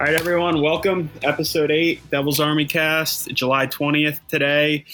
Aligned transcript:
All 0.00 0.06
right, 0.06 0.14
everyone, 0.14 0.62
welcome. 0.62 1.10
Episode 1.22 1.70
8, 1.70 2.08
Devil's 2.10 2.40
Army 2.40 2.64
Cast, 2.64 3.28
July 3.34 3.66
20th 3.66 4.18
today. 4.28 4.86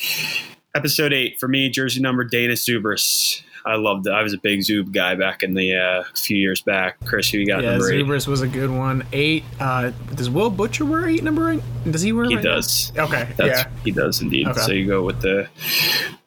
Episode 0.74 1.12
8, 1.12 1.38
for 1.38 1.46
me, 1.46 1.70
jersey 1.70 2.00
number 2.00 2.28
Dainius 2.28 2.68
Zubrus. 2.68 3.40
I 3.66 3.74
loved 3.74 4.06
it. 4.06 4.12
I 4.12 4.22
was 4.22 4.32
a 4.32 4.38
big 4.38 4.60
Zub 4.60 4.92
guy 4.92 5.16
back 5.16 5.42
in 5.42 5.54
the 5.54 5.74
uh, 5.74 6.04
few 6.14 6.36
years 6.36 6.62
back. 6.62 6.98
Chris, 7.04 7.30
who 7.30 7.38
you 7.38 7.46
got 7.46 7.64
Yeah, 7.64 7.72
number 7.72 7.90
8? 7.92 8.04
Zubrus 8.04 8.28
was 8.28 8.40
a 8.40 8.46
good 8.46 8.70
one. 8.70 9.04
Eight. 9.12 9.42
Uh, 9.58 9.90
does 10.14 10.30
Will 10.30 10.50
Butcher 10.50 10.84
wear 10.84 11.08
eight 11.08 11.24
number 11.24 11.50
eight? 11.50 11.62
Does 11.90 12.02
he 12.02 12.12
wear? 12.12 12.26
He 12.26 12.36
right 12.36 12.44
now? 12.44 12.54
does. 12.54 12.92
Okay. 12.96 13.28
That's, 13.36 13.62
yeah. 13.62 13.70
He 13.82 13.90
does 13.90 14.22
indeed. 14.22 14.46
Okay. 14.46 14.60
So 14.60 14.72
you 14.72 14.86
go 14.86 15.02
with 15.02 15.20
the 15.20 15.48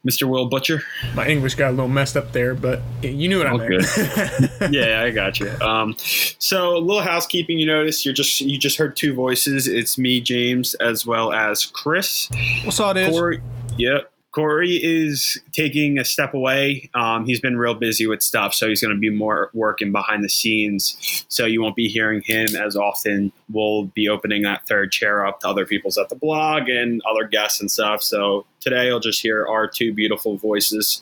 Mr. 0.06 0.28
Will 0.28 0.48
Butcher. 0.48 0.82
My 1.16 1.28
English 1.28 1.56
got 1.56 1.70
a 1.70 1.72
little 1.72 1.88
messed 1.88 2.18
up 2.18 2.32
there, 2.34 2.56
but 2.56 2.82
you 3.02 3.30
knew 3.30 3.38
what 3.38 3.48
I 3.48 3.56
meant. 3.56 4.52
yeah, 4.74 5.02
I 5.02 5.12
got 5.12 5.40
you. 5.40 5.50
Um, 5.62 5.96
so 5.98 6.76
a 6.76 6.80
little 6.80 7.02
housekeeping. 7.02 7.58
You 7.58 7.68
notice 7.68 8.06
you're 8.06 8.14
just 8.14 8.42
you 8.42 8.58
just 8.58 8.78
heard 8.78 8.96
two 8.96 9.14
voices. 9.14 9.68
It's 9.68 9.98
me, 9.98 10.20
James, 10.20 10.74
as 10.76 11.06
well 11.06 11.32
as 11.32 11.66
Chris. 11.66 12.30
What's 12.64 12.80
all 12.80 12.94
this? 12.94 13.10
Corey, 13.10 13.42
yep. 13.78 14.12
Corey 14.40 14.80
is 14.82 15.38
taking 15.52 16.00
a 16.00 16.06
step 16.06 16.34
away. 16.34 16.90
Um, 16.94 17.26
he's 17.26 17.42
been 17.42 17.58
real 17.58 17.74
busy 17.74 18.08
with 18.08 18.24
stuff, 18.24 18.54
so 18.54 18.70
he's 18.70 18.82
going 18.82 18.96
to 18.96 19.00
be 19.00 19.10
more 19.10 19.50
working 19.54 19.92
behind 19.92 20.24
the 20.24 20.30
scenes. 20.30 21.26
So 21.28 21.46
you 21.46 21.62
won't 21.62 21.76
be 21.76 21.90
hearing 21.90 22.22
him 22.22 22.56
as 22.56 22.78
often. 22.78 23.34
We'll 23.52 23.88
be 23.88 24.08
opening 24.08 24.44
that 24.44 24.66
third 24.66 24.94
chair 24.94 25.26
up 25.26 25.42
to 25.42 25.50
other 25.50 25.66
people's 25.66 25.98
at 25.98 26.08
the 26.08 26.16
blog 26.16 26.70
and 26.70 27.02
other 27.06 27.28
guests 27.28 27.60
and 27.60 27.70
stuff. 27.70 28.02
So 28.02 28.46
today 28.62 28.86
you'll 28.86 29.02
just 29.02 29.22
hear 29.22 29.46
our 29.46 29.68
two 29.68 29.94
beautiful 29.94 30.38
voices. 30.38 31.02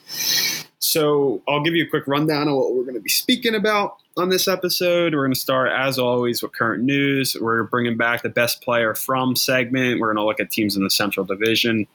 So 0.79 1.43
I'll 1.47 1.61
give 1.61 1.75
you 1.75 1.83
a 1.83 1.87
quick 1.87 2.07
rundown 2.07 2.47
of 2.47 2.55
what 2.55 2.73
we're 2.73 2.85
going 2.85 2.95
to 2.95 3.01
be 3.01 3.09
speaking 3.09 3.53
about 3.53 3.97
on 4.17 4.29
this 4.29 4.47
episode. 4.47 5.13
We're 5.13 5.25
going 5.25 5.33
to 5.35 5.39
start, 5.39 5.71
as 5.71 5.99
always, 5.99 6.41
with 6.41 6.53
current 6.53 6.83
news. 6.83 7.37
We're 7.39 7.65
bringing 7.65 7.97
back 7.97 8.23
the 8.23 8.29
best 8.29 8.63
player 8.63 8.95
from 8.95 9.35
segment. 9.35 9.99
We're 9.99 10.07
going 10.07 10.23
to 10.23 10.25
look 10.25 10.39
at 10.39 10.49
teams 10.49 10.75
in 10.75 10.83
the 10.83 10.89
Central 10.89 11.23
Division. 11.23 11.85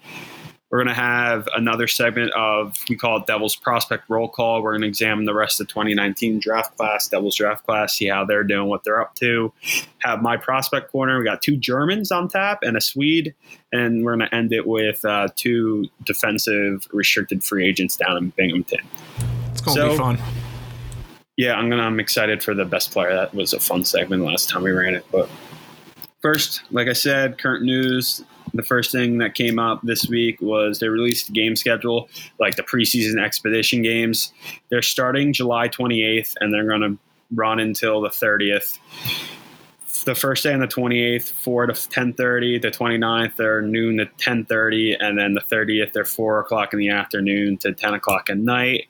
We're 0.72 0.78
going 0.78 0.88
to 0.88 0.94
have 0.94 1.46
another 1.54 1.86
segment 1.86 2.32
of, 2.32 2.74
we 2.88 2.96
call 2.96 3.18
it 3.18 3.26
Devil's 3.26 3.54
Prospect 3.54 4.08
Roll 4.08 4.26
Call. 4.26 4.62
We're 4.62 4.72
going 4.72 4.80
to 4.80 4.88
examine 4.88 5.26
the 5.26 5.34
rest 5.34 5.60
of 5.60 5.66
the 5.66 5.72
2019 5.74 6.38
draft 6.38 6.78
class, 6.78 7.08
Devil's 7.08 7.36
draft 7.36 7.66
class, 7.66 7.92
see 7.94 8.06
how 8.08 8.24
they're 8.24 8.42
doing, 8.42 8.68
what 8.68 8.82
they're 8.82 8.98
up 8.98 9.14
to. 9.16 9.52
Have 9.98 10.22
my 10.22 10.38
prospect 10.38 10.90
corner. 10.90 11.18
We 11.18 11.26
got 11.26 11.42
two 11.42 11.58
Germans 11.58 12.10
on 12.10 12.26
tap 12.28 12.60
and 12.62 12.74
a 12.74 12.80
Swede. 12.80 13.34
And 13.70 14.02
we're 14.02 14.16
going 14.16 14.26
to 14.26 14.34
end 14.34 14.54
it 14.54 14.66
with 14.66 15.04
uh, 15.04 15.28
two 15.36 15.88
defensive 16.04 16.88
restricted 16.90 17.44
free 17.44 17.68
agents 17.68 17.94
down 17.94 18.16
in 18.16 18.30
Binghamton. 18.30 18.80
It's 19.50 19.60
gonna 19.60 19.76
So- 19.78 19.90
be 19.90 19.96
fun. 19.98 20.18
Yeah, 21.36 21.54
I'm 21.54 21.70
gonna. 21.70 21.82
I'm 21.82 21.98
excited 21.98 22.42
for 22.42 22.52
the 22.54 22.66
best 22.66 22.90
player. 22.92 23.14
That 23.14 23.34
was 23.34 23.54
a 23.54 23.58
fun 23.58 23.84
segment 23.86 24.22
last 24.22 24.50
time 24.50 24.62
we 24.64 24.70
ran 24.70 24.94
it. 24.94 25.04
But 25.10 25.30
first, 26.20 26.62
like 26.70 26.88
I 26.88 26.92
said, 26.92 27.38
current 27.38 27.64
news. 27.64 28.22
The 28.54 28.62
first 28.62 28.92
thing 28.92 29.18
that 29.18 29.34
came 29.34 29.58
up 29.58 29.80
this 29.82 30.08
week 30.08 30.40
was 30.40 30.78
they 30.78 30.88
released 30.88 31.26
the 31.26 31.32
game 31.32 31.56
schedule, 31.56 32.08
like 32.38 32.56
the 32.56 32.62
preseason 32.62 33.22
expedition 33.22 33.82
games. 33.82 34.32
They're 34.68 34.82
starting 34.82 35.32
July 35.32 35.68
28th, 35.68 36.34
and 36.40 36.52
they're 36.52 36.68
gonna 36.68 36.96
run 37.34 37.60
until 37.60 38.00
the 38.00 38.10
30th. 38.10 38.78
The 40.04 40.14
first 40.14 40.42
day 40.42 40.52
on 40.52 40.60
the 40.60 40.66
28th, 40.66 41.30
4 41.30 41.66
to 41.66 41.72
10:30. 41.88 42.58
The 42.58 42.70
29th, 42.70 43.36
they're 43.36 43.62
noon 43.62 43.98
to 43.98 44.06
10:30, 44.18 44.96
and 44.98 45.16
then 45.16 45.34
the 45.34 45.40
30th, 45.40 45.92
they're 45.92 46.04
4 46.04 46.40
o'clock 46.40 46.72
in 46.72 46.78
the 46.78 46.88
afternoon 46.88 47.56
to 47.58 47.72
10 47.72 47.94
o'clock 47.94 48.28
at 48.28 48.38
night. 48.38 48.88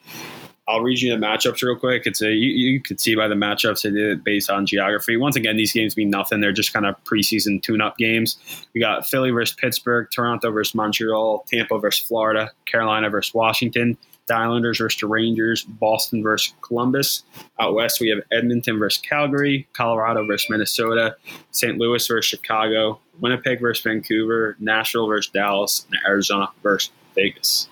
I'll 0.72 0.80
read 0.80 1.02
you 1.02 1.10
the 1.14 1.24
matchups 1.24 1.62
real 1.62 1.76
quick. 1.76 2.06
It's 2.06 2.22
a 2.22 2.32
you, 2.32 2.48
you 2.48 2.80
could 2.80 2.98
see 2.98 3.14
by 3.14 3.28
the 3.28 3.34
matchups 3.34 3.82
they 3.82 3.90
did 3.90 4.10
it 4.10 4.24
based 4.24 4.48
on 4.48 4.64
geography. 4.64 5.18
Once 5.18 5.36
again, 5.36 5.58
these 5.58 5.70
games 5.70 5.98
mean 5.98 6.08
nothing. 6.08 6.40
They're 6.40 6.50
just 6.50 6.72
kind 6.72 6.86
of 6.86 6.96
preseason 7.04 7.62
tune-up 7.62 7.98
games. 7.98 8.38
We 8.72 8.80
got 8.80 9.06
Philly 9.06 9.30
versus 9.32 9.54
Pittsburgh, 9.54 10.08
Toronto 10.10 10.50
versus 10.50 10.74
Montreal, 10.74 11.44
Tampa 11.52 11.78
versus 11.78 12.06
Florida, 12.06 12.50
Carolina 12.64 13.10
versus 13.10 13.34
Washington, 13.34 13.98
the 14.28 14.34
Islanders 14.34 14.78
versus 14.78 14.98
the 14.98 15.08
Rangers, 15.08 15.62
Boston 15.62 16.22
versus 16.22 16.54
Columbus. 16.62 17.22
Out 17.60 17.74
west, 17.74 18.00
we 18.00 18.08
have 18.08 18.20
Edmonton 18.32 18.78
versus 18.78 19.02
Calgary, 19.02 19.68
Colorado 19.74 20.26
versus 20.26 20.48
Minnesota, 20.48 21.16
St. 21.50 21.76
Louis 21.76 22.06
versus 22.06 22.24
Chicago, 22.24 22.98
Winnipeg 23.20 23.60
versus 23.60 23.84
Vancouver, 23.84 24.56
Nashville 24.58 25.06
versus 25.06 25.30
Dallas, 25.30 25.86
and 25.90 26.00
Arizona 26.06 26.48
versus 26.62 26.90
Vegas. 27.14 27.68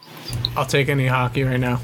I'll 0.55 0.67
take 0.67 0.91
any 0.91 1.07
hockey 1.07 1.45
right 1.45 1.59
now. 1.59 1.81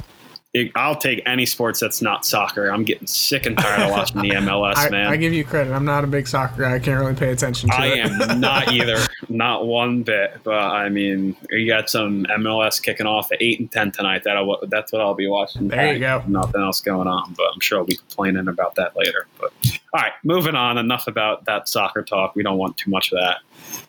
It- 0.56 0.72
I'll 0.74 0.96
take 0.96 1.22
any 1.26 1.44
sports 1.44 1.80
that's 1.80 2.00
not 2.00 2.24
soccer. 2.24 2.68
I'm 2.70 2.82
getting 2.82 3.06
sick 3.06 3.44
and 3.44 3.58
tired 3.58 3.82
of 3.82 3.90
watching 3.90 4.22
the 4.22 4.30
MLS, 4.36 4.74
I, 4.76 4.88
man. 4.88 5.06
I 5.08 5.16
give 5.16 5.34
you 5.34 5.44
credit. 5.44 5.72
I'm 5.72 5.84
not 5.84 6.02
a 6.02 6.06
big 6.06 6.26
soccer 6.26 6.62
guy. 6.62 6.74
I 6.76 6.78
can't 6.78 6.98
really 6.98 7.14
pay 7.14 7.30
attention 7.30 7.68
to 7.68 7.76
I 7.76 7.86
it. 7.88 8.06
I 8.06 8.32
am 8.32 8.40
not 8.40 8.72
either, 8.72 8.96
not 9.28 9.66
one 9.66 10.02
bit. 10.02 10.38
But 10.44 10.54
I 10.54 10.88
mean, 10.88 11.36
you 11.50 11.66
got 11.66 11.90
some 11.90 12.24
MLS 12.38 12.82
kicking 12.82 13.06
off 13.06 13.30
at 13.32 13.42
eight 13.42 13.60
and 13.60 13.70
ten 13.70 13.90
tonight. 13.92 14.22
That 14.24 14.38
uh, 14.38 14.56
that's 14.68 14.92
what 14.92 15.02
I'll 15.02 15.14
be 15.14 15.28
watching. 15.28 15.68
There 15.68 15.92
you 15.92 15.98
go. 15.98 16.22
Nothing 16.26 16.62
else 16.62 16.80
going 16.80 17.06
on, 17.06 17.34
but 17.36 17.46
I'm 17.52 17.60
sure 17.60 17.78
I'll 17.80 17.84
be 17.84 17.96
complaining 17.96 18.48
about 18.48 18.76
that 18.76 18.96
later. 18.96 19.26
But 19.38 19.52
all 19.92 20.00
right, 20.00 20.12
moving 20.24 20.54
on. 20.54 20.78
Enough 20.78 21.06
about 21.06 21.44
that 21.44 21.68
soccer 21.68 22.02
talk. 22.02 22.34
We 22.34 22.42
don't 22.42 22.56
want 22.56 22.78
too 22.78 22.90
much 22.90 23.12
of 23.12 23.18
that. 23.18 23.40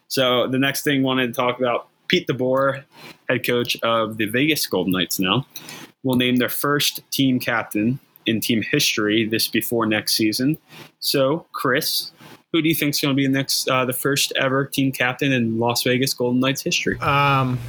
So 0.10 0.48
the 0.48 0.60
next 0.60 0.84
thing 0.84 1.00
I 1.00 1.04
wanted 1.04 1.28
to 1.28 1.34
talk 1.34 1.60
about 1.60 1.88
Pete 2.08 2.28
DeBoer, 2.28 2.84
head 3.30 3.46
coach 3.46 3.78
of 3.84 4.18
the 4.18 4.26
Vegas 4.26 4.66
Golden 4.68 4.92
Knights 4.94 5.20
now, 5.20 5.46
will 6.04 6.16
name 6.16 6.38
their 6.38 6.50
first 6.50 7.02
team 7.12 7.40
captain 7.40 8.00
in 8.26 8.40
team 8.40 8.62
history 8.62 9.26
this 9.26 9.48
before 9.48 9.86
next 9.86 10.14
season. 10.14 10.58
So, 11.00 11.46
Chris, 11.54 12.12
who 12.52 12.62
do 12.62 12.70
you 12.70 12.76
think 12.76 12.96
is 12.96 13.02
going 13.02 13.14
to 13.14 13.16
be 13.16 13.26
the 13.26 13.34
next, 13.34 13.70
uh, 13.70 13.86
the 13.86 13.94
first 13.94 14.34
ever 14.36 14.66
team 14.66 14.92
captain 14.92 15.32
in 15.32 15.60
Las 15.60 15.84
Vegas 15.84 16.14
Golden 16.14 16.40
Knights 16.40 16.62
history? 16.62 17.00
Um, 17.00 17.60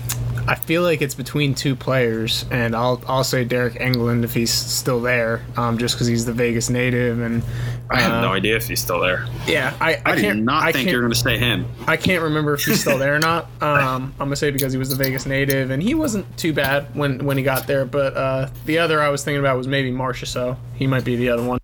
I 0.48 0.54
feel 0.54 0.82
like 0.82 1.03
it's 1.03 1.14
between 1.14 1.54
two 1.54 1.76
players, 1.76 2.47
and 2.50 2.75
I'll 2.75 3.03
I'll 3.06 3.22
say 3.22 3.44
Deryk 3.44 3.78
Engelland 3.78 4.25
if 4.25 4.32
he's 4.32 4.50
still 4.50 4.98
there, 5.00 5.44
um, 5.59 5.76
just 5.76 5.94
because 5.94 6.06
he's 6.06 6.25
the 6.25 6.32
Vegas 6.32 6.70
native, 6.70 7.20
and 7.20 7.42
I 7.91 8.00
have 8.00 8.12
uh, 8.12 8.20
no 8.22 8.32
idea 8.32 8.56
if 8.56 8.66
he's 8.66 8.81
still 8.81 8.98
there. 8.98 9.26
Yeah, 9.47 9.76
I 9.78 9.97
I, 9.97 10.03
I, 10.06 10.14
did 10.14 10.20
can't 10.22 10.42
not 10.44 10.62
I 10.62 10.72
think 10.72 10.84
can't, 10.84 10.88
you 10.92 10.97
were 10.97 11.03
going 11.03 11.12
to 11.12 11.19
say 11.19 11.36
him. 11.36 11.66
I 11.86 11.98
can't 11.98 12.22
remember 12.22 12.54
if 12.54 12.64
he's 12.64 12.81
still 12.81 12.97
there 12.97 13.14
or 13.14 13.19
not. 13.19 13.47
Um, 13.60 14.14
I'm 14.19 14.26
gonna 14.26 14.36
say 14.36 14.50
because 14.50 14.72
he 14.72 14.78
was 14.78 14.88
the 14.88 14.97
Vegas 14.97 15.26
native, 15.26 15.70
and 15.70 15.82
he 15.82 15.94
wasn't 15.94 16.25
too 16.38 16.53
bad 16.54 16.94
when 16.94 17.25
when 17.26 17.36
he 17.36 17.42
got 17.42 17.66
there. 17.66 17.84
But 17.84 18.16
uh, 18.16 18.48
the 18.65 18.78
other 18.78 19.03
I 19.03 19.10
was 19.10 19.22
thinking 19.25 19.41
about 19.41 19.59
was 19.59 19.69
maybe 19.69 19.91
Marcia. 19.91 20.26
So 20.26 20.56
he 20.75 20.86
might 20.86 21.04
be 21.04 21.16
the 21.16 21.28
other 21.28 21.42
one. 21.42 21.59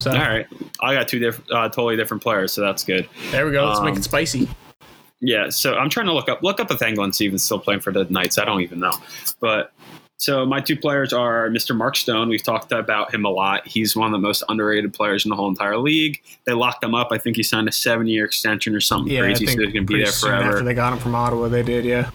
So 0.00 0.10
All 0.10 0.18
right, 0.18 0.46
I 0.82 0.92
got 0.92 1.08
two 1.08 1.18
different, 1.18 1.50
uh, 1.50 1.68
totally 1.70 1.96
different 1.96 2.22
players, 2.22 2.52
so 2.52 2.60
that's 2.60 2.84
good. 2.84 3.08
there 3.30 3.46
we 3.46 3.52
go. 3.52 3.66
Let's 3.66 3.80
make 3.80 3.92
Um, 3.92 3.98
it 3.98 4.04
spicy. 4.04 4.48
Yeah, 5.26 5.48
so 5.48 5.74
I'm 5.74 5.90
trying 5.90 6.06
to 6.06 6.12
look 6.12 6.28
up 6.28 6.42
look 6.42 6.60
up 6.60 6.70
if 6.70 6.80
England 6.82 7.14
Stevens 7.16 7.42
still 7.42 7.58
playing 7.58 7.80
for 7.80 7.92
the 7.92 8.04
Knights. 8.04 8.38
I 8.38 8.44
don't 8.44 8.60
even 8.60 8.78
know, 8.78 8.92
but 9.40 9.72
so 10.18 10.46
my 10.46 10.60
two 10.60 10.76
players 10.76 11.12
are 11.12 11.48
Mr. 11.48 11.76
Mark 11.76 11.96
Stone. 11.96 12.28
We've 12.28 12.42
talked 12.42 12.70
about 12.70 13.12
him 13.12 13.24
a 13.24 13.28
lot. 13.28 13.66
He's 13.66 13.96
one 13.96 14.06
of 14.06 14.12
the 14.12 14.18
most 14.26 14.44
underrated 14.48 14.94
players 14.94 15.24
in 15.26 15.30
the 15.30 15.36
whole 15.36 15.48
entire 15.48 15.78
league. 15.78 16.22
They 16.44 16.52
locked 16.52 16.84
him 16.84 16.94
up. 16.94 17.08
I 17.10 17.18
think 17.18 17.36
he 17.36 17.42
signed 17.42 17.68
a 17.68 17.72
seven 17.72 18.06
year 18.06 18.24
extension 18.24 18.74
or 18.74 18.80
something 18.80 19.12
Yeah, 19.12 19.20
I 19.20 19.24
crazy, 19.24 19.46
think 19.46 19.58
so 19.58 19.64
he's 19.64 19.72
going 19.74 19.86
to 19.86 19.92
be 19.92 20.02
there 20.04 20.12
forever. 20.12 20.44
after 20.44 20.62
they 20.64 20.74
got 20.74 20.92
him 20.92 21.00
from 21.00 21.14
Ottawa, 21.14 21.48
they 21.48 21.62
did. 21.64 21.84
Yeah. 21.84 22.10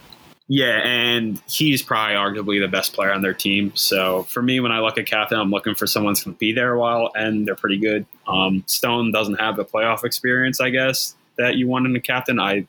Yeah, 0.48 0.80
and 0.84 1.40
he's 1.48 1.80
probably 1.82 2.16
arguably 2.16 2.60
the 2.60 2.68
best 2.68 2.92
player 2.92 3.12
on 3.12 3.22
their 3.22 3.32
team. 3.34 3.72
So 3.76 4.24
for 4.24 4.42
me, 4.42 4.58
when 4.60 4.72
I 4.72 4.80
look 4.80 4.98
at 4.98 5.06
captain, 5.06 5.38
I'm 5.38 5.50
looking 5.50 5.74
for 5.74 5.86
someone 5.86 6.10
who's 6.12 6.24
going 6.24 6.34
to 6.34 6.38
be 6.38 6.52
there 6.52 6.72
a 6.72 6.78
while, 6.78 7.10
and 7.14 7.46
they're 7.46 7.54
pretty 7.54 7.78
good. 7.78 8.04
Um, 8.26 8.64
Stone 8.66 9.12
doesn't 9.12 9.36
have 9.36 9.56
the 9.56 9.64
playoff 9.64 10.02
experience, 10.04 10.60
I 10.60 10.70
guess, 10.70 11.14
that 11.38 11.54
you 11.54 11.68
want 11.68 11.86
in 11.86 11.94
a 11.96 12.00
captain. 12.00 12.38
I 12.40 12.66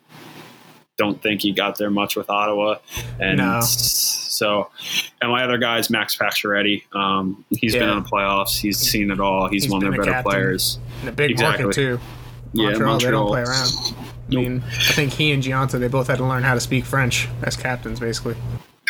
don't 0.97 1.21
think 1.21 1.41
he 1.41 1.51
got 1.51 1.77
there 1.77 1.89
much 1.89 2.15
with 2.15 2.29
Ottawa, 2.29 2.75
and 3.19 3.37
No. 3.37 3.61
so. 3.61 4.69
And 5.21 5.31
my 5.31 5.43
other 5.43 5.57
guy 5.57 5.79
is 5.79 5.89
Max 5.89 6.15
Pacioretty. 6.17 6.83
Um, 6.95 7.45
he's 7.49 7.73
been 7.73 7.83
Yeah. 7.83 7.97
in 7.97 8.03
the 8.03 8.09
playoffs. 8.09 8.59
He's 8.59 8.77
seen 8.77 9.09
it 9.11 9.19
all. 9.19 9.47
He's, 9.47 9.63
He's 9.63 9.71
one 9.71 9.83
of 9.83 9.91
their 9.93 10.03
better 10.03 10.21
players. 10.23 10.79
And 11.01 11.09
a 11.09 11.11
big 11.11 11.31
Exactly. 11.31 11.63
market 11.65 11.75
too. 11.75 11.99
Yeah, 12.53 12.69
Montreal, 12.69 12.99
they 12.99 13.11
don't 13.11 13.27
play 13.27 13.41
around. 13.41 13.69
I 14.31 14.35
mean, 14.35 14.63
I 14.67 14.91
think 14.93 15.13
he 15.13 15.31
and 15.31 15.41
Gionta, 15.43 15.79
they 15.79 15.87
both 15.87 16.07
had 16.07 16.17
to 16.19 16.25
learn 16.25 16.43
how 16.43 16.53
to 16.53 16.59
speak 16.59 16.85
French 16.85 17.27
as 17.41 17.55
captains, 17.55 17.99
basically. 17.99 18.35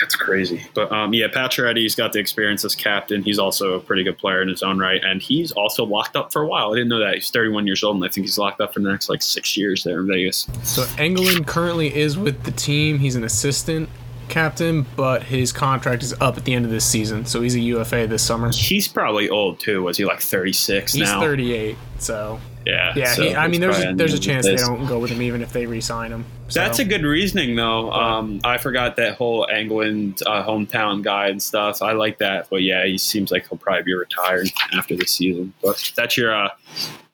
That's 0.04 0.18
crazy. 0.18 0.62
But 0.74 0.92
um, 0.92 1.14
yeah, 1.14 1.28
Pacioretty's 1.30 1.96
got 1.96 2.12
the 2.12 2.20
experience 2.20 2.66
as 2.66 2.76
captain. 2.76 3.24
He's 3.24 3.40
also 3.40 3.76
a 3.76 3.80
pretty 3.80 4.04
good 4.04 4.18
player 4.18 4.42
in 4.42 4.50
his 4.50 4.62
own 4.62 4.78
right, 4.78 5.02
and 5.02 5.22
he's 5.22 5.54
also 5.54 5.86
locked 5.86 6.18
up 6.18 6.34
for 6.34 6.42
a 6.42 6.46
while. 6.48 6.74
I 6.74 6.76
didn't 6.76 6.90
know 6.90 7.00
that. 7.00 7.14
He's 7.14 7.30
31 7.32 7.66
years 7.66 7.86
old, 7.86 7.96
and 7.96 8.04
I 8.04 8.10
think 8.10 8.26
he's 8.26 8.38
locked 8.38 8.60
up 8.60 8.74
for 8.74 8.82
the 8.82 8.90
next 8.92 9.08
like 9.08 9.22
six 9.22 9.56
years 9.56 9.86
there 9.86 10.02
in 10.02 10.08
Vegas. 10.08 10.46
So 10.64 10.84
Engelland 10.98 11.48
currently 11.48 11.96
is 11.96 12.18
with 12.18 12.44
the 12.44 12.52
team. 12.52 13.00
He's 13.00 13.16
an 13.16 13.24
assistant 13.24 13.88
captain, 14.28 14.86
but 14.98 15.24
his 15.24 15.54
contract 15.54 16.04
is 16.04 16.12
up 16.20 16.38
at 16.38 16.44
the 16.44 16.54
end 16.54 16.66
of 16.66 16.72
this 16.72 16.84
season, 16.86 17.26
so 17.26 17.42
he's 17.42 17.56
a 17.56 17.62
UFA 17.62 18.06
this 18.06 18.24
summer. 18.24 18.52
He's 18.52 18.90
probably 18.90 19.30
old 19.30 19.62
too. 19.62 19.84
Was 19.84 19.96
he 19.96 20.04
like 20.04 20.20
36 20.20 20.92
He's 20.92 21.04
now? 21.04 21.22
38, 21.22 21.78
so 22.00 22.42
Yeah. 22.66 22.92
yeah. 22.94 23.14
so 23.14 23.24
he, 23.24 23.36
I 23.36 23.48
mean, 23.48 23.62
there's 23.62 23.82
a, 23.82 23.94
there's 23.94 24.14
a 24.14 24.18
the 24.18 24.22
chance 24.22 24.46
they 24.46 24.58
don't 24.58 24.86
go 24.86 25.00
with 25.00 25.12
him 25.12 25.22
even 25.22 25.42
if 25.42 25.54
they 25.54 25.66
re-sign 25.66 26.12
him. 26.12 26.26
So. 26.54 26.60
That's 26.60 26.78
a 26.80 26.86
good 26.86 27.04
reasoning, 27.04 27.56
though. 27.56 27.92
Um, 27.92 28.40
I 28.44 28.58
forgot 28.60 28.96
that 28.98 29.16
whole 29.16 29.48
Engelland 29.52 30.22
uh, 30.28 30.46
hometown 30.46 31.02
guy 31.02 31.30
and 31.30 31.42
stuff. 31.42 31.82
I 31.82 31.94
like 31.94 32.20
that, 32.20 32.48
but 32.52 32.62
yeah, 32.62 32.86
he 32.86 32.98
seems 33.00 33.32
like 33.32 33.48
he'll 33.50 33.58
probably 33.58 33.82
be 33.84 33.94
retired 33.96 34.50
after 34.74 34.96
the 34.96 35.06
season. 35.08 35.52
But 35.64 35.92
that's 35.96 36.16
your 36.16 36.32
uh, 36.36 36.50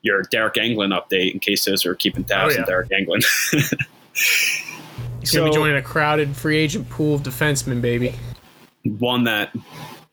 your 0.02 0.24
Deryk 0.26 0.56
Engelland 0.56 0.92
update 1.00 1.34
in 1.34 1.40
case 1.40 1.64
those 1.64 1.86
are 1.86 1.96
keeping 1.96 2.26
tabs 2.26 2.56
Oh, 2.56 2.58
yeah. 2.58 2.64
on 2.64 2.68
Deryk 2.68 2.90
Engelland. 2.92 3.76
He's 5.22 5.32
gonna 5.32 5.50
be 5.50 5.56
joining 5.56 5.76
a 5.78 5.82
crowded 5.82 6.36
free 6.36 6.58
agent 6.58 6.90
pool 6.90 7.16
of 7.16 7.24
defensemen, 7.24 7.82
baby. 7.82 8.14
one 8.84 9.24
that 9.26 9.54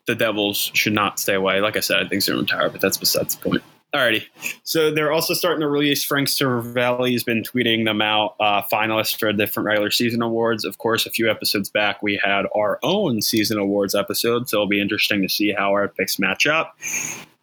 the 0.05 0.15
Devils 0.15 0.71
should 0.73 0.93
not 0.93 1.19
stay 1.19 1.33
away. 1.33 1.59
Like 1.59 1.75
I 1.75 1.81
said, 1.81 1.97
I 1.97 2.01
think 2.01 2.13
he's 2.13 2.27
going 2.29 2.45
to 2.45 2.53
retire, 2.53 2.69
but 2.69 2.79
that's 2.79 2.95
besides 2.97 3.35
the 3.35 3.49
point. 3.49 3.63
Alrighty. 3.95 4.25
So 4.63 4.91
they're 4.91 5.13
also 5.13 5.33
starting 5.33 5.61
to 5.61 5.67
release 5.67 6.03
Frank 6.03 6.27
Seravalli 6.27 7.13
has 7.13 7.23
been 7.23 7.41
tweeting 7.41 7.85
them 7.85 8.01
out, 8.01 8.35
uh, 8.39 8.61
finalists 8.63 9.17
for 9.17 9.31
different 9.31 9.65
regular 9.65 9.91
season 9.91 10.21
awards. 10.21 10.65
Of 10.65 10.77
course, 10.77 11.05
a 11.05 11.09
few 11.09 11.31
episodes 11.31 11.69
back, 11.69 12.03
we 12.03 12.19
had 12.21 12.45
our 12.53 12.79
own 12.83 13.21
season 13.21 13.57
awards 13.57 13.95
episode, 13.95 14.49
so 14.49 14.57
it'll 14.57 14.67
be 14.67 14.81
interesting 14.81 15.21
to 15.21 15.29
see 15.29 15.53
how 15.53 15.71
our 15.71 15.87
picks 15.87 16.19
match 16.19 16.45
up. 16.45 16.77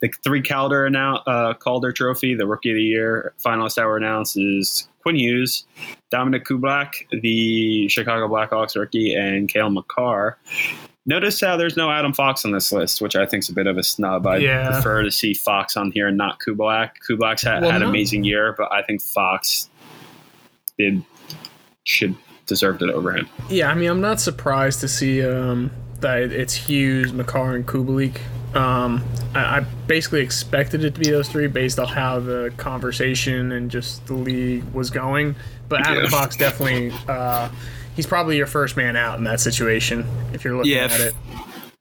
The 0.00 0.12
three 0.22 0.42
Calder 0.42 0.90
now 0.90 1.16
uh, 1.26 1.54
Calder 1.54 1.92
Trophy, 1.92 2.34
the 2.34 2.46
Rookie 2.46 2.70
of 2.70 2.76
the 2.76 2.82
Year 2.82 3.32
finalist 3.42 3.76
that 3.76 3.86
were 3.86 3.96
announced 3.96 4.36
is 4.36 4.86
Quinn 5.00 5.16
Hughes, 5.16 5.64
Dominik 6.12 6.44
Kubalik, 6.44 7.08
the 7.22 7.88
Chicago 7.88 8.28
Blackhawks 8.28 8.76
rookie, 8.76 9.14
and 9.14 9.48
Cale 9.48 9.70
Makar. 9.70 10.36
Notice 11.06 11.38
how 11.40 11.56
there's 11.58 11.76
no 11.76 11.90
Adam 11.90 12.14
Fox 12.14 12.44
on 12.46 12.52
this 12.52 12.72
list, 12.72 13.02
which 13.02 13.14
I 13.14 13.26
think 13.26 13.42
is 13.42 13.50
a 13.50 13.52
bit 13.52 13.66
of 13.66 13.76
a 13.76 13.82
snub. 13.82 14.26
I 14.26 14.38
Yeah. 14.38 14.70
prefer 14.70 15.02
to 15.02 15.10
see 15.10 15.34
Fox 15.34 15.76
on 15.76 15.92
here 15.92 16.08
and 16.08 16.16
not 16.16 16.38
Kubalik. 16.40 16.90
Kubalik's 17.06 17.42
had, 17.42 17.60
Well, 17.62 17.70
had 17.72 17.82
an 17.82 17.88
amazing 17.88 18.24
year, 18.24 18.54
but 18.56 18.72
I 18.72 18.82
think 18.82 19.02
Fox 19.02 19.68
did 20.78 21.02
should 21.84 22.14
deserved 22.46 22.82
it 22.82 22.90
over 22.90 23.12
him. 23.12 23.28
Yeah, 23.50 23.70
I 23.70 23.74
mean, 23.74 23.90
I'm 23.90 24.00
not 24.00 24.18
surprised 24.20 24.80
to 24.80 24.88
see 24.88 25.22
um, 25.24 25.70
that 26.00 26.22
it's 26.32 26.54
Hughes, 26.54 27.12
Makar, 27.12 27.54
and 27.54 27.66
Kubalik. 27.66 28.16
Um, 28.56 29.02
I, 29.34 29.58
I 29.58 29.60
basically 29.86 30.20
expected 30.20 30.84
it 30.84 30.94
to 30.94 31.00
be 31.00 31.10
those 31.10 31.28
three 31.28 31.46
based 31.48 31.78
off 31.78 31.90
how 31.90 32.20
the 32.20 32.52
conversation 32.56 33.52
and 33.52 33.70
just 33.70 34.06
the 34.06 34.14
league 34.14 34.64
was 34.72 34.90
going. 34.90 35.36
But 35.68 35.86
Adam 35.86 36.04
Yeah. 36.04 36.10
Fox 36.10 36.36
definitely, 36.36 36.92
uh, 37.08 37.48
he's 37.94 38.06
probably 38.06 38.36
your 38.36 38.46
first 38.46 38.76
man 38.76 38.96
out 38.96 39.18
in 39.18 39.24
that 39.24 39.40
situation 39.40 40.06
if 40.32 40.44
you're 40.44 40.56
looking 40.56 40.72
Yeah, 40.72 40.84
at 40.84 41.00
it. 41.00 41.14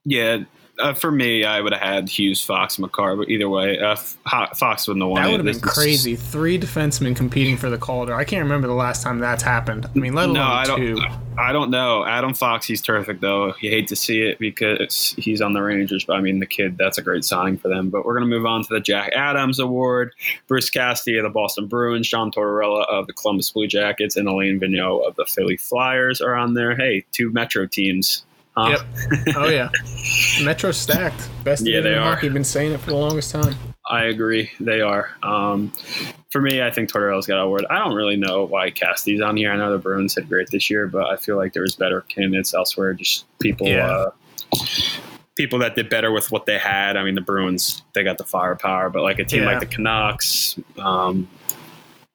Yeah, 0.06 0.44
uh, 0.80 0.94
for 0.94 1.12
me, 1.12 1.46
I 1.46 1.62
would 1.62 1.72
have 1.72 1.81
had 1.81 2.10
Hughes, 2.10 2.42
Fox, 2.42 2.80
Makar, 2.80 3.16
but 3.16 3.30
either 3.30 3.48
way, 3.48 3.78
uh, 3.80 3.96
Fox 3.96 4.88
wouldn't 4.88 5.04
have 5.04 5.10
won 5.12 5.22
That 5.22 5.30
would 5.30 5.46
have 5.46 5.62
been 5.62 5.62
crazy. 5.62 6.16
Three 6.16 6.58
defensemen 6.58 7.16
competing 7.16 7.58
for 7.58 7.70
the 7.70 7.78
Calder. 7.78 8.16
I 8.16 8.24
can't 8.24 8.42
remember 8.44 8.68
the 8.68 8.74
last 8.74 9.04
time 9.04 9.20
that's 9.20 9.44
happened. 9.44 9.86
I 9.86 10.00
mean, 10.00 10.14
let 10.14 10.30
alone 10.30 10.34
No, 10.34 10.44
I 10.44 10.66
don't. 10.66 10.80
two. 10.80 10.98
I 11.38 11.52
don't 11.52 11.70
know. 11.70 12.06
Adam 12.06 12.34
Fox, 12.34 12.66
he's 12.66 12.81
terrific 12.81 13.20
though. 13.20 13.54
You 13.60 13.70
hate 13.70 13.88
to 13.90 13.96
see 13.96 14.22
it 14.22 14.40
because 14.40 15.16
he's 15.18 15.42
on 15.42 15.54
the 15.54 15.62
Rangers, 15.62 16.06
but 16.06 16.16
I 16.16 16.22
mean 16.22 16.40
the 16.40 16.46
kid, 16.46 16.78
that's 16.78 16.98
a 16.98 17.02
great 17.02 17.24
signing 17.24 17.58
for 17.58 17.69
them. 17.69 17.90
But 17.90 18.06
we're 18.06 18.14
gonna 18.14 18.26
move 18.28 18.46
on 18.46 18.64
to 18.64 18.74
the 18.74 18.80
Jack 18.80 19.12
Adams 19.16 19.60
Award. 19.60 20.14
Bruce 20.48 20.69
Cassidy 20.69 21.18
of 21.18 21.24
the 21.24 21.30
Boston 21.30 21.68
Bruins, 21.68 22.08
John 22.08 22.31
Tortorella 22.31 22.88
of 22.88 23.08
the 23.08 23.14
Columbus 23.14 23.50
Blue 23.52 23.68
Jackets, 23.68 24.16
and 24.16 24.28
Alain 24.28 24.60
Vigneault 24.60 25.08
of 25.08 25.16
the 25.16 25.26
Philly 25.26 25.58
Flyers 25.58 26.22
are 26.22 26.36
on 26.36 26.54
there. 26.54 26.76
Hey, 26.76 27.06
two 27.12 27.31
Metro 27.31 27.66
teams. 27.68 28.26
Huh? 28.56 28.78
Yep. 29.16 29.36
Oh 29.36 29.48
yeah, 29.50 29.70
Metro 30.44 30.72
stacked. 30.72 31.28
Best 31.44 31.66
Yeah, 31.66 31.82
they 31.82 31.94
in 31.94 32.00
are. 32.00 32.14
hockey. 32.16 32.30
Been 32.30 32.44
saying 32.44 32.72
it 32.74 32.80
for 32.80 32.92
the 32.92 32.96
longest 32.98 33.32
time. 33.32 33.56
I 33.90 34.06
agree. 34.06 34.50
They 34.60 34.82
are. 34.82 35.10
Um, 35.24 35.72
for 36.32 36.40
me, 36.42 36.62
I 36.62 36.72
think 36.72 36.90
Tortorella's 36.90 37.26
got 37.28 37.42
a 37.42 37.48
word. 37.50 37.66
I 37.70 37.80
don't 37.80 37.94
really 37.96 38.16
know 38.16 38.46
why 38.46 38.70
Cassidy's 38.72 39.22
on 39.22 39.36
here. 39.38 39.52
I 39.52 39.58
know 39.58 39.72
the 39.72 39.78
Bruins 39.78 40.16
did 40.16 40.30
great 40.30 40.50
this 40.52 40.70
year, 40.70 40.88
but 40.88 41.06
I 41.08 41.18
feel 41.18 41.36
like 41.36 41.54
there 41.54 41.64
was 41.64 41.76
better 41.76 42.02
candidates 42.02 42.54
elsewhere. 42.54 42.94
Just 42.94 43.26
people, 43.40 43.68
Yeah. 43.68 43.86
uh, 43.88 44.10
people 45.36 45.60
that 45.60 45.76
did 45.76 45.90
better 45.90 46.12
with 46.12 46.32
what 46.32 46.46
they 46.46 46.58
had. 46.58 46.96
I 46.96 47.04
mean, 47.04 47.16
the 47.16 47.22
Bruins 47.22 47.82
they 47.94 48.04
got 48.04 48.18
the 48.18 48.24
firepower, 48.24 48.90
but 48.90 49.02
like 49.04 49.20
a 49.20 49.26
team 49.26 49.44
Yeah. 49.44 49.50
like 49.52 49.60
the 49.60 49.66
Canucks, 49.66 50.58
um, 50.78 51.28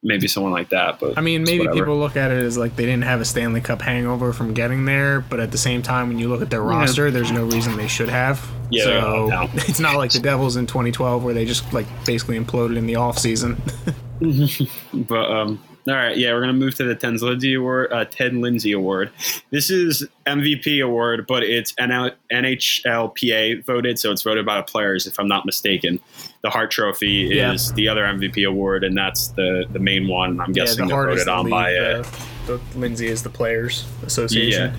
maybe 0.08 0.26
someone 0.26 0.52
like 0.52 0.70
that. 0.70 0.98
But 0.98 1.16
I 1.16 1.20
mean, 1.20 1.44
maybe 1.44 1.60
whatever. 1.60 1.76
people 1.76 1.98
look 1.98 2.16
at 2.16 2.32
it 2.32 2.42
as 2.42 2.58
like 2.58 2.74
they 2.74 2.86
didn't 2.86 3.04
have 3.04 3.20
a 3.20 3.24
Stanley 3.24 3.60
Cup 3.60 3.82
hangover 3.82 4.32
from 4.32 4.54
getting 4.54 4.86
there, 4.86 5.20
but 5.20 5.38
at 5.38 5.52
the 5.52 5.58
same 5.58 5.82
time, 5.82 6.08
when 6.08 6.18
you 6.18 6.28
look 6.28 6.42
at 6.42 6.50
their 6.50 6.62
roster, 6.62 7.10
there's 7.10 7.30
no 7.30 7.44
reason 7.44 7.76
they 7.76 7.86
should 7.86 8.08
have. 8.08 8.44
Yeah, 8.70 8.84
so 8.84 9.26
no. 9.28 9.48
it's 9.54 9.78
not 9.78 9.96
like 9.96 10.10
the 10.10 10.18
Devils 10.18 10.56
in 10.56 10.66
2012 10.66 11.22
where 11.22 11.34
they 11.34 11.44
just 11.44 11.72
like 11.72 11.86
basically 12.04 12.40
imploded 12.40 12.76
in 12.76 12.86
the 12.86 12.96
off 12.96 13.18
season. 13.18 13.60
But 14.92 15.30
um, 15.30 15.62
all 15.88 15.96
right, 15.96 16.16
yeah, 16.16 16.32
we're 16.32 16.40
gonna 16.40 16.52
move 16.52 16.74
to 16.76 16.84
the 16.84 16.94
Ted 16.94 17.20
Lindsay 17.20 17.54
Award. 17.54 17.92
Uh, 17.92 18.04
Ted 18.04 18.34
Lindsay 18.34 18.72
Award. 18.72 19.10
This 19.50 19.70
is 19.70 20.06
MVP 20.26 20.82
award, 20.84 21.26
but 21.26 21.42
it's 21.42 21.72
NL- 21.74 22.12
NHLPA 22.32 23.64
voted, 23.64 23.98
so 23.98 24.10
it's 24.12 24.22
voted 24.22 24.44
by 24.44 24.56
the 24.56 24.62
players, 24.62 25.06
if 25.06 25.18
I'm 25.18 25.28
not 25.28 25.46
mistaken. 25.46 26.00
The 26.42 26.50
Hart 26.50 26.70
Trophy 26.70 27.30
Yeah. 27.32 27.52
is 27.52 27.72
the 27.74 27.88
other 27.88 28.04
MVP 28.04 28.44
award, 28.46 28.84
and 28.84 28.96
that's 28.96 29.28
the 29.28 29.66
the 29.72 29.78
main 29.78 30.08
one. 30.08 30.40
I'm 30.40 30.52
guessing 30.52 30.84
the 30.84 30.88
they're 30.88 30.96
hardest 30.96 31.26
voted 31.26 31.38
on 31.38 31.44
league, 31.46 31.50
by 31.52 31.74
uh, 31.76 32.04
the 32.46 32.60
Lindsay 32.76 33.06
is 33.08 33.22
the 33.22 33.30
Players 33.30 33.84
Association. 34.04 34.74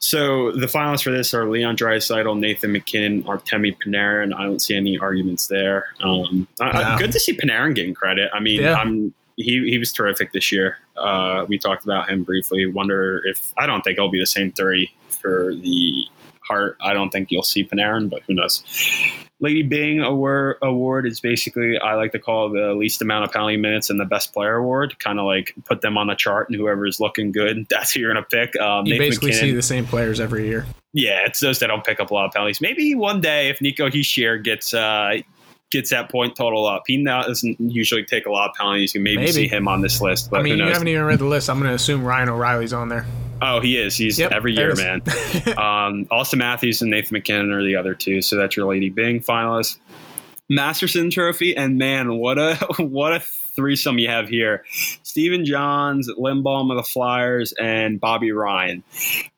So 0.00 0.52
the 0.52 0.66
finalists 0.66 1.02
for 1.02 1.10
this 1.10 1.34
are 1.34 1.48
Leon 1.48 1.76
Draisaitl, 1.76 2.38
Nathan 2.38 2.72
MacKinnon, 2.72 3.24
Artemi 3.24 3.76
Panarin. 3.84 4.32
I 4.34 4.44
don't 4.44 4.60
see 4.60 4.74
any 4.76 4.96
arguments 4.98 5.48
there. 5.48 5.86
Um, 6.00 6.46
I- 6.60 6.94
I- 6.94 6.98
good 6.98 7.12
to 7.12 7.20
see 7.20 7.34
Panarin 7.36 7.74
getting 7.74 7.94
credit. 7.94 8.30
I 8.32 8.40
mean, 8.40 8.62
Yeah. 8.62 8.74
I'm 8.74 9.12
he 9.38 9.70
he 9.70 9.78
was 9.78 9.92
terrific 9.92 10.32
this 10.32 10.52
year. 10.52 10.76
Uh, 10.96 11.46
we 11.48 11.58
talked 11.58 11.84
about 11.84 12.10
him 12.10 12.24
briefly. 12.24 12.66
Wonder 12.66 13.22
if 13.24 13.52
I 13.56 13.66
don't 13.66 13.82
think 13.82 13.96
it'll 13.96 14.10
be 14.10 14.20
the 14.20 14.26
same 14.26 14.52
three 14.52 14.90
for 15.22 15.54
the 15.54 16.02
Hart. 16.46 16.76
I 16.80 16.92
don't 16.94 17.10
think 17.10 17.30
you'll 17.30 17.42
see 17.42 17.62
Panarin, 17.64 18.08
but 18.10 18.22
who 18.26 18.34
knows? 18.34 18.64
Lady 19.40 19.62
Byng 19.62 20.00
award, 20.00 20.56
award 20.62 21.06
is 21.06 21.20
basically 21.20 21.78
I 21.78 21.94
like 21.94 22.10
to 22.12 22.18
call 22.18 22.48
the 22.50 22.74
least 22.74 23.00
amount 23.02 23.24
of 23.24 23.30
penalty 23.32 23.56
minutes 23.56 23.88
and 23.90 24.00
the 24.00 24.04
best 24.04 24.32
player 24.32 24.56
award. 24.56 24.98
Kind 24.98 25.20
of 25.20 25.26
like 25.26 25.54
put 25.64 25.80
them 25.82 25.96
on 25.96 26.08
the 26.08 26.14
chart, 26.16 26.48
and 26.48 26.58
whoever 26.58 26.86
is 26.86 26.98
looking 27.00 27.30
good, 27.32 27.66
that's 27.70 27.92
who 27.92 28.00
you're 28.00 28.12
gonna 28.12 28.26
pick. 28.28 28.56
Um, 28.60 28.86
You 28.86 28.94
Nathan 28.94 29.06
basically 29.08 29.28
MacKinnon- 29.30 29.50
see 29.50 29.54
the 29.54 29.62
same 29.62 29.86
players 29.86 30.18
every 30.20 30.48
year. 30.48 30.66
yeah, 30.94 31.20
it's 31.26 31.38
those 31.38 31.60
that 31.60 31.68
don't 31.68 31.84
pick 31.84 32.00
up 32.00 32.10
a 32.10 32.14
lot 32.14 32.24
of 32.26 32.32
penalties. 32.32 32.60
Maybe 32.60 32.94
one 32.96 33.20
day 33.20 33.48
if 33.50 33.60
Nico 33.60 33.88
Hischier 33.88 34.42
gets 34.42 34.74
uh, 34.74 35.18
gets 35.70 35.90
that 35.90 36.10
point 36.10 36.36
total 36.36 36.66
up, 36.66 36.84
he 36.86 36.96
now 36.96 37.22
doesn't 37.22 37.60
usually 37.60 38.04
take 38.04 38.26
a 38.26 38.30
lot 38.30 38.50
of 38.50 38.56
penalties. 38.56 38.94
You 38.94 39.00
maybe, 39.00 39.18
Maybe. 39.18 39.32
see 39.32 39.48
him 39.48 39.68
on 39.68 39.80
this 39.80 40.00
list, 40.00 40.30
but 40.30 40.40
I 40.40 40.42
mean, 40.42 40.58
you 40.58 40.64
haven't 40.64 40.88
even 40.88 41.04
read 41.04 41.18
the 41.18 41.26
list. 41.26 41.50
I'm 41.50 41.58
going 41.58 41.70
to 41.70 41.74
assume 41.74 42.04
Ryan 42.04 42.28
O'Reilly's 42.28 42.72
on 42.72 42.88
there. 42.88 43.06
oh, 43.42 43.60
he 43.60 43.76
is. 43.76 43.96
He's 43.96 44.18
Yep, 44.18 44.32
every 44.32 44.54
year, 44.54 44.74
man. 44.74 45.00
um, 45.56 46.06
Auston 46.06 46.38
Matthews 46.38 46.82
and 46.82 46.90
Nathan 46.90 47.14
MacKinnon 47.14 47.52
are 47.52 47.62
the 47.62 47.76
other 47.76 47.94
two. 47.94 48.22
So 48.22 48.36
that's 48.36 48.56
your 48.56 48.66
Lady 48.66 48.90
Byng 48.90 49.20
finalists. 49.20 49.78
Masterton 50.48 51.10
Trophy, 51.10 51.54
and 51.56 51.76
man, 51.76 52.16
what 52.16 52.38
a 52.38 52.54
what 52.78 53.12
a 53.12 53.20
threesome 53.20 53.98
you 53.98 54.08
have 54.08 54.28
here. 54.28 54.64
Stephen 55.08 55.46
Johns, 55.46 56.10
Lindblom 56.18 56.70
of 56.70 56.76
the 56.76 56.82
Flyers, 56.82 57.54
and 57.58 57.98
Bobby 57.98 58.30
Ryan. 58.30 58.84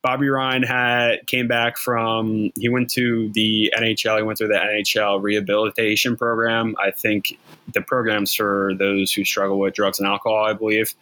Bobby 0.02 0.28
Ryan 0.28 0.64
had 0.64 1.28
came 1.28 1.46
back 1.46 1.76
from 1.76 2.50
he 2.56 2.68
went 2.68 2.90
to 2.90 3.30
the 3.34 3.72
NHL. 3.78 4.16
He 4.16 4.24
went 4.24 4.38
through 4.38 4.48
the 4.48 4.54
NHL 4.54 5.22
rehabilitation 5.22 6.16
program. 6.16 6.74
I 6.76 6.90
think 6.90 7.38
the 7.72 7.82
programs 7.82 8.34
for 8.34 8.72
those 8.76 9.12
who 9.12 9.24
struggle 9.24 9.60
with 9.60 9.74
drugs 9.74 10.00
and 10.00 10.08
alcohol, 10.08 10.44
I 10.44 10.54
believe. 10.54 10.92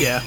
Yeah. 0.00 0.24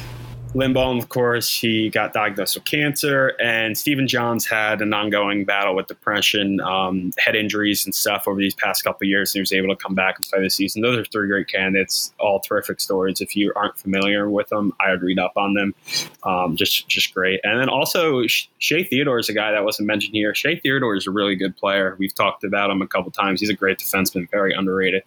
Lindblom, 0.55 0.97
of 0.97 1.09
course, 1.09 1.55
he 1.55 1.89
got 1.89 2.11
diagnosed 2.11 2.55
with 2.55 2.65
cancer, 2.65 3.33
and 3.39 3.77
Stephen 3.77 4.07
Johns 4.07 4.47
had 4.47 4.81
an 4.81 4.91
ongoing 4.95 5.45
battle 5.45 5.75
with 5.75 5.85
depression, 5.85 6.59
um, 6.61 7.11
head 7.19 7.35
injuries, 7.35 7.85
and 7.85 7.93
stuff 7.93 8.27
over 8.27 8.39
these 8.39 8.55
past 8.55 8.83
couple 8.83 9.05
years, 9.07 9.29
and 9.29 9.37
he 9.37 9.41
was 9.41 9.53
able 9.53 9.67
to 9.69 9.75
come 9.75 9.93
back 9.93 10.15
and 10.15 10.25
play 10.25 10.41
the 10.41 10.49
season. 10.49 10.81
Those 10.81 10.97
are 10.97 11.05
three 11.05 11.27
great 11.27 11.47
candidates, 11.49 12.11
all 12.19 12.39
terrific 12.39 12.81
stories. 12.81 13.21
If 13.21 13.35
you 13.35 13.53
aren't 13.55 13.77
familiar 13.77 14.27
with 14.27 14.49
them, 14.49 14.73
I 14.79 14.89
would 14.89 15.03
read 15.03 15.19
up 15.19 15.33
on 15.37 15.53
them. 15.53 15.75
Um, 16.23 16.55
just, 16.55 16.87
just 16.87 17.13
great. 17.13 17.41
And 17.43 17.61
then 17.61 17.69
also, 17.69 18.25
Sh- 18.25 18.47
Shea 18.57 18.83
Theodore 18.83 19.19
is 19.19 19.29
a 19.29 19.33
guy 19.33 19.51
that 19.51 19.63
wasn't 19.63 19.85
mentioned 19.85 20.15
here. 20.15 20.33
Shea 20.33 20.59
Theodore 20.59 20.95
is 20.95 21.05
a 21.05 21.11
really 21.11 21.35
good 21.35 21.55
player. 21.57 21.95
We've 21.99 22.15
talked 22.15 22.43
about 22.43 22.71
him 22.71 22.81
a 22.81 22.87
couple 22.87 23.11
times. 23.11 23.39
He's 23.39 23.51
a 23.51 23.53
great 23.53 23.77
defenseman, 23.77 24.27
very 24.31 24.55
underrated, 24.55 25.03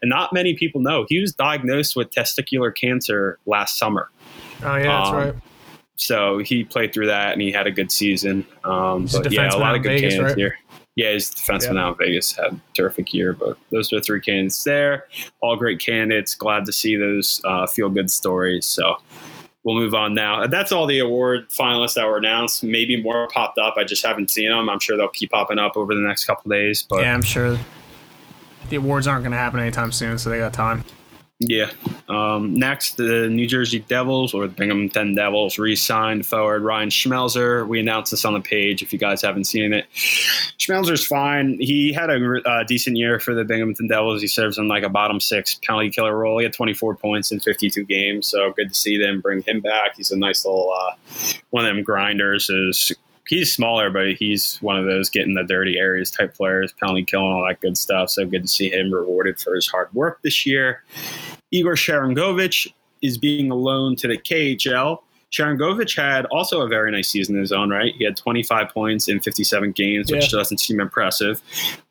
and 0.00 0.08
not 0.08 0.32
many 0.32 0.54
people 0.54 0.80
know 0.80 1.04
he 1.08 1.20
was 1.20 1.34
diagnosed 1.34 1.96
with 1.96 2.10
testicular 2.10 2.72
cancer 2.72 3.40
last 3.44 3.76
summer. 3.76 4.08
Oh, 4.64 4.76
yeah, 4.76 4.82
that's 4.84 5.08
Um, 5.10 5.16
right. 5.16 5.34
So 5.96 6.38
he 6.38 6.64
played 6.64 6.92
through 6.92 7.06
that 7.06 7.32
and 7.34 7.40
he 7.42 7.52
had 7.52 7.66
a 7.66 7.70
good 7.70 7.90
season. 7.92 8.44
Um, 8.64 9.06
but 9.12 9.30
yeah, 9.30 9.54
a 9.54 9.56
lot 9.56 9.76
of 9.76 9.82
good 9.82 9.90
Vegas, 9.90 10.14
candidates 10.14 10.30
right? 10.32 10.38
here. 10.38 10.58
Yeah, 10.96 11.12
he's 11.12 11.30
a 11.30 11.34
defenseman 11.34 11.74
Yeah. 11.74 11.84
out 11.86 12.00
in 12.00 12.06
Vegas. 12.06 12.36
Had 12.36 12.46
a 12.52 12.60
terrific 12.74 13.12
year, 13.14 13.32
but 13.32 13.56
those 13.70 13.92
are 13.92 13.96
the 13.96 14.02
three 14.02 14.20
candidates 14.20 14.62
there. 14.64 15.06
All 15.40 15.56
great 15.56 15.78
candidates. 15.80 16.34
Glad 16.34 16.66
to 16.66 16.72
see 16.72 16.96
those 16.96 17.40
uh, 17.44 17.66
feel 17.66 17.88
good 17.90 18.10
stories. 18.10 18.66
So 18.66 18.96
we'll 19.64 19.76
move 19.76 19.94
on 19.94 20.14
now. 20.14 20.46
That's 20.46 20.72
all 20.72 20.86
the 20.86 20.98
award 21.00 21.48
finalists 21.50 21.94
that 21.94 22.06
were 22.06 22.18
announced. 22.18 22.62
Maybe 22.64 23.00
more 23.00 23.28
popped 23.28 23.58
up. 23.58 23.74
I 23.76 23.84
just 23.84 24.04
haven't 24.04 24.30
seen 24.30 24.50
them. 24.50 24.68
I'm 24.68 24.80
sure 24.80 24.96
they'll 24.96 25.08
keep 25.08 25.30
popping 25.30 25.58
up 25.58 25.76
over 25.76 25.94
the 25.94 26.00
next 26.00 26.24
couple 26.26 26.50
days. 26.50 26.82
But 26.88 27.02
yeah, 27.02 27.14
I'm 27.14 27.22
sure 27.22 27.56
the 28.68 28.76
awards 28.76 29.06
aren't 29.06 29.22
going 29.22 29.32
to 29.32 29.38
happen 29.38 29.60
anytime 29.60 29.92
soon, 29.92 30.18
so 30.18 30.28
they 30.30 30.38
got 30.38 30.52
time. 30.52 30.84
Yeah. 31.40 31.70
Um, 32.08 32.54
next, 32.54 32.96
the 32.96 33.28
New 33.28 33.46
Jersey 33.46 33.80
Devils 33.80 34.34
or 34.34 34.46
the 34.46 34.54
Binghamton 34.54 35.16
Devils 35.16 35.58
re-signed 35.58 36.24
forward 36.24 36.62
Ryan 36.62 36.90
Schmelzer. 36.90 37.66
We 37.66 37.80
announced 37.80 38.12
this 38.12 38.24
on 38.24 38.34
the 38.34 38.40
page. 38.40 38.82
If 38.82 38.92
you 38.92 38.98
guys 39.00 39.22
haven't 39.22 39.44
seen 39.44 39.72
it, 39.72 39.86
Schmelzer's 40.58 41.04
fine. 41.04 41.58
He 41.58 41.92
had 41.92 42.08
a 42.08 42.40
uh, 42.48 42.64
decent 42.64 42.96
year 42.96 43.18
for 43.18 43.34
the 43.34 43.44
Binghamton 43.44 43.88
Devils. 43.88 44.20
He 44.20 44.28
serves 44.28 44.58
in 44.58 44.68
like 44.68 44.84
a 44.84 44.88
bottom 44.88 45.20
six 45.20 45.58
penalty 45.64 45.90
killer 45.90 46.16
role. 46.16 46.38
He 46.38 46.44
had 46.44 46.52
24 46.52 46.96
points 46.96 47.32
in 47.32 47.40
52 47.40 47.84
games, 47.84 48.28
so 48.28 48.52
good 48.52 48.68
to 48.68 48.74
see 48.74 48.96
them 48.96 49.20
bring 49.20 49.42
him 49.42 49.60
back. 49.60 49.96
He's 49.96 50.12
a 50.12 50.16
nice 50.16 50.44
little 50.44 50.72
uh, 50.72 50.94
one 51.50 51.66
of 51.66 51.74
them 51.74 51.82
grinders. 51.82 52.48
Is 52.48 52.92
he's 53.28 53.52
smaller, 53.52 53.90
but 53.90 54.12
he's 54.14 54.58
one 54.58 54.76
of 54.78 54.84
those 54.86 55.08
getting 55.10 55.34
the 55.34 55.42
dirty 55.44 55.78
areas 55.78 56.10
type 56.10 56.34
players, 56.34 56.72
penalty 56.72 57.04
killing, 57.04 57.32
all 57.32 57.44
that 57.46 57.60
good 57.60 57.76
stuff. 57.76 58.10
So 58.10 58.26
good 58.26 58.42
to 58.42 58.48
see 58.48 58.70
him 58.70 58.92
rewarded 58.92 59.40
for 59.40 59.54
his 59.54 59.66
hard 59.66 59.92
work 59.94 60.20
this 60.22 60.44
year. 60.46 60.82
Yegor 61.50 61.74
Sharangovich 61.76 62.66
is 63.02 63.18
being 63.18 63.48
loaned 63.48 63.98
to 63.98 64.08
the 64.08 64.18
KHL. 64.18 64.98
Sharangovich 65.32 65.96
had 65.96 66.26
also 66.26 66.60
a 66.60 66.68
very 66.68 66.92
nice 66.92 67.08
season 67.08 67.34
in 67.34 67.40
his 67.40 67.50
own 67.50 67.70
right. 67.70 67.92
He 67.98 68.04
had 68.04 68.16
25 68.16 68.68
points 68.68 69.08
in 69.08 69.18
57 69.20 69.72
games, 69.72 70.10
which 70.12 70.32
Yeah. 70.32 70.38
doesn't 70.38 70.58
seem 70.58 70.78
impressive, 70.78 71.42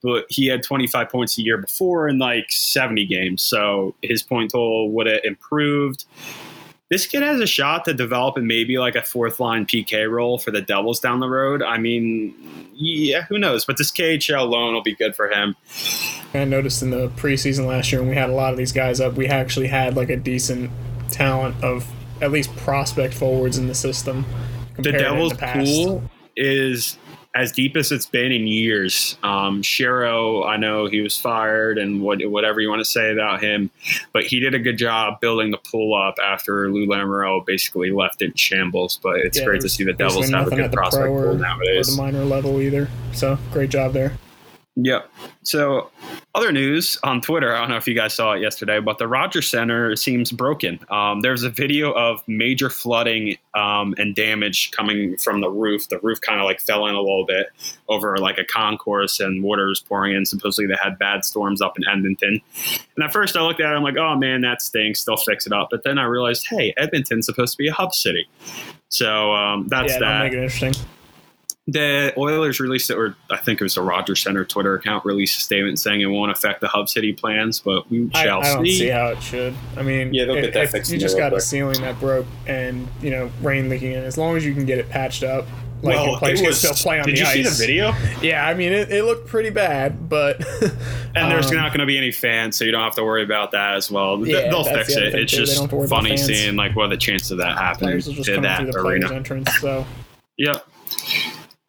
but 0.02 0.25
he 0.30 0.48
had 0.48 0.63
25 0.63 1.10
points 1.10 1.38
a 1.38 1.42
year 1.42 1.58
before 1.58 2.08
in 2.08 2.20
like 2.20 2.50
70 2.52 3.06
games. 3.06 3.42
So 3.42 3.96
his 4.02 4.24
point 4.24 4.52
total 4.52 4.92
would 4.92 5.08
have 5.08 5.20
improved. 5.25 6.06
This 6.93 7.07
kid 7.07 7.23
has 7.23 7.39
a 7.39 7.47
shot 7.47 7.85
to 7.85 7.93
develop 7.95 8.38
in 8.38 8.45
maybe 8.45 8.77
like 8.77 8.95
a 8.95 9.01
fourth 9.01 9.39
line 9.39 9.65
PK 9.65 10.07
role 10.07 10.38
for 10.38 10.51
the 10.51 10.62
Devils 10.62 11.00
down 11.00 11.21
the 11.21 11.27
road. 11.27 11.63
I 11.63 11.79
mean, 11.79 12.35
yeah, 12.75 13.23
who 13.23 13.39
knows? 13.39 13.65
But 13.65 13.79
this 13.79 13.89
KHL 13.89 14.47
loan 14.47 14.75
will 14.75 14.83
be 14.83 14.93
good 14.93 15.15
for 15.15 15.27
him. 15.27 15.55
I 16.35 16.45
noticed 16.45 16.83
in 16.83 16.91
the 16.91 17.09
preseason 17.09 17.65
last 17.65 17.91
year 17.91 18.00
when 18.00 18.12
we 18.12 18.15
had 18.15 18.29
a 18.29 18.33
lot 18.33 18.51
of 18.51 18.59
these 18.59 18.71
guys 18.71 19.01
up, 19.01 19.13
we 19.15 19.25
actually 19.25 19.69
had 19.69 19.95
like 19.95 20.12
a 20.12 20.17
decent 20.17 20.69
talent 21.09 21.55
of 21.63 21.83
at 22.21 22.31
least 22.31 22.55
prospect 22.57 23.15
forwards 23.15 23.57
in 23.57 23.67
the 23.67 23.73
system. 23.73 24.23
the 24.77 24.83
compared 24.83 25.00
to 25.00 25.07
in 25.07 25.13
Devils 25.15 25.33
pool 25.33 26.03
is 26.35 27.00
as 27.36 27.52
deep 27.52 27.75
as 27.75 27.92
it's 27.92 28.06
been 28.06 28.32
in 28.32 28.46
years. 28.46 29.18
Um, 29.24 29.62
Shero, 29.63 30.48
I 30.48 30.58
know 30.58 30.86
he 30.86 31.02
was 31.02 31.18
fired 31.18 31.78
and 31.78 32.02
what, 32.02 32.20
whatever 32.30 32.62
you 32.62 32.70
want 32.70 32.82
to 32.82 32.86
say 32.86 33.12
about 33.12 33.42
him, 33.42 33.72
but 34.12 34.24
he 34.24 34.40
did 34.40 34.54
a 34.54 34.60
good 34.60 34.78
job 34.78 35.20
building 35.20 35.52
the 35.52 35.58
pool 35.58 35.96
up 35.96 36.16
after 36.24 36.70
Lou 36.72 36.86
Lamoriello 36.86 37.46
basically 37.46 37.92
left 37.92 38.22
it 38.22 38.25
in 38.25 38.34
shambles. 38.36 39.00
But 39.02 39.18
it's 39.18 39.40
Yeah, 39.40 39.46
great 39.46 39.62
to 39.62 39.70
see 39.70 39.84
the 39.84 39.94
Devils 39.94 40.30
have 40.30 40.48
a 40.48 40.56
good 40.56 40.72
prospect 40.72 41.08
pool 41.08 41.18
or 41.18 41.36
the 41.36 41.96
minor 41.98 42.24
level 42.24 42.62
either. 42.62 42.88
So 43.13 43.38
great 43.52 43.70
job 43.70 43.94
there. 43.94 44.13
Yep. 44.75 45.08
So, 45.44 45.92
other 46.34 46.51
news 46.51 46.98
on 47.03 47.22
Twitter. 47.22 47.56
I 47.56 47.60
don't 47.60 47.70
know 47.70 47.77
if 47.77 47.88
you 47.88 47.94
guys 47.94 48.15
saw 48.15 48.34
it 48.34 48.42
yesterday, 48.42 48.80
but 48.80 48.98
the 48.98 49.08
Rogers 49.08 49.48
Center 49.48 49.96
seems 49.96 50.32
broken. 50.32 50.80
Um, 50.89 51.22
there's 51.22 51.44
a 51.44 51.51
video 51.51 51.92
of 51.92 52.24
major 52.27 52.72
flooding 52.72 53.38
um, 53.53 53.94
and 54.00 54.15
damage 54.15 54.72
coming 54.72 55.15
from 55.18 55.42
the 55.42 55.50
roof. 55.50 55.89
The 55.89 56.00
roof 56.00 56.22
kind 56.22 56.39
of 56.39 56.46
like 56.46 56.60
fell 56.60 56.88
in 56.88 56.96
a 56.96 57.01
little 57.01 57.25
bit 57.25 57.48
over 57.88 58.18
like 58.18 58.39
a 58.39 58.46
concourse, 58.46 59.20
and 59.20 59.44
water 59.44 59.68
was 59.68 59.80
pouring 59.80 60.15
in. 60.15 60.25
Supposedly, 60.25 60.65
they 60.65 60.80
had 60.82 60.98
bad 60.98 61.24
storms 61.24 61.62
up 61.62 61.77
in 61.77 61.88
Edmonton. 61.88 62.42
And 62.96 63.06
at 63.06 63.13
first, 63.13 63.38
I 63.38 63.42
looked 63.42 63.62
at 63.62 63.72
it. 63.72 63.75
I'm 63.75 63.84
like, 63.84 63.98
oh 63.98 64.15
man, 64.15 64.42
that 64.42 64.63
stinks. 64.63 65.03
They'll 65.03 65.18
fix 65.18 65.46
it 65.46 65.53
up. 65.53 65.68
But 65.70 65.84
then 65.84 66.00
I 66.00 66.06
realized, 66.06 66.48
hey, 66.50 66.74
Edmonton's 66.77 67.27
supposed 67.27 67.51
to 67.53 67.58
be 67.60 67.68
a 67.68 67.74
hub 67.74 67.94
city. 67.94 68.27
So 68.89 69.34
um, 69.34 69.68
that's 69.68 69.94
yeah, 69.94 70.00
that 70.00 70.24
make 70.24 70.34
it 70.34 70.38
interesting. 70.38 70.74
The 71.67 72.13
Oilers 72.17 72.60
released 72.60 72.89
it, 72.89 72.96
or 72.98 73.15
I 73.32 73.38
think 73.38 73.62
it 73.62 73.63
was 73.63 73.75
the 73.75 73.82
Rogers 73.82 74.22
Center 74.22 74.43
Twitter 74.43 74.75
account 74.75 75.05
released 75.05 75.38
a 75.39 75.41
statement 75.41 75.79
saying 75.79 76.01
it 76.01 76.08
won't 76.08 76.29
affect 76.32 76.60
the 76.60 76.67
Hub 76.67 76.89
City 76.89 77.13
plans, 77.13 77.60
but 77.60 77.89
we 77.89 78.10
I, 78.13 78.24
shall 78.24 78.41
I 78.41 78.53
don't 78.55 78.65
see. 78.65 78.79
see 78.79 78.88
how 78.89 79.08
it 79.08 79.24
should. 79.24 79.53
I 79.77 79.82
mean, 79.82 80.13
Yeah, 80.13 80.25
they'll 80.25 80.36
if, 80.36 80.43
get 80.46 80.53
that 80.55 80.70
fixed 80.72 80.91
you 80.91 81.00
just 81.00 81.15
got 81.17 81.32
real 81.32 81.38
a 81.38 81.41
ceiling 81.41 81.79
that 81.82 81.98
broke 82.01 82.25
and 82.48 82.88
you 83.01 83.12
know 83.12 83.32
rain 83.41 83.70
leaking 83.70 83.93
in. 83.93 84.03
As 84.03 84.17
long 84.17 84.36
as 84.36 84.46
you 84.46 84.53
can 84.53 84.65
get 84.65 84.77
it 84.77 84.89
patched 84.89 85.24
up, 85.24 85.46
like 85.82 85.96
well, 85.96 86.08
your 86.10 86.17
players 86.17 86.41
it 86.41 86.43
can 86.43 86.53
still 86.53 86.74
play 86.74 87.00
on 87.00 87.05
the 87.05 87.12
ice. 87.13 87.17
did 87.17 87.25
the 87.34 87.38
you 87.39 87.46
see 87.46 87.50
the 87.50 87.67
video? 87.67 87.93
Yeah, 88.22 88.46
I 88.46 88.53
mean 88.55 88.74
it, 88.74 88.91
it 88.91 89.05
looked 89.05 89.27
pretty 89.27 89.50
bad, 89.50 90.10
but 90.10 90.46
And 91.15 91.32
there's 91.32 91.48
um, 91.50 91.55
not 91.55 91.70
going 91.72 91.79
to 91.79 91.86
be 91.86 91.98
any 91.98 92.12
fans, 92.12 92.58
so 92.58 92.65
you 92.65 92.72
don't 92.72 92.84
have 92.84 92.96
to 92.96 93.03
worry 93.05 93.24
about 93.24 93.51
that 93.51 93.75
as 93.75 93.89
well. 93.89 94.17
Th- 94.17 94.27
Yeah, 94.36 94.50
They'll 94.50 94.63
fix 94.65 94.96
the 94.96 95.08
it. 95.08 95.15
It's 95.15 95.32
too. 95.32 95.38
Just 95.39 95.53
don't 95.55 95.62
have 95.63 95.70
to 95.70 95.75
worry 95.77 95.86
about 95.86 95.96
funny 96.03 96.17
seeing 96.17 96.58
like 96.58 96.75
what 96.75 96.88
are 96.88 96.89
the 96.89 96.98
chances 96.98 97.32
of 97.32 97.38
that 97.38 97.58
happening 97.58 97.89
players 97.91 98.08
will 98.08 98.15
just 98.15 98.27
in 98.29 98.41
that 98.41 98.75
arena. 98.75 99.13
entrance. 99.13 99.50
So 99.62 99.86
Yep. 100.38 100.65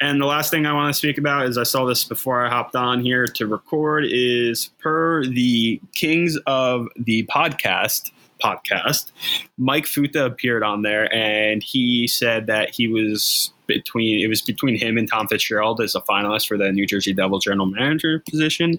And 0.00 0.20
the 0.20 0.26
last 0.26 0.50
thing 0.50 0.66
I 0.66 0.72
want 0.72 0.92
to 0.92 0.98
speak 0.98 1.18
about 1.18 1.46
is 1.46 1.56
I 1.56 1.62
saw 1.62 1.84
this 1.84 2.04
before 2.04 2.44
I 2.44 2.50
hopped 2.50 2.74
on 2.74 3.00
here 3.00 3.26
to 3.26 3.46
record 3.46 4.04
is 4.06 4.70
per 4.80 5.24
the 5.24 5.80
Kings 5.92 6.36
of 6.46 6.88
the 6.96 7.24
podcast 7.26 8.10
podcast, 8.42 9.10
Mike 9.56 9.84
Futa 9.84 10.26
appeared 10.26 10.62
on 10.62 10.82
there 10.82 11.12
and 11.14 11.62
he 11.62 12.06
said 12.06 12.46
that 12.46 12.70
he 12.70 12.88
was 12.88 13.52
between 13.66 14.22
it 14.22 14.28
was 14.28 14.42
between 14.42 14.76
him 14.76 14.98
and 14.98 15.10
Tom 15.10 15.26
Fitzgerald 15.26 15.80
as 15.80 15.94
a 15.94 16.02
finalist 16.02 16.46
for 16.46 16.58
the 16.58 16.70
New 16.70 16.86
Jersey 16.86 17.14
Devils 17.14 17.44
general 17.44 17.66
manager 17.66 18.22
position. 18.28 18.78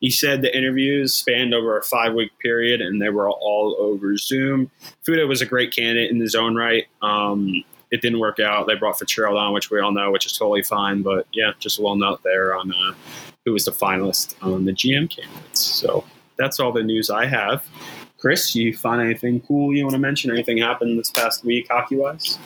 He 0.00 0.10
said 0.10 0.42
the 0.42 0.56
interviews 0.56 1.14
spanned 1.14 1.54
over 1.54 1.78
a 1.78 1.82
five 1.82 2.14
week 2.14 2.32
period 2.40 2.80
and 2.80 3.00
they 3.00 3.10
were 3.10 3.30
all 3.30 3.76
over 3.78 4.16
Zoom. 4.16 4.70
Futa 5.06 5.28
was 5.28 5.40
a 5.40 5.46
great 5.46 5.74
candidate 5.74 6.10
in 6.10 6.20
his 6.20 6.34
own 6.34 6.56
right. 6.56 6.86
Um, 7.00 7.64
it 7.90 8.02
didn't 8.02 8.18
work 8.18 8.40
out. 8.40 8.66
They 8.66 8.74
brought 8.74 8.98
Fitzgerald 8.98 9.38
on, 9.38 9.52
which 9.52 9.70
we 9.70 9.80
all 9.80 9.92
know, 9.92 10.10
which 10.10 10.26
is 10.26 10.32
totally 10.32 10.62
fine. 10.62 11.02
But 11.02 11.26
yeah, 11.32 11.52
just 11.58 11.78
a 11.78 11.82
little 11.82 11.96
note 11.96 12.22
there 12.22 12.56
on 12.56 12.72
uh, 12.72 12.94
who 13.44 13.52
was 13.52 13.64
the 13.64 13.72
finalist 13.72 14.34
on 14.42 14.64
the 14.64 14.72
GM 14.72 15.08
candidates. 15.10 15.60
So 15.60 16.04
that's 16.36 16.60
all 16.60 16.72
the 16.72 16.82
news 16.82 17.10
I 17.10 17.26
have. 17.26 17.66
Chris, 18.18 18.54
you 18.54 18.74
find 18.74 19.02
anything 19.02 19.40
cool 19.40 19.74
you 19.74 19.84
want 19.84 19.94
to 19.94 19.98
mention? 19.98 20.30
Anything 20.30 20.58
happened 20.58 20.98
this 20.98 21.10
past 21.10 21.44
week 21.44 21.66
hockey 21.70 21.96
wise? 21.96 22.38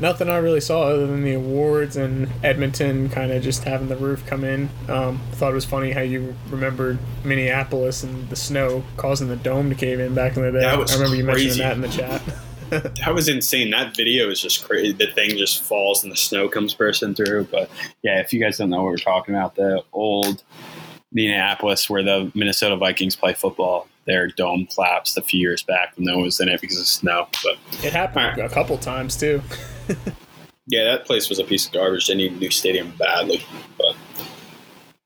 nothing 0.00 0.28
I 0.28 0.38
really 0.38 0.60
saw 0.60 0.82
other 0.82 1.06
than 1.06 1.22
the 1.22 1.34
awards 1.34 1.96
and 1.96 2.28
Edmonton 2.42 3.08
kind 3.08 3.30
of 3.32 3.42
just 3.42 3.64
having 3.64 3.88
the 3.88 3.96
roof 3.96 4.26
come 4.26 4.44
in. 4.44 4.68
Um, 4.88 5.20
thought 5.32 5.52
it 5.52 5.54
was 5.54 5.64
funny 5.64 5.92
how 5.92 6.00
you 6.00 6.34
remembered 6.50 6.98
Minneapolis 7.24 8.02
and 8.02 8.28
the 8.28 8.36
snow 8.36 8.84
causing 8.96 9.28
the 9.28 9.36
dome 9.36 9.70
to 9.70 9.74
cave 9.74 10.00
in 10.00 10.14
back 10.14 10.36
in 10.36 10.42
the 10.42 10.52
day. 10.52 10.64
I 10.64 10.74
remember 10.74 11.16
you 11.16 11.24
mentioning 11.24 11.58
that 11.58 11.74
in 11.74 11.80
the 11.80 11.88
chat. 11.88 12.20
That 12.80 13.14
was 13.14 13.28
insane. 13.28 13.70
That 13.70 13.94
video 13.96 14.30
is 14.30 14.40
just 14.40 14.64
crazy. 14.64 14.92
The 14.92 15.08
thing 15.08 15.36
just 15.36 15.62
falls 15.62 16.02
and 16.02 16.12
the 16.12 16.16
snow 16.16 16.48
comes 16.48 16.74
bursting 16.74 17.14
through. 17.14 17.44
But 17.50 17.70
yeah, 18.02 18.20
if 18.20 18.32
you 18.32 18.40
guys 18.40 18.58
don't 18.58 18.70
know 18.70 18.82
what 18.82 18.90
we're 18.90 18.96
talking 18.96 19.34
about, 19.34 19.56
the 19.56 19.82
old 19.92 20.42
Minneapolis 21.12 21.90
where 21.90 22.02
the 22.02 22.32
Minnesota 22.34 22.76
Vikings 22.76 23.16
play 23.16 23.34
football, 23.34 23.88
their 24.06 24.28
dome 24.28 24.66
collapsed 24.74 25.18
a 25.18 25.22
few 25.22 25.40
years 25.40 25.62
back 25.62 25.96
when 25.96 26.06
no 26.06 26.14
one 26.14 26.24
was 26.24 26.40
in 26.40 26.48
it 26.48 26.60
because 26.60 26.80
of 26.80 26.86
snow. 26.86 27.28
But 27.42 27.84
It 27.84 27.92
happened 27.92 28.40
a 28.40 28.48
couple 28.48 28.78
times 28.78 29.16
too. 29.16 29.42
yeah, 30.66 30.84
that 30.84 31.04
place 31.04 31.28
was 31.28 31.38
a 31.38 31.44
piece 31.44 31.66
of 31.66 31.72
garbage. 31.72 32.06
They 32.06 32.14
need 32.14 32.32
a 32.32 32.36
new 32.36 32.50
stadium 32.50 32.92
badly. 32.98 33.44
But 33.78 33.96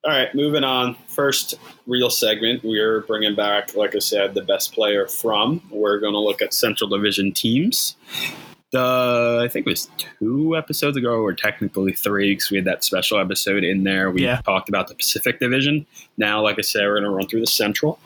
all 0.07 0.13
right, 0.13 0.33
moving 0.35 0.63
on. 0.65 0.95
First 1.09 1.55
real 1.87 2.11
segment, 2.11 2.63
we're 2.63 3.01
bringing 3.03 3.35
back, 3.35 3.75
like 3.75 3.97
I 3.97 3.99
said, 3.99 4.35
the 4.35 4.43
best 4.43 4.73
player 4.73 5.07
from. 5.09 5.61
We're 5.71 5.99
going 5.99 6.13
to 6.13 6.21
look 6.21 6.41
at 6.43 6.55
Central 6.55 6.89
Division 6.89 7.33
teams. 7.33 7.97
The 8.73 9.41
I 9.45 9.49
think 9.49 9.67
it 9.67 9.71
was 9.71 9.89
two 10.21 10.57
episodes 10.57 10.97
ago, 10.97 11.15
or 11.23 11.33
technically 11.33 11.93
three, 11.93 12.33
because 12.33 12.51
we 12.51 12.57
had 12.57 12.67
that 12.67 12.83
special 12.85 13.19
episode 13.19 13.63
in 13.65 13.85
there. 13.85 14.11
We 14.11 14.23
Yeah. 14.25 14.41
talked 14.43 14.69
about 14.69 14.89
the 14.89 14.95
Pacific 14.95 15.39
Division. 15.41 15.87
Now, 16.17 16.43
like 16.43 16.59
I 16.59 16.63
said, 16.63 16.83
we're 16.83 16.95
going 17.01 17.05
to 17.05 17.11
run 17.11 17.29
through 17.29 17.41
the 17.41 17.47
Central. 17.47 17.99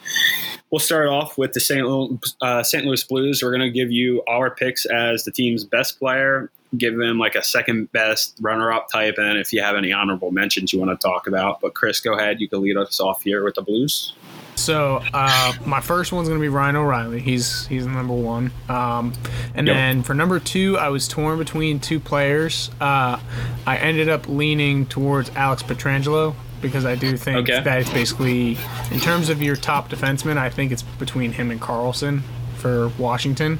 We'll 0.71 0.79
start 0.79 1.09
off 1.09 1.37
with 1.39 1.53
the 1.55 1.61
St. 1.61 1.87
Louis, 1.87 2.19
uh, 2.43 2.63
St. 2.63 2.85
Louis 2.85 3.03
Blues. 3.05 3.43
We're 3.43 3.51
going 3.57 3.61
to 3.63 3.71
give 3.71 3.91
you 3.91 4.23
our 4.29 4.51
picks 4.51 4.85
as 4.87 5.25
the 5.25 5.31
team's 5.33 5.65
best 5.65 5.99
player, 5.99 6.51
give 6.77 6.97
them 6.97 7.19
like 7.19 7.35
a 7.35 7.43
second 7.43 7.91
best 7.93 8.37
runner 8.41 8.73
up 8.73 8.89
type, 8.91 9.17
and 9.19 9.39
if 9.39 9.53
you 9.53 9.61
have 9.63 9.77
any 9.77 9.93
honorable 9.93 10.31
mentions 10.31 10.73
you 10.73 10.79
want 10.79 10.91
to 10.99 11.07
talk 11.07 11.27
about. 11.27 11.61
But 11.61 11.75
Chris, 11.75 12.01
go 12.01 12.15
ahead. 12.15 12.41
You 12.41 12.49
can 12.49 12.63
lead 12.63 12.77
us 12.77 13.01
off 13.01 13.23
here 13.23 13.45
with 13.45 13.55
the 13.57 13.63
Blues. 13.63 14.15
So 14.57 15.03
uh, 15.15 15.53
my 15.65 15.81
first 15.81 16.13
one's 16.13 16.29
gonna 16.29 16.41
be 16.41 16.49
Ryan 16.49 16.77
O'Reilly. 16.77 17.21
He's 17.21 17.67
he's 17.67 17.87
number 17.87 18.13
one. 18.15 18.51
Um, 18.69 19.15
and 19.55 19.67
Yep. 19.67 19.75
then 19.77 20.03
for 20.03 20.13
number 20.15 20.39
two, 20.39 20.77
I 20.77 20.89
was 20.91 21.09
torn 21.09 21.39
between 21.39 21.81
two 21.81 21.99
players. 21.99 22.71
Uh, 22.81 23.19
I 23.67 23.79
ended 23.79 24.09
up 24.11 24.29
leaning 24.29 24.85
towards 24.87 25.31
Alex 25.35 25.63
Pietrangelo 25.63 26.35
because 26.61 26.85
I 26.85 26.95
do 26.95 27.17
think 27.17 27.49
Okay. 27.49 27.63
that 27.63 27.81
it's 27.81 27.91
basically 27.91 28.59
in 28.91 29.01
terms 29.01 29.31
of 29.31 29.41
your 29.41 29.57
top 29.57 29.89
defenseman. 29.89 30.37
I 30.37 30.51
think 30.51 30.73
it's 30.73 30.83
between 30.83 31.33
him 31.33 31.51
and 31.51 31.59
Carlson 31.61 32.23
for 32.57 32.89
Washington. 32.99 33.59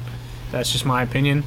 That's 0.51 0.71
just 0.71 0.85
my 0.85 1.01
opinion. 1.01 1.43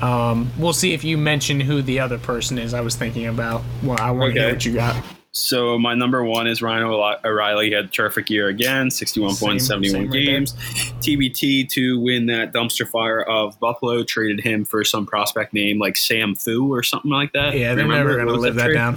Um, 0.00 0.50
we'll 0.58 0.72
see 0.72 0.92
if 0.92 1.04
you 1.04 1.16
mention 1.16 1.60
who 1.60 1.82
the 1.82 2.00
other 2.00 2.18
person 2.18 2.58
is. 2.58 2.74
I 2.74 2.80
was 2.80 2.96
thinking 2.96 3.26
about. 3.26 3.62
Well, 3.82 3.98
I 4.00 4.10
want 4.10 4.34
to 4.34 4.40
Okay. 4.40 4.46
hear 4.46 4.54
what 4.54 4.64
you 4.64 4.72
got. 4.74 4.96
So 5.36 5.76
my 5.80 5.94
number 5.94 6.22
one 6.22 6.46
is 6.46 6.62
Ryan 6.62 6.84
O'Reilly. 6.84 7.66
He 7.66 7.72
had 7.74 7.86
a 7.86 7.88
terrific 7.88 8.30
year 8.30 8.46
again, 8.46 8.88
61 8.88 9.34
Same- 9.34 9.48
points, 9.48 9.66
71 9.66 10.02
same 10.02 10.10
right 10.12 10.24
games. 10.24 10.52
TBT 11.00 11.68
to 11.70 11.98
win 11.98 12.26
that 12.26 12.52
dumpster 12.52 12.86
fire 12.88 13.20
of 13.22 13.58
Buffalo 13.58 14.04
traded 14.04 14.40
him 14.44 14.64
for 14.64 14.84
some 14.84 15.06
prospect 15.06 15.52
name 15.52 15.80
like 15.80 15.96
Sam 15.96 16.36
Fu 16.36 16.72
or 16.72 16.84
something 16.84 17.10
like 17.10 17.32
that. 17.32 17.58
Yeah, 17.58 17.74
they're 17.74 17.84
Remember? 17.84 18.10
never 18.16 18.24
gonna 18.26 18.38
live 18.38 18.54
that 18.54 18.64
trade? 18.66 18.74
down. 18.74 18.96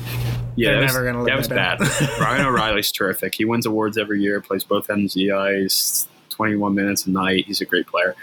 Yeah, 0.56 0.70
They're 0.72 0.76
that 0.76 0.82
was- 0.84 0.94
never 0.94 1.06
gonna 1.08 1.18
live 1.24 1.28
that 1.28 1.38
was 1.38 1.48
that 1.48 1.80
bad. 1.80 2.20
Ryan 2.20 2.46
O'Reilly's 2.50 2.92
terrific. 2.92 3.34
He 3.34 3.44
wins 3.46 3.66
awards 3.66 3.98
every 3.98 4.22
year, 4.22 4.40
plays 4.40 4.64
both 4.64 4.92
ends 4.92 5.16
of 5.16 5.20
the 5.20 5.32
ice. 5.32 6.08
21 6.38 6.76
minutes 6.76 7.08
a 7.08 7.10
night. 7.10 7.46
He's 7.48 7.62
a 7.62 7.66
great 7.66 7.88
player. 7.88 8.16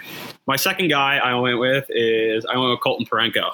My 0.47 0.55
second 0.55 0.87
guy 0.87 1.17
I 1.17 1.35
went 1.35 1.59
with 1.59 1.85
is 1.89 2.45
I 2.45 2.57
went 2.57 2.71
with 2.71 2.79
Colton 2.81 3.05
Parayko. 3.05 3.51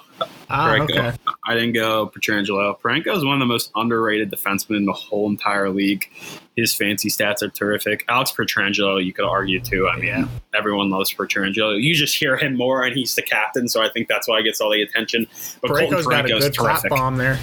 Ah, 0.49 0.75
okay. 0.75 1.13
I 1.45 1.53
didn't 1.55 1.73
go 1.73 2.11
Pietrangelo. 2.13 2.79
Parayko 2.79 3.15
is 3.17 3.25
one 3.25 3.33
of 3.33 3.39
the 3.39 3.45
most 3.47 3.71
underrated 3.75 4.29
defensemen 4.31 4.77
in 4.77 4.85
the 4.85 4.93
whole 4.93 5.27
entire 5.29 5.69
league. 5.69 6.07
His 6.55 6.75
fancy 6.75 7.09
stats 7.09 7.41
are 7.41 7.49
terrific. 7.49 8.05
Alex 8.07 8.31
Pietrangelo, 8.33 9.03
you 9.03 9.13
could 9.13 9.25
argue 9.25 9.59
too. 9.61 9.87
I 9.87 9.95
mean, 9.95 10.05
Yeah. 10.07 10.27
everyone 10.53 10.89
loves 10.91 11.11
Pietrangelo. 11.13 11.81
You 11.81 11.95
just 11.95 12.15
hear 12.15 12.37
him 12.37 12.55
more, 12.55 12.83
and 12.83 12.95
he's 12.95 13.15
the 13.15 13.21
captain, 13.23 13.67
so 13.67 13.81
I 13.81 13.89
think 13.89 14.07
that's 14.07 14.27
why 14.27 14.37
he 14.39 14.43
gets 14.43 14.61
all 14.61 14.69
the 14.69 14.81
attention. 14.81 15.27
But 15.61 15.69
Colton 15.71 15.87
Parayko's 15.97 16.07
got 16.07 16.25
a 16.25 16.27
good 16.27 16.53
terrific. 16.53 16.89
bomb 16.91 17.17
there. 17.17 17.39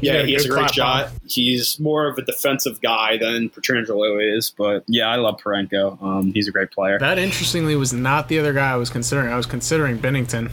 Yeah, 0.00 0.22
he 0.22 0.32
has 0.34 0.46
a 0.46 0.48
great 0.48 0.70
shot. 0.72 1.08
bomb. 1.10 1.20
He's 1.26 1.78
more 1.80 2.06
of 2.08 2.16
a 2.18 2.22
defensive 2.22 2.80
guy 2.80 3.18
than 3.18 3.50
Pietrangelo 3.50 4.36
is, 4.36 4.50
but 4.56 4.84
yeah, 4.86 5.08
I 5.08 5.16
love 5.16 5.38
Parayko. 5.40 6.02
Um, 6.02 6.32
he's 6.32 6.48
a 6.48 6.50
great 6.50 6.70
player. 6.70 6.98
That 6.98 7.18
interestingly 7.18 7.76
was 7.76 7.92
not 7.92 8.28
the 8.28 8.38
other 8.38 8.52
guy 8.52 8.72
I 8.72 8.76
was 8.76 8.90
considering. 8.90 9.32
I 9.32 9.36
was 9.36 9.46
considering 9.46 9.98
Binnington. 9.98 10.50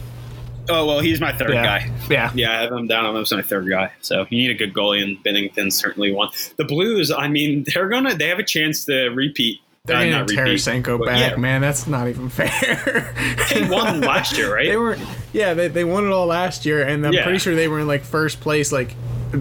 Oh 0.70 0.84
well, 0.86 1.00
he's 1.00 1.18
my 1.20 1.32
third 1.32 1.54
Yeah. 1.54 1.62
guy. 1.64 1.90
Yeah. 2.10 2.30
Yeah, 2.34 2.58
I 2.58 2.62
have 2.62 2.72
him 2.72 2.86
down. 2.86 3.06
I'm 3.06 3.14
my 3.30 3.42
third 3.42 3.68
guy. 3.70 3.90
So 4.02 4.26
you 4.28 4.36
need 4.38 4.50
a 4.50 4.54
good 4.54 4.74
goalie, 4.74 5.02
and 5.02 5.16
Binnington 5.24 5.72
certainly 5.72 6.12
one. 6.12 6.28
The 6.56 6.64
Blues, 6.64 7.10
I 7.10 7.26
mean, 7.28 7.64
they're 7.72 7.88
gonna 7.88 8.14
they 8.14 8.28
have 8.28 8.38
a 8.38 8.44
chance 8.44 8.84
to 8.84 9.08
repeat. 9.08 9.60
They're 9.86 9.96
uh, 9.96 10.04
not 10.04 10.28
Tarasenko 10.28 11.06
back, 11.06 11.30
yeah. 11.32 11.36
man. 11.38 11.62
That's 11.62 11.86
not 11.86 12.08
even 12.08 12.28
fair. 12.28 13.14
They 13.50 13.66
won 13.66 14.02
last 14.02 14.36
year, 14.36 14.54
right? 14.54 14.66
They 14.68 14.76
were, 14.76 14.98
yeah, 15.32 15.54
they, 15.54 15.68
they 15.68 15.84
won 15.84 16.04
it 16.04 16.10
all 16.12 16.26
last 16.26 16.66
year, 16.66 16.82
and 16.86 17.06
I'm 17.06 17.14
Yeah. 17.14 17.22
pretty 17.22 17.38
sure 17.38 17.54
they 17.54 17.68
were 17.68 17.80
in 17.80 17.86
like 17.86 18.02
first 18.04 18.38
place. 18.40 18.70
Like, 18.70 18.94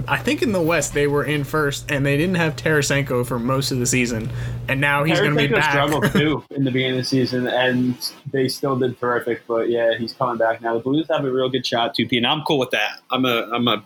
I 0.07 0.17
think 0.17 0.41
in 0.41 0.51
the 0.51 0.61
West 0.61 0.93
they 0.93 1.07
were 1.07 1.23
in 1.23 1.43
first, 1.43 1.91
and 1.91 2.05
they 2.05 2.17
didn't 2.17 2.35
have 2.35 2.55
Tarasenko 2.55 3.25
for 3.25 3.39
most 3.39 3.71
of 3.71 3.79
the 3.79 3.85
season, 3.85 4.29
and 4.67 4.81
now 4.81 5.03
he's 5.03 5.19
going 5.19 5.31
to 5.35 5.37
be 5.37 5.47
back. 5.47 5.71
struggled 5.71 6.05
too 6.11 6.43
in 6.51 6.63
the 6.63 6.71
beginning 6.71 6.97
of 6.99 7.03
the 7.03 7.09
season, 7.09 7.47
and 7.47 7.95
they 8.31 8.47
still 8.47 8.77
did 8.77 8.99
terrific. 8.99 9.45
But 9.47 9.69
yeah, 9.69 9.97
he's 9.97 10.13
coming 10.13 10.37
back 10.37 10.61
now. 10.61 10.73
The 10.75 10.79
Blues 10.81 11.07
have 11.09 11.23
a 11.25 11.31
real 11.31 11.49
good 11.49 11.65
shot, 11.65 11.95
two 11.95 12.07
P, 12.07 12.17
and 12.17 12.27
I'm 12.27 12.41
cool 12.43 12.59
with 12.59 12.71
that. 12.71 12.99
I'm 13.11 13.25
a 13.25 13.49
I'm 13.53 13.67
a 13.67 13.83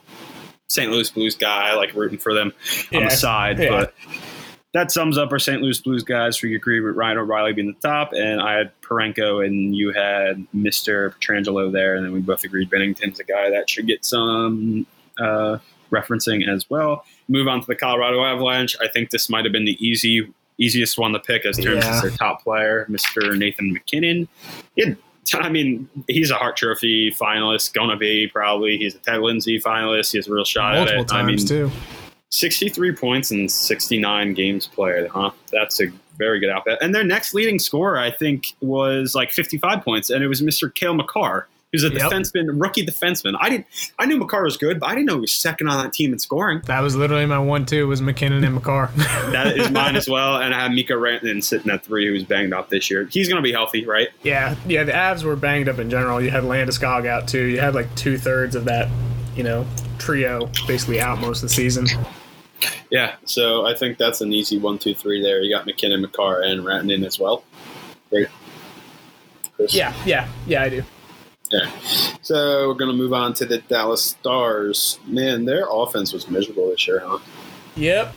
St. 0.67 0.91
Louis 0.91 1.09
Blues 1.11 1.35
guy. 1.35 1.69
I 1.69 1.73
like 1.75 1.93
rooting 1.93 2.17
for 2.19 2.33
them 2.33 2.53
on 2.93 3.01
Yeah. 3.01 3.09
the 3.09 3.15
side, 3.15 3.59
Yeah. 3.59 3.69
but. 3.69 3.93
That 4.73 4.89
sums 4.89 5.17
up 5.17 5.33
our 5.33 5.37
St. 5.39 5.61
Louis 5.61 5.77
Blues 5.81 6.01
guys. 6.03 6.41
We 6.41 6.55
agree 6.55 6.79
with 6.79 6.95
Ryan 6.95 7.17
O'Reilly 7.17 7.51
being 7.51 7.67
the 7.77 7.85
top, 7.89 8.13
and 8.13 8.39
I 8.39 8.53
had 8.53 8.71
Parayko, 8.81 9.45
and 9.45 9.75
you 9.75 9.91
had 9.91 10.47
Mr. 10.55 11.13
Pietrangelo 11.13 11.69
there, 11.73 11.95
and 11.95 12.05
then 12.05 12.13
we 12.13 12.21
both 12.21 12.45
agreed 12.45 12.69
Binnington's 12.69 13.19
a 13.19 13.25
guy 13.25 13.49
that 13.49 13.69
should 13.69 13.85
get 13.85 14.05
some 14.05 14.85
uh, 15.19 15.57
referencing 15.91 16.47
as 16.47 16.69
well. 16.69 17.05
Move 17.27 17.47
on 17.47 17.61
to 17.61 17.67
the 17.67 17.75
Colorado 17.75 18.23
Avalanche. 18.23 18.75
I 18.81 18.87
think 18.87 19.09
this 19.11 19.29
might 19.29 19.45
have 19.45 19.51
been 19.51 19.65
the 19.65 19.77
easy 19.85 20.27
easiest 20.57 20.97
one 20.99 21.11
to 21.13 21.19
pick 21.19 21.43
as 21.45 21.57
terms 21.57 21.83
Yeah. 21.83 21.95
as 21.95 22.01
their 22.03 22.11
top 22.11 22.43
player, 22.43 22.85
Mr. 22.89 23.35
Nathan 23.37 23.73
MacKinnon. 23.73 24.27
Had- 24.77 24.97
I 25.35 25.49
mean, 25.49 25.87
he's 26.07 26.29
a 26.29 26.35
Hart 26.35 26.57
Trophy 26.57 27.09
finalist, 27.11 27.73
gonna 27.73 27.95
be 27.95 28.27
probably. 28.27 28.77
He's 28.77 28.93
a 28.95 28.99
Ted 28.99 29.21
Lindsay 29.21 29.59
finalist. 29.59 30.11
He 30.11 30.17
has 30.17 30.27
a 30.27 30.33
real 30.33 30.43
shot 30.43 30.75
multiple 30.75 30.99
at 30.99 31.05
it. 31.05 31.07
times 31.07 31.51
I 31.51 31.55
mean, 31.55 31.69
too. 31.69 31.71
63 32.29 32.91
points 32.93 33.31
and 33.31 33.49
69 33.51 34.33
games 34.33 34.67
played, 34.67 35.07
huh? 35.07 35.31
That's 35.51 35.81
a 35.81 35.85
very 36.17 36.39
good 36.39 36.49
outfit. 36.49 36.77
And 36.81 36.93
their 36.93 37.03
next 37.03 37.33
leading 37.33 37.59
scorer, 37.59 37.97
I 37.99 38.11
think, 38.11 38.53
was 38.61 39.15
like 39.15 39.31
55 39.31 39.83
points, 39.83 40.09
and 40.09 40.23
it 40.23 40.27
was 40.27 40.41
Mr. 40.41 40.73
Cale 40.73 40.93
Makar, 40.93 41.47
who's 41.71 41.83
a 41.83 41.89
Yep. 41.89 42.01
defenseman, 42.11 42.61
rookie 42.61 42.85
defenseman. 42.85 43.35
I 43.39 43.49
didn't, 43.49 43.65
I 43.97 44.05
knew 44.05 44.17
Makar 44.17 44.43
was 44.43 44.57
good, 44.57 44.79
but 44.79 44.87
I 44.89 44.95
didn't 44.95 45.05
know 45.07 45.15
he 45.15 45.21
was 45.21 45.33
second 45.33 45.69
on 45.69 45.83
that 45.83 45.93
team 45.93 46.11
in 46.13 46.19
scoring. 46.19 46.61
That 46.65 46.81
was 46.81 46.95
literally 46.95 47.25
my 47.25 47.39
one-two 47.39 47.87
was 47.87 48.01
MacKinnon 48.01 48.43
and 48.43 48.55
Makar. 48.55 48.89
That 49.31 49.57
is 49.57 49.71
mine 49.71 49.95
as 49.95 50.09
well. 50.09 50.37
And 50.41 50.53
I 50.53 50.63
have 50.63 50.71
Mikko 50.71 50.95
Rantanen 50.99 51.43
sitting 51.43 51.71
at 51.71 51.83
three, 51.85 52.07
who's 52.07 52.23
banged 52.23 52.53
up 52.53 52.69
this 52.69 52.89
year. 52.91 53.05
He's 53.11 53.27
going 53.29 53.41
to 53.41 53.43
be 53.43 53.53
healthy, 53.53 53.85
right? 53.85 54.09
yeah, 54.23 54.55
yeah. 54.67 54.83
The 54.83 54.91
Avs 54.91 55.23
were 55.23 55.35
banged 55.35 55.69
up 55.69 55.79
in 55.79 55.89
general. 55.89 56.21
You 56.21 56.29
had 56.29 56.43
Landeskog 56.43 57.05
out 57.07 57.27
too. 57.27 57.45
You 57.45 57.59
had 57.59 57.73
like 57.75 57.93
two 57.95 58.17
thirds 58.17 58.55
of 58.55 58.65
that, 58.65 58.89
you 59.35 59.43
know, 59.43 59.65
trio 59.97 60.47
basically 60.67 60.99
out 60.99 61.19
most 61.19 61.43
of 61.43 61.49
the 61.49 61.55
season. 61.55 61.87
Yeah. 62.89 63.15
So 63.25 63.65
I 63.65 63.73
think 63.75 63.97
that's 63.97 64.19
an 64.21 64.33
easy 64.33 64.57
one, 64.59 64.77
two, 64.77 64.93
three 64.93 65.21
there. 65.21 65.41
You 65.41 65.55
got 65.55 65.65
MacKinnon, 65.65 66.01
Makar, 66.01 66.41
and 66.41 66.61
Rantanen 66.61 67.05
as 67.05 67.17
well. 67.19 67.43
Great. 68.09 68.27
Chris? 69.55 69.73
Yeah, 69.73 69.93
yeah, 70.05 70.27
yeah. 70.45 70.63
I 70.63 70.69
do. 70.69 70.83
Yeah. 71.51 71.69
So 72.21 72.67
we're 72.67 72.75
gonna 72.75 72.93
move 72.93 73.13
on 73.13 73.33
to 73.35 73.45
the 73.45 73.57
Dallas 73.59 74.01
Stars. 74.03 74.99
Man, 75.05 75.45
their 75.45 75.65
offense 75.69 76.13
was 76.13 76.29
miserable 76.29 76.69
this 76.69 76.87
year, 76.87 77.01
huh? 77.05 77.19
Yep. 77.75 78.13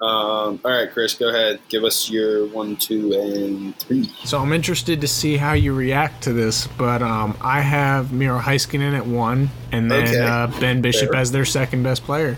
Um, 0.00 0.60
all 0.64 0.70
right, 0.70 0.88
Chris, 0.92 1.14
go 1.14 1.28
ahead. 1.28 1.58
Give 1.68 1.82
us 1.82 2.08
your 2.08 2.46
one, 2.48 2.76
two, 2.76 3.14
and 3.14 3.76
three. 3.78 4.04
So 4.24 4.38
I'm 4.38 4.52
interested 4.52 5.00
to 5.00 5.08
see 5.08 5.36
how 5.36 5.54
you 5.54 5.72
react 5.74 6.22
to 6.24 6.32
this, 6.32 6.68
but 6.78 7.02
um, 7.02 7.36
I 7.40 7.60
have 7.62 8.12
Miro 8.12 8.38
Heiskanen 8.38 8.96
at 8.96 9.06
one, 9.06 9.50
and 9.72 9.90
then 9.90 10.04
Okay. 10.04 10.20
uh, 10.20 10.46
Ben 10.60 10.82
Bishop 10.82 11.10
Fair. 11.10 11.20
as 11.20 11.32
their 11.32 11.44
second 11.44 11.82
best 11.82 12.04
player. 12.04 12.36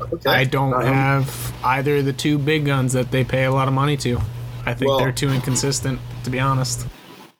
Okay. 0.00 0.30
I 0.30 0.44
don't 0.44 0.72
Um, 0.72 0.82
have 0.84 1.52
either 1.62 1.96
of 1.98 2.06
the 2.06 2.14
two 2.14 2.38
big 2.38 2.64
guns 2.64 2.94
that 2.94 3.10
they 3.10 3.24
pay 3.24 3.44
a 3.44 3.52
lot 3.52 3.68
of 3.68 3.74
money 3.74 3.96
to. 3.98 4.18
I 4.64 4.72
think 4.72 4.88
Well- 4.88 4.98
they're 4.98 5.12
too 5.12 5.28
inconsistent, 5.30 5.98
to 6.24 6.30
be 6.30 6.40
honest. 6.40 6.86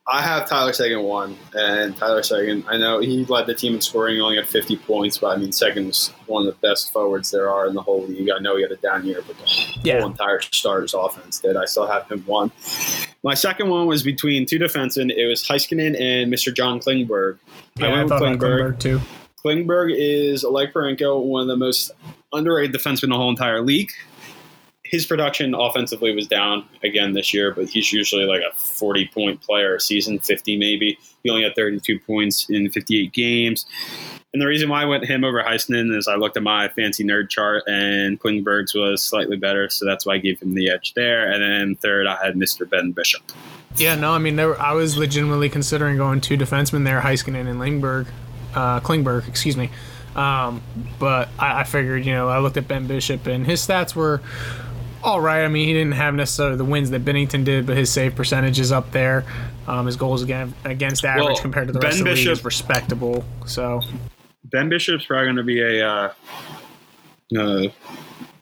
I 0.06 0.20
have 0.20 0.48
Tyler 0.48 0.72
Seguin 0.72 1.02
one, 1.04 1.36
and 1.54 1.96
Tyler 1.96 2.24
Seguin. 2.24 2.64
I 2.68 2.76
know 2.76 2.98
he 2.98 3.24
led 3.26 3.46
the 3.46 3.54
team 3.54 3.74
in 3.74 3.80
scoring, 3.80 4.20
only 4.20 4.34
had 4.36 4.48
50 4.48 4.76
points, 4.78 5.18
but 5.18 5.28
I 5.28 5.36
mean, 5.36 5.52
Seguin's 5.52 6.08
one 6.26 6.44
of 6.44 6.52
the 6.52 6.66
best 6.66 6.92
forwards 6.92 7.30
there 7.30 7.48
are 7.48 7.68
in 7.68 7.74
the 7.74 7.82
whole 7.82 8.02
league. 8.06 8.28
I 8.36 8.40
know 8.40 8.56
he 8.56 8.62
had 8.62 8.72
a 8.72 8.76
down 8.76 9.06
year, 9.06 9.22
but 9.24 9.36
the 9.38 9.78
Yeah. 9.84 10.00
whole 10.00 10.10
entire 10.10 10.40
Stars 10.40 10.92
offense 10.92 11.38
did. 11.38 11.56
I 11.56 11.66
still 11.66 11.86
have 11.86 12.08
him 12.10 12.24
one. 12.26 12.50
My 13.22 13.34
second 13.34 13.68
one 13.70 13.86
was 13.86 14.02
between 14.02 14.44
two 14.44 14.58
defensemen. 14.58 15.12
It 15.16 15.28
was 15.28 15.44
Heiskanen 15.44 15.94
and 16.00 16.32
Mr. 16.32 16.52
John 16.52 16.80
Klingberg. 16.80 17.38
Yeah, 17.78 17.86
I, 17.86 17.90
went 17.92 18.02
with 18.04 18.08
thought 18.10 18.22
Klingberg. 18.22 18.72
Klingberg 18.74 18.78
too. 18.80 19.00
Klingberg 19.44 19.94
is, 19.96 20.42
like 20.42 20.72
Parayko, 20.72 21.22
one 21.22 21.42
of 21.42 21.46
the 21.48 21.56
most 21.56 21.92
underrated 22.32 22.74
defensemen 22.74 23.04
in 23.04 23.10
the 23.10 23.16
whole 23.16 23.30
entire 23.30 23.60
league. 23.60 23.90
His 24.92 25.06
production 25.06 25.54
offensively 25.54 26.14
was 26.14 26.26
down 26.26 26.68
again 26.84 27.14
this 27.14 27.32
year, 27.32 27.50
but 27.50 27.66
he's 27.66 27.94
usually 27.94 28.26
like 28.26 28.42
a 28.42 28.54
40 28.54 29.08
point 29.08 29.40
player 29.40 29.76
a 29.76 29.80
season, 29.80 30.18
50 30.18 30.58
maybe. 30.58 30.98
He 31.24 31.30
only 31.30 31.44
had 31.44 31.54
32 31.56 31.98
points 32.00 32.50
in 32.50 32.70
58 32.70 33.10
games. 33.10 33.64
And 34.34 34.42
the 34.42 34.46
reason 34.46 34.68
why 34.68 34.82
I 34.82 34.84
went 34.84 35.06
him 35.06 35.24
over 35.24 35.42
Heisman 35.42 35.96
is 35.96 36.08
I 36.08 36.16
looked 36.16 36.36
at 36.36 36.42
my 36.42 36.68
fancy 36.68 37.04
nerd 37.04 37.30
chart 37.30 37.62
and 37.66 38.20
Klingberg's 38.20 38.74
was 38.74 39.02
slightly 39.02 39.38
better, 39.38 39.70
so 39.70 39.86
that's 39.86 40.04
why 40.04 40.16
I 40.16 40.18
gave 40.18 40.40
him 40.40 40.52
the 40.52 40.68
edge 40.68 40.92
there. 40.92 41.30
And 41.30 41.42
then 41.42 41.76
third, 41.76 42.06
I 42.06 42.22
had 42.22 42.34
Mr. 42.34 42.68
Ben 42.68 42.92
Bishop. 42.92 43.22
Yeah, 43.78 43.94
no, 43.94 44.12
I 44.12 44.18
mean, 44.18 44.36
were, 44.36 44.60
I 44.60 44.72
was 44.72 44.98
legitimately 44.98 45.48
considering 45.48 45.96
going 45.96 46.20
two 46.20 46.36
defensemen 46.36 46.84
there, 46.84 47.00
Heiskanen 47.00 47.48
and 47.48 47.58
Lingberg, 47.58 48.08
uh, 48.54 48.80
Klingberg, 48.80 49.26
excuse 49.26 49.56
me. 49.56 49.70
Um, 50.14 50.62
but 50.98 51.30
I, 51.38 51.60
I 51.60 51.64
figured, 51.64 52.04
you 52.04 52.12
know, 52.12 52.28
I 52.28 52.40
looked 52.40 52.58
at 52.58 52.68
Ben 52.68 52.86
Bishop 52.86 53.26
and 53.26 53.46
his 53.46 53.66
stats 53.66 53.94
were 53.94 54.20
all 55.02 55.20
right. 55.20 55.44
I 55.44 55.48
mean, 55.48 55.66
he 55.66 55.72
didn't 55.72 55.92
have 55.92 56.14
necessarily 56.14 56.56
the 56.56 56.64
wins 56.64 56.90
that 56.90 57.04
Binnington 57.04 57.44
did, 57.44 57.66
but 57.66 57.76
his 57.76 57.90
save 57.90 58.14
percentage 58.14 58.58
is 58.60 58.70
up 58.72 58.90
there. 58.92 59.24
Um, 59.66 59.86
his 59.86 59.96
goals 59.96 60.22
again 60.22 60.54
against 60.64 61.04
average 61.04 61.24
Well, 61.24 61.36
compared 61.36 61.68
to 61.68 61.72
the 61.72 61.78
Ben 61.78 61.88
rest 61.90 61.98
of 62.00 62.04
the 62.04 62.10
league 62.10 62.18
Bishop- 62.18 62.32
is 62.32 62.44
respectable. 62.44 63.24
So 63.46 63.80
Ben 64.44 64.68
Bishop's 64.68 65.04
probably 65.06 65.26
going 65.26 65.36
to 65.36 65.42
be 65.44 65.60
a 65.60 65.86
uh, 65.88 66.12
uh, 67.38 67.66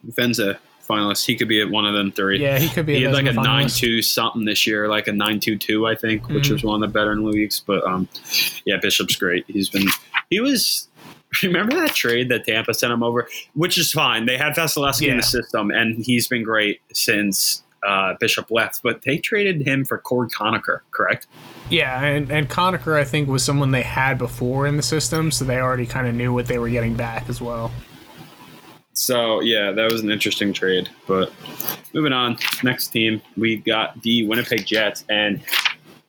Vezina 0.08 0.58
finalist. 0.88 1.24
He 1.26 1.36
could 1.36 1.48
be 1.48 1.60
at 1.60 1.68
one 1.70 1.84
of 1.86 1.94
them 1.94 2.10
three. 2.10 2.40
yeah, 2.40 2.58
he 2.58 2.68
could 2.68 2.86
be. 2.86 2.96
he 2.96 3.04
a 3.04 3.08
had 3.08 3.14
like 3.14 3.26
a 3.26 3.32
nine 3.34 3.68
two 3.68 4.02
something 4.02 4.44
this 4.44 4.66
year, 4.66 4.88
like 4.88 5.08
a 5.08 5.12
nine 5.12 5.40
two 5.40 5.56
two, 5.56 5.86
I 5.86 5.94
think, 5.94 6.28
which 6.28 6.48
Mhm. 6.48 6.52
was 6.52 6.64
one 6.64 6.82
of 6.82 6.88
the 6.90 6.92
better 6.98 7.12
in 7.12 7.22
the 7.22 7.28
leagues. 7.30 7.62
But 7.64 7.84
um, 7.84 8.08
yeah, 8.64 8.76
Bishop's 8.80 9.16
great. 9.16 9.44
He's 9.46 9.68
been 9.68 9.86
he 10.30 10.40
was. 10.40 10.88
Remember 11.42 11.76
that 11.76 11.94
trade 11.94 12.28
that 12.30 12.44
Tampa 12.44 12.74
sent 12.74 12.92
him 12.92 13.02
over, 13.02 13.28
which 13.54 13.78
is 13.78 13.92
fine. 13.92 14.26
They 14.26 14.36
had 14.36 14.54
Vasilevskiy 14.54 15.08
in 15.08 15.16
the 15.18 15.22
system, 15.22 15.70
and 15.70 16.04
he's 16.04 16.26
been 16.26 16.42
great 16.42 16.80
since 16.92 17.62
uh, 17.86 18.14
Bishop 18.18 18.50
left. 18.50 18.82
But 18.82 19.02
they 19.02 19.18
traded 19.18 19.66
him 19.66 19.84
for 19.84 19.98
Cory 19.98 20.28
Conacher, 20.28 20.80
correct? 20.90 21.26
Yeah, 21.68 22.02
and, 22.02 22.30
and 22.30 22.48
Conacher, 22.48 22.98
I 22.98 23.04
think, 23.04 23.28
was 23.28 23.44
someone 23.44 23.70
they 23.70 23.82
had 23.82 24.18
before 24.18 24.66
in 24.66 24.76
the 24.76 24.82
system, 24.82 25.30
so 25.30 25.44
they 25.44 25.58
already 25.58 25.86
kind 25.86 26.06
of 26.06 26.14
knew 26.14 26.32
what 26.32 26.46
they 26.46 26.58
were 26.58 26.68
getting 26.68 26.94
back 26.94 27.28
as 27.28 27.40
well. 27.40 27.70
So 28.92 29.40
yeah, 29.40 29.70
that 29.70 29.90
was 29.90 30.02
an 30.02 30.10
interesting 30.10 30.52
trade. 30.52 30.90
But 31.06 31.32
moving 31.94 32.12
on, 32.12 32.36
next 32.62 32.88
team 32.88 33.22
we 33.36 33.56
got 33.56 34.02
the 34.02 34.26
Winnipeg 34.26 34.66
Jets, 34.66 35.04
and 35.08 35.40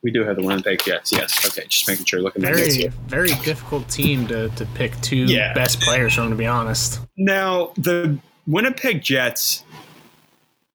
we 0.04 0.12
do 0.12 0.24
have 0.24 0.36
the 0.36 0.44
Winnipeg 0.44 0.84
Jets. 0.84 1.12
Yes, 1.12 1.46
okay, 1.46 1.68
just 1.68 1.88
making 1.88 2.06
sure. 2.06 2.22
Looking 2.22 2.44
at 2.44 2.54
this 2.56 2.76
Very, 2.76 2.82
here. 2.82 2.94
very 3.08 3.34
difficult 3.44 3.88
team 3.90 4.28
to, 4.28 4.50
to 4.50 4.66
pick 4.74 5.00
two 5.02 5.26
Yeah. 5.26 5.54
best 5.54 5.80
players 5.82 6.14
from, 6.16 6.30
to 6.30 6.36
be 6.36 6.48
honest. 6.48 7.00
Now 7.18 7.72
the 7.78 8.18
Winnipeg 8.48 9.02
Jets 9.04 9.64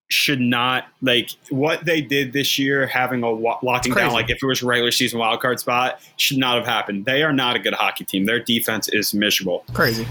should 0.08 0.40
not 0.40 0.84
like 1.02 1.30
what 1.50 1.84
they 1.84 2.00
did 2.00 2.32
this 2.32 2.58
year, 2.60 2.86
having 2.86 3.24
a 3.24 3.30
locking 3.30 3.92
down 3.92 4.12
like 4.12 4.30
if 4.30 4.40
it 4.40 4.46
was 4.46 4.62
a 4.62 4.66
regular 4.66 4.92
season 4.92 5.18
wild 5.18 5.40
card 5.40 5.58
spot, 5.58 6.00
should 6.16 6.38
not 6.38 6.56
have 6.56 6.66
happened. 6.66 7.04
They 7.06 7.24
are 7.24 7.32
not 7.32 7.56
a 7.56 7.58
good 7.58 7.74
hockey 7.74 8.04
team. 8.04 8.24
Their 8.26 8.38
defense 8.38 8.88
is 8.88 9.12
miserable. 9.12 9.64
Crazy. 9.72 10.06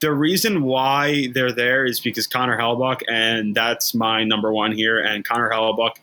the 0.00 0.12
reason 0.12 0.64
why 0.64 1.28
they're 1.32 1.52
there 1.52 1.84
is 1.84 2.00
because 2.00 2.26
Connor 2.26 2.58
Hellebuyck, 2.58 3.02
and 3.08 3.54
that's 3.54 3.94
my 3.94 4.24
number 4.24 4.52
one 4.52 4.72
here. 4.72 4.98
And 4.98 5.24
Connor 5.24 5.48
Hellebuyck 5.48 5.98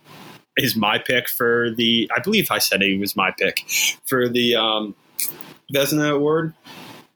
is 0.57 0.75
my 0.75 0.97
pick 0.99 1.27
for 1.29 1.69
the. 1.71 2.09
I 2.15 2.19
believe 2.19 2.49
I 2.51 2.59
said 2.59 2.81
he 2.81 2.97
was 2.97 3.15
my 3.15 3.31
pick 3.31 3.65
for 4.05 4.27
the 4.29 4.55
um, 4.55 4.95
Vezina 5.73 6.13
Award. 6.13 6.53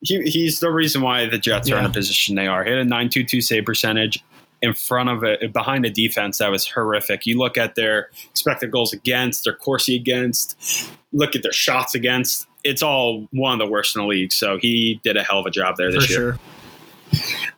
He, 0.02 0.22
he's 0.30 0.60
the 0.60 0.70
reason 0.72 1.02
why 1.02 1.26
the 1.28 1.38
Jets 1.38 1.70
are 1.72 1.76
in 1.78 1.82
Yeah. 1.82 1.88
the 1.88 1.94
position 1.94 2.36
they 2.36 2.48
are. 2.48 2.64
He 2.64 2.70
had 2.70 2.80
a 2.80 2.84
922 2.84 3.42
save 3.42 3.66
percentage 3.66 4.24
in 4.62 4.74
front 4.74 5.10
of 5.10 5.24
it, 5.24 5.52
behind 5.54 5.86
a 5.86 5.90
defense 5.90 6.38
that 6.40 6.50
was 6.50 6.68
horrific. 6.68 7.26
You 7.26 7.38
look 7.38 7.58
at 7.58 7.76
their 7.76 8.10
expected 8.30 8.72
goals 8.72 8.92
against, 8.94 9.44
their 9.44 9.54
Corsi 9.54 9.96
against, 9.96 10.92
look 11.14 11.36
at 11.36 11.44
their 11.44 11.52
shots 11.52 11.94
against. 11.96 12.48
It's 12.64 12.82
all 12.82 13.28
one 13.32 13.54
of 13.54 13.60
the 13.66 13.72
worst 13.72 13.96
in 13.96 14.02
the 14.02 14.08
league. 14.08 14.32
So 14.32 14.58
he 14.58 15.00
did 15.04 15.16
a 15.16 15.24
hell 15.24 15.40
of 15.40 15.46
a 15.46 15.52
job 15.52 15.76
there 15.78 15.92
For 15.92 16.00
this 16.00 16.10
year. 16.10 16.18
sure. 16.20 16.40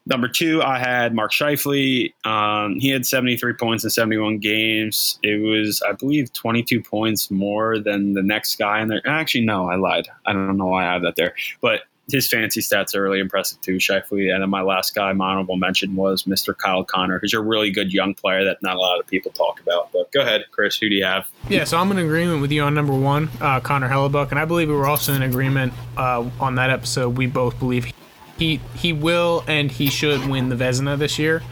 Number 0.06 0.28
two, 0.28 0.62
I 0.62 0.80
had 0.80 1.14
Mark 1.14 1.32
Scheifele. 1.32 2.14
Um, 2.26 2.80
he 2.80 2.90
had 2.90 3.06
73 3.06 3.54
points 3.54 3.84
in 3.84 3.90
71 3.90 4.40
games. 4.40 5.20
It 5.24 5.42
was, 5.42 5.82
I 5.88 5.94
believe, 5.94 6.34
22 6.34 6.82
points 6.82 7.30
more 7.30 7.80
than 7.80 8.14
the 8.14 8.24
next 8.24 8.58
guy 8.58 8.82
in 8.82 8.88
there. 8.88 9.02
Actually, 9.06 9.46
no, 9.46 9.70
I 9.70 9.76
lied. 9.76 10.08
I 10.26 10.34
don't 10.34 10.58
know 10.58 10.68
why 10.68 10.88
I 10.88 10.94
have 10.94 11.04
that 11.04 11.16
there. 11.16 11.36
But 11.62 11.82
his 12.12 12.28
fancy 12.28 12.62
stats 12.62 12.96
are 12.96 13.02
really 13.02 13.20
impressive 13.20 13.62
too, 13.62 13.78
Scheifele. 13.78 14.34
And 14.34 14.42
then 14.42 14.50
my 14.50 14.62
last 14.62 14.96
guy, 14.96 15.12
my 15.14 15.30
honorable 15.32 15.58
mention, 15.58 15.96
was 15.96 16.24
Mr. 16.24 16.58
Kyle 16.58 16.84
Connor, 16.84 17.20
who's 17.20 17.34
a 17.34 17.42
really 17.42 17.72
good 17.72 17.94
young 17.94 18.14
player 18.14 18.44
that 18.46 18.62
not 18.62 18.76
a 18.76 18.80
lot 18.80 19.00
of 19.00 19.08
people 19.08 19.32
talk 19.32 19.60
about. 19.60 19.92
But 19.92 20.12
go 20.12 20.22
ahead, 20.22 20.46
Chris. 20.52 20.78
Who 20.78 20.90
do 20.90 20.96
you 20.96 21.06
have? 21.06 21.30
Yeah, 21.50 21.64
so 21.64 21.78
I'm 21.78 21.92
in 21.92 22.00
agreement 22.00 22.42
with 22.42 22.52
you 22.52 22.64
on 22.64 22.74
number 22.74 22.94
one, 22.94 23.30
uh, 23.42 23.60
Connor 23.60 23.90
Hellebuyck, 23.90 24.32
and 24.32 24.40
I 24.40 24.46
believe 24.46 24.70
we 24.70 24.76
were 24.76 24.88
also 24.88 25.14
in 25.14 25.22
agreement 25.22 25.74
uh, 25.98 26.28
on 26.40 26.56
that 26.56 26.70
episode. 26.70 27.18
We 27.18 27.28
both 27.28 27.60
believe 27.60 27.92
he 28.40 28.62
he 28.76 28.94
will 28.94 29.44
and 29.48 29.70
he 29.70 29.88
should 29.88 30.26
win 30.28 30.50
the 30.50 30.56
Vezina 30.56 30.98
this 30.98 31.20
year. 31.20 31.44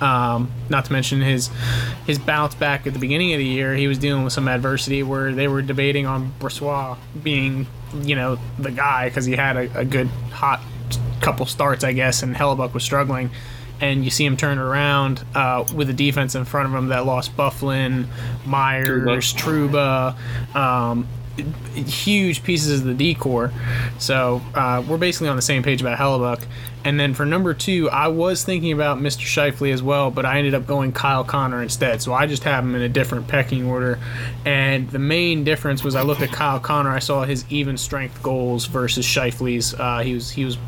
Um, 0.00 0.52
not 0.68 0.84
to 0.84 0.92
mention 0.92 1.22
his 1.22 1.50
his 2.06 2.18
bounce 2.18 2.54
back 2.54 2.86
at 2.86 2.92
the 2.92 2.98
beginning 2.98 3.32
of 3.32 3.38
the 3.38 3.46
year. 3.46 3.74
He 3.74 3.88
was 3.88 3.98
dealing 3.98 4.22
with 4.22 4.34
some 4.34 4.46
adversity 4.46 5.02
where 5.02 5.32
they 5.32 5.48
were 5.48 5.62
debating 5.62 6.06
on 6.06 6.32
Brossoit 6.38 6.98
being 7.22 7.66
you 8.02 8.14
know 8.14 8.38
the 8.58 8.70
guy 8.70 9.08
because 9.08 9.24
he 9.24 9.34
had 9.34 9.56
a, 9.56 9.78
a 9.78 9.84
good 9.84 10.08
hot 10.30 10.60
couple 11.20 11.46
starts, 11.46 11.82
I 11.82 11.92
guess, 11.92 12.22
and 12.22 12.36
Hellebuyck 12.36 12.74
was 12.74 12.84
struggling. 12.84 13.30
And 13.80 14.04
you 14.04 14.10
see 14.10 14.24
him 14.24 14.36
turn 14.36 14.58
around 14.58 15.24
uh, 15.34 15.64
with 15.74 15.90
a 15.90 15.92
defense 15.92 16.34
in 16.34 16.44
front 16.44 16.68
of 16.68 16.74
him 16.74 16.88
that 16.88 17.06
lost 17.06 17.36
Byfuglien, 17.36 18.06
Myers, 18.46 19.34
Trouba, 19.34 20.14
um, 20.54 21.08
huge 21.74 22.42
pieces 22.42 22.80
of 22.80 22.86
the 22.86 22.94
decor. 22.94 23.52
So 23.98 24.40
uh, 24.54 24.84
we're 24.88 24.98
basically 24.98 25.28
on 25.28 25.36
the 25.36 25.42
same 25.42 25.62
page 25.62 25.80
about 25.80 25.98
Hellebuyck. 25.98 26.44
And 26.84 27.00
then 27.00 27.14
for 27.14 27.24
number 27.24 27.54
two, 27.54 27.88
I 27.88 28.08
was 28.08 28.44
thinking 28.44 28.72
about 28.72 28.98
Mr. 28.98 29.22
Scheifele 29.22 29.72
as 29.72 29.82
well, 29.82 30.10
but 30.10 30.26
I 30.26 30.38
ended 30.38 30.54
up 30.54 30.66
going 30.66 30.92
Kyle 30.92 31.24
Connor 31.24 31.62
instead. 31.62 32.02
So 32.02 32.12
I 32.12 32.26
just 32.26 32.44
have 32.44 32.62
him 32.62 32.74
in 32.74 32.82
a 32.82 32.88
different 32.88 33.26
pecking 33.26 33.64
order. 33.64 33.98
And 34.44 34.90
the 34.90 34.98
main 34.98 35.44
difference 35.44 35.82
was 35.82 35.94
I 35.94 36.02
looked 36.02 36.20
at 36.20 36.30
Kyle 36.30 36.60
Connor, 36.60 36.90
I 36.90 36.98
saw 36.98 37.24
his 37.24 37.46
even 37.48 37.78
strength 37.78 38.22
goals 38.22 38.66
versus 38.66 39.06
Scheifele's. 39.06 39.74
Uh, 39.74 40.00
he 40.00 40.14
was 40.14 40.30
he 40.30 40.44
was 40.44 40.58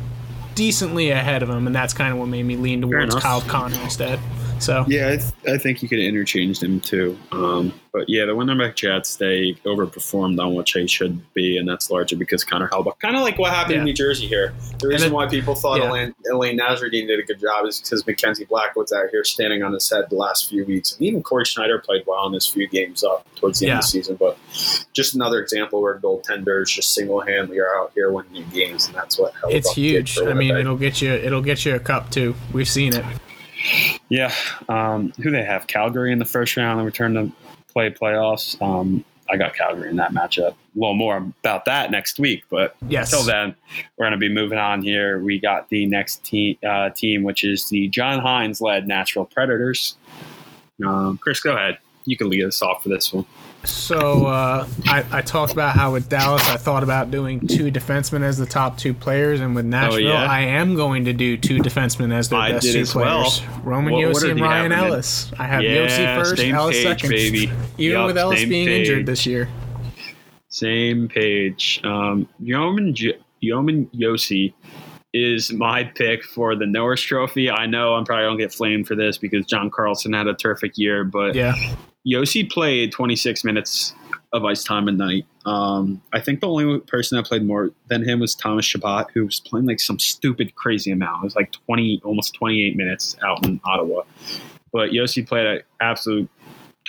decently 0.55 1.11
ahead 1.11 1.43
of 1.43 1.49
him, 1.49 1.67
and 1.67 1.75
that's 1.75 1.93
kind 1.93 2.11
of 2.11 2.19
what 2.19 2.27
made 2.27 2.43
me 2.43 2.55
lean 2.57 2.81
towards. 2.81 3.15
Kyle 3.15 3.41
Connor 3.41 3.79
instead. 3.83 4.19
So 4.59 4.85
Yeah, 4.87 5.07
I, 5.09 5.17
th- 5.17 5.55
I 5.55 5.57
think 5.57 5.81
you 5.81 5.89
could 5.89 5.99
interchange 5.99 6.59
them 6.59 6.79
too. 6.79 7.17
Um, 7.31 7.73
but 7.93 8.07
yeah, 8.09 8.25
the 8.25 8.33
Winterback 8.33 8.75
Jets 8.75 9.15
they 9.15 9.53
overperformed 9.65 10.39
on 10.43 10.53
what 10.53 10.69
they 10.73 10.85
should 10.85 11.21
be, 11.33 11.57
and 11.57 11.67
that's 11.67 11.89
largely 11.89 12.17
because 12.17 12.43
Connor 12.43 12.67
Hellebuyck. 12.67 12.99
Kind 12.99 13.15
of 13.15 13.23
like 13.23 13.39
what 13.39 13.51
happened 13.53 13.73
Yeah. 13.75 13.79
in 13.79 13.85
New 13.85 13.93
Jersey 13.93 14.27
here. 14.27 14.53
The 14.79 14.87
reason 14.89 15.07
then- 15.07 15.13
why 15.15 15.27
people 15.27 15.55
thought 15.55 15.79
yeah. 15.79 15.89
Alain, 15.89 16.13
Alain 16.31 16.57
did 16.57 17.19
a 17.19 17.23
good 17.23 17.39
job 17.39 17.65
is 17.65 17.79
because 17.81 18.05
Mackenzie 18.05 18.45
Blackwood's 18.45 18.93
out 18.93 19.09
here 19.11 19.23
standing 19.23 19.63
on 19.63 19.73
his 19.73 19.89
head 19.89 20.05
the 20.09 20.15
last 20.15 20.49
few 20.49 20.63
weeks, 20.65 20.93
and 20.93 21.01
even 21.01 21.23
Cory 21.23 21.45
Schneider 21.45 21.79
played 21.79 22.03
well 22.05 22.27
in 22.27 22.33
his 22.33 22.47
few 22.47 22.67
games 22.67 23.03
up 23.03 23.25
towards 23.35 23.59
the 23.59 23.67
end 23.69 23.79
of 23.79 23.83
the 23.83 23.87
season. 23.87 24.15
But 24.15 24.37
just 24.93 25.15
another 25.15 25.41
example 25.41 25.81
where 25.81 25.97
goaltenders 25.99 26.67
just 26.67 26.93
single 26.93 27.21
handedly 27.21 27.59
are 27.59 27.77
out 27.79 27.91
here 27.95 28.11
winning 28.11 28.45
games, 28.53 28.87
and 28.87 28.95
that's 28.95 29.17
what 29.17 29.33
Hellebuyck 29.35 29.53
it's 29.53 29.73
did 29.73 29.81
huge. 29.81 30.19
I 30.19 30.33
mean, 30.33 30.55
it'll 30.55 30.77
get 30.77 31.01
you 31.01 31.11
it'll 31.11 31.41
get 31.41 31.65
you 31.65 31.75
a 31.75 31.79
cup 31.79 32.11
too. 32.11 32.35
We've 32.53 32.69
seen 32.69 32.93
it. 32.95 33.05
Yeah. 34.09 34.33
Um, 34.69 35.11
who 35.21 35.31
they 35.31 35.43
have? 35.43 35.67
Calgary 35.67 36.11
in 36.11 36.19
the 36.19 36.25
first 36.25 36.55
round. 36.57 36.79
and 36.79 36.85
return 36.85 37.13
to 37.15 37.31
play 37.71 37.89
playoffs. 37.89 38.59
Um, 38.61 39.03
I 39.29 39.35
got 39.35 39.53
Calgary 39.55 39.89
in 39.89 39.97
that 39.97 40.13
matchup. 40.13 40.51
A 40.51 40.55
little 40.75 40.93
more 40.95 41.17
about 41.17 41.65
that 41.65 41.91
next 41.91 42.17
week, 42.17 42.43
but 42.49 42.75
Yes. 42.87 43.11
until 43.11 43.25
then, 43.25 43.55
we're 43.97 44.03
going 44.05 44.11
to 44.13 44.17
be 44.17 44.29
moving 44.33 44.57
on 44.57 44.81
here. 44.81 45.19
We 45.21 45.37
got 45.39 45.67
the 45.69 45.85
next 45.85 46.23
team, 46.23 46.57
uh, 46.67 46.91
team 46.91 47.23
which 47.23 47.43
is 47.43 47.67
the 47.69 47.89
John 47.89 48.21
Hynes 48.21 48.61
led 48.61 48.87
Nashville 48.87 49.25
Predators. 49.25 49.95
Um, 50.85 51.17
Chris, 51.17 51.39
go 51.41 51.53
ahead. 51.55 51.79
You 52.05 52.15
can 52.15 52.29
lead 52.29 52.45
us 52.45 52.61
off 52.61 52.83
for 52.83 52.89
this 52.89 53.11
one. 53.11 53.25
So 53.67 54.25
uh, 54.25 54.67
I, 54.85 55.05
I 55.11 55.21
talked 55.21 55.51
about 55.53 55.75
how 55.75 55.93
with 55.93 56.07
Dallas 56.09 56.47
I 56.49 56.57
thought 56.57 56.83
about 56.83 57.11
doing 57.11 57.45
two 57.47 57.71
defensemen 57.71 58.21
as 58.23 58.37
the 58.37 58.45
top 58.45 58.77
two 58.77 58.93
players, 58.93 59.39
and 59.41 59.55
with 59.55 59.65
Nashville 59.65 59.99
yeah? 60.01 60.23
I 60.25 60.41
am 60.41 60.75
going 60.75 61.05
to 61.05 61.13
do 61.13 61.37
two 61.37 61.57
defensemen 61.59 62.13
as 62.13 62.29
their 62.29 62.39
I 62.39 62.51
best 62.53 62.65
did 62.65 62.73
two 62.73 62.79
as 62.79 62.95
well. 62.95 63.21
players. 63.29 63.41
Roman 63.63 63.93
What 63.93 64.01
Josi 64.15 64.31
and 64.31 64.41
Ryan 64.41 64.71
in? 64.71 64.71
Ellis. 64.79 65.31
I 65.37 65.45
have 65.45 65.61
Yeah, 65.63 65.87
Josi 65.87 66.15
first, 66.23 66.43
Ellis 66.43 66.75
page, 66.77 66.83
second. 66.83 67.09
baby. 67.09 67.51
Even 67.77 67.97
Yup, 67.97 68.07
with 68.07 68.17
Ellis 68.17 68.45
being 68.45 68.67
page. 68.67 68.87
injured 68.89 69.05
this 69.05 69.25
year. 69.25 69.49
Same 70.49 71.07
page. 71.07 71.81
Um, 71.83 72.27
Yeoman, 72.39 72.95
J- 72.95 73.17
Yeoman 73.41 73.87
Josi 73.93 74.53
is 75.13 75.51
my 75.51 75.83
pick 75.83 76.23
for 76.23 76.55
the 76.55 76.65
Norris 76.65 77.01
Trophy. 77.01 77.49
I 77.49 77.65
know 77.65 77.93
I'm 77.95 78.05
probably 78.05 78.25
going 78.25 78.37
to 78.37 78.43
get 78.43 78.53
flamed 78.53 78.87
for 78.87 78.95
this 78.95 79.17
because 79.17 79.45
John 79.45 79.69
Carlson 79.69 80.13
had 80.13 80.27
a 80.27 80.33
terrific 80.33 80.77
year, 80.77 81.03
but 81.03 81.35
Yeah. 81.35 81.53
Josi 82.07 82.49
played 82.49 82.91
26 82.91 83.43
minutes 83.43 83.93
of 84.33 84.45
ice 84.45 84.63
time 84.63 84.87
a 84.87 84.91
night. 84.91 85.25
Um, 85.45 86.01
I 86.13 86.19
think 86.19 86.41
the 86.41 86.47
only 86.47 86.79
person 86.81 87.17
that 87.17 87.25
played 87.25 87.43
more 87.43 87.71
than 87.87 88.07
him 88.07 88.19
was 88.19 88.35
Thomas 88.35 88.65
Chabot, 88.65 89.07
who 89.13 89.25
was 89.25 89.39
playing 89.39 89.65
like 89.65 89.79
some 89.79 89.99
stupid, 89.99 90.55
crazy 90.55 90.91
amount. 90.91 91.23
It 91.23 91.25
was 91.25 91.35
like 91.35 91.51
20, 91.51 92.01
almost 92.03 92.33
28 92.35 92.75
minutes 92.75 93.17
out 93.23 93.45
in 93.45 93.59
Ottawa. 93.65 94.03
But 94.71 94.91
Josi 94.91 95.25
played 95.25 95.45
an 95.45 95.61
absolute 95.79 96.29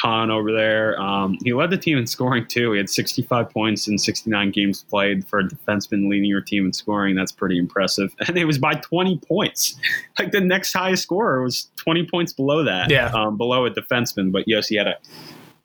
ton 0.01 0.31
over 0.31 0.53
there. 0.53 1.01
Um, 1.01 1.39
he 1.43 1.53
led 1.53 1.71
the 1.71 1.79
team 1.79 1.99
in 1.99 2.07
scoring 2.07 2.47
too. 2.47 2.73
He 2.73 2.79
had 2.79 2.91
65 2.91 3.51
points 3.51 3.89
in 3.89 3.99
69 3.99 4.51
games 4.51 4.85
played 4.85 5.27
for 5.27 5.41
a 5.41 5.45
defenseman 5.45 6.09
leading 6.09 6.29
your 6.29 6.41
team 6.41 6.67
in 6.67 6.73
scoring. 6.73 7.15
That's 7.15 7.33
pretty 7.33 7.59
impressive. 7.59 8.15
And 8.29 8.37
it 8.37 8.45
was 8.45 8.59
by 8.59 8.75
20 8.75 9.21
points. 9.27 9.75
Like 10.19 10.33
the 10.33 10.41
next 10.41 10.75
highest 10.75 11.03
scorer 11.03 11.43
was 11.43 11.71
20 11.77 12.07
points 12.07 12.33
below 12.35 12.63
that. 12.63 12.91
Yeah. 12.91 13.07
Um, 13.07 13.39
below 13.39 13.65
a 13.65 13.71
defenseman. 13.71 14.33
But 14.33 14.47
Josi 14.47 14.77
had 14.77 14.87
a 14.87 14.97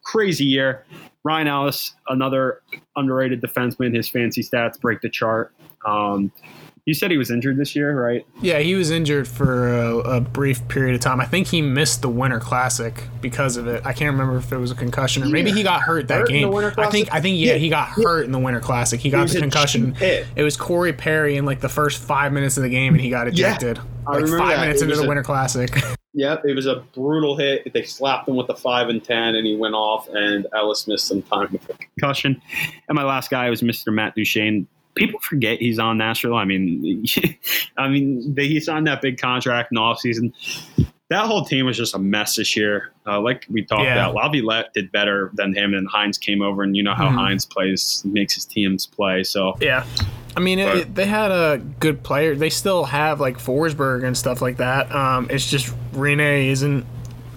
crazy 0.03 0.45
year. 0.45 0.85
Ryan 1.25 1.47
Ellis, 1.47 1.93
another 2.07 2.61
underrated 2.95 3.41
defenseman. 3.41 3.93
His 3.93 4.07
fancy 4.07 4.43
stats 4.43 4.79
break 4.79 5.01
the 5.01 5.09
chart. 5.09 5.53
Um, 5.85 6.31
you 6.85 6.93
said 6.93 7.11
he 7.11 7.17
was 7.17 7.31
injured 7.31 7.57
this 7.57 7.75
year, 7.75 7.97
right? 7.99 8.25
Yeah, 8.41 8.59
he 8.59 8.75
was 8.75 8.91
injured 8.91 9.27
for 9.27 9.69
a, 9.73 9.97
a 9.99 10.21
brief 10.21 10.67
period 10.67 10.95
of 10.95 11.01
time. 11.01 11.21
I 11.21 11.25
think 11.25 11.47
he 11.47 11.61
missed 11.61 12.01
the 12.01 12.09
Winter 12.09 12.39
Classic 12.39 13.03
because 13.21 13.55
of 13.55 13.67
it. 13.67 13.85
I 13.85 13.93
can't 13.93 14.11
remember 14.11 14.37
if 14.37 14.51
it 14.51 14.57
was 14.57 14.71
a 14.71 14.75
concussion 14.75 15.23
or 15.23 15.27
maybe 15.29 15.51
he 15.51 15.63
got 15.63 15.81
hurt 15.81 16.09
that 16.09 16.19
Hurt 16.19 16.29
in 16.29 16.33
the 16.35 16.39
game. 16.41 16.51
Winter 16.51 16.73
I 16.77 16.89
think 16.89 17.13
I 17.13 17.21
think 17.21 17.39
yeah, 17.39 17.53
Yeah. 17.53 17.57
he 17.57 17.69
got 17.69 17.87
hurt 17.87 18.25
in 18.25 18.31
the 18.33 18.39
Winter 18.39 18.59
Classic. 18.59 18.99
He 18.99 19.09
got 19.09 19.23
was 19.23 19.31
the 19.31 19.37
a 19.37 19.41
concussion. 19.41 19.93
hit. 19.95 20.27
It 20.35 20.43
was 20.43 20.57
Corey 20.57 20.91
Perry 20.93 21.37
in 21.37 21.45
like 21.45 21.61
the 21.61 21.69
first 21.69 22.01
five 22.01 22.33
minutes 22.33 22.57
of 22.57 22.63
the 22.63 22.69
game, 22.69 22.93
and 22.93 23.01
he 23.01 23.09
got 23.09 23.27
Yeah, 23.33 23.47
ejected. 23.53 23.79
I 24.05 24.11
like 24.15 24.23
remember 24.23 24.37
five 24.39 24.49
that. 24.57 24.61
minutes 24.61 24.81
It 24.81 24.85
into 24.85 24.97
the 24.97 25.03
a- 25.03 25.07
Winter 25.07 25.23
Classic. 25.23 25.71
Yep, 26.15 26.43
it 26.45 26.53
was 26.53 26.67
a 26.67 26.75
brutal 26.93 27.35
hit. 27.37 27.73
They 27.73 27.81
slapped 27.81 28.27
him 28.29 28.35
with 28.35 28.45
the 28.45 28.53
five 28.53 28.89
and 28.89 29.03
ten, 29.03 29.33
and 29.33 29.47
he 29.47 29.55
went 29.55 29.73
off. 29.73 30.07
And 30.09 30.45
Ellis 30.55 30.87
missed 30.87 31.07
some 31.07 31.23
time 31.23 31.47
with 31.51 31.67
a 31.67 31.73
concussion. 31.73 32.39
And 32.87 32.95
my 32.95 33.03
last 33.03 33.31
guy 33.31 33.49
was 33.49 33.63
Mr. 33.63 33.91
Matt 33.91 34.13
Duchene. 34.13 34.67
People 34.95 35.19
forget 35.21 35.59
he's 35.59 35.79
on 35.79 35.97
Nashville. 35.97 36.35
I 36.35 36.45
mean, 36.45 37.03
I 37.77 37.87
mean, 37.87 38.33
they, 38.35 38.47
he 38.47 38.59
signed 38.59 38.87
that 38.87 39.01
big 39.01 39.17
contract 39.19 39.71
in 39.71 39.75
the 39.75 39.81
offseason. 39.81 40.33
That 41.09 41.25
whole 41.25 41.45
team 41.45 41.65
was 41.65 41.77
just 41.77 41.93
a 41.95 41.99
mess 41.99 42.35
this 42.37 42.55
year. 42.55 42.91
Uh, 43.05 43.19
like 43.19 43.45
we 43.49 43.63
talked 43.63 43.83
Yeah. 43.83 43.93
about, 44.09 44.15
Laviolette 44.15 44.73
did 44.73 44.91
better 44.91 45.31
than 45.35 45.53
him, 45.53 45.73
and 45.73 45.87
Hynes 45.89 46.19
came 46.19 46.41
over, 46.41 46.63
and 46.63 46.75
you 46.75 46.81
know 46.83 46.93
how 46.93 47.09
Mhm. 47.09 47.15
Hynes 47.17 47.47
plays, 47.49 48.01
makes 48.05 48.33
his 48.35 48.45
teams 48.45 48.87
play. 48.87 49.23
So 49.23 49.55
yeah. 49.59 49.83
I 50.35 50.39
mean, 50.39 50.57
it, 50.59 50.65
But- 50.65 50.77
it- 50.77 50.95
they 50.95 51.05
had 51.05 51.31
a 51.31 51.61
good 51.79 52.01
player. 52.03 52.35
They 52.35 52.49
still 52.49 52.85
have 52.85 53.19
like 53.19 53.37
Forsberg 53.37 54.03
and 54.05 54.17
stuff 54.17 54.41
like 54.41 54.57
that. 54.57 54.91
Um, 54.93 55.27
it's 55.29 55.49
just 55.49 55.71
Rinne 55.93 56.47
isn't 56.47 56.85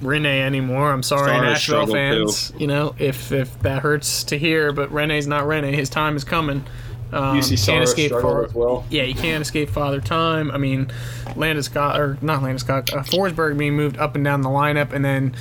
Rinne 0.03 0.27
anymore. 0.27 0.93
I'm 0.93 1.03
sorry, 1.03 1.29
Starter 1.31 1.47
Nashville 1.47 1.87
struggled, 1.87 1.97
fans. 1.97 2.53
You 2.59 2.67
know, 2.69 2.95
if 2.99 3.33
if 3.33 3.59
that 3.61 3.83
hurts 3.83 4.25
to 4.25 4.39
hear, 4.39 4.73
but 4.73 4.91
Rinne's 4.93 5.27
not 5.27 5.45
Rinne. 5.45 5.75
His 5.75 5.91
time 5.91 6.17
is 6.17 6.25
coming. 6.25 6.65
Um, 7.13 7.39
UC 7.39 7.53
Soros 7.55 7.67
can't 7.67 7.85
escape 7.85 8.07
struggled 8.09 8.33
for 8.33 8.45
as 8.47 8.55
well. 8.55 8.85
yeah, 8.91 9.03
you 9.05 9.15
can't 9.15 9.41
escape 9.43 9.69
father 9.71 10.01
time. 10.01 10.51
I 10.51 10.59
mean, 10.59 10.91
Landis 11.37 11.69
Landeskog 11.69 11.99
or 11.99 12.19
not 12.21 12.43
Landeskog, 12.43 12.93
uh, 12.93 13.03
Forsberg 13.03 13.57
being 13.57 13.75
moved 13.75 13.97
up 13.99 14.15
and 14.17 14.25
down 14.25 14.43
the 14.43 14.49
lineup, 14.49 14.93
and 14.93 15.05
then 15.05 15.35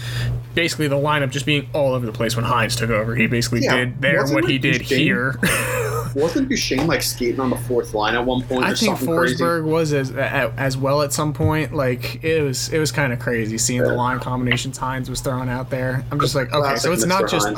basically 0.54 0.88
the 0.88 0.96
lineup 0.96 1.32
just 1.32 1.46
being 1.46 1.68
all 1.74 1.94
over 1.94 2.06
the 2.06 2.12
place 2.12 2.36
when 2.36 2.46
Hynes 2.46 2.78
took 2.78 2.90
over. 2.90 3.16
He 3.16 3.28
basically 3.28 3.62
Yeah, 3.64 3.78
did 3.78 4.02
there 4.02 4.22
wasn't 4.22 4.36
what 4.36 4.44
it 4.46 4.52
he 4.52 4.58
did 4.60 4.80
Duchene? 4.80 5.00
here. 5.00 5.40
wasn't 6.16 6.48
Duchene 6.50 6.88
like 6.88 7.02
skating 7.02 7.40
on 7.40 7.50
the 7.50 7.58
fourth 7.58 7.94
line 7.94 8.16
at 8.16 8.24
one 8.26 8.42
point? 8.44 8.64
I 8.64 8.72
or 8.72 8.76
think 8.76 8.98
something 8.98 9.16
crazy? 9.18 9.36
Forsberg 9.44 9.66
was 9.66 9.92
as 9.92 10.12
as 10.12 10.78
well 10.78 11.02
at 11.02 11.12
some 11.14 11.34
point. 11.34 11.74
Like 11.74 12.24
it 12.24 12.42
was 12.42 12.70
it 12.72 12.80
was 12.80 12.92
kind 12.92 13.12
of 13.12 13.20
crazy 13.20 13.58
seeing 13.58 13.82
the 13.82 13.94
line 13.94 14.20
combinations 14.20 14.78
Hynes 14.78 15.10
was 15.10 15.20
throwing 15.22 15.50
out 15.50 15.70
there. 15.70 16.06
I'm 16.12 16.20
just 16.20 16.36
like, 16.36 16.50
okay, 16.50 16.60
Classic 16.60 16.82
so 16.84 16.92
it's 16.94 17.06
not 17.06 17.30
just 17.30 17.48
Hynes. 17.48 17.58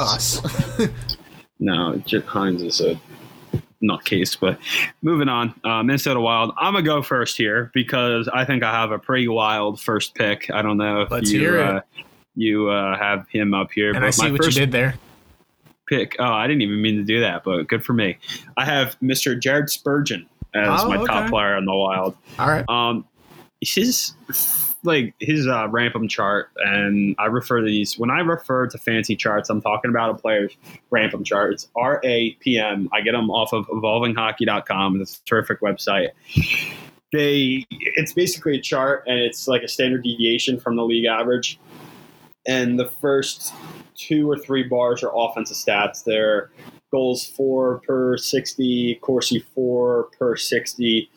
us. 0.80 0.88
No, 1.60 1.96
J- 2.06 2.22
Hynes 2.22 2.62
is 2.64 2.82
a 2.82 3.00
nutcase. 3.84 4.38
But 4.40 4.60
moving 5.02 5.30
on, 5.30 5.54
uh, 5.64 5.84
Minnesota 5.84 6.20
Wild. 6.20 6.54
I'm 6.58 6.74
gonna 6.74 6.86
go 6.86 7.02
first 7.02 7.38
here 7.38 7.72
because 7.74 8.28
I 8.28 8.46
think 8.46 8.64
I 8.64 8.72
have 8.72 8.92
a 8.92 9.00
pretty 9.00 9.28
wild 9.28 9.80
first 9.80 10.16
pick. 10.16 10.50
I 10.52 10.62
don't 10.62 10.78
know 10.78 11.02
if 11.02 11.12
Let's 11.12 11.32
you 11.32 11.60
uh, 11.60 11.82
you 12.36 12.70
uh, 12.70 12.98
have 12.98 13.28
him 13.30 13.54
up 13.54 13.72
here, 13.72 13.90
and 13.90 14.02
but 14.02 14.08
I 14.08 14.10
see 14.12 14.32
what 14.32 14.46
you 14.46 14.52
did 14.52 14.72
there. 14.72 14.96
pick. 15.88 16.16
Oh, 16.20 16.26
I 16.26 16.48
didn't 16.48 16.62
even 16.62 16.82
mean 16.82 16.98
to 16.98 17.04
do 17.04 17.20
that, 17.22 17.44
but 17.44 17.68
good 17.68 17.84
for 17.84 17.94
me. 17.94 18.18
I 18.58 18.66
have 18.66 18.98
Mr. 19.02 19.40
Jared 19.40 19.70
Spurgeon 19.70 20.28
as 20.54 20.84
Oh, 20.84 20.90
my 20.90 21.04
top 21.06 21.30
player 21.30 21.58
in 21.58 21.66
the 21.66 21.76
Wild. 21.76 22.16
All 22.40 22.48
right. 22.48 22.68
Um, 22.70 23.06
his 23.62 24.14
like 24.84 25.14
his 25.20 25.48
uh, 25.48 25.68
rampum 25.68 26.10
chart, 26.10 26.50
and 26.58 27.16
I 27.20 27.26
refer 27.26 27.60
to 27.60 27.66
these 27.66 27.98
when 27.98 28.10
I 28.10 28.20
refer 28.20 28.68
to 28.68 28.78
fancy 28.78 29.16
charts. 29.16 29.50
I'm 29.50 29.62
talking 29.62 29.90
about 29.90 30.12
a 30.12 30.14
player's 30.16 30.56
rampum 30.92 31.26
charts. 31.26 31.70
R 31.76 32.02
A 32.04 32.32
P 32.40 32.58
M. 32.58 32.90
I 32.94 33.02
get 33.02 33.14
them 33.14 33.30
off 33.30 33.54
of 33.54 33.68
evolvinghockey.com. 33.68 35.02
It's 35.02 35.18
a 35.18 35.24
terrific 35.26 35.62
website. 35.62 36.10
They 37.14 37.66
it's 37.70 38.14
basically 38.14 38.58
a 38.58 38.62
chart, 38.62 39.04
and 39.08 39.20
it's 39.20 39.48
like 39.48 39.64
a 39.64 39.68
standard 39.68 40.04
deviation 40.04 40.60
from 40.60 40.76
the 40.76 40.84
league 40.84 41.06
average. 41.06 41.60
And 42.48 42.80
the 42.80 42.88
first 42.88 43.54
two 43.96 44.30
or 44.30 44.38
three 44.38 44.64
bars 44.64 45.04
are 45.04 45.12
offensive 45.14 45.58
stats. 45.58 46.04
They're 46.04 46.50
goals 46.92 47.26
four 47.26 47.82
per 47.86 48.18
60, 48.18 49.00
Corsi 49.02 49.40
four 49.54 50.10
per 50.18 50.36
60, 50.36 51.10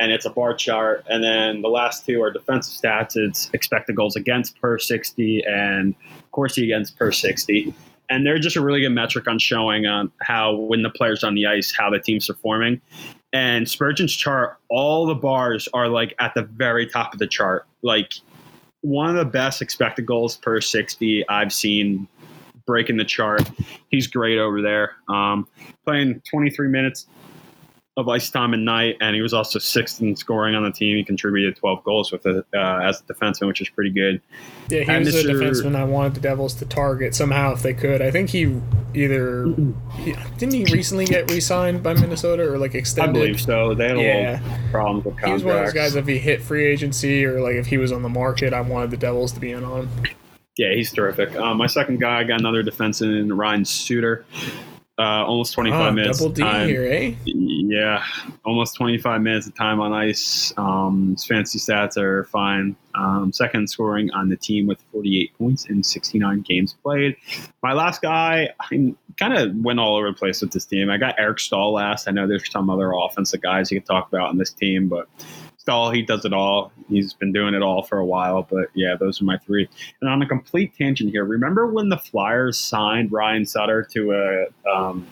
and 0.00 0.10
it's 0.10 0.24
a 0.24 0.30
bar 0.30 0.54
chart. 0.54 1.04
And 1.08 1.22
then 1.22 1.60
the 1.60 1.68
last 1.68 2.06
two 2.06 2.22
are 2.22 2.32
defensive 2.32 2.74
stats. 2.74 3.16
It's 3.16 3.50
expected 3.52 3.94
goals 3.94 4.16
against 4.16 4.58
per 4.60 4.78
60 4.78 5.44
and 5.46 5.94
Corsi 6.32 6.64
against 6.64 6.98
per 6.98 7.12
60. 7.12 7.72
And 8.08 8.26
they're 8.26 8.38
just 8.38 8.56
a 8.56 8.62
really 8.62 8.80
good 8.80 8.90
metric 8.90 9.28
on 9.28 9.38
showing 9.38 9.86
on 9.86 10.10
how 10.22 10.56
when 10.56 10.82
the 10.82 10.90
players 10.90 11.22
on 11.22 11.34
the 11.34 11.46
ice, 11.46 11.72
how 11.78 11.90
the 11.90 12.00
team's 12.00 12.26
performing. 12.26 12.80
And 13.32 13.68
Spurgeon's 13.68 14.16
chart, 14.16 14.56
all 14.70 15.06
the 15.06 15.14
bars 15.14 15.68
are 15.74 15.86
like 15.86 16.14
at 16.18 16.34
the 16.34 16.42
very 16.42 16.86
top 16.86 17.12
of 17.12 17.18
the 17.20 17.28
chart. 17.28 17.66
Like 17.82 18.14
one 18.80 19.10
of 19.10 19.16
the 19.16 19.30
best 19.30 19.60
expected 19.60 20.06
goals 20.06 20.36
per 20.36 20.62
60 20.62 21.28
I've 21.28 21.52
seen 21.52 22.08
breaking 22.66 22.96
the 22.96 23.04
chart. 23.04 23.48
He's 23.88 24.06
great 24.06 24.38
over 24.38 24.62
there. 24.62 24.96
Um, 25.08 25.46
playing 25.84 26.22
23 26.30 26.68
minutes 26.68 27.06
of 28.00 28.08
ice 28.08 28.28
time 28.30 28.52
and 28.54 28.64
night, 28.64 28.96
and 29.00 29.14
he 29.14 29.22
was 29.22 29.32
also 29.32 29.58
sixth 29.58 30.00
in 30.00 30.16
scoring 30.16 30.54
on 30.54 30.64
the 30.64 30.70
team. 30.72 30.96
He 30.96 31.04
contributed 31.04 31.56
12 31.56 31.84
goals 31.84 32.10
with 32.10 32.26
it 32.26 32.44
uh, 32.54 32.80
as 32.82 33.00
a 33.00 33.12
defenseman, 33.12 33.46
which 33.46 33.60
is 33.60 33.68
pretty 33.68 33.90
good. 33.90 34.20
Yeah, 34.68 34.82
he 34.82 34.90
And 34.90 35.04
was 35.04 35.14
Mr. 35.14 35.30
defenseman 35.32 35.76
I 35.76 35.84
wanted 35.84 36.14
the 36.14 36.20
Devils 36.20 36.54
to 36.54 36.64
target 36.64 37.14
somehow 37.14 37.52
if 37.52 37.62
they 37.62 37.74
could. 37.74 38.02
I 38.02 38.10
think 38.10 38.30
he 38.30 38.60
either 38.94 39.46
he, 39.98 40.14
didn't 40.38 40.54
he 40.54 40.64
recently 40.72 41.04
get 41.04 41.30
re-signed 41.30 41.82
by 41.82 41.94
Minnesota 41.94 42.50
or 42.50 42.58
like 42.58 42.74
extended. 42.74 43.10
I 43.10 43.12
believe 43.26 43.40
so. 43.40 43.74
They 43.74 43.88
had 43.88 43.96
a 43.96 44.02
Yeah. 44.02 44.40
little 44.42 44.70
problems 44.70 45.04
with 45.04 45.18
He 45.24 45.32
was 45.32 45.44
one 45.44 45.56
of 45.58 45.64
those 45.64 45.72
guys. 45.74 45.94
If 45.94 46.06
he 46.06 46.18
hit 46.18 46.42
free 46.42 46.66
agency 46.66 47.24
or 47.24 47.40
like 47.40 47.54
if 47.54 47.66
he 47.66 47.78
was 47.78 47.92
on 47.92 48.02
the 48.02 48.08
market, 48.08 48.52
I 48.52 48.60
wanted 48.62 48.90
the 48.90 48.96
Devils 48.96 49.32
to 49.32 49.40
be 49.40 49.50
in 49.52 49.62
on 49.64 49.82
him. 49.82 49.90
Yeah, 50.56 50.74
he's 50.74 50.92
terrific. 50.92 51.34
Um, 51.36 51.56
my 51.56 51.66
second 51.68 52.00
guy, 52.00 52.18
I 52.20 52.24
got 52.24 52.40
another 52.40 52.62
defenseman, 52.62 53.36
Ryan 53.36 53.64
Suter. 53.64 54.24
Uh, 55.00 55.24
almost 55.24 55.54
25 55.54 55.80
Oh, 55.80 55.92
minutes. 55.92 56.18
double 56.18 56.34
D 56.34 56.42
time. 56.42 56.68
here, 56.68 56.84
eh? 56.84 57.14
Yeah, 57.24 58.04
almost 58.44 58.74
25 58.76 59.22
minutes 59.22 59.46
of 59.46 59.54
time 59.54 59.80
on 59.80 59.94
ice. 59.94 60.52
Um, 60.58 61.12
his 61.12 61.24
fancy 61.24 61.58
stats 61.58 61.96
are 61.96 62.24
fine. 62.24 62.76
Um, 62.94 63.32
second 63.32 63.70
scoring 63.70 64.10
on 64.10 64.28
the 64.28 64.36
team 64.36 64.66
with 64.66 64.82
48 64.92 65.32
points 65.38 65.64
in 65.70 65.82
69 65.82 66.42
games 66.42 66.74
played. 66.82 67.16
My 67.62 67.72
last 67.72 68.02
guy, 68.02 68.50
I 68.60 68.94
kind 69.16 69.32
of 69.38 69.56
went 69.56 69.80
all 69.80 69.96
over 69.96 70.08
the 70.10 70.16
place 70.18 70.42
with 70.42 70.52
this 70.52 70.66
team. 70.66 70.90
I 70.90 70.98
got 70.98 71.14
Eric 71.18 71.38
Staal 71.40 71.72
last. 71.72 72.06
I 72.06 72.10
know 72.10 72.26
there's 72.26 72.50
some 72.50 72.68
other 72.68 72.92
offensive 72.92 73.40
guys 73.40 73.70
you 73.70 73.80
could 73.80 73.86
talk 73.88 74.08
about 74.08 74.28
on 74.28 74.36
this 74.36 74.52
team, 74.52 74.88
but 74.88 75.08
Staal, 75.60 75.90
he 75.90 76.00
does 76.00 76.24
it 76.24 76.32
all. 76.32 76.72
He's 76.88 77.12
been 77.12 77.32
doing 77.32 77.52
it 77.52 77.60
all 77.62 77.82
for 77.82 77.98
a 77.98 78.04
while. 78.06 78.46
But 78.50 78.68
yeah, 78.74 78.96
those 78.98 79.20
are 79.20 79.24
my 79.24 79.36
three. 79.38 79.68
And 80.00 80.08
on 80.08 80.22
a 80.22 80.26
complete 80.26 80.74
tangent 80.74 81.10
here, 81.10 81.24
remember 81.24 81.66
when 81.66 81.90
the 81.90 81.98
Flyers 81.98 82.56
signed 82.56 83.12
Ryan 83.12 83.44
Suter 83.44 83.82
to 83.92 84.12
a 84.12 84.70
um, 84.70 85.06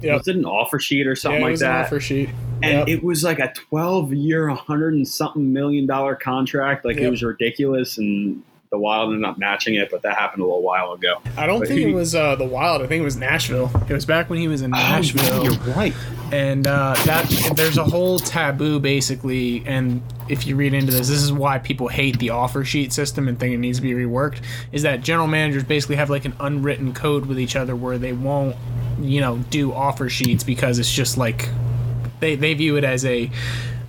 Yep. 0.00 0.18
was 0.18 0.28
it 0.28 0.36
an 0.36 0.44
offer 0.44 0.78
sheet 0.80 1.06
or 1.06 1.14
something 1.14 1.40
yeah, 1.40 1.46
it 1.46 1.48
like 1.48 1.50
was 1.52 1.60
that? 1.60 1.78
an 1.80 1.84
offer 1.86 2.00
sheet. 2.00 2.28
and 2.62 2.78
Yep. 2.80 2.88
it 2.88 3.04
was 3.04 3.22
like 3.22 3.38
a 3.38 3.52
12 3.54 4.12
year 4.12 4.48
100 4.48 4.92
and 4.94 5.06
something 5.06 5.52
million 5.52 5.86
dollar 5.86 6.16
contract 6.16 6.84
like 6.84 6.96
it 6.96 7.08
was 7.08 7.22
ridiculous 7.22 7.96
and 7.96 8.42
the 8.74 8.78
wild 8.78 9.12
ended 9.12 9.24
up 9.24 9.38
matching 9.38 9.76
it 9.76 9.88
but 9.88 10.02
that 10.02 10.16
happened 10.16 10.42
a 10.42 10.44
little 10.44 10.60
while 10.62 10.92
ago 10.92 11.14
I 11.36 11.46
don't 11.46 11.60
but 11.60 11.68
think 11.68 11.80
he- 11.80 11.90
it 11.90 11.94
was 11.94 12.12
uh, 12.16 12.34
the 12.34 12.44
Wild. 12.44 12.82
I 12.82 12.88
think 12.88 13.02
it 13.02 13.04
was 13.04 13.16
Nashville. 13.16 13.70
It 13.88 13.92
was 13.92 14.04
back 14.04 14.28
when 14.28 14.40
he 14.40 14.48
was 14.48 14.62
in 14.62 14.74
Oh, 14.74 14.78
Nashville. 14.78 15.44
you're 15.44 15.74
right 15.74 15.94
and 16.32 16.66
uh, 16.66 16.94
that 17.04 17.24
there's 17.54 17.78
a 17.78 17.84
whole 17.84 18.18
taboo 18.18 18.80
basically 18.80 19.62
and 19.66 20.02
if 20.28 20.46
you 20.46 20.56
read 20.56 20.74
into 20.74 20.90
this 20.90 21.06
this 21.08 21.22
is 21.22 21.32
why 21.32 21.58
people 21.58 21.86
hate 21.86 22.18
the 22.18 22.30
offer 22.30 22.64
sheet 22.64 22.92
system 22.92 23.28
and 23.28 23.38
think 23.38 23.54
it 23.54 23.58
needs 23.58 23.78
to 23.78 23.82
be 23.82 23.92
reworked 23.92 24.38
is 24.72 24.82
that 24.82 25.00
general 25.02 25.28
managers 25.28 25.62
basically 25.62 25.94
have 25.96 26.10
like 26.10 26.24
an 26.24 26.34
unwritten 26.40 26.92
code 26.92 27.26
with 27.26 27.38
each 27.38 27.54
other 27.54 27.76
where 27.76 27.96
they 27.98 28.12
won't 28.12 28.56
you 29.00 29.20
know 29.20 29.38
do 29.50 29.72
offer 29.72 30.08
sheets 30.08 30.42
because 30.42 30.78
it's 30.80 30.92
just 30.92 31.16
like 31.16 31.48
they, 32.20 32.34
they 32.36 32.54
view 32.54 32.76
it 32.76 32.84
as 32.84 33.04
a 33.04 33.30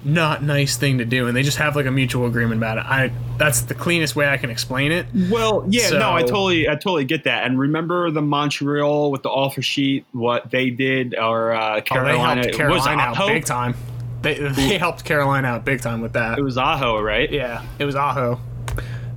not 0.05 0.43
nice 0.43 0.77
thing 0.77 0.99
to 0.99 1.05
do 1.05 1.27
and 1.27 1.35
they 1.35 1.41
just 1.43 1.57
have 1.57 1.75
like 1.75 1.85
a 1.87 1.91
mutual 1.91 2.27
agreement 2.27 2.59
about 2.59 2.77
it. 2.77 2.85
I 2.85 3.11
that's 3.37 3.61
the 3.61 3.73
cleanest 3.73 4.15
way 4.15 4.27
i 4.29 4.37
can 4.37 4.49
explain 4.49 4.91
it. 4.91 5.07
Well 5.31 5.65
yeah 5.67 5.87
So- 5.87 5.99
no 5.99 6.13
i 6.13 6.21
totally 6.21 6.69
i 6.69 6.73
totally 6.75 7.05
get 7.05 7.23
that. 7.25 7.45
And 7.45 7.57
remember 7.59 8.11
the 8.11 8.21
montreal 8.21 9.11
with 9.11 9.23
the 9.23 9.29
offer 9.29 9.61
sheet 9.61 10.05
what 10.11 10.51
they 10.51 10.69
did 10.69 11.15
or 11.15 11.51
uh 11.53 11.71
Oh, 11.71 11.75
they 11.75 11.81
carolina? 11.81 12.41
Helped 12.41 12.45
it 12.59 12.67
was 12.69 12.83
carolina 12.83 13.01
out 13.01 13.17
aho? 13.17 13.27
big 13.27 13.45
time. 13.45 13.73
They, 14.21 14.33
they 14.49 14.77
helped 14.77 15.03
carolina 15.05 15.47
out 15.49 15.65
big 15.65 15.81
time 15.81 16.01
with 16.01 16.13
that. 16.13 16.37
It 16.37 16.43
was 16.43 16.57
aho 16.57 17.01
right? 17.01 17.29
Yeah, 17.31 17.63
it 17.79 17.85
was 17.85 17.95
Aho. 17.95 18.39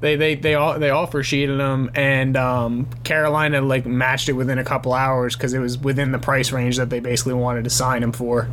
They 0.00 0.14
they 0.16 0.36
they 0.36 0.54
all 0.54 0.78
they 0.78 0.90
offer 0.90 1.22
sheeted 1.24 1.58
them, 1.58 1.90
and 1.94 2.36
um, 2.36 2.86
Carolina 3.02 3.60
like 3.60 3.84
matched 3.84 4.28
it 4.28 4.34
within 4.34 4.58
a 4.58 4.64
couple 4.64 4.92
hours 4.94 5.34
because 5.34 5.54
it 5.54 5.58
was 5.58 5.76
within 5.76 6.12
the 6.12 6.20
price 6.20 6.52
range 6.52 6.76
that 6.76 6.88
they 6.88 7.00
basically 7.00 7.34
wanted 7.34 7.64
to 7.64 7.70
sign 7.70 8.02
him 8.02 8.12
for. 8.12 8.48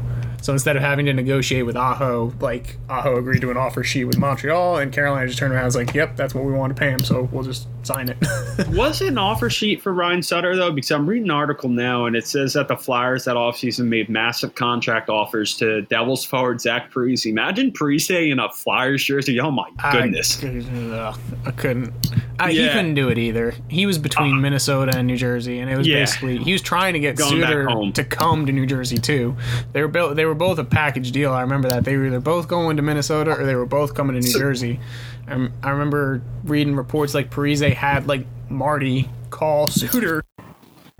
So 0.46 0.54
instead 0.54 0.76
of 0.76 0.84
having 0.84 1.08
to 1.08 1.14
negotiate 1.14 1.66
with 1.66 1.76
Aho, 1.76 2.32
like 2.40 2.78
Aho 2.88 3.18
agreed 3.18 3.42
to 3.42 3.50
an 3.50 3.58
offer 3.58 3.84
sheet 3.84 4.04
with 4.04 4.20
Montreal, 4.20 4.78
and 4.78 4.94
Carolina 4.94 5.26
just 5.26 5.40
turned 5.40 5.52
around 5.52 5.62
and 5.64 5.66
was 5.66 5.76
like, 5.76 5.92
"Yep, 5.96 6.16
that's 6.16 6.36
what 6.36 6.44
we 6.44 6.54
want 6.54 6.76
to 6.76 6.80
pay 6.80 6.92
him, 6.92 7.00
so 7.00 7.28
we'll 7.32 7.42
just 7.44 7.68
sign 7.82 8.10
it." 8.10 8.18
Was 8.70 9.02
it 9.02 9.08
an 9.08 9.18
offer 9.18 9.50
sheet 9.50 9.82
for 9.82 9.92
Ryan 9.92 10.22
Suter 10.22 10.56
though? 10.56 10.72
Because 10.72 10.92
I'm 10.92 11.08
reading 11.10 11.30
an 11.30 11.36
article 11.36 11.70
now, 11.70 12.06
and 12.06 12.16
it 12.16 12.28
says 12.28 12.54
that 12.54 12.68
the 12.68 12.78
Flyers 12.78 13.26
that 13.26 13.36
offseason 13.36 13.88
made 13.88 14.08
massive 14.08 14.54
contract 14.54 15.10
offers 15.10 15.58
to 15.58 15.82
Devils 15.84 16.24
forward 16.24 16.62
Zach 16.62 16.92
Parise. 16.92 17.26
Imagine 17.26 17.72
Parise 17.72 18.32
in 18.32 18.38
a 18.38 18.52
Flyers 18.52 19.04
jersey. 19.04 19.40
Oh 19.40 19.50
my 19.50 19.72
goodness! 19.92 20.44
I, 20.44 20.64
ugh, 20.94 21.20
I 21.48 21.52
couldn't. 21.52 21.92
I, 22.38 22.52
He 22.52 22.68
couldn't 22.68 22.96
do 22.96 23.10
it 23.10 23.18
either. 23.18 23.54
He 23.68 23.86
was 23.86 23.98
between 23.98 24.34
uh-huh. 24.34 24.42
Minnesota 24.42 24.98
and 24.98 25.08
New 25.08 25.18
Jersey, 25.18 25.60
and 25.60 25.72
it 25.72 25.78
was 25.78 25.88
Yeah. 25.88 26.02
basically 26.02 26.38
he 26.38 26.52
was 26.52 26.62
trying 26.62 26.94
to 26.94 27.00
get 27.00 27.16
Going 27.16 27.42
Suter 27.42 27.92
to 27.94 28.04
come 28.04 28.46
to 28.46 28.52
New 28.52 28.66
Jersey 28.66 28.98
too. 28.98 29.36
They 29.74 29.82
were 29.82 29.88
both 29.88 30.16
they 30.16 30.26
were 30.26 30.35
both 30.36 30.60
a 30.60 30.64
package 30.64 31.12
deal. 31.12 31.32
I 31.34 31.42
remember 31.42 31.68
that 31.70 31.84
they 31.84 31.98
were 31.98 32.06
either 32.08 32.20
both 32.20 32.48
going 32.48 32.78
to 32.78 32.84
Minnesota 32.84 33.32
or 33.32 33.46
they 33.46 33.56
were 33.56 33.66
both 33.66 33.94
coming 33.96 34.20
to 34.20 34.22
New 34.26 34.38
Jersey. 34.40 34.80
I, 35.28 35.50
I 35.64 35.70
remember 35.72 36.22
reading 36.44 36.76
reports 36.76 37.14
like 37.14 37.32
Parise 37.32 37.74
had 37.74 38.08
like 38.08 38.26
Marty 38.50 39.10
call 39.32 39.68
Suter 39.68 40.24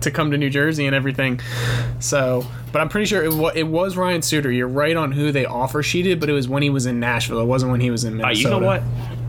to 0.02 0.10
come 0.10 0.30
to 0.32 0.36
New 0.36 0.50
Jersey 0.50 0.86
and 0.86 0.94
everything. 0.94 1.40
So, 2.00 2.44
but 2.72 2.80
I'm 2.80 2.88
pretty 2.88 3.06
sure 3.06 3.22
it, 3.24 3.56
it 3.56 3.62
was 3.64 3.96
Ryan 3.96 4.20
Suter. 4.22 4.50
You're 4.52 4.68
right 4.68 4.96
on 4.96 5.12
who 5.12 5.32
they 5.32 5.46
offer 5.46 5.82
sheeted, 5.82 6.20
but 6.20 6.28
it 6.28 6.32
was 6.32 6.48
when 6.48 6.62
he 6.62 6.70
was 6.70 6.86
in 6.86 7.00
Nashville. 7.00 7.40
It 7.40 7.46
wasn't 7.46 7.70
when 7.72 7.80
he 7.80 7.90
was 7.90 8.04
in 8.04 8.14
Uh, 8.14 8.26
Minnesota. 8.26 8.54
you 8.54 8.60
know 8.60 8.66
what? 8.66 8.82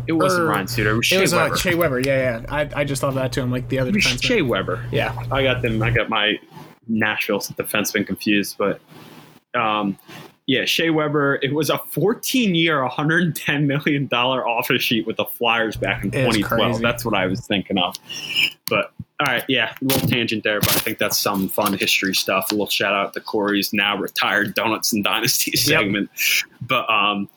It 0.07 0.13
wasn't 0.13 0.43
Or- 0.43 0.47
Ryan 0.47 0.67
Suter. 0.67 0.89
It 0.91 0.97
was 0.97 1.05
Shea 1.05 1.17
It 1.17 1.21
was 1.21 1.33
uh, 1.33 1.37
Weber. 1.37 1.57
Shea 1.57 1.75
Weber. 1.75 1.99
Yeah, 1.99 2.39
yeah. 2.41 2.45
I, 2.53 2.69
I 2.81 2.83
just 2.83 3.01
thought 3.01 3.15
that 3.15 3.31
too. 3.31 3.41
I'm 3.41 3.51
like 3.51 3.69
the 3.69 3.79
other 3.79 3.91
defenseman. 3.91 4.23
Shea 4.23 4.41
Weber. 4.41 4.85
Yeah. 4.91 5.17
I 5.31 5.43
got 5.43 5.61
them. 5.61 5.81
I 5.83 5.89
got 5.89 6.09
my 6.09 6.39
Nashville 6.87 7.39
defenseman 7.39 8.05
confused, 8.07 8.55
but 8.57 8.79
um, 9.53 9.97
yeah, 10.45 10.63
Shea 10.63 10.89
Weber. 10.89 11.39
It 11.41 11.53
was 11.53 11.69
a 11.69 11.77
14-year, 11.77 12.81
110 12.81 13.67
million 13.67 14.07
dollar 14.07 14.47
offer 14.47 14.79
sheet 14.79 15.05
with 15.05 15.17
the 15.17 15.25
Flyers 15.25 15.75
back 15.75 16.05
in 16.05 16.11
2012. 16.11 16.81
That's 16.81 17.03
what 17.03 17.13
I 17.13 17.25
was 17.27 17.45
thinking 17.45 17.77
of. 17.77 17.95
But 18.69 18.93
all 19.19 19.27
right, 19.27 19.43
yeah, 19.49 19.73
a 19.81 19.85
little 19.85 20.07
tangent 20.07 20.43
there, 20.43 20.59
but 20.61 20.75
I 20.75 20.79
think 20.79 20.99
that's 20.99 21.17
some 21.17 21.49
fun 21.49 21.73
history 21.73 22.13
stuff. 22.13 22.51
A 22.51 22.53
little 22.53 22.69
shout 22.69 22.93
out 22.93 23.13
to 23.15 23.19
Corey's 23.19 23.73
now 23.73 23.97
retired 23.97 24.53
Donuts 24.53 24.93
and 24.93 25.03
Dynasty 25.03 25.57
segment. 25.57 26.09
But 26.61 26.89
um, 26.89 27.27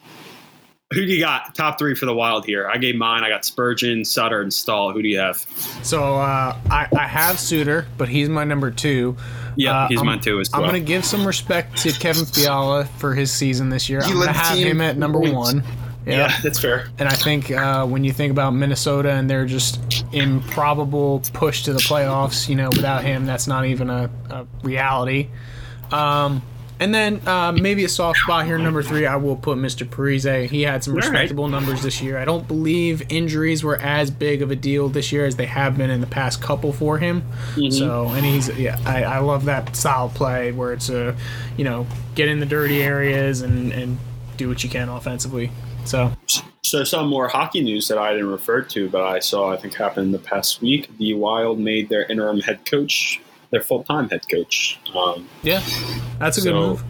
Who 0.92 1.06
do 1.06 1.12
you 1.12 1.20
got? 1.20 1.54
Top 1.54 1.78
three 1.78 1.94
for 1.94 2.06
the 2.06 2.14
Wild 2.14 2.44
here. 2.44 2.68
I 2.68 2.76
gave 2.76 2.96
mine. 2.96 3.24
I 3.24 3.28
got 3.28 3.44
Spurgeon, 3.44 4.04
Suter, 4.04 4.40
and 4.42 4.52
Staal. 4.52 4.92
Who 4.92 5.02
do 5.02 5.08
you 5.08 5.18
have? 5.18 5.36
So 5.82 6.16
uh, 6.16 6.56
I, 6.70 6.86
I 6.96 7.06
have 7.06 7.38
Suter, 7.40 7.86
but 7.96 8.08
he's 8.08 8.28
my 8.28 8.44
number 8.44 8.70
two. 8.70 9.16
Yeah, 9.56 9.72
Uh, 9.84 9.88
he's 9.88 9.98
I'm- 9.98 10.06
mine 10.06 10.20
too 10.20 10.40
as 10.40 10.50
well. 10.50 10.62
I'm 10.62 10.68
going 10.70 10.80
to 10.82 10.86
give 10.86 11.04
some 11.04 11.26
respect 11.26 11.76
to 11.78 11.92
Kevin 11.92 12.24
Fiala 12.26 12.84
for 12.98 13.14
his 13.14 13.30
season 13.32 13.68
this 13.70 13.88
year. 13.88 14.00
I'm 14.02 14.14
going 14.14 14.26
to 14.28 14.32
have 14.32 14.58
him 14.58 14.80
at 14.80 14.96
number 14.96 15.18
points. 15.18 15.34
one. 15.34 15.62
yeah, 16.06 16.34
that's 16.42 16.58
fair. 16.58 16.88
And 16.98 17.08
I 17.08 17.14
think 17.14 17.50
uh, 17.50 17.86
when 17.86 18.04
you 18.04 18.12
think 18.12 18.30
about 18.30 18.50
Minnesota 18.52 19.10
and 19.12 19.28
their 19.28 19.44
just 19.46 20.04
improbable 20.12 21.22
push 21.32 21.62
to 21.64 21.72
the 21.72 21.78
playoffs, 21.78 22.48
you 22.48 22.56
know, 22.56 22.68
without 22.68 23.04
him, 23.04 23.26
that's 23.26 23.46
not 23.46 23.66
even 23.66 23.90
a, 23.90 24.10
a 24.30 24.46
reality. 24.62 25.28
Um, 25.92 26.42
and 26.80 26.94
then 26.94 27.20
uh, 27.28 27.52
maybe 27.52 27.84
a 27.84 27.88
soft 27.88 28.18
spot 28.20 28.46
here, 28.46 28.56
number 28.56 28.82
three, 28.82 29.04
I 29.04 29.16
will 29.16 29.36
put 29.36 29.58
Mr. 29.58 29.86
Parise. 29.86 30.48
He 30.48 30.62
had 30.62 30.82
some 30.82 30.94
right. 30.94 31.04
respectable 31.04 31.46
numbers 31.46 31.82
this 31.82 32.00
year. 32.00 32.16
I 32.16 32.24
don't 32.24 32.48
believe 32.48 33.02
injuries 33.10 33.62
were 33.62 33.76
as 33.76 34.10
big 34.10 34.40
of 34.40 34.50
a 34.50 34.56
deal 34.56 34.88
this 34.88 35.12
year 35.12 35.26
as 35.26 35.36
they 35.36 35.44
have 35.44 35.76
been 35.76 35.90
in 35.90 36.00
the 36.00 36.06
past 36.06 36.40
couple 36.40 36.72
for 36.72 36.96
him. 36.96 37.22
So, 37.70 38.08
and 38.08 38.24
he's, 38.24 38.48
yeah, 38.58 38.80
I, 38.86 39.04
I 39.04 39.18
love 39.18 39.44
that 39.44 39.76
style 39.76 40.08
play 40.08 40.52
where 40.52 40.72
it's 40.72 40.88
a, 40.88 41.14
you 41.58 41.64
know, 41.64 41.86
get 42.14 42.28
in 42.28 42.40
the 42.40 42.46
dirty 42.46 42.82
areas 42.82 43.42
and, 43.42 43.72
and 43.72 43.98
do 44.38 44.48
what 44.48 44.64
you 44.64 44.70
can 44.70 44.88
offensively. 44.88 45.52
So, 45.84 46.12
So 46.62 46.84
some 46.84 47.08
more 47.08 47.28
hockey 47.28 47.62
news 47.62 47.88
that 47.88 47.98
I 47.98 48.12
didn't 48.12 48.30
refer 48.30 48.62
to, 48.62 48.88
but 48.88 49.02
I 49.02 49.18
saw 49.18 49.52
I 49.52 49.56
think 49.58 49.74
happened 49.74 50.14
the 50.14 50.18
past 50.18 50.62
week. 50.62 50.96
The 50.98 51.14
Wild 51.14 51.58
made 51.58 51.88
their 51.88 52.04
interim 52.04 52.40
head 52.40 52.64
coach 52.64 53.20
their 53.50 53.62
full 53.62 53.82
time 53.84 54.08
head 54.08 54.28
coach. 54.28 54.78
Um, 54.94 55.28
yeah, 55.42 55.62
that's 56.18 56.38
a 56.38 56.40
good 56.40 56.54
move. 56.54 56.82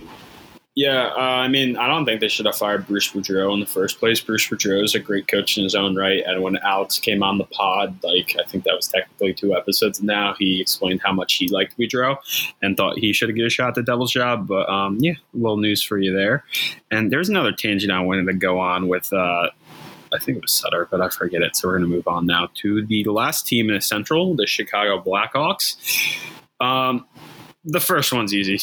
Yeah, 0.77 1.09
uh, 1.09 1.19
I 1.19 1.49
mean, 1.49 1.77
I 1.77 1.89
don't 1.89 2.05
think 2.05 2.21
they 2.21 2.29
should 2.29 2.47
have 2.47 2.57
fired 2.57 2.87
Bruce 2.87 3.11
Boudreau 3.11 3.53
in 3.53 3.61
the 3.61 3.67
first 3.67 3.99
place. 3.99 4.21
Bruce 4.21 4.49
Boudreau 4.49 4.83
is 4.85 4.95
a 4.95 5.01
great 5.01 5.27
coach 5.27 5.59
in 5.59 5.65
his 5.65 5.75
own 5.75 5.97
right, 5.97 6.23
and 6.25 6.43
when 6.43 6.57
Alex 6.59 6.99
came 6.99 7.25
on 7.25 7.39
the 7.39 7.45
pod, 7.45 7.99
like 8.05 8.37
I 8.39 8.49
think 8.49 8.65
that 8.65 8.77
was 8.77 8.87
technically 8.87 9.35
two 9.35 9.55
episodes 9.55 10.01
now, 10.01 10.35
he 10.39 10.61
explained 10.61 11.01
how 11.05 11.13
much 11.13 11.35
he 11.35 11.49
liked 11.49 11.77
Boudreau 11.77 12.17
and 12.63 12.77
thought 12.77 12.99
he 12.99 13.13
should 13.13 13.29
have 13.29 13.37
given 13.37 13.49
a 13.49 13.51
shot 13.51 13.69
at 13.69 13.75
the 13.75 13.83
Devil's 13.83 14.13
job. 14.13 14.47
But 14.47 14.69
um, 14.69 14.97
yeah, 15.01 15.13
a 15.13 15.37
little 15.37 15.57
news 15.57 15.83
for 15.83 15.99
you 15.99 16.15
there. 16.15 16.45
And 16.91 17.11
there's 17.13 17.29
another 17.29 17.53
tangent 17.53 17.93
I 17.93 18.01
wanted 18.01 18.27
to 18.27 18.35
go 18.35 18.61
on 18.61 18.87
with. 18.87 19.13
Uh, 19.13 19.51
I 20.13 20.19
think 20.19 20.39
it 20.39 20.43
was 20.43 20.53
Sutter, 20.53 20.89
but 20.91 21.01
I 21.01 21.09
forget 21.09 21.43
it. 21.43 21.57
So 21.57 21.69
we're 21.69 21.79
going 21.79 21.91
to 21.91 21.97
move 21.97 22.09
on 22.09 22.27
now 22.27 22.49
to 22.63 22.85
the 22.87 23.05
last 23.05 23.47
team 23.47 23.69
in 23.69 23.75
the 23.75 23.81
Central, 23.81 24.35
the 24.35 24.47
Chicago 24.47 25.01
Blackhawks. 25.01 25.77
Um, 26.61 27.07
the 27.65 27.81
first 27.81 28.13
one's 28.13 28.35
easy. 28.35 28.61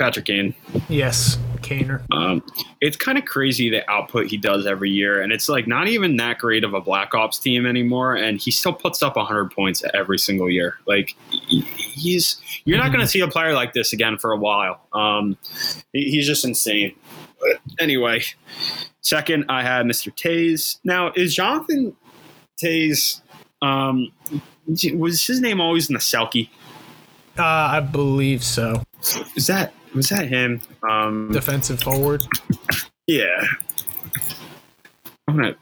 Patrick 0.00 0.24
Kane. 0.24 0.54
Yes, 0.88 1.36
Kaner. 1.58 2.02
Um, 2.10 2.42
it's 2.80 2.96
kind 2.96 3.18
of 3.18 3.26
crazy 3.26 3.68
the 3.68 3.88
output 3.90 4.28
he 4.28 4.38
does 4.38 4.66
every 4.66 4.90
year, 4.90 5.20
and 5.20 5.30
it's 5.30 5.46
like 5.46 5.66
not 5.66 5.88
even 5.88 6.16
that 6.16 6.38
great 6.38 6.64
of 6.64 6.72
a 6.72 6.80
Blackhawks 6.80 7.40
team 7.40 7.66
anymore, 7.66 8.16
and 8.16 8.40
he 8.40 8.50
still 8.50 8.72
puts 8.72 9.02
up 9.02 9.16
100 9.16 9.50
points 9.50 9.82
every 9.92 10.18
single 10.18 10.48
year. 10.48 10.76
Like 10.86 11.14
he's, 11.28 12.40
you're 12.64 12.78
not 12.78 12.88
going 12.88 13.00
to 13.00 13.06
see 13.06 13.20
a 13.20 13.28
player 13.28 13.52
like 13.52 13.74
this 13.74 13.92
again 13.92 14.16
for 14.16 14.32
a 14.32 14.38
while. 14.38 14.80
Um, 14.94 15.36
he's 15.92 16.26
just 16.26 16.46
insane. 16.46 16.94
But 17.38 17.60
anyway, 17.78 18.22
second 19.02 19.44
I 19.50 19.62
had 19.62 19.84
Mr. 19.84 20.10
Toews. 20.14 20.78
Now 20.82 21.12
is 21.14 21.34
Jonathan 21.34 21.94
Toews? 22.62 23.20
Um, 23.60 24.12
was 24.94 25.26
his 25.26 25.40
name 25.42 25.60
always 25.60 25.90
in 25.90 25.94
the 25.94 26.00
Selke? 26.00 26.48
Uh, 27.38 27.42
I 27.44 27.80
believe 27.80 28.44
so. 28.44 28.82
Is 29.34 29.46
that 29.46 29.72
was 29.94 30.08
that 30.10 30.28
him? 30.28 30.60
Um, 30.88 31.30
Defensive 31.32 31.80
forward. 31.80 32.22
Yeah. 33.06 33.26
I'm 35.26 35.36
gonna 35.36 35.56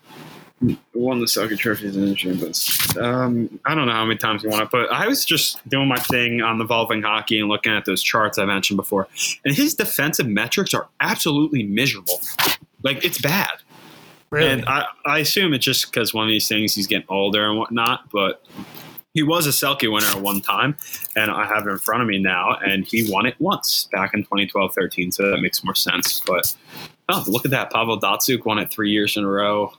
won 0.94 1.20
the 1.20 1.26
Selke 1.26 1.56
trophies 1.56 1.96
in 1.96 2.02
industry, 2.02 2.34
but 2.34 3.02
um, 3.02 3.60
I 3.64 3.74
don't 3.74 3.86
know 3.86 3.92
how 3.92 4.04
many 4.04 4.18
times 4.18 4.42
you 4.42 4.50
want 4.50 4.62
to 4.62 4.66
put. 4.66 4.90
I 4.90 5.06
was 5.06 5.24
just 5.24 5.66
doing 5.68 5.86
my 5.86 5.98
thing 5.98 6.40
on 6.42 6.58
the 6.58 6.64
Evolving 6.64 7.02
Hockey 7.02 7.38
and 7.38 7.48
looking 7.48 7.72
at 7.72 7.84
those 7.84 8.02
charts 8.02 8.38
I 8.38 8.44
mentioned 8.44 8.76
before, 8.76 9.06
and 9.44 9.54
his 9.54 9.74
defensive 9.74 10.26
metrics 10.26 10.74
are 10.74 10.88
absolutely 11.00 11.62
miserable. 11.62 12.20
Like 12.82 13.04
it's 13.04 13.20
bad, 13.20 13.50
Really? 14.30 14.48
and 14.50 14.64
I, 14.66 14.86
I 15.06 15.18
assume 15.18 15.52
it's 15.54 15.64
just 15.64 15.92
because 15.92 16.12
one 16.12 16.24
of 16.24 16.30
these 16.30 16.48
things 16.48 16.74
he's 16.74 16.86
getting 16.88 17.06
older 17.08 17.48
and 17.48 17.56
whatnot. 17.58 18.10
But 18.10 18.44
he 19.18 19.24
was 19.24 19.48
a 19.48 19.50
Selke 19.50 19.92
winner 19.92 20.06
at 20.06 20.20
one 20.20 20.40
time, 20.40 20.76
and 21.16 21.28
I 21.28 21.44
have 21.44 21.66
it 21.66 21.70
in 21.70 21.78
front 21.78 22.02
of 22.02 22.08
me 22.08 22.20
now, 22.20 22.56
and 22.64 22.84
he 22.84 23.10
won 23.10 23.26
it 23.26 23.34
once 23.40 23.88
back 23.90 24.14
in 24.14 24.22
2012-13, 24.22 25.12
so 25.12 25.28
that 25.28 25.40
makes 25.40 25.64
more 25.64 25.74
sense. 25.74 26.20
But 26.20 26.54
oh, 27.08 27.24
look 27.26 27.44
at 27.44 27.50
that! 27.50 27.72
Pavel 27.72 27.98
Datsyuk 27.98 28.44
won 28.44 28.60
it 28.60 28.70
three 28.70 28.92
years 28.92 29.16
in 29.16 29.24
a 29.24 29.28
row. 29.28 29.72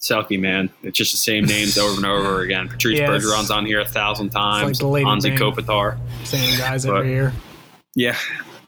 Selke, 0.00 0.38
man, 0.38 0.70
it's 0.84 0.96
just 0.96 1.10
the 1.10 1.18
same 1.18 1.46
names 1.46 1.76
over 1.76 1.96
and 1.96 2.06
over 2.06 2.42
again. 2.42 2.68
Patrice 2.68 3.00
it's- 3.00 3.24
Bergeron's 3.24 3.50
on 3.50 3.66
here 3.66 3.80
a 3.80 3.84
thousand 3.84 4.30
times. 4.30 4.78
the 4.78 4.86
Lady 4.86 5.04
Anze 5.04 5.22
Byng. 5.22 5.36
Kopitar. 5.36 5.98
Same 6.22 6.56
guys 6.56 6.86
but- 6.86 6.98
every 6.98 7.10
year. 7.10 7.32
Yeah. 7.96 8.16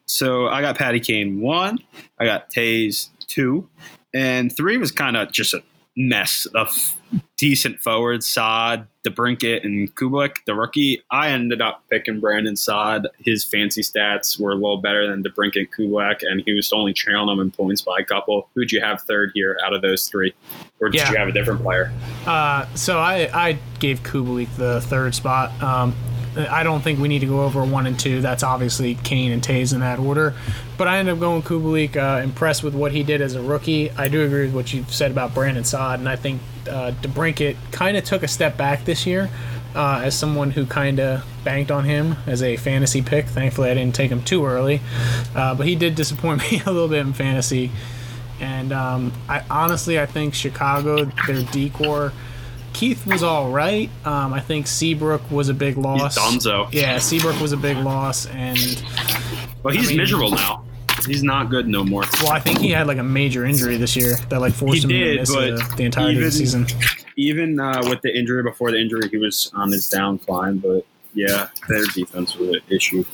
So 0.06 0.48
I 0.48 0.62
got 0.62 0.76
Patty 0.76 0.98
Kane 0.98 1.40
one. 1.40 1.78
I 2.18 2.24
got 2.24 2.50
Toews 2.50 3.10
two, 3.28 3.68
and 4.12 4.54
three 4.54 4.78
was 4.78 4.90
kind 4.90 5.16
of 5.16 5.30
just 5.30 5.54
a 5.54 5.62
mess 5.96 6.46
of 6.56 6.96
decent 7.38 7.78
forwards. 7.78 8.26
Saad, 8.28 8.88
DeBrincat, 9.04 9.64
and 9.64 9.94
Kubalik, 9.96 10.36
the 10.46 10.54
rookie. 10.54 11.02
I 11.10 11.30
ended 11.30 11.60
up 11.60 11.82
picking 11.90 12.20
Brandon 12.20 12.56
Saad. 12.56 13.08
His 13.18 13.44
fancy 13.44 13.82
stats 13.82 14.38
were 14.40 14.52
a 14.52 14.54
little 14.54 14.78
better 14.80 15.08
than 15.08 15.22
DeBrincat, 15.22 15.56
and 15.56 15.72
Kubalik, 15.72 16.22
and 16.22 16.42
he 16.46 16.52
was 16.54 16.72
only 16.72 16.92
trailing 16.92 17.26
them 17.26 17.40
in 17.40 17.50
points 17.50 17.82
by 17.82 17.98
a 18.00 18.04
couple. 18.04 18.48
Who'd 18.54 18.70
you 18.72 18.80
have 18.80 19.02
third 19.02 19.32
here 19.34 19.58
out 19.64 19.72
of 19.72 19.82
those 19.82 20.08
three, 20.08 20.32
or 20.80 20.88
did 20.88 20.98
Yeah. 21.00 21.10
you 21.10 21.16
have 21.18 21.28
a 21.28 21.32
different 21.32 21.62
player? 21.62 21.92
Uh, 22.26 22.66
so 22.74 22.98
I, 22.98 23.28
I 23.34 23.58
gave 23.80 24.02
Kubalik 24.02 24.54
the 24.56 24.80
third 24.82 25.14
spot. 25.14 25.50
Um, 25.62 25.94
I 26.36 26.62
don't 26.62 26.80
think 26.80 26.98
we 26.98 27.08
need 27.08 27.20
to 27.20 27.26
go 27.26 27.42
over 27.42 27.64
one 27.64 27.86
and 27.86 27.98
two. 27.98 28.20
That's 28.20 28.42
obviously 28.42 28.94
Kane 28.96 29.32
and 29.32 29.42
Toews 29.42 29.74
in 29.74 29.80
that 29.80 29.98
order. 29.98 30.34
But 30.78 30.88
I 30.88 30.98
end 30.98 31.08
up 31.08 31.20
going 31.20 31.42
Kubalik. 31.42 31.96
Uh, 31.96 32.22
impressed 32.22 32.62
with 32.62 32.74
what 32.74 32.92
he 32.92 33.02
did 33.02 33.20
as 33.20 33.34
a 33.34 33.42
rookie. 33.42 33.90
I 33.90 34.08
do 34.08 34.24
agree 34.24 34.46
with 34.46 34.54
what 34.54 34.72
you 34.72 34.84
said 34.88 35.10
about 35.10 35.34
Brandon 35.34 35.64
Saad, 35.64 35.98
and 35.98 36.08
I 36.08 36.16
think 36.16 36.40
uh, 36.68 36.92
DeBrincat 37.02 37.56
kind 37.70 37.96
of 37.96 38.04
took 38.04 38.22
a 38.22 38.28
step 38.28 38.56
back 38.56 38.84
this 38.84 39.06
year. 39.06 39.30
Uh, 39.74 40.02
as 40.04 40.14
someone 40.14 40.50
who 40.50 40.66
kind 40.66 41.00
of 41.00 41.24
banked 41.44 41.70
on 41.70 41.84
him 41.84 42.16
as 42.26 42.42
a 42.42 42.58
fantasy 42.58 43.00
pick, 43.00 43.24
thankfully 43.26 43.70
I 43.70 43.74
didn't 43.74 43.94
take 43.94 44.10
him 44.10 44.22
too 44.22 44.44
early, 44.44 44.82
uh, 45.34 45.54
but 45.54 45.66
he 45.66 45.76
did 45.76 45.94
disappoint 45.94 46.42
me 46.50 46.60
a 46.66 46.70
little 46.70 46.88
bit 46.88 46.98
in 46.98 47.14
fantasy. 47.14 47.70
And 48.38 48.72
um, 48.72 49.12
I 49.28 49.44
honestly, 49.48 49.98
I 49.98 50.06
think 50.06 50.34
Chicago, 50.34 51.04
their 51.26 51.42
decor, 51.42 52.12
Keith 52.72 53.06
was 53.06 53.22
all 53.22 53.50
right. 53.50 53.88
Um, 54.04 54.32
I 54.32 54.40
think 54.40 54.66
Seabrook 54.66 55.30
was 55.30 55.48
a 55.48 55.54
big 55.54 55.76
loss. 55.76 56.18
Donzo. 56.18 56.68
Yeah, 56.72 56.98
Seabrook 56.98 57.40
was 57.40 57.52
a 57.52 57.56
big 57.56 57.76
loss, 57.78 58.26
and 58.26 58.58
Well, 59.62 59.74
he's 59.74 59.86
I 59.86 59.88
mean- 59.90 59.96
miserable 59.98 60.30
now. 60.30 60.64
He's 61.06 61.24
not 61.24 61.50
good 61.50 61.66
no 61.66 61.82
more. 61.84 62.04
well, 62.22 62.30
I 62.32 62.38
think 62.38 62.58
he 62.60 62.70
had 62.70 62.86
like 62.86 62.98
a 62.98 63.02
major 63.02 63.44
injury 63.44 63.76
this 63.76 63.96
year 63.96 64.14
that 64.28 64.40
like 64.40 64.52
forced 64.52 64.76
He 64.76 64.82
him 64.84 64.88
did, 64.90 65.12
to 65.14 65.20
miss 65.20 65.34
but 65.34 65.70
the, 65.70 65.76
the 65.78 65.82
entirety 65.84 66.12
of 66.12 66.16
even- 66.18 66.24
the 66.26 66.30
season. 66.30 66.66
even 67.16 67.58
uh, 67.58 67.82
with 67.88 68.00
the 68.02 68.16
injury 68.16 68.42
before 68.44 68.70
the 68.70 68.78
injury, 68.80 69.08
he 69.08 69.16
was 69.16 69.50
on 69.54 69.72
his 69.72 69.90
downcline. 69.90 70.62
But 70.62 70.86
yeah, 71.14 71.48
their 71.68 71.84
defense 71.86 72.36
was 72.36 72.50
an 72.50 72.60
issue. 72.68 73.04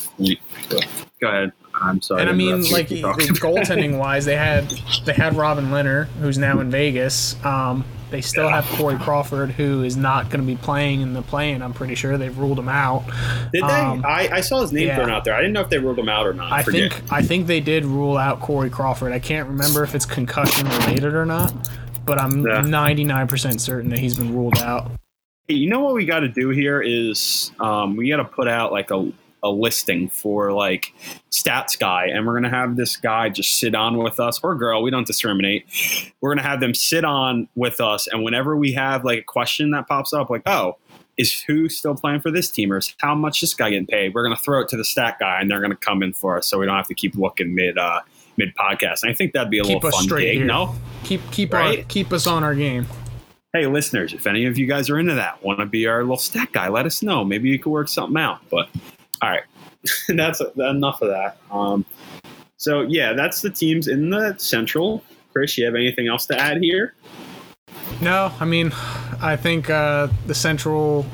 But 0.68 0.86
go 1.20 1.28
ahead. 1.28 1.52
I'm 1.80 2.02
sorry. 2.02 2.20
And 2.22 2.28
I 2.30 2.34
mean, 2.34 2.62
like 2.70 2.88
goaltending 2.88 3.98
wise, 3.98 4.24
they 4.26 4.36
had 4.36 4.68
they 5.06 5.14
had 5.14 5.34
Robin 5.34 5.66
Lehner, 5.68 6.06
who's 6.20 6.36
now 6.36 6.60
in 6.60 6.70
Vegas. 6.70 7.42
Um, 7.44 7.84
they 8.10 8.20
still 8.20 8.48
have 8.48 8.64
Corey 8.76 8.96
Crawford, 8.96 9.50
who 9.50 9.82
is 9.82 9.96
not 9.96 10.30
going 10.30 10.40
to 10.40 10.46
be 10.46 10.56
playing 10.56 11.00
in 11.00 11.12
the 11.12 11.22
play-in. 11.22 11.62
I'm 11.62 11.72
pretty 11.74 11.94
sure 11.94 12.16
they've 12.18 12.36
ruled 12.36 12.58
him 12.58 12.68
out. 12.68 13.04
Did 13.52 13.62
they? 13.64 13.68
um, 13.68 14.04
I, 14.06 14.28
I 14.32 14.40
saw 14.40 14.62
his 14.62 14.72
name 14.72 14.88
yeah. 14.88 14.96
thrown 14.96 15.10
out 15.10 15.24
there. 15.24 15.34
I 15.34 15.38
didn't 15.40 15.52
know 15.52 15.60
if 15.60 15.68
they 15.68 15.78
ruled 15.78 15.98
him 15.98 16.08
out 16.08 16.26
or 16.26 16.32
not. 16.32 16.52
I 16.52 16.62
forget. 16.62 16.92
think 16.92 17.12
I 17.12 17.22
think 17.22 17.46
they 17.46 17.60
did 17.60 17.84
rule 17.84 18.16
out 18.16 18.40
Corey 18.40 18.70
Crawford. 18.70 19.12
I 19.12 19.18
can't 19.18 19.48
remember 19.48 19.82
if 19.82 19.94
it's 19.94 20.06
concussion 20.06 20.66
related 20.68 21.14
or 21.14 21.26
not, 21.26 21.52
but 22.04 22.18
I'm 22.18 22.44
Yeah. 22.46 22.62
99% 22.62 23.60
certain 23.60 23.90
that 23.90 23.98
he's 23.98 24.16
been 24.16 24.34
ruled 24.34 24.58
out. 24.58 24.90
You 25.48 25.68
know 25.68 25.80
what 25.80 25.94
we 25.94 26.04
got 26.04 26.20
to 26.20 26.28
do 26.28 26.50
here 26.50 26.82
is 26.82 27.52
um, 27.60 27.96
we 27.96 28.08
got 28.10 28.18
to 28.18 28.24
put 28.24 28.48
out 28.48 28.70
like 28.70 28.90
a, 28.90 29.10
a 29.42 29.50
listing 29.50 30.08
for 30.08 30.52
like 30.52 30.92
stats 31.30 31.78
guy 31.78 32.06
and 32.06 32.26
we're 32.26 32.34
gonna 32.34 32.50
have 32.50 32.76
this 32.76 32.96
guy 32.96 33.28
just 33.28 33.56
sit 33.58 33.74
on 33.74 33.98
with 33.98 34.18
us 34.18 34.40
or 34.42 34.54
girl 34.54 34.82
we 34.82 34.90
don't 34.90 35.06
discriminate. 35.06 35.64
We're 36.20 36.34
gonna 36.34 36.46
have 36.46 36.60
them 36.60 36.74
sit 36.74 37.04
on 37.04 37.48
with 37.54 37.80
us 37.80 38.06
and 38.08 38.22
whenever 38.24 38.56
we 38.56 38.72
have 38.72 39.04
like 39.04 39.20
a 39.20 39.22
question 39.22 39.70
that 39.72 39.86
pops 39.88 40.12
up 40.12 40.30
like 40.30 40.42
oh 40.46 40.76
is 41.16 41.40
who 41.42 41.68
still 41.68 41.96
playing 41.96 42.20
for 42.20 42.30
this 42.30 42.48
team 42.48 42.72
or 42.72 42.76
is 42.78 42.94
how 43.00 43.12
much 43.14 43.40
this 43.40 43.52
guy 43.52 43.70
getting 43.70 43.86
paid? 43.86 44.14
We're 44.14 44.22
gonna 44.22 44.36
throw 44.36 44.60
it 44.60 44.68
to 44.68 44.76
the 44.76 44.84
stat 44.84 45.16
guy 45.18 45.40
and 45.40 45.50
they're 45.50 45.60
gonna 45.60 45.76
come 45.76 46.02
in 46.02 46.12
for 46.12 46.38
us 46.38 46.46
so 46.46 46.58
we 46.58 46.66
don't 46.66 46.76
have 46.76 46.86
to 46.88 46.94
keep 46.94 47.14
looking 47.16 47.54
mid 47.54 47.76
uh 47.78 48.00
mid 48.36 48.54
podcast. 48.54 49.02
And 49.02 49.10
i 49.10 49.14
think 49.14 49.32
that'd 49.32 49.50
be 49.50 49.58
a 49.58 49.64
Keep 49.64 49.82
little 49.82 49.88
us 49.88 49.94
fun 49.96 50.04
straight 50.04 50.34
gig 50.38 50.46
no? 50.46 50.74
Keep 51.04 51.20
keep 51.32 51.54
our, 51.54 51.60
Right? 51.60 51.88
keep 51.88 52.12
us 52.12 52.26
on 52.26 52.44
our 52.44 52.54
game. 52.54 52.86
hey 53.52 53.66
listeners 53.66 54.12
if 54.12 54.26
any 54.28 54.44
of 54.46 54.58
you 54.58 54.66
guys 54.66 54.88
are 54.90 54.98
into 54.98 55.14
that 55.14 55.42
want 55.42 55.58
to 55.58 55.66
be 55.66 55.86
our 55.86 56.02
little 56.02 56.16
stat 56.18 56.50
guy 56.52 56.68
let 56.68 56.86
us 56.86 57.02
know. 57.02 57.24
Maybe 57.24 57.48
you 57.48 57.58
could 57.58 57.70
work 57.70 57.88
something 57.88 58.16
out 58.20 58.40
but 58.50 58.68
all 59.22 59.30
right 59.30 59.42
that's 60.08 60.40
enough 60.56 61.02
of 61.02 61.08
that 61.08 61.36
um, 61.50 61.84
so 62.56 62.82
yeah 62.82 63.12
that's 63.12 63.40
the 63.42 63.50
teams 63.50 63.88
in 63.88 64.10
the 64.10 64.34
central 64.38 65.02
Chris, 65.32 65.56
you 65.58 65.64
have 65.66 65.74
anything 65.74 66.08
else 66.08 66.26
to 66.26 66.36
add 66.36 66.60
here? 66.62 66.94
No, 68.00 68.32
I 68.40 68.44
mean, 68.44 68.72
I 69.20 69.36
think 69.36 69.70
uh, 69.70 70.08
the 70.26 70.34
Central. 70.34 71.06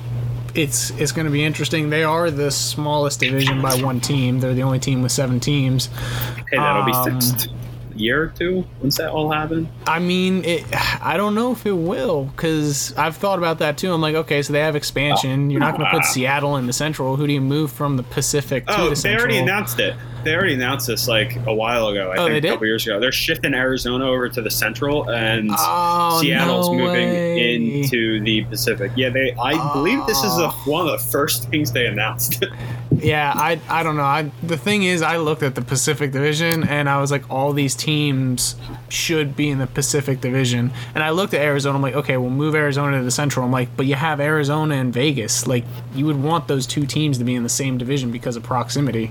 It's 0.55 0.90
it's 0.92 1.11
going 1.11 1.26
to 1.26 1.32
be 1.32 1.44
interesting. 1.44 1.90
They 1.90 2.05
are 2.05 2.30
the 2.30 2.50
smallest 2.50 3.20
division 3.20 3.61
by 3.61 3.74
one 3.82 4.00
team. 4.00 4.38
They're 4.40 4.55
the 4.55 4.62
only 4.62 4.78
team 4.78 5.02
with 5.02 5.11
seven 5.11 5.40
teams. 5.40 5.86
Hey, 5.86 6.57
that'll 6.59 6.82
Um, 6.84 6.86
be 6.86 7.11
fixed. 7.11 7.48
Year 7.97 8.22
or 8.24 8.26
two 8.28 8.64
once 8.80 8.97
that 8.99 9.11
all 9.11 9.30
happen. 9.30 9.68
I 9.86 9.99
mean, 9.99 10.45
it, 10.45 10.64
I 11.03 11.16
don't 11.16 11.34
know 11.34 11.53
if 11.53 11.64
it 11.66 11.72
will 11.72 12.24
because 12.26 12.95
I've 12.97 13.16
thought 13.16 13.38
about 13.38 13.59
that 13.61 13.78
too. 13.78 13.92
I'm 13.92 14.01
like, 14.01 14.14
okay, 14.14 14.42
so 14.42 14.53
they 14.53 14.61
have 14.61 14.76
expansion. 14.76 15.51
You're 15.51 15.61
not 15.61 15.76
going 15.76 15.84
to 15.84 15.90
put 15.90 16.03
ah. 16.03 16.07
Seattle 16.12 16.57
in 16.57 16.66
the 16.66 16.72
Central. 16.72 17.16
Who 17.16 17.26
do 17.26 17.32
you 17.32 17.40
move 17.40 17.70
from 17.72 17.97
the 17.97 18.03
Pacific 18.03 18.66
to 18.66 18.78
Oh, 18.78 18.84
the 18.84 18.88
they 18.90 18.95
Central? 18.97 19.22
already 19.22 19.38
announced 19.38 19.78
it. 19.80 19.95
They 20.24 20.34
already 20.34 20.55
announced 20.55 20.86
this 20.86 21.07
like 21.07 21.36
a 21.47 21.53
while 21.55 21.88
ago. 21.88 22.11
I 22.11 22.16
Oh, 22.16 22.26
think 22.28 22.42
they 22.42 22.49
a 22.49 22.53
couple 22.53 22.66
years 22.66 22.86
ago. 22.86 22.99
They're 22.99 23.12
shifting 23.12 23.53
Arizona 23.53 24.07
over 24.07 24.26
to 24.30 24.40
the 24.40 24.51
Central, 24.51 25.11
and 25.11 25.51
Oh, 25.53 26.18
Seattle's 26.22 26.68
no 26.70 26.74
moving 26.78 27.11
way. 27.11 27.55
into 27.82 28.20
the 28.24 28.42
Pacific. 28.45 28.90
Yeah, 28.97 29.11
they. 29.11 29.34
I 29.34 29.72
believe 29.74 30.05
this 30.07 30.16
is 30.24 30.34
the, 30.38 30.47
ah. 30.47 30.62
one 30.64 30.86
of 30.88 30.92
the 30.92 31.07
first 31.11 31.51
things 31.51 31.72
they 31.72 31.86
announced. 31.86 32.42
Yeah, 32.99 33.32
I 33.34 33.61
I 33.68 33.82
don't 33.82 33.97
know. 33.97 34.03
I 34.03 34.30
the 34.42 34.57
thing 34.57 34.82
is, 34.84 35.03
I 35.03 35.16
looked 35.16 35.42
at 35.42 35.55
the 35.55 35.62
Pacific 35.62 36.12
Division 36.12 36.64
and 36.66 36.88
I 36.88 37.01
was 37.01 37.11
like, 37.11 37.30
all 37.30 37.53
these 37.53 37.74
teams 37.74 38.57
should 38.88 39.36
be 39.36 39.51
in 39.51 39.59
the 39.59 39.66
Pacific 39.66 40.20
Division. 40.20 40.72
And 40.95 41.03
I 41.03 41.11
looked 41.11 41.34
at 41.34 41.40
Arizona. 41.40 41.76
I'm 41.76 41.82
like, 41.82 41.95
okay, 41.95 42.16
we'll 42.16 42.30
move 42.30 42.55
Arizona 42.55 42.99
to 42.99 43.05
the 43.05 43.11
Central. 43.11 43.45
I'm 43.45 43.53
like, 43.53 43.76
but 43.76 43.86
you 43.86 43.95
have 43.95 44.20
Arizona 44.20 44.76
and 44.76 44.92
Vegas. 44.92 45.47
Like, 45.47 45.64
you 45.95 46.07
would 46.07 46.22
want 46.22 46.49
those 46.49 46.66
two 46.66 46.86
teams 46.86 47.18
to 47.18 47.24
be 47.24 47.34
in 47.34 47.42
the 47.42 47.49
same 47.49 47.78
division 47.78 48.11
because 48.11 48.36
of 48.36 48.42
proximity. 48.42 49.11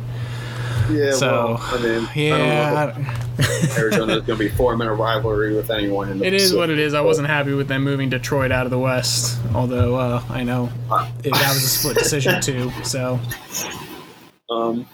Yeah, 0.92 1.12
So, 1.12 1.58
I 1.60 1.82
mean, 1.82 2.08
Yeah, 2.16 2.96
Arizona's 3.78 4.24
going 4.24 4.26
to 4.26 4.36
be 4.36 4.50
forming 4.50 4.88
a 4.88 4.94
rivalry 4.94 5.56
with 5.56 5.70
anyone 5.70 6.10
in 6.10 6.20
the 6.20 6.28
it 6.28 6.34
is 6.34 6.54
what 6.54 6.70
it 6.70 6.80
is. 6.80 6.94
I 6.94 7.02
wasn't 7.02 7.28
happy 7.28 7.54
with 7.54 7.68
them 7.68 7.84
moving 7.84 8.10
Detroit 8.10 8.52
out 8.52 8.66
of 8.66 8.72
the 8.72 8.80
West, 8.80 9.40
although 9.54 9.96
uh, 9.96 10.24
I 10.30 10.44
know 10.44 10.70
it, 11.24 11.32
that 11.32 11.50
was 11.50 11.64
a 11.64 11.68
split 11.68 11.98
decision 11.98 12.42
too. 12.42 12.72
So 12.84 13.20
Um, 14.50 14.88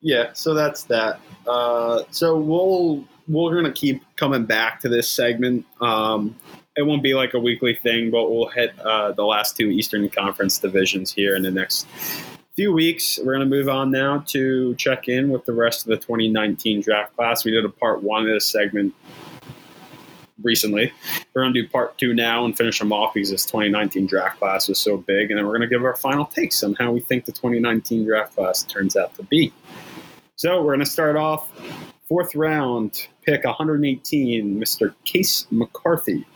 yeah, 0.00 0.32
so 0.32 0.54
that's 0.54 0.84
that. 0.84 1.20
Uh, 1.46 2.02
so 2.10 2.38
we'll 2.38 3.04
we're 3.28 3.54
gonna 3.54 3.72
keep 3.72 4.02
coming 4.16 4.44
back 4.44 4.80
to 4.80 4.88
this 4.88 5.08
segment. 5.08 5.66
Um, 5.80 6.36
it 6.76 6.82
won't 6.82 7.02
be 7.02 7.14
like 7.14 7.34
a 7.34 7.38
weekly 7.38 7.74
thing, 7.74 8.10
but 8.10 8.30
we'll 8.30 8.48
hit 8.48 8.78
uh, 8.80 9.12
the 9.12 9.24
last 9.24 9.56
two 9.56 9.68
Eastern 9.68 10.08
Conference 10.08 10.58
divisions 10.58 11.12
here 11.12 11.36
in 11.36 11.42
the 11.42 11.50
next 11.50 11.86
few 12.54 12.72
weeks. 12.72 13.18
We're 13.22 13.32
gonna 13.32 13.46
move 13.46 13.68
on 13.68 13.90
now 13.90 14.18
to 14.28 14.74
check 14.76 15.08
in 15.08 15.30
with 15.30 15.44
the 15.44 15.52
rest 15.52 15.82
of 15.82 15.90
the 15.90 15.96
2019 15.96 16.82
draft 16.82 17.16
class. 17.16 17.44
We 17.44 17.50
did 17.50 17.64
a 17.64 17.70
part 17.70 18.02
one 18.02 18.22
of 18.22 18.28
this 18.28 18.46
segment 18.46 18.94
recently. 20.44 20.92
We're 21.34 21.42
going 21.42 21.54
to 21.54 21.62
do 21.62 21.68
part 21.68 21.96
two 21.98 22.14
now 22.14 22.44
and 22.44 22.56
finish 22.56 22.78
them 22.78 22.92
off 22.92 23.14
because 23.14 23.30
this 23.30 23.44
2019 23.46 24.06
draft 24.06 24.38
class 24.38 24.68
was 24.68 24.78
so 24.78 24.96
big. 24.96 25.30
And 25.30 25.38
then 25.38 25.46
we're 25.46 25.56
going 25.56 25.68
to 25.68 25.74
give 25.74 25.84
our 25.84 25.96
final 25.96 26.26
takes 26.26 26.62
on 26.62 26.74
how 26.74 26.92
we 26.92 27.00
think 27.00 27.24
the 27.24 27.32
2019 27.32 28.04
draft 28.04 28.34
class 28.34 28.62
turns 28.64 28.96
out 28.96 29.14
to 29.16 29.22
be. 29.24 29.52
So 30.36 30.58
we're 30.62 30.74
going 30.74 30.80
to 30.80 30.86
start 30.86 31.16
off 31.16 31.50
fourth 32.08 32.34
round, 32.34 33.06
pick 33.22 33.44
118, 33.44 34.60
Mr. 34.60 34.94
Case 35.04 35.46
McCarthy. 35.50 36.26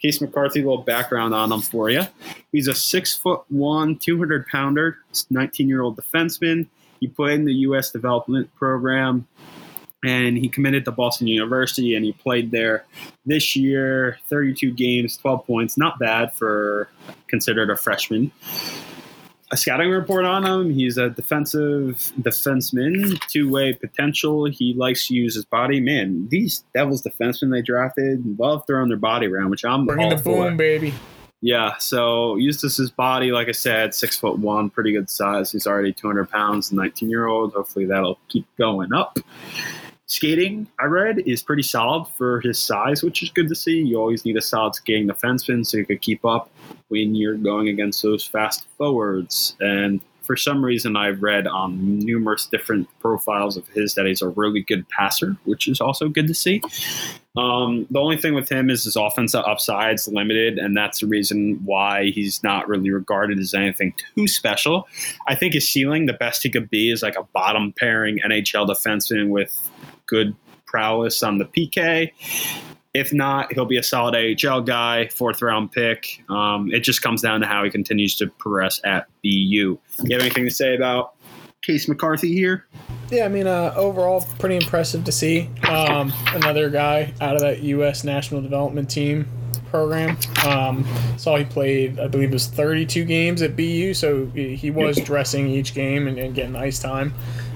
Case 0.00 0.20
McCarthy, 0.20 0.60
a 0.60 0.62
little 0.62 0.82
background 0.82 1.34
on 1.34 1.52
him 1.52 1.60
for 1.60 1.90
you. 1.90 2.02
He's 2.52 2.68
a 2.68 2.74
six 2.74 3.14
foot 3.14 3.42
one, 3.48 3.96
200 3.96 4.46
pounder, 4.46 4.98
19 5.30 5.68
year 5.68 5.82
old 5.82 5.96
defenseman. 5.96 6.66
He 7.00 7.08
played 7.08 7.40
in 7.40 7.44
the 7.44 7.54
U.S. 7.54 7.90
development 7.90 8.54
program 8.56 9.26
and 10.04 10.36
he 10.38 10.48
committed 10.48 10.84
to 10.86 10.92
Boston 10.92 11.26
University 11.26 11.94
and 11.94 12.04
he 12.04 12.12
played 12.12 12.50
there 12.50 12.84
this 13.26 13.54
year 13.54 14.18
32 14.28 14.72
games 14.72 15.16
12 15.18 15.46
points 15.46 15.76
not 15.76 15.98
bad 15.98 16.32
for 16.32 16.88
considered 17.28 17.70
a 17.70 17.76
freshman 17.76 18.32
a 19.50 19.56
scouting 19.56 19.90
report 19.90 20.24
on 20.24 20.44
him 20.44 20.70
he's 20.70 20.96
a 20.96 21.10
defensive 21.10 22.12
defenseman 22.20 23.18
two-way 23.28 23.72
potential 23.72 24.44
he 24.44 24.74
likes 24.74 25.08
to 25.08 25.14
use 25.14 25.34
his 25.34 25.44
body 25.44 25.80
man 25.80 26.28
these 26.30 26.64
devils 26.74 27.02
defensemen 27.02 27.50
they 27.50 27.62
drafted 27.62 28.22
love 28.38 28.64
throwing 28.66 28.88
their 28.88 28.98
body 28.98 29.26
around 29.26 29.50
which 29.50 29.64
i'm 29.64 29.86
bringing 29.86 30.08
the 30.08 30.18
for. 30.18 30.48
boom, 30.48 30.56
baby. 30.56 30.94
Yeah, 31.42 31.78
so 31.78 32.36
Eustace's 32.36 32.90
body, 32.90 33.32
like 33.32 33.48
I 33.48 33.52
said, 33.52 33.94
six 33.94 34.18
foot 34.18 34.38
one, 34.38 34.68
pretty 34.68 34.92
good 34.92 35.08
size. 35.08 35.50
He's 35.50 35.66
already 35.66 35.92
200 35.92 36.28
pounds, 36.30 36.70
19 36.70 37.08
year 37.08 37.26
old. 37.26 37.54
Hopefully 37.54 37.86
that'll 37.86 38.18
keep 38.28 38.44
going 38.58 38.92
up. 38.92 39.18
Skating, 40.10 40.66
I 40.80 40.86
read, 40.86 41.20
is 41.20 41.40
pretty 41.40 41.62
solid 41.62 42.08
for 42.18 42.40
his 42.40 42.58
size, 42.58 43.00
which 43.00 43.22
is 43.22 43.30
good 43.30 43.48
to 43.48 43.54
see. 43.54 43.80
You 43.80 43.96
always 43.96 44.24
need 44.24 44.36
a 44.36 44.42
solid 44.42 44.74
skating 44.74 45.06
defenseman 45.06 45.64
so 45.64 45.76
you 45.76 45.86
could 45.86 46.00
keep 46.00 46.24
up 46.24 46.50
when 46.88 47.14
you're 47.14 47.36
going 47.36 47.68
against 47.68 48.02
those 48.02 48.26
fast 48.26 48.66
forwards. 48.76 49.54
And 49.60 50.00
for 50.24 50.36
some 50.36 50.64
reason, 50.64 50.96
I've 50.96 51.22
read 51.22 51.46
on 51.46 52.00
numerous 52.00 52.46
different 52.46 52.88
profiles 52.98 53.56
of 53.56 53.68
his 53.68 53.94
that 53.94 54.06
he's 54.06 54.20
a 54.20 54.30
really 54.30 54.62
good 54.62 54.88
passer, 54.88 55.36
which 55.44 55.68
is 55.68 55.80
also 55.80 56.08
good 56.08 56.26
to 56.26 56.34
see. 56.34 56.60
Um, 57.36 57.86
the 57.88 58.00
only 58.00 58.16
thing 58.16 58.34
with 58.34 58.48
him 58.48 58.68
is 58.68 58.82
his 58.82 58.96
offensive 58.96 59.44
upside's 59.46 60.08
limited, 60.08 60.58
and 60.58 60.76
that's 60.76 61.00
the 61.00 61.06
reason 61.06 61.60
why 61.64 62.10
he's 62.10 62.42
not 62.42 62.68
really 62.68 62.90
regarded 62.90 63.38
as 63.38 63.54
anything 63.54 63.94
too 64.16 64.26
special. 64.26 64.88
I 65.28 65.36
think 65.36 65.54
his 65.54 65.68
ceiling, 65.68 66.06
the 66.06 66.14
best 66.14 66.42
he 66.42 66.50
could 66.50 66.68
be, 66.68 66.90
is 66.90 67.02
like 67.02 67.16
a 67.16 67.22
bottom 67.32 67.72
pairing 67.78 68.18
NHL 68.24 68.66
defenseman 68.66 69.28
with 69.28 69.70
good 70.10 70.36
prowess 70.66 71.22
on 71.22 71.38
the 71.38 71.46
PK. 71.46 72.12
If 72.92 73.12
not, 73.12 73.52
he'll 73.52 73.66
be 73.66 73.76
a 73.76 73.82
solid 73.82 74.16
AHL 74.16 74.62
guy, 74.62 75.08
fourth 75.08 75.42
round 75.42 75.70
pick. 75.70 76.24
Um, 76.28 76.72
it 76.72 76.80
just 76.80 77.02
comes 77.02 77.22
down 77.22 77.40
to 77.40 77.46
how 77.46 77.62
he 77.62 77.70
continues 77.70 78.16
to 78.16 78.26
progress 78.26 78.80
at 78.84 79.06
BU. 79.22 79.28
You 79.28 79.78
have 80.10 80.20
anything 80.20 80.44
to 80.44 80.50
say 80.50 80.74
about 80.74 81.14
Case 81.62 81.88
McCarthy 81.88 82.32
here? 82.32 82.66
Yeah, 83.10 83.26
I 83.26 83.28
mean, 83.28 83.46
uh, 83.46 83.72
overall, 83.76 84.26
pretty 84.38 84.56
impressive 84.56 85.04
to 85.04 85.12
see. 85.12 85.48
Um, 85.68 86.12
another 86.28 86.68
guy 86.68 87.12
out 87.20 87.36
of 87.36 87.42
that 87.42 87.62
U.S. 87.62 88.02
National 88.02 88.40
Development 88.40 88.90
Team 88.90 89.28
program. 89.70 90.16
Um, 90.46 90.84
saw 91.16 91.36
he 91.36 91.44
played, 91.44 92.00
I 92.00 92.08
believe, 92.08 92.30
it 92.30 92.32
was 92.32 92.46
32 92.48 93.04
games 93.04 93.42
at 93.42 93.56
BU, 93.56 93.94
so 93.94 94.26
he 94.34 94.56
he 94.56 94.70
was 94.70 94.96
dressing 94.96 95.48
each 95.48 95.74
game 95.74 96.08
and, 96.08 96.18
and 96.18 96.34
getting 96.34 96.56
ice 96.56 96.80
time. 96.80 97.14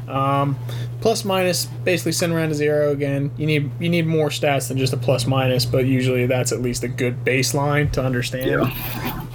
Um, 0.08 0.56
plus 1.04 1.22
minus, 1.22 1.66
basically 1.66 2.12
send 2.12 2.32
around 2.32 2.48
to 2.48 2.54
zero 2.54 2.90
again. 2.90 3.30
You 3.36 3.46
need 3.46 3.70
you 3.78 3.90
need 3.90 4.06
more 4.06 4.30
stats 4.30 4.68
than 4.68 4.78
just 4.78 4.94
a 4.94 4.96
plus 4.96 5.26
minus, 5.26 5.66
but 5.66 5.84
usually 5.84 6.24
that's 6.24 6.50
at 6.50 6.62
least 6.62 6.82
a 6.82 6.88
good 6.88 7.22
baseline 7.26 7.92
to 7.92 8.02
understand 8.02 8.68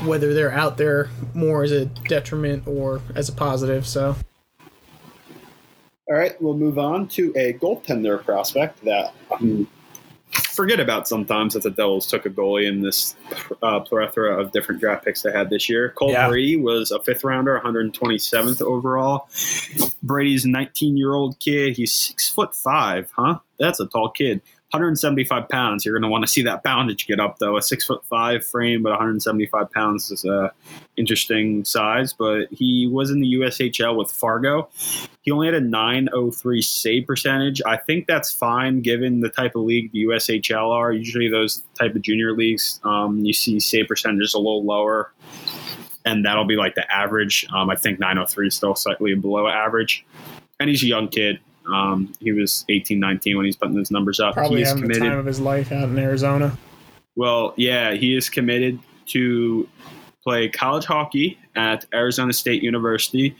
whether 0.03 0.33
they're 0.33 0.51
out 0.51 0.77
there 0.77 1.11
more 1.35 1.61
as 1.63 1.71
a 1.71 1.85
detriment 1.85 2.67
or 2.67 3.01
as 3.13 3.29
a 3.29 3.33
positive. 3.33 3.85
So. 3.85 4.15
All 6.09 6.15
right, 6.15 6.41
we'll 6.41 6.57
move 6.57 6.79
on 6.79 7.07
to 7.09 7.31
a 7.35 7.53
goaltender 7.53 8.25
prospect 8.25 8.83
that 8.85 9.13
forget 10.31 10.79
about 10.79 11.07
sometimes 11.07 11.53
that 11.53 11.63
the 11.63 11.71
Devils 11.71 12.07
took 12.07 12.25
a 12.25 12.29
goalie 12.29 12.67
in 12.67 12.81
this 12.81 13.15
uh, 13.61 13.79
plethora 13.79 14.39
of 14.39 14.51
different 14.51 14.81
draft 14.81 15.05
picks 15.05 15.21
they 15.21 15.31
had 15.31 15.49
this 15.49 15.69
year. 15.69 15.89
Cole 15.91 16.11
Yeah. 16.11 16.27
Brady 16.27 16.57
was 16.57 16.91
a 16.91 16.99
fifth 16.99 17.23
rounder, 17.23 17.59
127th 17.63 18.61
overall. 18.61 19.29
Brady's 20.03 20.45
a 20.45 20.49
19 20.49 20.97
year 20.97 21.13
old 21.13 21.39
kid. 21.39 21.77
He's 21.77 21.93
six 21.93 22.29
foot 22.29 22.55
five, 22.55 23.11
huh? 23.15 23.39
That's 23.57 23.79
a 23.79 23.87
tall 23.87 24.09
kid. 24.09 24.41
175 24.71 25.49
pounds. 25.49 25.83
You're 25.83 25.95
going 25.95 26.07
to 26.07 26.11
want 26.11 26.23
to 26.23 26.27
see 26.27 26.43
that 26.43 26.63
poundage 26.63 27.07
get 27.07 27.19
up, 27.19 27.39
though. 27.39 27.57
A 27.57 27.61
six 27.61 27.85
foot 27.85 28.05
five 28.05 28.45
frame, 28.45 28.83
but 28.83 28.91
175 28.91 29.71
pounds 29.71 30.11
is 30.11 30.23
a 30.25 30.51
interesting 30.95 31.65
size. 31.65 32.13
But 32.13 32.49
he 32.51 32.87
was 32.87 33.09
in 33.09 33.19
the 33.19 33.33
USHL 33.33 33.97
with 33.97 34.11
Fargo. 34.11 34.69
He 35.23 35.31
only 35.31 35.47
had 35.47 35.55
a 35.55 35.61
903 35.61 36.61
save 36.61 37.07
percentage. 37.07 37.63
I 37.65 37.77
think 37.77 38.05
that's 38.05 38.31
fine 38.31 38.81
given 38.81 39.21
the 39.21 39.29
type 39.29 39.55
of 39.55 39.63
league 39.63 39.91
the 39.91 40.03
USHL 40.03 40.69
are. 40.69 40.91
Usually, 40.91 41.29
those 41.29 41.63
type 41.79 41.95
of 41.95 42.03
junior 42.03 42.33
leagues, 42.33 42.79
um, 42.83 43.25
you 43.25 43.33
see 43.33 43.59
save 43.59 43.87
percentages 43.87 44.35
a 44.35 44.37
little 44.37 44.63
lower, 44.63 45.11
and 46.05 46.23
that'll 46.23 46.45
be 46.45 46.57
like 46.57 46.75
the 46.75 46.89
average. 46.93 47.43
Um, 47.51 47.71
I 47.71 47.75
think 47.75 47.99
903 47.99 48.47
is 48.47 48.55
still 48.55 48.75
slightly 48.75 49.15
below 49.15 49.47
average. 49.47 50.05
And 50.59 50.69
he's 50.69 50.83
a 50.83 50.87
young 50.87 51.07
kid. 51.07 51.39
Um, 51.73 52.13
he 52.19 52.31
was 52.31 52.65
18, 52.69 52.99
19 52.99 53.37
when 53.37 53.45
he's 53.45 53.55
putting 53.55 53.75
those 53.75 53.91
numbers 53.91 54.19
up. 54.19 54.35
Probably 54.35 54.63
having 54.63 54.83
the 54.83 54.93
committed. 54.93 55.09
time 55.09 55.19
of 55.19 55.25
his 55.25 55.39
life 55.39 55.71
out 55.71 55.89
in 55.89 55.97
Arizona. 55.97 56.57
Well, 57.15 57.53
yeah, 57.57 57.93
he 57.93 58.15
is 58.15 58.29
committed 58.29 58.79
to 59.07 59.67
play 60.23 60.49
college 60.49 60.85
hockey 60.85 61.37
at 61.55 61.85
Arizona 61.93 62.33
State 62.33 62.63
University. 62.63 63.35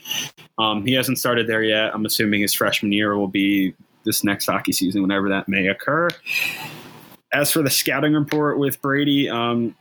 Um, 0.58 0.84
he 0.84 0.94
hasn't 0.94 1.18
started 1.18 1.46
there 1.46 1.62
yet. 1.62 1.94
I'm 1.94 2.04
assuming 2.04 2.42
his 2.42 2.52
freshman 2.52 2.92
year 2.92 3.16
will 3.16 3.28
be 3.28 3.74
this 4.04 4.24
next 4.24 4.46
hockey 4.46 4.72
season, 4.72 5.02
whenever 5.02 5.28
that 5.28 5.48
may 5.48 5.68
occur. 5.68 6.08
As 7.32 7.50
for 7.50 7.62
the 7.62 7.70
scouting 7.70 8.14
report 8.14 8.58
with 8.58 8.80
Brady, 8.82 9.28
um, 9.28 9.76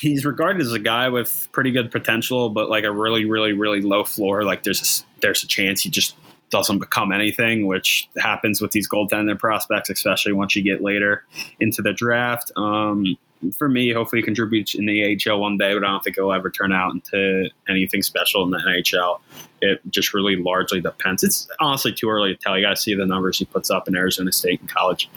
he's 0.00 0.24
regarded 0.24 0.62
as 0.62 0.72
a 0.72 0.78
guy 0.78 1.08
with 1.08 1.48
pretty 1.52 1.70
good 1.70 1.90
potential, 1.90 2.50
but 2.50 2.70
like 2.70 2.84
a 2.84 2.92
really, 2.92 3.24
really, 3.24 3.52
really 3.52 3.82
low 3.82 4.04
floor. 4.04 4.44
Like 4.44 4.62
there's 4.62 5.04
a, 5.04 5.20
there's 5.20 5.42
a 5.42 5.46
chance 5.46 5.82
he 5.82 5.90
just 5.90 6.14
doesn't 6.50 6.78
become 6.78 7.12
anything, 7.12 7.66
which 7.66 8.08
happens 8.18 8.60
with 8.60 8.72
these 8.72 8.88
goaltender 8.88 9.38
prospects, 9.38 9.90
especially 9.90 10.32
once 10.32 10.56
you 10.56 10.62
get 10.62 10.82
later 10.82 11.24
into 11.60 11.82
the 11.82 11.92
draft. 11.92 12.50
Um, 12.56 13.16
for 13.56 13.68
me, 13.68 13.92
hopefully, 13.92 14.20
he 14.20 14.24
contributes 14.24 14.74
in 14.74 14.86
the 14.86 15.16
AHL 15.26 15.40
one 15.40 15.58
day, 15.58 15.72
but 15.74 15.84
I 15.84 15.88
don't 15.88 16.02
think 16.02 16.18
it'll 16.18 16.32
ever 16.32 16.50
turn 16.50 16.72
out 16.72 16.92
into 16.92 17.48
anything 17.68 18.02
special 18.02 18.42
in 18.42 18.50
the 18.50 18.58
NHL. 18.58 19.20
It 19.60 19.80
just 19.90 20.12
really 20.12 20.36
largely 20.36 20.80
depends. 20.80 21.22
It's 21.22 21.48
honestly 21.60 21.92
too 21.92 22.08
early 22.08 22.34
to 22.34 22.40
tell. 22.40 22.56
You 22.56 22.64
got 22.64 22.70
to 22.70 22.76
see 22.76 22.94
the 22.94 23.06
numbers 23.06 23.38
he 23.38 23.44
puts 23.44 23.70
up 23.70 23.86
in 23.86 23.96
Arizona 23.96 24.32
State 24.32 24.60
and 24.60 24.68
college. 24.68 25.08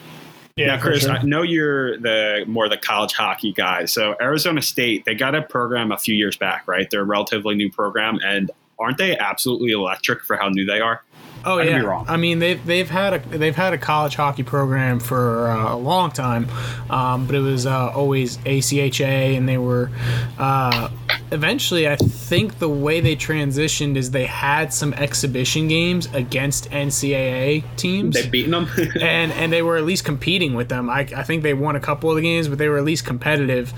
Yeah, 0.55 0.67
now, 0.75 0.82
Chris, 0.82 1.03
sure. 1.03 1.11
I 1.11 1.23
know 1.23 1.41
you're 1.41 1.97
the 1.97 2.43
more 2.47 2.67
the 2.69 2.77
college 2.77 3.13
hockey 3.13 3.53
guy. 3.53 3.86
So 3.86 4.15
Arizona 4.21 4.61
State, 4.61 5.05
they 5.05 5.15
got 5.15 5.34
a 5.34 5.41
program 5.41 5.91
a 5.91 5.97
few 5.97 6.13
years 6.13 6.38
back, 6.38 6.67
right? 6.67 6.88
They're 6.89 7.01
a 7.01 7.05
relatively 7.05 7.55
new 7.55 7.71
program, 7.71 8.19
and 8.23 8.51
aren't 8.82 8.97
they 8.97 9.17
absolutely 9.17 9.71
electric 9.71 10.23
for 10.23 10.36
how 10.36 10.49
new 10.49 10.65
they 10.65 10.79
are? 10.79 11.03
Oh 11.43 11.59
I 11.59 11.63
yeah. 11.63 12.03
I 12.07 12.17
mean 12.17 12.39
they've 12.39 12.63
they've 12.65 12.89
had 12.89 13.13
a 13.13 13.19
they've 13.38 13.55
had 13.55 13.73
a 13.73 13.77
college 13.77 14.15
hockey 14.15 14.43
program 14.43 14.99
for 14.99 15.47
uh, 15.47 15.73
a 15.73 15.77
long 15.77 16.11
time, 16.11 16.47
um, 16.89 17.25
but 17.25 17.36
it 17.36 17.39
was 17.39 17.65
uh, 17.65 17.89
always 17.89 18.38
ACHA, 18.39 19.38
and 19.38 19.49
they 19.49 19.57
were 19.57 19.89
uh, 20.38 20.89
eventually. 21.32 21.88
I 21.88 21.95
think 21.95 22.59
the 22.59 22.69
way 22.69 22.99
they 22.99 23.15
transitioned 23.15 23.95
is 23.95 24.11
they 24.11 24.27
had 24.27 24.71
some 24.71 24.93
exhibition 24.93 25.67
games 25.67 26.07
against 26.13 26.69
NCAA 26.69 27.63
teams. 27.75 28.15
They've 28.15 28.32
beaten 28.32 28.51
them. 28.51 28.67
and 29.01 29.32
and 29.32 29.51
they 29.51 29.63
were 29.63 29.77
at 29.77 29.84
least 29.84 30.05
competing 30.05 30.53
with 30.53 30.69
them. 30.69 30.89
I, 30.89 31.07
I 31.15 31.23
think 31.23 31.41
they 31.41 31.55
won 31.55 31.75
a 31.75 31.79
couple 31.79 32.11
of 32.11 32.17
the 32.17 32.21
games, 32.21 32.49
but 32.49 32.59
they 32.59 32.69
were 32.69 32.77
at 32.77 32.86
least 32.86 33.05
competitive. 33.05 33.73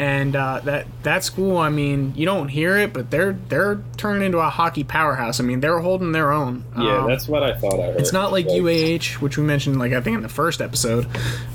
And 0.00 0.34
uh, 0.34 0.60
that 0.64 0.86
that 1.02 1.24
school, 1.24 1.58
I 1.58 1.68
mean, 1.68 2.14
you 2.16 2.24
don't 2.24 2.48
hear 2.48 2.78
it, 2.78 2.94
but 2.94 3.10
they're 3.10 3.34
they're 3.34 3.82
turning 3.98 4.24
into 4.24 4.38
a 4.38 4.48
hockey 4.48 4.82
powerhouse. 4.82 5.40
I 5.40 5.42
mean, 5.42 5.60
they're 5.60 5.78
holding 5.80 6.12
their 6.12 6.32
own. 6.32 6.64
yeah, 6.78 7.00
Um, 7.02 7.06
that's 7.06 7.28
what 7.28 7.42
I 7.42 7.52
thought 7.58 7.78
I 7.78 7.88
heard. 7.88 8.00
it's 8.00 8.12
not 8.12 8.32
like 8.32 8.46
UAH, 8.46 9.20
which 9.20 9.36
we 9.36 9.44
mentioned, 9.44 9.78
like 9.78 9.92
I 9.92 10.00
think 10.00 10.16
in 10.16 10.22
the 10.22 10.30
first 10.30 10.62
episode. 10.62 11.06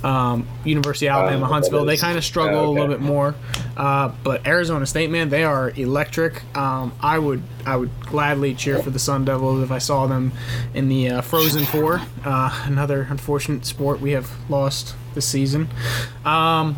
Um, 0.03 0.47
University 0.63 1.09
of 1.09 1.15
Alabama, 1.15 1.45
Uh, 1.45 1.49
Huntsville, 1.49 1.85
they 1.85 1.97
kind 1.97 2.19
of 2.19 2.23
struggle 2.23 2.61
yeah, 2.61 2.67
a 2.67 2.69
little 2.69 2.87
bit 2.87 3.01
more. 3.01 3.33
Uh, 3.75 4.11
but 4.23 4.45
Arizona 4.45 4.85
State, 4.85 5.09
man, 5.09 5.29
they 5.29 5.43
are 5.43 5.71
electric. 5.71 6.43
Um, 6.55 6.93
I 7.01 7.17
would 7.17 7.41
I 7.65 7.75
would 7.77 7.89
gladly 8.01 8.53
cheer 8.53 8.77
for 8.77 8.91
the 8.91 8.99
Sun 8.99 9.25
Devils 9.25 9.63
if 9.63 9.71
I 9.71 9.79
saw 9.79 10.05
them 10.05 10.31
in 10.75 10.87
the 10.87 11.09
uh, 11.09 11.21
Frozen 11.21 11.65
Four. 11.65 11.99
Uh, 12.23 12.63
another 12.67 13.07
unfortunate 13.09 13.65
sport 13.65 13.99
we 14.01 14.11
have 14.11 14.29
lost 14.51 14.93
this 15.15 15.25
season. 15.27 15.67
Um, 16.23 16.75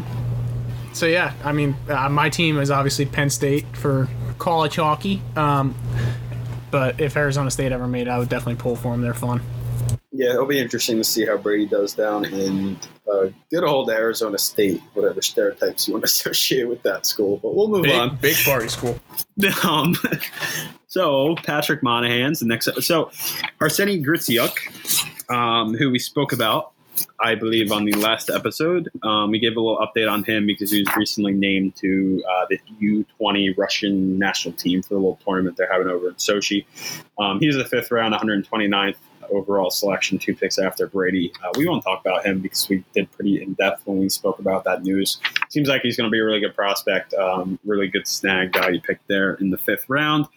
so 0.98 1.06
yeah, 1.06 1.34
I 1.43 1.52
mean, 1.52 1.76
uh, 1.88 2.10
my 2.10 2.30
team 2.30 2.58
is 2.60 2.72
obviously 2.72 3.06
Penn 3.06 3.30
State 3.30 3.66
for 3.78 4.08
college 4.39 4.76
hockey. 4.78 5.22
Um, 5.36 5.76
but 6.72 7.00
if 7.00 7.16
Arizona 7.16 7.52
State 7.52 7.72
ever 7.72 7.88
made, 7.88 8.08
it, 8.08 8.10
I 8.10 8.18
would 8.18 8.30
definitely 8.30 8.62
pull 8.62 8.76
for 8.76 8.91
them. 8.91 9.02
They're 9.02 9.14
fun. 9.14 9.41
Yeah, 10.12 10.32
it'll 10.32 10.48
be 10.48 10.60
interesting 10.60 10.98
to 10.98 11.04
see 11.04 11.26
how 11.26 11.38
Brady 11.38 11.68
does 11.68 11.93
down 11.93 12.26
in 12.26 12.78
uh, 13.12 13.28
good 13.52 13.64
old 13.64 13.91
Arizona 13.91 14.39
State, 14.39 14.82
whatever 14.95 15.22
stereotypes 15.22 15.88
you 15.88 15.93
want 15.93 16.04
to 16.04 16.06
associate 16.12 16.68
with 16.68 16.82
that 16.82 17.06
school. 17.06 17.38
But 17.38 17.56
we'll 17.56 17.68
move 17.68 17.86
on. 17.88 18.18
big 18.18 18.36
party 18.43 18.68
school. 18.68 19.00
Um, 19.64 19.95
so 20.88 21.36
Patrick 21.43 21.84
Monahan's 21.84 22.39
the 22.39 22.48
next. 22.48 22.66
So 22.84 23.12
Arseny 23.62 24.04
Gritsyuk, 24.04 25.30
um, 25.32 25.76
who 25.76 25.91
we 25.91 26.00
spoke 26.00 26.34
about, 26.34 26.72
I 27.20 27.36
believe, 27.36 27.72
on 27.72 27.86
the 27.86 27.93
last 27.93 28.30
episode. 28.30 28.89
Um, 29.01 29.32
we 29.32 29.39
gave 29.39 29.57
a 29.57 29.59
little 29.59 29.80
update 29.80 30.11
on 30.11 30.24
him 30.24 30.45
because 30.45 30.72
he 30.72 30.80
was 30.80 30.95
recently 30.95 31.34
named 31.34 31.76
to 31.78 32.24
uh, 32.30 32.45
the 32.49 32.59
U20 33.20 33.57
Russian 33.57 34.20
national 34.20 34.53
team 34.53 34.84
for 34.84 34.89
the 34.89 34.99
little 34.99 35.20
tournament 35.26 35.57
they're 35.57 35.72
having 35.72 35.88
over 35.88 36.09
in 36.09 36.15
Sochi. 36.15 36.65
Um, 37.18 37.39
he's 37.39 37.55
the 37.55 37.65
fifth 37.65 37.91
round, 37.91 38.13
129th 38.13 38.95
overall 39.32 39.70
selection, 39.70 40.18
two 40.18 40.36
picks 40.36 40.57
after 40.57 40.88
Brady. 40.88 41.32
Uh, 41.43 41.51
we 41.57 41.68
won't 41.68 41.84
talk 41.84 42.01
about 42.01 42.26
him 42.26 42.39
because 42.39 42.68
we 42.70 42.84
did 42.93 43.11
pretty 43.11 43.41
in 43.41 43.53
depth 43.53 43.86
when 43.86 43.99
we 43.99 44.09
spoke 44.09 44.39
about 44.39 44.63
that 44.65 44.84
news. 44.84 45.20
Seems 45.49 45.68
like 45.68 45.82
he's 45.82 45.97
going 45.97 46.09
to 46.09 46.11
be 46.11 46.20
a 46.20 46.24
really 46.24 46.39
good 46.39 46.55
prospect, 46.55 47.13
um, 47.13 47.59
really 47.65 47.88
good 47.88 48.07
snag 48.07 48.53
value 48.53 48.82
pick 48.82 48.99
there 49.07 49.36
in 49.36 49.49
the 49.49 49.57
fifth 49.57 49.86
round. 49.88 50.28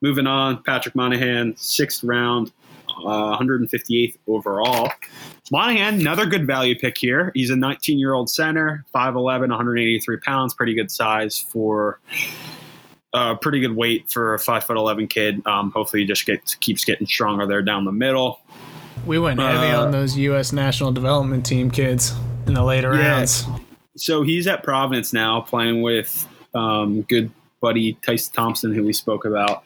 Moving 0.00 0.26
on, 0.26 0.62
Patrick 0.62 0.94
Monahan, 0.94 1.56
sixth 1.56 2.04
round, 2.04 2.52
uh, 3.04 3.38
158th 3.38 4.16
overall. 4.26 4.90
Monahan, 5.50 6.00
another 6.00 6.26
good 6.26 6.46
value 6.46 6.78
pick 6.78 6.96
here. 6.98 7.30
He's 7.34 7.50
a 7.50 7.56
19 7.56 7.98
year 7.98 8.14
old 8.14 8.30
center, 8.30 8.84
5'11, 8.94 9.40
183 9.50 10.16
pounds, 10.18 10.54
pretty 10.54 10.74
good 10.74 10.90
size 10.90 11.38
for. 11.38 12.00
Uh, 13.12 13.36
pretty 13.36 13.60
good 13.60 13.76
weight 13.76 14.10
for 14.10 14.34
a 14.34 14.38
five 14.40 14.64
foot 14.64 14.76
eleven 14.76 15.06
kid. 15.06 15.40
Um, 15.46 15.70
hopefully, 15.70 16.02
he 16.02 16.06
just 16.08 16.26
gets 16.26 16.56
keeps 16.56 16.84
getting 16.84 17.06
stronger 17.06 17.46
there 17.46 17.62
down 17.62 17.84
the 17.84 17.92
middle. 17.92 18.40
We 19.06 19.20
went 19.20 19.38
heavy 19.38 19.68
Uh, 19.72 19.82
on 19.84 19.92
those 19.92 20.16
U.S. 20.18 20.52
national 20.52 20.90
development 20.90 21.46
team 21.46 21.70
kids 21.70 22.12
in 22.48 22.54
the 22.54 22.64
later 22.64 22.92
Yeah. 22.96 23.18
rounds. 23.18 23.46
So 23.96 24.22
he's 24.22 24.48
at 24.48 24.64
Providence 24.64 25.12
now, 25.12 25.42
playing 25.42 25.82
with 25.82 26.26
um, 26.56 27.02
good 27.02 27.30
buddy 27.60 27.94
Tyce 28.02 28.32
Thompson, 28.32 28.74
who 28.74 28.82
we 28.82 28.92
spoke 28.92 29.24
about. 29.24 29.62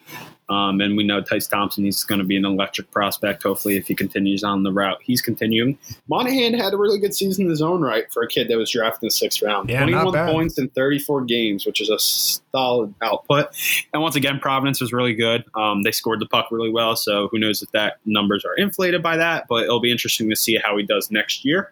Um, 0.49 0.81
and 0.81 0.97
we 0.97 1.03
know 1.03 1.21
Tyce 1.21 1.49
Thompson, 1.49 1.83
he's 1.83 2.03
going 2.03 2.19
to 2.19 2.25
be 2.25 2.35
an 2.35 2.45
electric 2.45 2.91
prospect, 2.91 3.43
hopefully, 3.43 3.77
if 3.77 3.87
he 3.87 3.95
continues 3.95 4.43
on 4.43 4.63
the 4.63 4.71
route 4.71 4.99
he's 5.01 5.21
continuing. 5.21 5.77
Monahan 6.07 6.53
had 6.53 6.73
a 6.73 6.77
really 6.77 6.99
good 6.99 7.13
season 7.13 7.45
in 7.45 7.49
his 7.49 7.61
own 7.61 7.81
right 7.81 8.11
for 8.11 8.23
a 8.23 8.27
kid 8.27 8.47
that 8.49 8.57
was 8.57 8.71
drafted 8.71 9.03
in 9.03 9.07
the 9.07 9.11
sixth 9.11 9.41
round. 9.41 9.69
Yeah, 9.69 9.85
not 9.85 10.11
21 10.11 10.33
points 10.33 10.57
in 10.57 10.69
34 10.69 11.25
games, 11.25 11.65
which 11.65 11.81
is 11.81 11.89
a 11.89 11.99
solid 11.99 12.93
output. 13.01 13.47
And 13.93 14.01
once 14.01 14.15
again, 14.15 14.39
Providence 14.39 14.81
was 14.81 14.93
really 14.93 15.13
good. 15.13 15.43
Um, 15.55 15.83
they 15.83 15.91
scored 15.91 16.19
the 16.19 16.27
puck 16.27 16.47
really 16.51 16.71
well, 16.71 16.95
so 16.95 17.27
who 17.29 17.39
knows 17.39 17.61
if 17.61 17.71
that 17.71 17.97
numbers 18.05 18.45
are 18.45 18.55
inflated 18.55 19.01
by 19.03 19.17
that, 19.17 19.45
but 19.47 19.63
it'll 19.63 19.79
be 19.79 19.91
interesting 19.91 20.29
to 20.29 20.35
see 20.35 20.57
how 20.57 20.77
he 20.77 20.83
does 20.83 21.11
next 21.11 21.45
year. 21.45 21.71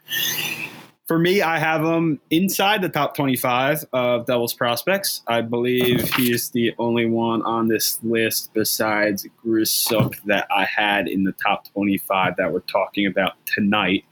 For 1.08 1.18
me, 1.18 1.41
I 1.41 1.58
have 1.58 1.86
him 1.86 2.20
inside 2.32 2.82
the 2.82 2.89
top 2.89 3.16
25 3.16 3.86
of 3.93 4.26
Devils 4.26 4.53
prospects. 4.53 5.22
I 5.26 5.39
believe 5.39 6.14
he 6.16 6.34
is 6.34 6.49
the 6.49 6.76
only 6.78 7.05
one 7.05 7.41
on 7.43 7.70
this 7.70 7.97
list 8.03 8.51
besides 8.53 9.26
Gritsyuk 9.45 10.22
that 10.26 10.47
I 10.51 10.66
had 10.66 11.08
in 11.08 11.24
the 11.24 11.32
top 11.32 11.72
25 11.72 12.36
that 12.36 12.51
we're 12.51 12.60
talking 12.60 13.08
about 13.08 13.34
tonight. 13.45 14.03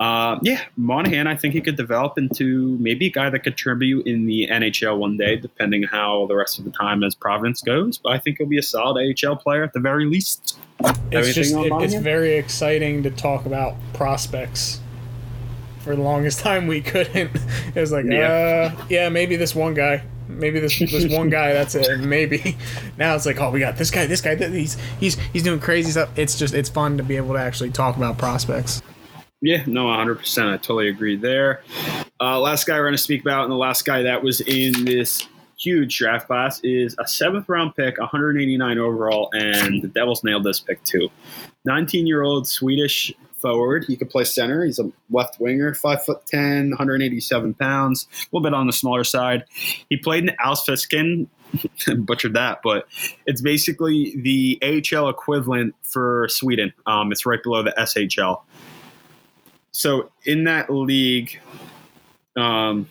Uh, 0.00 0.38
yeah, 0.42 0.62
Monahan, 0.76 1.26
I 1.26 1.36
think 1.36 1.52
he 1.52 1.60
could 1.60 1.76
develop 1.76 2.16
into 2.16 2.78
maybe 2.78 3.08
a 3.08 3.10
guy 3.10 3.28
that 3.28 3.40
could 3.40 3.56
contribute 3.56 4.06
in 4.06 4.24
the 4.24 4.48
NHL 4.50 4.96
one 4.96 5.18
day, 5.18 5.36
depending 5.36 5.82
how 5.82 6.24
the 6.26 6.36
rest 6.36 6.58
of 6.58 6.64
the 6.64 6.70
time 6.70 7.04
as 7.04 7.14
Providence 7.14 7.60
goes. 7.60 7.98
But 7.98 8.12
I 8.12 8.18
think 8.18 8.38
he'll 8.38 8.46
be 8.46 8.58
a 8.58 8.62
solid 8.62 9.14
AHL 9.22 9.36
player 9.36 9.62
at 9.62 9.74
the 9.74 9.80
very 9.80 10.06
least. 10.06 10.58
It's 11.10 11.34
just 11.34 11.54
it, 11.54 11.70
it's 11.82 11.94
very 11.96 12.34
exciting 12.36 13.02
to 13.02 13.10
talk 13.10 13.44
about 13.44 13.74
prospects. 13.92 14.80
For 15.88 15.96
the 15.96 16.02
longest 16.02 16.40
time, 16.44 16.66
we 16.66 16.82
couldn't. 16.82 17.30
It 17.74 17.80
was 17.80 17.92
like, 17.92 18.04
Yeah. 18.04 18.74
uh, 18.78 18.84
yeah, 18.90 19.08
maybe 19.08 19.36
this 19.36 19.54
one 19.54 19.72
guy, 19.72 20.02
maybe 20.28 20.60
this 20.60 20.78
this 20.78 21.10
one 21.16 21.30
guy. 21.30 21.54
That's 21.54 21.74
it. 21.74 22.00
Maybe 22.00 22.58
now 22.98 23.14
it's 23.14 23.24
like, 23.24 23.40
oh, 23.40 23.50
we 23.50 23.58
got 23.58 23.78
this 23.78 23.90
guy, 23.90 24.04
this 24.04 24.20
guy. 24.20 24.34
th- 24.34 24.52
He's 24.52 24.76
he's 25.00 25.14
he's 25.32 25.42
doing 25.42 25.60
crazy 25.60 25.90
stuff. 25.92 26.10
It's 26.14 26.38
just 26.38 26.52
it's 26.52 26.68
fun 26.68 26.98
to 26.98 27.02
be 27.02 27.16
able 27.16 27.32
to 27.32 27.40
actually 27.40 27.70
talk 27.70 27.96
about 27.96 28.18
prospects. 28.18 28.82
Yeah, 29.40 29.62
no, 29.66 29.86
100%. 29.86 30.52
I 30.52 30.56
totally 30.58 30.88
agree 30.90 31.16
there. 31.16 31.62
Uh, 32.20 32.38
last 32.38 32.66
guy 32.66 32.74
we're 32.76 32.84
going 32.84 32.92
to 32.92 32.98
speak 32.98 33.22
about, 33.22 33.44
and 33.44 33.50
the 33.52 33.56
last 33.56 33.86
guy 33.86 34.02
that 34.02 34.22
was 34.22 34.42
in 34.42 34.84
this 34.84 35.26
huge 35.58 35.96
draft 35.96 36.26
class 36.26 36.60
is 36.64 36.96
a 36.98 37.06
seventh 37.06 37.48
round 37.48 37.74
pick, 37.76 37.98
189 37.98 38.78
overall, 38.78 39.30
and 39.32 39.80
the 39.80 39.88
Devils 39.88 40.22
nailed 40.22 40.44
this 40.44 40.60
pick 40.60 40.84
too. 40.84 41.08
19 41.64 42.06
year 42.06 42.22
old 42.22 42.46
Swedish 42.46 43.10
forward. 43.38 43.84
He 43.86 43.96
could 43.96 44.10
play 44.10 44.24
center. 44.24 44.64
He's 44.64 44.78
a 44.78 44.90
left 45.10 45.40
winger, 45.40 45.74
five 45.74 46.04
foot 46.04 46.26
10, 46.26 46.70
187 46.70 47.54
pounds, 47.54 48.08
a 48.12 48.26
little 48.32 48.42
bit 48.42 48.54
on 48.54 48.66
the 48.66 48.72
smaller 48.72 49.04
side. 49.04 49.44
He 49.88 49.96
played 49.96 50.24
in 50.24 50.36
Alsfisken. 50.44 51.28
Butchered 52.04 52.34
that, 52.34 52.60
but 52.62 52.86
it's 53.24 53.40
basically 53.40 54.14
the 54.20 54.58
AHL 54.62 55.08
equivalent 55.08 55.74
for 55.80 56.28
Sweden. 56.28 56.74
Um, 56.84 57.10
it's 57.10 57.24
right 57.24 57.42
below 57.42 57.62
the 57.62 57.72
SHL 57.78 58.42
so 59.78 60.10
in 60.24 60.42
that 60.44 60.70
league, 60.70 61.38
um, 62.36 62.88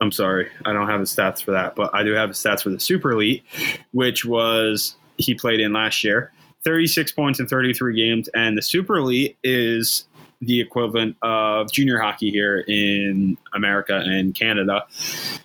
I'm 0.00 0.10
sorry, 0.10 0.48
I 0.64 0.72
don't 0.72 0.88
have 0.88 1.00
the 1.00 1.06
stats 1.06 1.42
for 1.42 1.50
that, 1.50 1.76
but 1.76 1.94
I 1.94 2.02
do 2.02 2.12
have 2.12 2.30
the 2.30 2.34
stats 2.34 2.62
for 2.62 2.70
the 2.70 2.80
Super 2.80 3.12
Elite, 3.12 3.44
which 3.92 4.24
was 4.24 4.96
he 5.18 5.34
played 5.34 5.60
in 5.60 5.74
last 5.74 6.02
year. 6.02 6.32
36 6.64 7.12
points 7.12 7.40
in 7.40 7.46
33 7.46 7.96
games, 7.96 8.28
and 8.28 8.56
the 8.56 8.62
Super 8.62 8.96
Elite 8.96 9.36
is 9.42 10.06
the 10.40 10.60
equivalent 10.60 11.16
of 11.22 11.72
junior 11.72 11.98
hockey 11.98 12.30
here 12.30 12.60
in 12.68 13.36
America 13.54 13.96
and 14.04 14.34
Canada. 14.34 14.86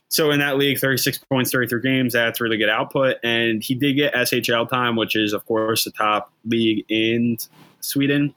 So 0.09 0.30
in 0.30 0.39
that 0.39 0.57
league, 0.57 0.78
36 0.78 1.18
points, 1.30 1.51
33 1.51 1.82
games, 1.82 2.14
that's 2.14 2.39
really 2.39 2.57
good 2.57 2.70
output. 2.70 3.18
And 3.24 3.64
he 3.64 3.74
did 3.74 3.93
get 3.93 4.14
SHL 4.14 4.70
time, 4.70 4.95
which 4.95 5.16
is, 5.16 5.34
of 5.34 5.45
course, 5.47 5.86
the 5.86 5.91
top 5.91 6.32
league 6.45 6.86
in 6.89 7.38
Sweden 7.80 8.36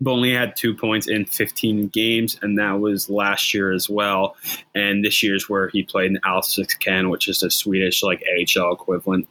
but 0.00 0.10
only 0.10 0.32
had 0.32 0.56
two 0.56 0.74
points 0.74 1.08
in 1.08 1.24
15 1.24 1.88
games, 1.88 2.38
and 2.42 2.58
that 2.58 2.80
was 2.80 3.08
last 3.08 3.54
year 3.54 3.72
as 3.72 3.88
well. 3.88 4.36
And 4.74 5.04
this 5.04 5.22
year's 5.22 5.48
where 5.48 5.68
he 5.68 5.82
played 5.82 6.10
in 6.10 6.18
Allsvenskan, 6.18 7.10
which 7.10 7.28
is 7.28 7.40
the 7.40 7.50
Swedish 7.50 8.02
like 8.02 8.22
AHL 8.38 8.74
equivalent. 8.74 9.26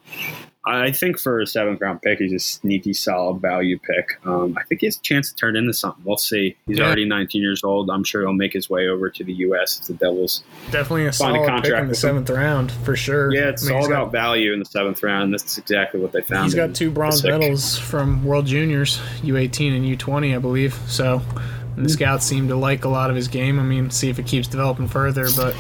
I 0.68 0.92
think 0.92 1.20
for 1.20 1.40
a 1.42 1.46
seventh 1.48 1.80
round 1.82 2.02
pick, 2.02 2.18
he's 2.20 2.34
a 2.34 2.40
sneaky, 2.40 2.94
solid 2.94 3.40
value 3.42 3.78
pick. 3.78 4.20
Um, 4.26 4.58
I 4.60 4.64
think 4.64 4.82
he 4.82 4.88
has 4.88 4.98
a 4.98 5.02
chance 5.02 5.30
to 5.30 5.36
turn 5.36 5.56
into 5.56 5.74
something. 5.74 6.04
We'll 6.04 6.18
see. 6.18 6.56
He's 6.66 6.80
Yeah. 6.80 6.86
already 6.86 7.06
19 7.06 7.42
years 7.42 7.64
old. 7.64 7.90
I'm 7.92 8.04
sure 8.04 8.22
he'll 8.24 8.34
make 8.34 8.54
his 8.54 8.70
way 8.70 8.88
over 8.88 9.10
to 9.10 9.24
the 9.24 9.34
U.S. 9.34 9.80
if 9.80 9.88
the 9.88 9.94
Devils. 9.94 10.44
Definitely 10.72 11.06
a 11.08 11.12
Find 11.12 11.36
a 11.36 11.36
solid 11.36 11.38
pick 11.40 11.48
contract 11.48 11.82
in 11.82 11.88
the 11.88 11.92
him. 11.92 11.96
seventh 11.96 12.30
round 12.32 12.72
for 12.72 12.96
sure. 12.96 13.32
Yeah, 13.34 13.50
it's 13.50 13.64
I 13.64 13.68
mean, 13.68 13.76
all 13.76 13.82
he's 13.84 13.90
got- 13.90 14.02
about 14.02 14.12
value 14.12 14.54
in 14.54 14.60
the 14.60 14.66
seventh 14.66 15.04
round. 15.04 15.34
That's 15.34 15.58
exactly 15.58 16.00
what 16.00 16.12
they 16.12 16.22
found. 16.22 16.46
He's 16.46 16.56
got 16.56 16.74
two 16.74 16.90
bronze 16.90 17.24
medals 17.24 17.78
from 17.78 18.26
World 18.26 18.48
Juniors, 18.48 19.00
U18 19.22 19.76
and 19.76 19.86
U20, 19.86 20.36
I 20.36 20.40
believe. 20.40 20.74
So 20.88 21.22
and 21.76 21.86
the 21.86 21.90
scouts 21.90 22.26
seem 22.26 22.48
to 22.48 22.56
like 22.56 22.86
a 22.86 22.90
lot 22.90 23.10
of 23.10 23.16
his 23.16 23.28
game. 23.28 23.60
I 23.60 23.64
mean, 23.64 23.90
see 23.90 24.10
if 24.10 24.20
it 24.20 24.26
keeps 24.26 24.48
developing 24.48 24.88
further. 24.88 25.28
But 25.36 25.56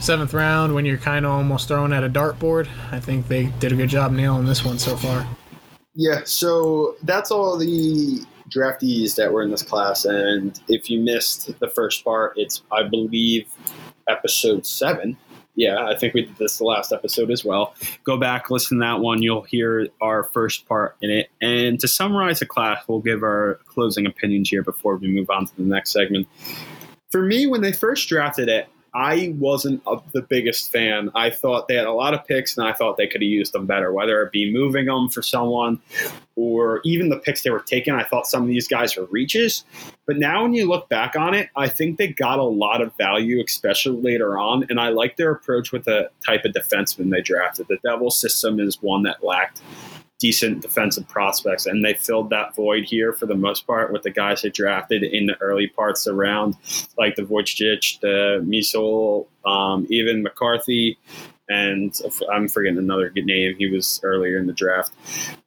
seventh 0.00 0.34
round, 0.34 0.74
when 0.74 0.84
you're 0.84 0.98
kind 0.98 1.24
of 1.24 1.32
almost 1.32 1.68
throwing 1.68 1.92
at 1.92 2.04
a 2.04 2.08
dartboard, 2.08 2.68
I 2.90 3.00
think 3.00 3.28
they 3.28 3.46
did 3.60 3.72
a 3.72 3.76
good 3.76 3.88
job 3.88 4.12
nailing 4.12 4.46
this 4.46 4.64
one 4.64 4.78
so 4.78 4.96
far. 4.96 5.26
Yeah, 5.94 6.22
so 6.24 6.96
that's 7.02 7.30
all 7.30 7.56
the 7.56 8.24
draftees 8.48 9.14
that 9.16 9.32
were 9.32 9.42
in 9.42 9.50
this 9.50 9.62
class. 9.62 10.04
And 10.04 10.58
if 10.68 10.90
you 10.90 11.00
missed 11.00 11.58
the 11.60 11.68
first 11.68 12.04
part, 12.04 12.34
it's, 12.36 12.62
I 12.72 12.82
believe, 12.82 13.48
episode 14.08 14.66
seven. 14.66 15.16
Yeah, 15.56 15.86
I 15.86 15.96
think 15.96 16.14
we 16.14 16.22
did 16.22 16.36
this 16.36 16.58
the 16.58 16.64
last 16.64 16.92
episode 16.92 17.30
as 17.30 17.44
well. 17.44 17.74
Go 18.02 18.16
back, 18.16 18.50
listen 18.50 18.78
to 18.78 18.82
that 18.82 19.00
one. 19.00 19.22
You'll 19.22 19.42
hear 19.42 19.88
our 20.00 20.24
first 20.24 20.66
part 20.66 20.96
in 21.00 21.10
it. 21.10 21.30
And 21.40 21.78
to 21.80 21.86
summarize 21.86 22.40
the 22.40 22.46
class, 22.46 22.82
we'll 22.88 23.00
give 23.00 23.22
our 23.22 23.60
closing 23.66 24.04
opinions 24.06 24.48
here 24.48 24.62
before 24.62 24.96
we 24.96 25.08
move 25.08 25.30
on 25.30 25.46
to 25.46 25.56
the 25.56 25.62
next 25.62 25.92
segment. 25.92 26.26
For 27.12 27.22
me, 27.22 27.46
when 27.46 27.60
they 27.60 27.72
first 27.72 28.08
drafted 28.08 28.48
it, 28.48 28.68
I 28.94 29.34
wasn't 29.38 29.82
a, 29.86 29.96
the 30.12 30.22
biggest 30.22 30.70
fan. 30.70 31.10
I 31.14 31.30
thought 31.30 31.66
they 31.66 31.74
had 31.74 31.86
a 31.86 31.92
lot 31.92 32.14
of 32.14 32.24
picks, 32.26 32.56
and 32.56 32.66
I 32.66 32.72
thought 32.72 32.96
they 32.96 33.08
could 33.08 33.22
have 33.22 33.28
used 33.28 33.52
them 33.52 33.66
better, 33.66 33.92
whether 33.92 34.22
it 34.22 34.30
be 34.30 34.52
moving 34.52 34.86
them 34.86 35.08
for 35.08 35.20
someone 35.20 35.80
or 36.36 36.80
even 36.84 37.08
the 37.08 37.18
picks 37.18 37.42
they 37.42 37.50
were 37.50 37.60
taking. 37.60 37.94
I 37.94 38.04
thought 38.04 38.26
some 38.26 38.42
of 38.42 38.48
these 38.48 38.68
guys 38.68 38.96
were 38.96 39.06
reaches. 39.06 39.64
But 40.06 40.18
now, 40.18 40.42
when 40.42 40.54
you 40.54 40.68
look 40.68 40.88
back 40.88 41.16
on 41.16 41.34
it, 41.34 41.48
I 41.56 41.68
think 41.68 41.98
they 41.98 42.08
got 42.08 42.38
a 42.38 42.44
lot 42.44 42.80
of 42.80 42.96
value, 42.96 43.42
especially 43.44 44.00
later 44.00 44.38
on. 44.38 44.66
And 44.68 44.78
I 44.78 44.90
like 44.90 45.16
their 45.16 45.32
approach 45.32 45.72
with 45.72 45.84
the 45.84 46.10
type 46.24 46.44
of 46.44 46.52
defenseman 46.52 47.10
they 47.10 47.20
drafted. 47.20 47.66
The 47.68 47.78
Devils 47.82 48.18
system 48.18 48.60
is 48.60 48.80
one 48.80 49.02
that 49.02 49.24
lacked 49.24 49.60
decent 50.24 50.62
defensive 50.62 51.06
prospects, 51.06 51.66
and 51.66 51.84
they 51.84 51.92
filled 51.92 52.30
that 52.30 52.56
void 52.56 52.82
here 52.82 53.12
for 53.12 53.26
the 53.26 53.34
most 53.34 53.66
part 53.66 53.92
with 53.92 54.02
the 54.04 54.10
guys 54.10 54.40
they 54.40 54.48
drafted 54.48 55.02
in 55.02 55.26
the 55.26 55.36
early 55.42 55.66
parts 55.66 56.06
around, 56.06 56.56
like 56.96 57.14
the 57.14 57.24
Wojciech, 57.24 58.00
the 58.00 58.42
Misyul, 58.42 59.26
um, 59.44 59.86
even 59.90 60.22
McCarthy, 60.22 60.96
and 61.50 61.94
I'm 62.32 62.48
forgetting 62.48 62.78
another 62.78 63.12
name. 63.14 63.54
He 63.58 63.66
was 63.66 64.00
earlier 64.02 64.38
in 64.38 64.46
the 64.46 64.54
draft, 64.54 64.94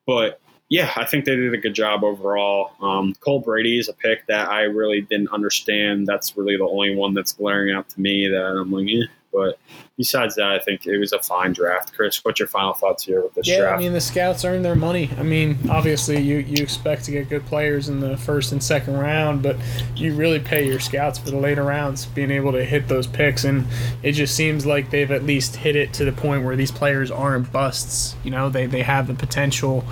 but 0.06 0.40
yeah, 0.70 0.92
I 0.96 1.06
think 1.06 1.26
they 1.26 1.36
did 1.36 1.56
a 1.56 1.58
good 1.58 1.74
job 1.74 2.04
overall. 2.04 2.74
Um, 2.80 3.16
Cole 3.22 3.40
Brady 3.40 3.80
is 3.80 3.90
a 3.90 3.94
pick 3.94 4.28
that 4.28 4.48
I 4.48 4.62
really 4.62 5.02
didn't 5.02 5.30
understand. 5.30 6.06
That's 6.06 6.38
really 6.38 6.56
the 6.56 6.68
only 6.68 6.96
one 6.96 7.16
that's 7.16 7.32
glaring 7.32 7.74
out 7.74 7.90
to 7.90 8.00
me 8.00 8.28
that 8.28 8.44
I'm 8.44 8.72
like, 8.72 8.88
eh. 8.90 9.08
But 9.38 9.60
besides 9.98 10.34
that, 10.36 10.48
I 10.52 10.58
think 10.58 10.88
it 10.88 10.98
was 10.98 11.14
a 11.14 11.20
fine 11.20 11.54
draft. 11.54 11.94
Chris, 11.96 12.26
what's 12.26 12.40
your 12.40 12.48
final 12.48 12.74
thoughts 12.74 13.04
here 13.04 13.22
with 13.22 13.36
this 13.36 13.48
Yeah, 13.48 13.60
draft? 13.60 13.76
I 13.76 13.80
mean 13.80 13.94
the 13.94 14.02
scouts 14.02 14.44
earned 14.44 14.66
their 14.66 14.74
money. 14.76 15.12
I 15.20 15.22
mean, 15.22 15.60
obviously 15.70 16.20
you 16.20 16.38
you 16.38 16.64
expect 16.64 17.06
to 17.06 17.12
get 17.12 17.30
good 17.30 17.46
players 17.46 17.88
in 17.88 18.00
the 18.00 18.18
first 18.18 18.52
and 18.52 18.64
second 18.64 18.98
round, 18.98 19.44
but 19.44 19.56
you 19.96 20.16
really 20.16 20.40
pay 20.40 20.66
your 20.66 20.80
scouts 20.80 21.20
for 21.20 21.30
the 21.30 21.38
later 21.38 21.64
rounds, 21.64 22.08
being 22.08 22.32
able 22.32 22.52
to 22.54 22.66
hit 22.66 22.88
those 22.88 23.06
picks, 23.06 23.44
and 23.44 23.68
it 24.02 24.14
just 24.14 24.36
seems 24.36 24.66
like 24.66 24.90
they've 24.90 25.12
at 25.12 25.24
least 25.24 25.58
hit 25.58 25.76
it 25.76 25.94
to 25.94 26.04
the 26.06 26.12
point 26.12 26.44
where 26.44 26.56
these 26.56 26.72
players 26.72 27.12
aren't 27.12 27.52
busts. 27.52 28.16
You 28.24 28.32
know, 28.32 28.50
they 28.50 28.66
they 28.66 28.82
have 28.82 29.06
the 29.06 29.14
potential 29.14 29.86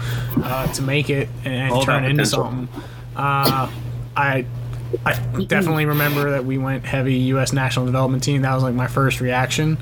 uh, 0.44 0.66
to 0.74 0.82
make 0.82 1.12
it 1.12 1.30
and 1.44 1.72
All 1.72 1.84
turn 1.84 2.04
into 2.06 2.24
potential. 2.24 2.44
something. 2.46 2.84
Uh, 3.16 3.70
I. 4.18 4.46
I 5.06 5.14
definitely 5.46 5.86
remember 5.86 6.32
that 6.32 6.46
we 6.46 6.58
went 6.58 6.86
heavy 6.86 7.16
U.S. 7.16 7.54
national 7.54 7.86
development 7.86 8.24
team. 8.24 8.42
That 8.44 8.54
was 8.54 8.64
like 8.64 8.76
my 8.76 8.88
first 8.88 9.22
reaction, 9.22 9.78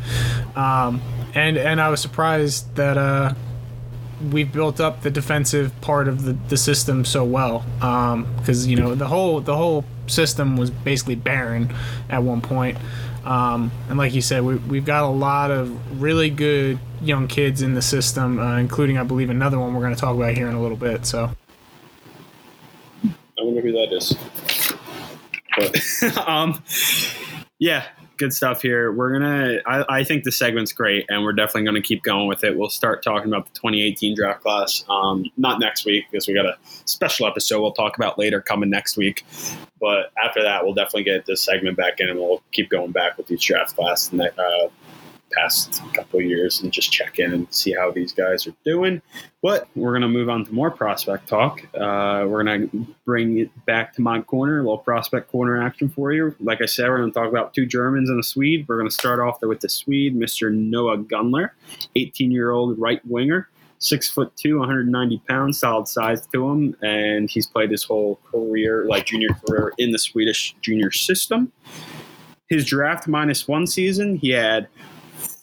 um, 0.56 1.02
and 1.36 1.58
and 1.58 1.80
I 1.82 1.90
was 1.90 2.02
surprised 2.02 2.76
that 2.76 2.98
uh, 2.98 3.34
we've 4.32 4.52
built 4.52 4.80
up 4.80 5.02
the 5.02 5.12
defensive 5.12 5.80
part 5.82 6.08
of 6.08 6.24
the, 6.24 6.34
the 6.50 6.58
system 6.58 7.04
so 7.06 7.24
well 7.24 7.66
because 8.38 8.68
you 8.68 8.76
know 8.76 8.96
the 8.96 9.08
whole 9.08 9.42
the 9.42 9.56
whole 9.56 9.84
system 10.08 10.58
was 10.58 10.70
basically 10.70 11.16
barren 11.16 11.74
at 12.10 12.24
one 12.24 12.42
point 12.42 12.78
um, 13.26 13.72
and 13.90 13.98
like 13.98 14.14
you 14.14 14.22
said 14.22 14.44
we, 14.44 14.56
we've 14.56 14.86
got 14.86 15.04
a 15.04 15.08
lot 15.08 15.52
of 15.52 16.02
really 16.02 16.30
good 16.30 16.80
young 17.02 17.28
kids 17.28 17.62
in 17.62 17.74
the 17.74 17.82
system 17.82 18.40
uh, 18.40 18.58
including 18.58 18.98
i 18.98 19.04
believe 19.04 19.30
another 19.30 19.60
one 19.60 19.74
we're 19.74 19.82
going 19.82 19.96
to 19.96 20.00
talk 20.00 20.16
about 20.16 20.36
here 20.36 20.48
in 20.48 20.54
a 20.54 20.62
little 20.62 20.78
bit 20.78 21.06
so 21.06 21.30
I 23.40 23.42
wonder 23.42 23.62
who 23.62 23.72
that 23.74 23.92
is. 23.92 24.16
But 25.58 26.18
um, 26.28 26.64
yeah, 27.60 27.86
good 28.18 28.34
stuff 28.34 28.62
here. 28.62 28.92
We're 28.92 29.14
gonna. 29.14 29.58
I, 29.66 30.00
I 30.00 30.04
think 30.04 30.24
the 30.24 30.32
segment's 30.32 30.72
great, 30.74 31.06
and 31.10 31.24
we're 31.24 31.34
definitely 31.34 31.64
gonna 31.64 31.82
keep 31.82 32.04
going 32.04 32.28
with 32.28 32.44
it. 32.44 32.58
We'll 32.58 32.70
start 32.70 33.04
talking 33.04 33.28
about 33.28 33.46
the 33.46 33.54
2018 33.54 34.16
draft 34.16 34.42
class. 34.42 34.84
Um, 34.90 35.26
not 35.38 35.60
next 35.60 35.86
week 35.86 36.06
because 36.12 36.28
we 36.28 36.34
got 36.34 36.46
a 36.46 36.58
special 36.86 37.28
episode 37.28 37.62
we'll 37.62 37.72
talk 37.72 37.98
about 37.98 38.18
later 38.18 38.42
coming 38.42 38.70
next 38.70 38.98
week. 38.98 39.26
But 39.80 40.12
after 40.24 40.44
that, 40.44 40.64
we'll 40.64 40.74
definitely 40.74 41.04
get 41.04 41.26
this 41.26 41.42
segment 41.42 41.78
back 41.78 42.00
in, 42.00 42.10
and 42.10 42.20
we'll 42.20 42.42
keep 42.52 42.70
going 42.70 42.92
back 42.92 43.18
with 43.18 43.28
these 43.28 43.42
draft 43.42 43.76
class 43.76 44.14
uh, 44.14 44.68
past 45.36 45.82
couple 45.94 46.22
years 46.22 46.62
and 46.62 46.72
just 46.72 46.92
check 46.92 47.20
in 47.20 47.34
and 47.34 47.54
see 47.54 47.74
how 47.74 47.92
these 47.92 48.14
guys 48.14 48.48
are 48.48 48.54
doing. 48.64 49.02
But 49.42 49.68
we're 49.76 49.92
going 49.92 50.04
to 50.04 50.08
move 50.08 50.30
on 50.30 50.46
to 50.46 50.54
more 50.54 50.72
prospect 50.72 51.28
talk. 51.28 51.64
Uh, 51.76 52.26
we're 52.28 52.44
going 52.44 52.70
to 52.70 52.88
bring 53.06 53.40
it 53.40 53.66
back 53.66 53.94
to 53.96 54.02
my 54.02 54.22
corner, 54.22 54.60
a 54.60 54.64
little 54.64 54.78
prospect 54.78 55.30
corner 55.30 55.62
action 55.62 55.90
for 55.90 56.14
you. 56.14 56.36
Like 56.40 56.62
I 56.62 56.66
said, 56.66 56.90
we're 56.90 57.00
going 57.00 57.12
to 57.12 57.20
talk 57.20 57.30
about 57.30 57.54
two 57.54 57.66
Germans 57.66 58.10
and 58.10 58.20
a 58.20 58.24
Swede. 58.24 58.66
We're 58.68 58.78
going 58.78 58.90
to 58.90 58.94
start 58.94 59.20
off 59.20 59.42
with 59.42 59.60
the 59.60 59.70
Swede, 59.70 60.16
Mr. 60.16 60.54
Noah 60.54 60.98
Gunler, 60.98 61.50
18 61.96 62.32
year 62.32 62.52
old 62.52 62.80
right 62.80 63.02
winger. 63.06 63.50
Six 63.80 64.10
foot 64.10 64.32
two, 64.38 64.60
190 64.60 65.22
pounds, 65.28 65.60
solid 65.60 65.90
size 65.90 66.26
to 66.28 66.50
him, 66.50 66.74
and 66.82 67.30
he's 67.30 67.46
played 67.46 67.70
his 67.70 67.84
whole 67.84 68.18
career, 68.32 68.86
like 68.86 69.08
junior 69.08 69.34
career, 69.46 69.74
in 69.78 69.92
the 69.92 70.00
Swedish 70.00 70.56
junior 70.62 70.90
system. 70.90 71.52
His 72.48 72.66
draft 72.66 73.10
minus 73.10 73.46
one 73.46 73.68
season, 73.68 74.16
he 74.16 74.30
had 74.30 74.70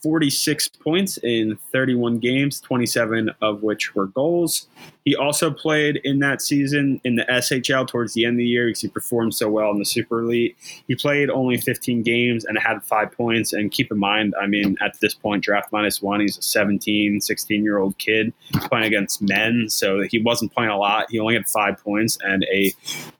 46 0.02 0.68
points 0.68 1.18
in 1.18 1.58
31 1.72 2.18
games, 2.18 2.60
27 2.60 3.30
of 3.42 3.62
which 3.62 3.94
were 3.94 4.06
goals. 4.06 4.66
He 5.04 5.16
also 5.16 5.50
played 5.50 6.00
in 6.04 6.18
that 6.20 6.42
season 6.42 7.00
in 7.04 7.16
the 7.16 7.24
SHL 7.24 7.88
towards 7.88 8.14
the 8.14 8.24
end 8.24 8.34
of 8.34 8.38
the 8.38 8.46
year 8.46 8.66
because 8.66 8.80
he 8.82 8.88
performed 8.88 9.34
so 9.34 9.48
well 9.48 9.70
in 9.70 9.78
the 9.78 9.84
Super 9.84 10.20
Elite. 10.20 10.56
He 10.88 10.94
played 10.94 11.30
only 11.30 11.58
15 11.58 12.02
games 12.02 12.44
and 12.44 12.58
had 12.58 12.82
five 12.84 13.12
points. 13.12 13.52
And 13.52 13.72
keep 13.72 13.90
in 13.90 13.98
mind, 13.98 14.34
I 14.40 14.46
mean, 14.46 14.76
at 14.80 15.00
this 15.00 15.14
point, 15.14 15.42
draft 15.42 15.72
minus 15.72 16.02
one, 16.02 16.20
he's 16.20 16.38
a 16.38 16.42
17, 16.42 17.20
16 17.20 17.64
year 17.64 17.78
old 17.78 17.98
kid 17.98 18.32
playing 18.52 18.86
against 18.86 19.22
men. 19.22 19.68
So 19.68 20.02
he 20.02 20.18
wasn't 20.18 20.52
playing 20.52 20.70
a 20.70 20.78
lot. 20.78 21.06
He 21.10 21.18
only 21.18 21.34
had 21.34 21.48
five 21.48 21.82
points 21.82 22.18
and 22.22 22.44
a 22.52 22.72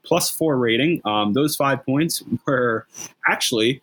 plus 0.03 0.29
four 0.29 0.57
rating. 0.57 1.01
Um, 1.05 1.33
those 1.33 1.55
five 1.55 1.85
points 1.85 2.23
were 2.45 2.87
actually 3.27 3.81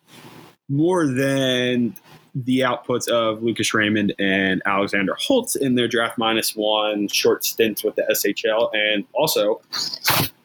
more 0.69 1.07
than 1.07 1.95
the 2.35 2.59
outputs 2.59 3.07
of 3.07 3.43
Lucas 3.43 3.73
Raymond 3.73 4.13
and 4.19 4.61
Alexander 4.65 5.15
Holtz 5.19 5.55
in 5.55 5.75
their 5.75 5.87
draft 5.87 6.17
minus 6.17 6.55
one 6.55 7.07
short 7.07 7.43
stints 7.43 7.83
with 7.83 7.95
the 7.95 8.03
SHL, 8.11 8.69
and 8.73 9.05
also 9.13 9.61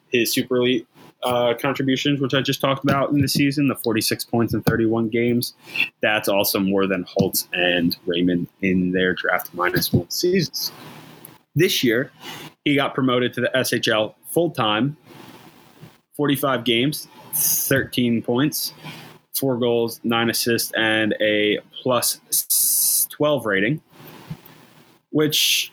his 0.08 0.32
Super 0.32 0.56
Elite 0.56 0.86
uh, 1.22 1.54
contributions, 1.54 2.20
which 2.20 2.34
I 2.34 2.40
just 2.40 2.60
talked 2.60 2.84
about 2.84 3.10
in 3.10 3.20
the 3.20 3.28
season, 3.28 3.68
the 3.68 3.76
46 3.76 4.24
points 4.26 4.54
in 4.54 4.62
31 4.62 5.08
games. 5.08 5.54
That's 6.00 6.28
also 6.28 6.60
more 6.60 6.86
than 6.86 7.04
Holtz 7.08 7.48
and 7.52 7.96
Raymond 8.06 8.48
in 8.62 8.92
their 8.92 9.14
draft 9.14 9.52
minus 9.54 9.92
one 9.92 10.10
seasons. 10.10 10.70
This 11.54 11.82
year, 11.82 12.10
he 12.64 12.74
got 12.74 12.94
promoted 12.94 13.32
to 13.34 13.40
the 13.40 13.50
SHL 13.54 14.14
full 14.26 14.50
time, 14.50 14.96
45 16.16 16.64
games, 16.64 17.08
13 17.32 18.22
points 18.22 18.72
four 19.36 19.58
goals, 19.58 20.00
nine 20.04 20.30
assists, 20.30 20.72
and 20.76 21.14
a 21.20 21.58
plus 21.82 23.08
12 23.10 23.46
rating, 23.46 23.82
which 25.10 25.72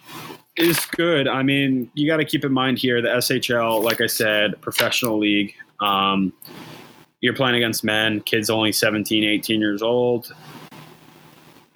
is 0.57 0.85
good. 0.87 1.27
I 1.27 1.43
mean, 1.43 1.89
you 1.93 2.07
got 2.07 2.17
to 2.17 2.25
keep 2.25 2.43
in 2.43 2.51
mind 2.51 2.77
here 2.77 3.01
the 3.01 3.09
SHL, 3.09 3.83
like 3.83 4.01
I 4.01 4.07
said, 4.07 4.59
professional 4.61 5.17
league. 5.17 5.53
Um, 5.79 6.33
you're 7.21 7.35
playing 7.35 7.55
against 7.55 7.83
men, 7.83 8.21
kids 8.21 8.49
only 8.49 8.71
17, 8.71 9.23
18 9.23 9.59
years 9.59 9.81
old. 9.81 10.33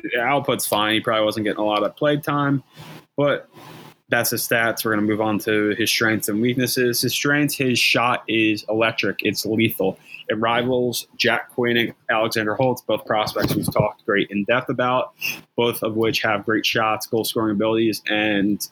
The 0.04 0.20
output's 0.20 0.68
fine. 0.68 0.94
He 0.96 1.00
probably 1.00 1.26
wasn't 1.26 1.46
getting 1.46 1.62
a 1.62 1.66
lot 1.66 1.84
of 1.84 1.96
play 1.96 2.18
time, 2.18 2.64
but 3.16 3.50
that's 4.10 4.30
his 4.30 4.48
stats. 4.48 4.86
We're 4.86 4.96
going 4.96 5.06
to 5.06 5.12
move 5.12 5.22
on 5.22 5.40
to 5.40 5.76
his 5.78 5.90
strengths 5.90 6.30
and 6.30 6.42
weaknesses. 6.42 7.02
His 7.02 7.14
strengths, 7.14 7.56
his 7.56 7.80
shot 7.80 8.24
is 8.28 8.66
electric. 8.70 9.20
It's 9.24 9.46
lethal. 9.46 9.98
It 10.30 10.36
rivals 10.36 11.08
Jack 11.18 11.50
Quinn 11.52 11.78
and 11.78 11.94
Alexander 12.10 12.56
Holtz, 12.56 12.82
both 12.82 13.06
prospects 13.06 13.56
we've 13.56 13.72
talked 13.72 14.06
great 14.06 14.30
in 14.32 14.44
depth 14.46 14.70
about, 14.70 15.14
both 15.56 15.82
of 15.84 15.96
which 15.96 16.22
have 16.22 16.46
great 16.46 16.66
shots, 16.66 17.06
goal 17.08 17.24
scoring 17.24 17.56
abilities, 17.56 18.02
and 18.10 18.68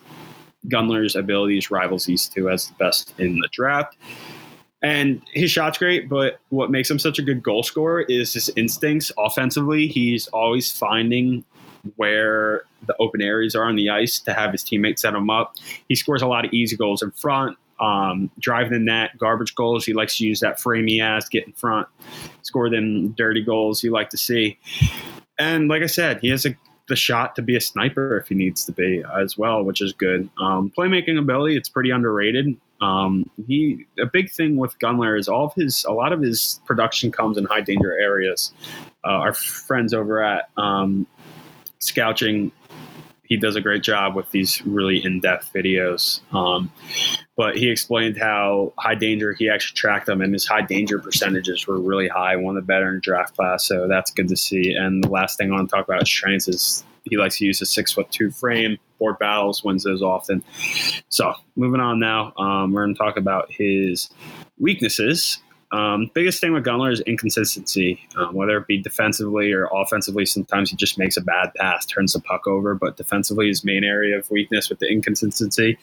Gunler's 0.68 1.16
abilities 1.16 1.70
rivals 1.70 2.06
these 2.06 2.28
two 2.28 2.50
as 2.50 2.68
the 2.68 2.74
best 2.76 3.14
in 3.20 3.40
the 3.40 3.50
draft. 3.52 3.98
And 4.82 5.22
his 5.32 5.50
shot's 5.50 5.78
great, 5.78 6.10
but 6.10 6.40
what 6.50 6.70
makes 6.70 6.92
him 6.92 7.00
such 7.00 7.18
a 7.18 7.22
good 7.22 7.42
goal 7.42 7.64
scorer 7.64 8.02
is 8.02 8.34
his 8.34 8.50
instincts 8.58 9.12
offensively. 9.18 9.88
He's 9.88 10.28
always 10.28 10.72
finding 10.72 11.46
where 11.96 12.64
the 12.88 12.96
open 13.00 13.22
areas 13.22 13.56
are 13.56 13.66
on 13.66 13.76
the 13.76 13.90
ice 13.90 14.20
to 14.20 14.34
have 14.34 14.52
his 14.52 14.64
teammates 14.64 15.02
set 15.02 15.14
him 15.14 15.30
up. 15.30 15.56
He 15.88 15.96
scores 15.96 16.22
a 16.22 16.28
lot 16.28 16.46
of 16.46 16.54
easy 16.54 16.76
goals 16.76 17.02
in 17.02 17.12
front, 17.12 17.58
um, 17.80 18.32
the 18.46 18.80
net, 18.80 19.18
garbage 19.18 19.56
goals. 19.56 19.86
He 19.86 19.94
likes 19.94 20.18
to 20.18 20.26
use 20.26 20.40
that 20.40 20.60
frame 20.60 20.88
he 20.88 20.98
has, 21.00 21.28
get 21.28 21.46
in 21.46 21.54
front, 21.54 21.88
score 22.42 22.70
them 22.70 23.10
dirty 23.10 23.44
goals 23.44 23.84
you 23.84 23.92
like 23.92 24.10
to 24.12 24.18
see. 24.18 24.58
And 25.38 25.68
like 25.68 25.84
I 25.84 25.88
said, 25.88 26.20
he 26.22 26.30
has 26.30 26.46
a, 26.46 26.56
the 26.88 26.96
shot 26.96 27.36
to 27.36 27.42
be 27.42 27.56
a 27.56 27.62
sniper 27.62 28.18
if 28.18 28.28
he 28.28 28.36
needs 28.36 28.66
to 28.66 28.72
be 28.72 29.04
as 29.20 29.38
well, 29.38 29.64
which 29.64 29.82
is 29.82 29.94
good. 29.94 30.30
Um, 30.38 30.72
playmaking 30.78 31.18
ability, 31.18 31.58
it's 31.58 31.70
pretty 31.70 31.90
underrated. 31.90 32.56
Um, 32.82 33.30
he 33.48 33.86
a 33.98 34.06
big 34.06 34.30
thing 34.30 34.58
with 34.58 34.78
Gunler 34.80 35.18
is 35.18 35.30
all 35.30 35.46
of 35.46 35.54
his 35.54 35.86
a 35.86 35.94
lot 35.94 36.12
of 36.12 36.22
his 36.22 36.60
production 36.66 37.12
comes 37.12 37.38
in 37.38 37.46
high 37.46 37.62
danger 37.62 37.98
areas. 37.98 38.54
Uh, 39.06 39.12
our 39.12 39.34
friends 39.34 39.94
over 39.94 40.22
at 40.22 40.50
um, 40.58 41.08
Scouching 41.84 42.52
he 43.26 43.38
does 43.38 43.56
a 43.56 43.62
great 43.62 43.82
job 43.82 44.16
with 44.16 44.30
these 44.32 44.64
really 44.66 45.04
in-depth 45.04 45.52
videos. 45.54 46.20
Um, 46.34 46.72
but 47.36 47.58
he 47.58 47.70
explained 47.70 48.18
how 48.18 48.74
high 48.78 48.96
danger 48.96 49.34
he 49.34 49.50
actually 49.50 49.76
tracked 49.76 50.06
them, 50.06 50.22
and 50.22 50.34
his 50.34 50.46
high 50.46 50.62
danger 50.62 51.00
percentages 51.00 51.66
were 51.66 51.80
really 51.80 52.08
high, 52.08 52.36
one 52.36 52.58
of 52.58 52.64
the 52.64 52.68
better 52.68 52.94
in 52.94 53.00
draft 53.00 53.36
class. 53.36 53.66
So 53.66 53.88
that's 53.88 54.12
good 54.12 54.28
to 54.28 54.36
see. 54.36 54.76
And 54.76 55.04
the 55.04 55.10
last 55.10 55.38
thing 55.38 55.52
I 55.52 55.56
want 55.56 55.70
to 55.70 55.76
talk 55.76 55.88
about 55.88 56.04
is 56.04 56.10
strengths 56.10 56.48
is 56.48 56.84
he 57.06 57.18
likes 57.18 57.38
to 57.38 57.46
use 57.46 57.62
a 57.62 57.66
six 57.66 57.92
foot 57.92 58.12
two 58.12 58.30
frame. 58.30 58.78
Board 59.00 59.18
battles 59.20 59.64
wins 59.64 59.84
those 59.84 60.02
often. 60.02 60.44
So 61.10 61.34
moving 61.56 61.82
on 61.82 62.00
now, 62.00 62.34
um, 62.38 62.72
we're 62.72 62.86
going 62.86 62.96
to 62.96 63.00
talk 63.00 63.18
about 63.18 63.52
his 63.52 64.10
weaknesses. 64.60 65.40
Um, 65.74 66.12
biggest 66.14 66.40
thing 66.40 66.54
with 66.54 66.64
Gunler 66.64 66.94
is 66.94 67.02
inconsistency, 67.02 68.00
um, 68.16 68.36
whether 68.36 68.56
it 68.58 68.68
be 68.68 68.78
defensively 68.78 69.52
or 69.52 69.68
offensively. 69.74 70.24
Sometimes 70.24 70.70
he 70.70 70.76
just 70.78 71.00
makes 71.00 71.18
a 71.18 71.22
bad 71.22 71.52
pass, 71.56 71.84
turns 71.88 72.14
the 72.14 72.20
puck 72.20 72.46
over, 72.46 72.76
but 72.76 72.96
defensively, 72.96 73.48
his 73.48 73.64
main 73.64 73.84
area 73.84 74.20
of 74.20 74.30
weakness 74.30 74.70
with 74.70 74.78
the 74.78 74.86
inconsistency. 74.86 75.80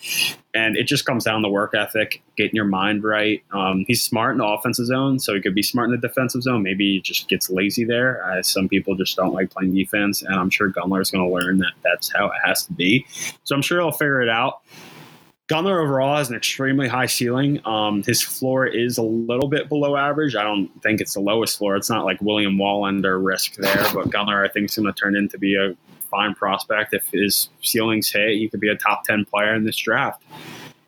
And 0.54 0.76
it 0.76 0.84
just 0.84 1.06
comes 1.06 1.24
down 1.24 1.42
to 1.42 1.48
work 1.48 1.74
ethic, 1.74 2.22
getting 2.36 2.54
your 2.54 2.66
mind 2.66 3.02
right. 3.02 3.42
Um, 3.50 3.84
he's 3.88 4.00
smart 4.00 4.32
in 4.32 4.38
the 4.38 4.46
offensive 4.46 4.86
zone, 4.86 5.18
so 5.18 5.34
he 5.34 5.40
could 5.40 5.56
be 5.56 5.62
smart 5.62 5.86
in 5.86 6.00
the 6.00 6.08
defensive 6.08 6.42
zone. 6.42 6.62
Maybe 6.62 6.94
he 6.94 7.00
just 7.00 7.28
gets 7.28 7.50
lazy 7.50 7.84
there. 7.84 8.24
Uh, 8.24 8.42
some 8.42 8.68
people 8.68 8.94
just 8.94 9.16
don't 9.16 9.34
like 9.34 9.50
playing 9.50 9.74
defense, 9.74 10.22
and 10.22 10.36
I'm 10.36 10.50
sure 10.50 10.70
Gunler 10.70 11.00
is 11.00 11.10
going 11.10 11.28
to 11.28 11.34
learn 11.34 11.58
that 11.58 11.72
that's 11.82 12.12
how 12.12 12.26
it 12.26 12.38
has 12.44 12.64
to 12.66 12.72
be. 12.72 13.06
So 13.42 13.56
I'm 13.56 13.62
sure 13.62 13.80
he'll 13.80 13.90
figure 13.90 14.22
it 14.22 14.28
out. 14.28 14.60
Gunler 15.50 15.82
overall 15.82 16.16
has 16.16 16.30
an 16.30 16.36
extremely 16.36 16.86
high 16.86 17.06
ceiling. 17.06 17.60
Um, 17.66 18.04
his 18.04 18.22
floor 18.22 18.68
is 18.68 18.98
a 18.98 19.02
little 19.02 19.48
bit 19.48 19.68
below 19.68 19.96
average. 19.96 20.36
I 20.36 20.44
don't 20.44 20.68
think 20.80 21.00
it's 21.00 21.14
the 21.14 21.20
lowest 21.20 21.58
floor. 21.58 21.74
It's 21.74 21.90
not 21.90 22.04
like 22.04 22.20
William 22.20 22.56
Wallinder 22.56 23.22
risk 23.22 23.56
there, 23.56 23.84
but 23.92 24.10
Gunler 24.10 24.48
I 24.48 24.48
think 24.48 24.70
is 24.70 24.76
going 24.76 24.86
to 24.86 24.92
turn 24.92 25.16
into 25.16 25.38
be 25.38 25.56
a 25.56 25.74
fine 26.08 26.36
prospect. 26.36 26.94
If 26.94 27.08
his 27.08 27.48
ceilings 27.62 28.12
hit, 28.12 28.36
he 28.36 28.48
could 28.48 28.60
be 28.60 28.68
a 28.68 28.76
top 28.76 29.02
ten 29.02 29.24
player 29.24 29.52
in 29.52 29.64
this 29.64 29.76
draft. 29.76 30.22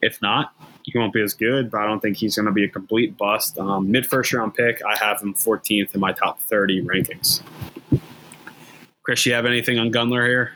If 0.00 0.22
not, 0.22 0.52
he 0.84 0.96
won't 0.96 1.12
be 1.12 1.22
as 1.22 1.34
good, 1.34 1.68
but 1.68 1.80
I 1.80 1.86
don't 1.86 1.98
think 1.98 2.16
he's 2.16 2.36
going 2.36 2.46
to 2.46 2.52
be 2.52 2.62
a 2.62 2.68
complete 2.68 3.16
bust. 3.16 3.58
Um, 3.58 3.90
Mid 3.90 4.06
first 4.06 4.32
round 4.32 4.54
pick, 4.54 4.80
I 4.84 4.96
have 4.96 5.20
him 5.20 5.34
14th 5.34 5.92
in 5.92 6.00
my 6.00 6.12
top 6.12 6.38
30 6.38 6.84
rankings. 6.84 7.42
Chris, 9.02 9.26
you 9.26 9.32
have 9.32 9.44
anything 9.44 9.80
on 9.80 9.90
Gunler 9.90 10.24
here? 10.24 10.52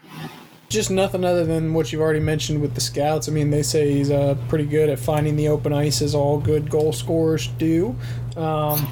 Just 0.68 0.90
nothing 0.90 1.24
other 1.24 1.44
than 1.44 1.74
what 1.74 1.92
you've 1.92 2.00
already 2.00 2.20
mentioned 2.20 2.60
with 2.60 2.74
the 2.74 2.80
scouts. 2.80 3.28
I 3.28 3.32
mean, 3.32 3.50
they 3.50 3.62
say 3.62 3.92
he's 3.92 4.10
uh, 4.10 4.36
pretty 4.48 4.66
good 4.66 4.88
at 4.88 4.98
finding 4.98 5.36
the 5.36 5.48
open 5.48 5.72
ice, 5.72 6.02
as 6.02 6.14
all 6.14 6.38
good 6.38 6.70
goal 6.70 6.92
scorers 6.92 7.48
do. 7.58 7.94
Um, 8.36 8.90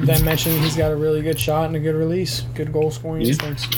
then 0.00 0.24
mentioning 0.24 0.60
he's 0.60 0.76
got 0.76 0.92
a 0.92 0.96
really 0.96 1.22
good 1.22 1.38
shot 1.38 1.66
and 1.66 1.76
a 1.76 1.80
good 1.80 1.94
release, 1.94 2.42
good 2.54 2.72
goal 2.72 2.90
scoring 2.90 3.22
yeah. 3.22 3.28
instincts. 3.28 3.68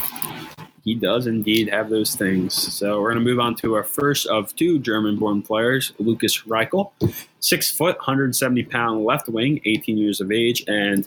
He 0.83 0.95
does 0.95 1.27
indeed 1.27 1.69
have 1.69 1.91
those 1.91 2.15
things. 2.15 2.55
So 2.55 3.01
we're 3.01 3.13
going 3.13 3.25
to 3.25 3.31
move 3.31 3.39
on 3.39 3.55
to 3.57 3.75
our 3.75 3.85
first 3.85 4.27
of 4.27 4.55
two 4.57 4.79
German-born 4.79 5.43
players, 5.43 5.93
Lukas 5.99 6.43
Reichel, 6.43 6.93
six 7.39 7.71
foot, 7.71 7.97
170 7.99 8.63
pound 8.65 9.05
left 9.05 9.29
wing, 9.29 9.61
18 9.67 9.99
years 9.99 10.21
of 10.21 10.33
age, 10.33 10.65
and 10.67 11.07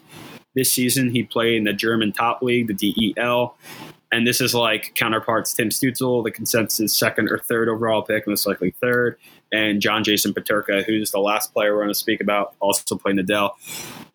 this 0.56 0.72
season 0.72 1.10
he 1.10 1.24
played 1.24 1.58
in 1.58 1.64
the 1.64 1.74
German 1.74 2.12
top 2.12 2.42
league, 2.42 2.68
the 2.68 3.14
DEL. 3.16 3.56
And 4.14 4.28
this 4.28 4.40
is 4.40 4.54
like 4.54 4.94
counterparts 4.94 5.56
Tim 5.56 5.70
Stützle, 5.70 6.24
the 6.24 6.30
consensus 6.30 6.96
second 6.96 7.32
or 7.32 7.40
third 7.40 7.68
overall 7.68 8.04
pick, 8.04 8.28
most 8.28 8.46
likely 8.46 8.70
third, 8.80 9.18
and 9.52 9.82
John 9.82 10.04
Jason 10.04 10.36
Peterka, 10.36 10.86
who's 10.86 11.10
the 11.10 11.20
last 11.20 11.52
player 11.52 11.74
we're 11.74 11.82
going 11.82 11.94
to 11.94 11.96
speak 11.96 12.22
about, 12.22 12.54
also 12.60 12.96
playing 12.96 13.18
the 13.18 13.24
DEL. 13.24 13.58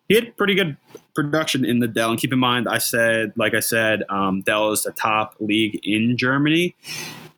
He 0.07 0.15
had 0.15 0.37
pretty 0.37 0.55
good 0.55 0.77
production 1.13 1.65
in 1.65 1.79
the 1.79 1.87
DEL. 1.89 2.11
And 2.11 2.19
keep 2.19 2.31
in 2.31 2.39
mind, 2.39 2.69
I 2.69 2.77
said, 2.77 3.33
like 3.35 3.53
I 3.53 3.59
said, 3.59 4.03
um, 4.07 4.41
DEL 4.41 4.71
is 4.71 4.83
the 4.83 4.93
top 4.93 5.35
league 5.41 5.81
in 5.83 6.15
Germany. 6.15 6.77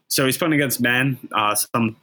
So 0.08 0.28
he's 0.28 0.38
playing 0.38 0.54
against 0.54 0.80
men, 0.80 1.18
uh, 1.32 1.56
some 1.56 1.96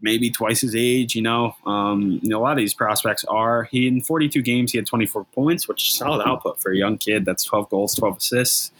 maybe 0.00 0.30
twice 0.30 0.60
his 0.60 0.76
age. 0.76 1.16
You 1.16 1.22
know, 1.22 1.56
um, 1.66 2.20
you 2.22 2.28
know, 2.28 2.38
a 2.38 2.42
lot 2.42 2.52
of 2.52 2.58
these 2.58 2.74
prospects 2.74 3.24
are. 3.24 3.64
He 3.64 3.88
in 3.88 4.02
42 4.02 4.40
games, 4.42 4.70
he 4.70 4.78
had 4.78 4.86
24 4.86 5.24
points, 5.24 5.66
which 5.66 5.88
is 5.88 5.94
solid 5.94 6.24
output 6.24 6.60
for 6.60 6.70
a 6.70 6.76
young 6.76 6.96
kid. 6.96 7.24
That's 7.24 7.42
12 7.42 7.70
goals, 7.70 7.96
12 7.96 8.18
assists. 8.18 8.70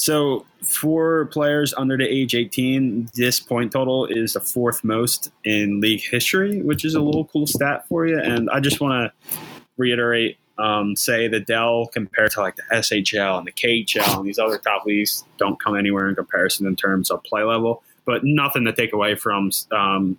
So 0.00 0.46
for 0.62 1.26
players 1.26 1.74
under 1.74 1.94
the 1.94 2.08
age 2.08 2.34
18, 2.34 3.10
this 3.12 3.38
point 3.38 3.72
total 3.72 4.06
is 4.06 4.32
the 4.32 4.40
fourth 4.40 4.82
most 4.82 5.30
in 5.44 5.82
league 5.82 6.00
history, 6.00 6.62
which 6.62 6.86
is 6.86 6.94
a 6.94 7.00
little 7.00 7.26
cool 7.26 7.46
stat 7.46 7.86
for 7.86 8.06
you. 8.06 8.18
And 8.18 8.48
I 8.48 8.60
just 8.60 8.80
want 8.80 9.12
to 9.12 9.38
reiterate, 9.76 10.38
um, 10.56 10.96
say 10.96 11.28
the 11.28 11.40
DEL 11.40 11.88
compared 11.88 12.30
to 12.30 12.40
like 12.40 12.56
the 12.56 12.62
SHL 12.72 13.36
and 13.36 13.46
the 13.46 13.52
KHL 13.52 14.20
and 14.20 14.26
these 14.26 14.38
other 14.38 14.56
top 14.56 14.86
leagues 14.86 15.22
don't 15.36 15.60
come 15.60 15.76
anywhere 15.76 16.08
in 16.08 16.14
comparison 16.14 16.66
in 16.66 16.76
terms 16.76 17.10
of 17.10 17.22
play 17.24 17.42
level. 17.42 17.82
But 18.06 18.24
nothing 18.24 18.64
to 18.64 18.72
take 18.72 18.94
away 18.94 19.16
from 19.16 19.50
um, 19.70 20.16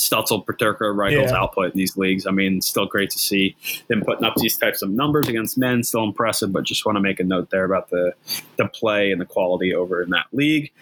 Stützle, 0.00 0.44
Peterka, 0.44 0.94
Reichel's 0.94 1.30
yeah. 1.30 1.38
output 1.38 1.72
in 1.72 1.76
these 1.76 1.96
leagues. 1.96 2.26
I 2.26 2.30
mean, 2.30 2.60
still 2.62 2.86
great 2.86 3.10
to 3.10 3.18
see 3.18 3.56
them 3.88 4.02
putting 4.02 4.24
up 4.24 4.34
these 4.36 4.56
types 4.56 4.82
of 4.82 4.90
numbers 4.90 5.28
against 5.28 5.58
men. 5.58 5.82
Still 5.82 6.04
impressive, 6.04 6.52
but 6.52 6.64
just 6.64 6.86
want 6.86 6.96
to 6.96 7.00
make 7.00 7.20
a 7.20 7.24
note 7.24 7.50
there 7.50 7.64
about 7.64 7.90
the 7.90 8.14
the 8.56 8.66
play 8.68 9.12
and 9.12 9.20
the 9.20 9.26
quality 9.26 9.74
over 9.74 10.02
in 10.02 10.10
that 10.10 10.26
league. 10.32 10.72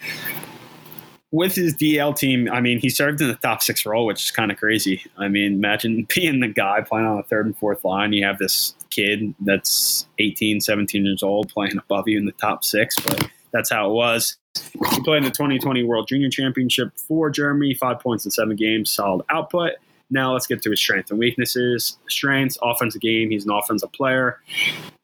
With 1.33 1.55
his 1.55 1.73
DL 1.75 2.15
team, 2.15 2.49
I 2.51 2.59
mean, 2.59 2.79
he 2.79 2.89
served 2.89 3.21
in 3.21 3.29
the 3.29 3.35
top 3.35 3.61
six 3.61 3.85
role, 3.85 4.05
which 4.05 4.23
is 4.25 4.31
kind 4.31 4.51
of 4.51 4.57
crazy. 4.57 5.01
I 5.17 5.29
mean, 5.29 5.53
imagine 5.53 6.07
being 6.15 6.39
the 6.39 6.49
guy 6.49 6.81
playing 6.81 7.05
on 7.05 7.17
the 7.17 7.23
third 7.23 7.45
and 7.45 7.57
fourth 7.57 7.83
line. 7.83 8.13
You 8.13 8.25
have 8.25 8.37
this 8.37 8.75
kid 8.89 9.33
that's 9.39 10.07
18, 10.19 10.61
17 10.61 11.05
years 11.05 11.23
old 11.23 11.49
playing 11.49 11.77
above 11.77 12.07
you 12.07 12.17
in 12.17 12.25
the 12.25 12.33
top 12.33 12.63
six, 12.63 12.97
but 12.99 13.29
that's 13.51 13.71
how 13.71 13.89
it 13.89 13.93
was. 13.93 14.37
He 14.55 15.01
played 15.01 15.19
in 15.19 15.23
the 15.23 15.31
2020 15.31 15.83
World 15.83 16.07
Junior 16.07 16.29
Championship 16.29 16.91
for 16.97 17.29
Germany, 17.29 17.73
five 17.73 17.99
points 17.99 18.25
in 18.25 18.31
seven 18.31 18.55
games, 18.55 18.91
solid 18.91 19.25
output. 19.29 19.73
Now 20.09 20.33
let's 20.33 20.45
get 20.45 20.61
to 20.63 20.69
his 20.69 20.79
strengths 20.79 21.09
and 21.09 21.19
weaknesses. 21.19 21.97
Strengths, 22.09 22.57
offensive 22.61 23.01
game, 23.01 23.29
he's 23.29 23.45
an 23.45 23.51
offensive 23.51 23.91
player. 23.93 24.39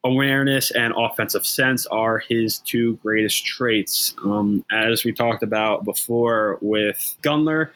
Awareness 0.04 0.70
and 0.72 0.94
offensive 0.98 1.46
sense 1.46 1.86
are 1.88 2.20
his 2.20 2.60
two 2.60 2.98
greatest 2.98 3.46
traits. 3.46 4.14
Um, 4.24 4.66
as 4.70 5.06
we 5.06 5.14
talked 5.14 5.44
about 5.44 5.86
before 5.86 6.58
with 6.62 7.16
Gunler, 7.24 7.70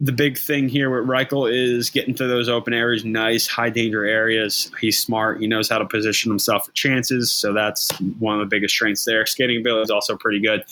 the 0.00 0.12
big 0.12 0.38
thing 0.38 0.68
here 0.68 0.90
with 0.90 1.08
Reichel 1.10 1.52
is 1.52 1.90
getting 1.90 2.14
to 2.14 2.26
those 2.28 2.48
open 2.48 2.72
areas, 2.72 3.04
nice 3.04 3.48
high 3.48 3.70
danger 3.70 4.04
areas. 4.04 4.70
He's 4.80 5.02
smart. 5.02 5.40
He 5.40 5.48
knows 5.48 5.68
how 5.68 5.78
to 5.78 5.86
position 5.86 6.30
himself 6.30 6.66
for 6.66 6.72
chances. 6.72 7.32
So 7.32 7.52
that's 7.52 7.90
one 8.20 8.34
of 8.34 8.40
the 8.40 8.46
biggest 8.46 8.76
strengths 8.76 9.04
there. 9.04 9.26
Skating 9.26 9.58
ability 9.58 9.82
is 9.82 9.90
also 9.90 10.16
pretty 10.16 10.40
good. 10.40 10.62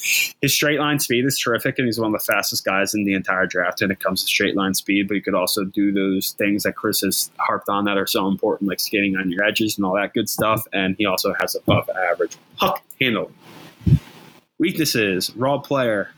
His 0.40 0.54
straight 0.54 0.78
line 0.78 1.00
speed 1.00 1.24
is 1.24 1.40
terrific, 1.40 1.76
and 1.78 1.86
he's 1.86 1.98
one 1.98 2.14
of 2.14 2.20
the 2.20 2.24
fastest 2.24 2.64
guys 2.64 2.94
in 2.94 3.04
the 3.04 3.14
entire 3.14 3.46
draft 3.46 3.80
when 3.80 3.90
it 3.90 3.98
comes 3.98 4.22
to 4.22 4.28
straight 4.28 4.54
line 4.54 4.74
speed. 4.74 5.08
But 5.08 5.16
he 5.16 5.20
could 5.20 5.34
also 5.34 5.64
do 5.64 5.90
those 5.90 6.36
things 6.38 6.62
that 6.62 6.76
Chris 6.76 7.00
has 7.00 7.28
harped 7.38 7.68
on 7.68 7.84
that 7.86 7.98
are 7.98 8.06
so 8.06 8.28
important, 8.28 8.68
like 8.68 8.78
skating 8.78 9.16
on 9.16 9.28
your 9.28 9.42
edges 9.42 9.76
and 9.76 9.84
all 9.84 9.94
that 9.96 10.14
good 10.14 10.28
stuff. 10.28 10.64
And 10.72 10.94
he 10.98 11.06
also 11.06 11.34
has 11.40 11.56
above 11.56 11.90
average 12.12 12.36
puck 12.58 12.80
handle. 13.00 13.32
Weaknesses, 14.60 15.34
raw 15.34 15.58
player 15.58 16.10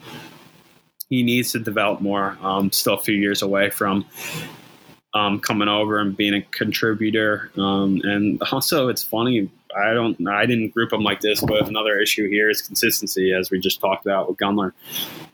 he 1.08 1.22
needs 1.22 1.52
to 1.52 1.58
develop 1.58 2.00
more. 2.00 2.36
Um, 2.42 2.70
still 2.72 2.94
a 2.94 3.00
few 3.00 3.14
years 3.14 3.42
away 3.42 3.70
from 3.70 4.04
um, 5.14 5.40
coming 5.40 5.68
over 5.68 5.98
and 5.98 6.16
being 6.16 6.34
a 6.34 6.42
contributor. 6.42 7.50
Um, 7.56 8.00
and 8.04 8.42
also, 8.52 8.88
it's 8.88 9.02
funny. 9.02 9.50
I 9.76 9.92
don't. 9.92 10.28
I 10.28 10.46
didn't 10.46 10.70
group 10.70 10.92
him 10.92 11.02
like 11.02 11.20
this, 11.20 11.40
but 11.40 11.68
another 11.68 11.98
issue 11.98 12.28
here 12.28 12.48
is 12.48 12.62
consistency, 12.62 13.32
as 13.32 13.50
we 13.50 13.58
just 13.58 13.80
talked 13.80 14.06
about 14.06 14.28
with 14.28 14.38
Gunler. 14.38 14.72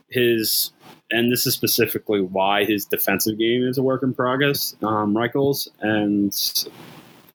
His 0.08 0.72
and 1.10 1.30
this 1.30 1.46
is 1.46 1.54
specifically 1.54 2.20
why 2.20 2.64
his 2.64 2.86
defensive 2.86 3.38
game 3.38 3.62
is 3.64 3.78
a 3.78 3.82
work 3.82 4.02
in 4.02 4.14
progress, 4.14 4.74
um, 4.82 5.14
Reichels, 5.14 5.68
and 5.80 6.34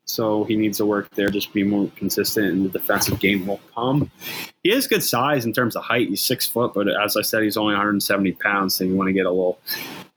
so 0.10 0.44
he 0.44 0.56
needs 0.56 0.78
to 0.78 0.86
work 0.86 1.10
there, 1.12 1.30
just 1.30 1.54
be 1.54 1.64
more 1.64 1.90
consistent, 1.96 2.48
and 2.48 2.66
the 2.66 2.70
defensive 2.70 3.20
game 3.20 3.46
will 3.46 3.60
come. 3.76 4.10
He 4.64 4.72
has 4.72 4.88
good 4.88 5.04
size 5.04 5.46
in 5.46 5.54
terms 5.54 5.76
of 5.76 5.84
height. 5.84 6.10
He's 6.10 6.22
six 6.22 6.48
foot, 6.48 6.74
but 6.74 6.88
as 6.88 7.16
I 7.16 7.22
said, 7.22 7.44
he's 7.44 7.58
only 7.58 7.74
170 7.74 8.32
pounds, 8.34 8.76
so 8.76 8.84
you 8.84 8.96
want 8.96 9.08
to 9.08 9.14
get 9.14 9.28
a 9.28 9.30
little 9.30 9.60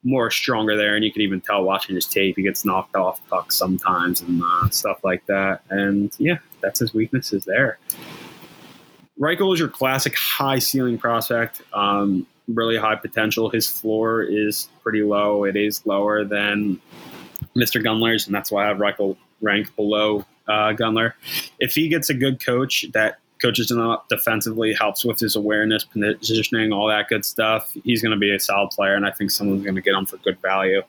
more 0.03 0.31
stronger 0.31 0.79
there. 0.79 0.97
And 0.97 1.05
you 1.05 1.13
can 1.13 1.21
even 1.21 1.43
tell 1.43 1.63
watching 1.63 1.95
his 1.95 2.07
tape, 2.07 2.37
he 2.37 2.43
gets 2.43 2.65
knocked 2.65 2.97
off 2.97 3.21
pucks 3.29 3.55
sometimes 3.55 4.23
and 4.23 4.43
uh, 4.43 4.71
stuff 4.71 5.05
like 5.05 5.27
that. 5.27 5.61
And 5.69 6.11
yeah, 6.19 6.39
that's 6.63 6.81
his 6.81 6.95
weaknesses 6.95 7.45
there. 7.45 7.79
Reichel 9.21 9.53
is 9.53 9.61
your 9.61 9.69
classic 9.69 10.17
high 10.17 10.59
ceiling 10.59 10.97
prospect. 10.97 11.61
Um, 11.75 12.27
really 12.49 12.79
high 12.79 12.97
potential. 12.97 13.51
His 13.51 13.69
floor 13.69 14.23
is 14.23 14.69
pretty 14.83 15.03
low. 15.03 15.45
It 15.45 15.55
is 15.55 15.85
lower 15.85 16.25
than 16.25 16.81
Mr. 17.55 17.85
Gunler's, 17.85 18.27
and 18.27 18.35
that's 18.35 18.51
why 18.51 18.65
I 18.65 18.69
have 18.69 18.79
Reichel 18.79 19.19
ranked 19.43 19.75
below 19.77 20.25
uh, 20.49 20.73
Gunler. 20.73 21.13
If 21.59 21.75
he 21.75 21.89
gets 21.89 22.09
a 22.11 22.15
good 22.15 22.45
coach 22.45 22.87
that 22.93 23.19
coaches 23.43 23.71
him 23.71 23.81
up 23.81 24.09
defensively, 24.09 24.73
helps 24.73 25.05
with 25.05 25.19
his 25.19 25.35
awareness, 25.35 25.85
positioning, 25.85 26.73
all 26.73 26.87
that 26.89 27.09
good 27.09 27.25
stuff, 27.25 27.75
he's 27.85 28.01
going 28.01 28.13
to 28.13 28.19
be 28.19 28.33
a 28.33 28.39
solid 28.39 28.71
player, 28.71 28.95
and 28.95 29.05
I 29.05 29.11
think 29.11 29.31
someone's 29.31 29.65
going 29.65 29.75
to 29.75 29.81
get 29.81 29.95
him 29.95 30.07
for 30.07 30.17
good 30.19 30.41
value. 30.41 30.83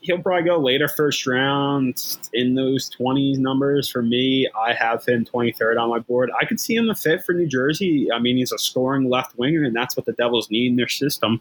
He'll 0.00 0.18
probably 0.18 0.44
go 0.44 0.58
later 0.58 0.86
first 0.86 1.26
round 1.26 2.18
in 2.32 2.54
those 2.54 2.90
20s 2.90 3.38
numbers. 3.38 3.88
For 3.88 4.02
me, 4.02 4.48
I 4.56 4.72
have 4.72 5.04
him 5.04 5.24
23rd 5.24 5.80
on 5.80 5.88
my 5.88 5.98
board. 5.98 6.30
I 6.40 6.44
could 6.44 6.60
see 6.60 6.76
him 6.76 6.88
a 6.88 6.94
fit 6.94 7.24
for 7.24 7.32
New 7.32 7.46
Jersey. 7.46 8.12
I 8.12 8.20
mean, 8.20 8.36
he's 8.36 8.52
a 8.52 8.58
scoring 8.58 9.08
left 9.08 9.36
winger, 9.36 9.64
and 9.64 9.74
that's 9.74 9.96
what 9.96 10.06
the 10.06 10.12
Devils 10.12 10.48
need 10.50 10.70
in 10.70 10.76
their 10.76 10.88
system. 10.88 11.40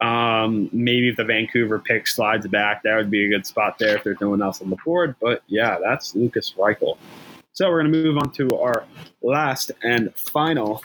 Um, 0.00 0.70
maybe 0.72 1.08
if 1.10 1.16
the 1.16 1.24
Vancouver 1.24 1.78
pick 1.78 2.06
slides 2.06 2.46
back, 2.46 2.82
that 2.84 2.96
would 2.96 3.10
be 3.10 3.26
a 3.26 3.28
good 3.28 3.46
spot 3.46 3.78
there 3.78 3.96
if 3.96 4.04
there's 4.04 4.20
no 4.20 4.30
one 4.30 4.42
else 4.42 4.62
on 4.62 4.70
the 4.70 4.76
board. 4.84 5.14
But 5.20 5.42
yeah, 5.46 5.78
that's 5.82 6.14
Lukas 6.14 6.54
Reichel. 6.56 6.96
So 7.52 7.68
we're 7.68 7.82
going 7.82 7.92
to 7.92 8.02
move 8.02 8.16
on 8.16 8.30
to 8.32 8.48
our 8.56 8.84
last 9.22 9.72
and 9.82 10.14
final 10.16 10.82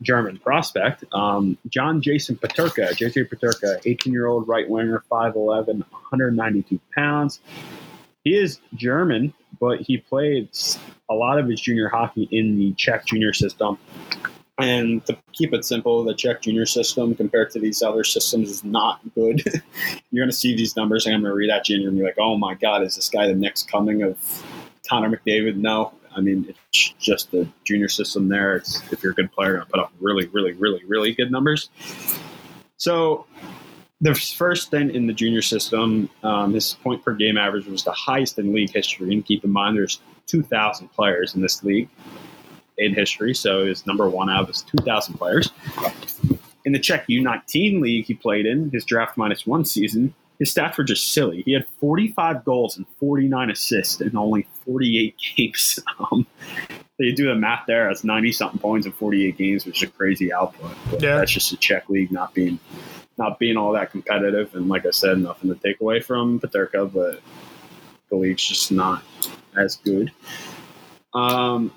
German 0.00 0.38
prospect, 0.38 1.04
um, 1.12 1.58
John 1.68 2.00
Jason 2.00 2.36
Peterka. 2.36 2.90
JJ 2.92 3.28
Peterka, 3.28 3.80
18 3.84 4.12
year 4.12 4.26
old 4.26 4.46
right 4.48 4.68
winger, 4.68 5.02
5'11, 5.10 5.66
192 5.66 6.80
pounds. 6.94 7.40
He 8.24 8.34
is 8.36 8.60
German, 8.74 9.34
but 9.60 9.80
he 9.80 9.98
played 9.98 10.50
a 11.10 11.14
lot 11.14 11.38
of 11.38 11.48
his 11.48 11.60
junior 11.60 11.88
hockey 11.88 12.28
in 12.30 12.56
the 12.56 12.72
Czech 12.74 13.04
junior 13.06 13.32
system. 13.32 13.78
And 14.58 15.06
to 15.06 15.16
keep 15.32 15.54
it 15.54 15.64
simple, 15.64 16.02
the 16.02 16.14
Czech 16.14 16.42
junior 16.42 16.66
system 16.66 17.14
compared 17.14 17.50
to 17.52 17.60
these 17.60 17.80
other 17.80 18.02
systems 18.02 18.50
is 18.50 18.64
not 18.64 19.00
good. 19.14 19.40
you're 20.10 20.24
going 20.24 20.30
to 20.30 20.36
see 20.36 20.56
these 20.56 20.74
numbers, 20.74 21.06
and 21.06 21.14
I'm 21.14 21.22
going 21.22 21.30
to 21.30 21.36
read 21.36 21.50
at 21.50 21.64
junior, 21.64 21.88
and 21.88 21.96
you're 21.96 22.06
like, 22.06 22.18
oh 22.18 22.36
my 22.36 22.54
God, 22.54 22.82
is 22.82 22.96
this 22.96 23.08
guy 23.08 23.28
the 23.28 23.34
next 23.34 23.70
coming 23.70 24.02
of 24.02 24.16
Connor 24.88 25.16
McDavid? 25.16 25.56
No. 25.56 25.92
I 26.16 26.20
mean, 26.20 26.46
it's 26.48 26.94
just 26.98 27.30
the 27.30 27.46
junior 27.62 27.88
system 27.88 28.28
there. 28.28 28.56
It's, 28.56 28.82
if 28.92 29.02
you're 29.02 29.12
a 29.12 29.14
good 29.14 29.30
player, 29.30 29.54
going 29.54 29.64
to 29.64 29.70
put 29.70 29.80
up 29.80 29.92
really, 30.00 30.26
really, 30.28 30.52
really, 30.54 30.82
really 30.84 31.12
good 31.14 31.30
numbers. 31.30 31.70
So 32.78 33.26
the 34.00 34.14
first 34.14 34.68
stint 34.68 34.90
in 34.90 35.06
the 35.06 35.12
junior 35.12 35.42
system, 35.42 36.10
um, 36.24 36.54
his 36.54 36.74
point 36.82 37.04
per 37.04 37.14
game 37.14 37.38
average 37.38 37.66
was 37.66 37.84
the 37.84 37.92
highest 37.92 38.40
in 38.40 38.52
league 38.52 38.72
history. 38.72 39.12
And 39.12 39.24
keep 39.24 39.44
in 39.44 39.50
mind, 39.50 39.76
there's 39.76 40.00
2,000 40.26 40.88
players 40.88 41.36
in 41.36 41.42
this 41.42 41.62
league 41.62 41.88
in 42.78 42.94
history, 42.94 43.34
so 43.34 43.66
he's 43.66 43.86
number 43.86 44.08
one 44.08 44.30
out 44.30 44.42
of 44.42 44.48
his 44.48 44.62
2,000 44.62 45.14
players. 45.14 45.50
In 46.64 46.72
the 46.72 46.78
Czech 46.78 47.06
U19 47.08 47.80
league 47.80 48.06
he 48.06 48.14
played 48.14 48.46
in, 48.46 48.70
his 48.70 48.84
draft 48.84 49.16
minus 49.16 49.46
one 49.46 49.64
season, 49.64 50.14
his 50.38 50.54
stats 50.54 50.78
were 50.78 50.84
just 50.84 51.12
silly. 51.12 51.42
He 51.42 51.52
had 51.52 51.66
45 51.80 52.44
goals 52.44 52.76
and 52.76 52.86
49 53.00 53.50
assists 53.50 54.00
in 54.00 54.16
only 54.16 54.46
48 54.64 55.14
games. 55.36 55.80
Um, 55.98 56.26
so 56.68 57.04
you 57.04 57.14
do 57.14 57.26
the 57.26 57.34
math 57.34 57.64
there, 57.66 57.88
that's 57.88 58.04
90 58.04 58.32
something 58.32 58.60
points 58.60 58.86
in 58.86 58.92
48 58.92 59.36
games, 59.36 59.66
which 59.66 59.82
is 59.82 59.88
a 59.88 59.92
crazy 59.92 60.32
output. 60.32 60.76
But 60.90 61.02
yeah. 61.02 61.16
That's 61.16 61.32
just 61.32 61.52
a 61.52 61.56
Czech 61.56 61.88
league 61.88 62.12
not 62.12 62.34
being 62.34 62.58
not 63.16 63.40
being 63.40 63.56
all 63.56 63.72
that 63.72 63.90
competitive. 63.90 64.54
And 64.54 64.68
like 64.68 64.86
I 64.86 64.90
said, 64.90 65.18
nothing 65.18 65.52
to 65.52 65.60
take 65.60 65.80
away 65.80 66.00
from 66.00 66.38
Peterka, 66.38 66.92
but 66.92 67.20
the 68.10 68.16
league's 68.16 68.44
just 68.44 68.70
not 68.70 69.02
as 69.56 69.76
good. 69.76 70.12
Um, 71.14 71.72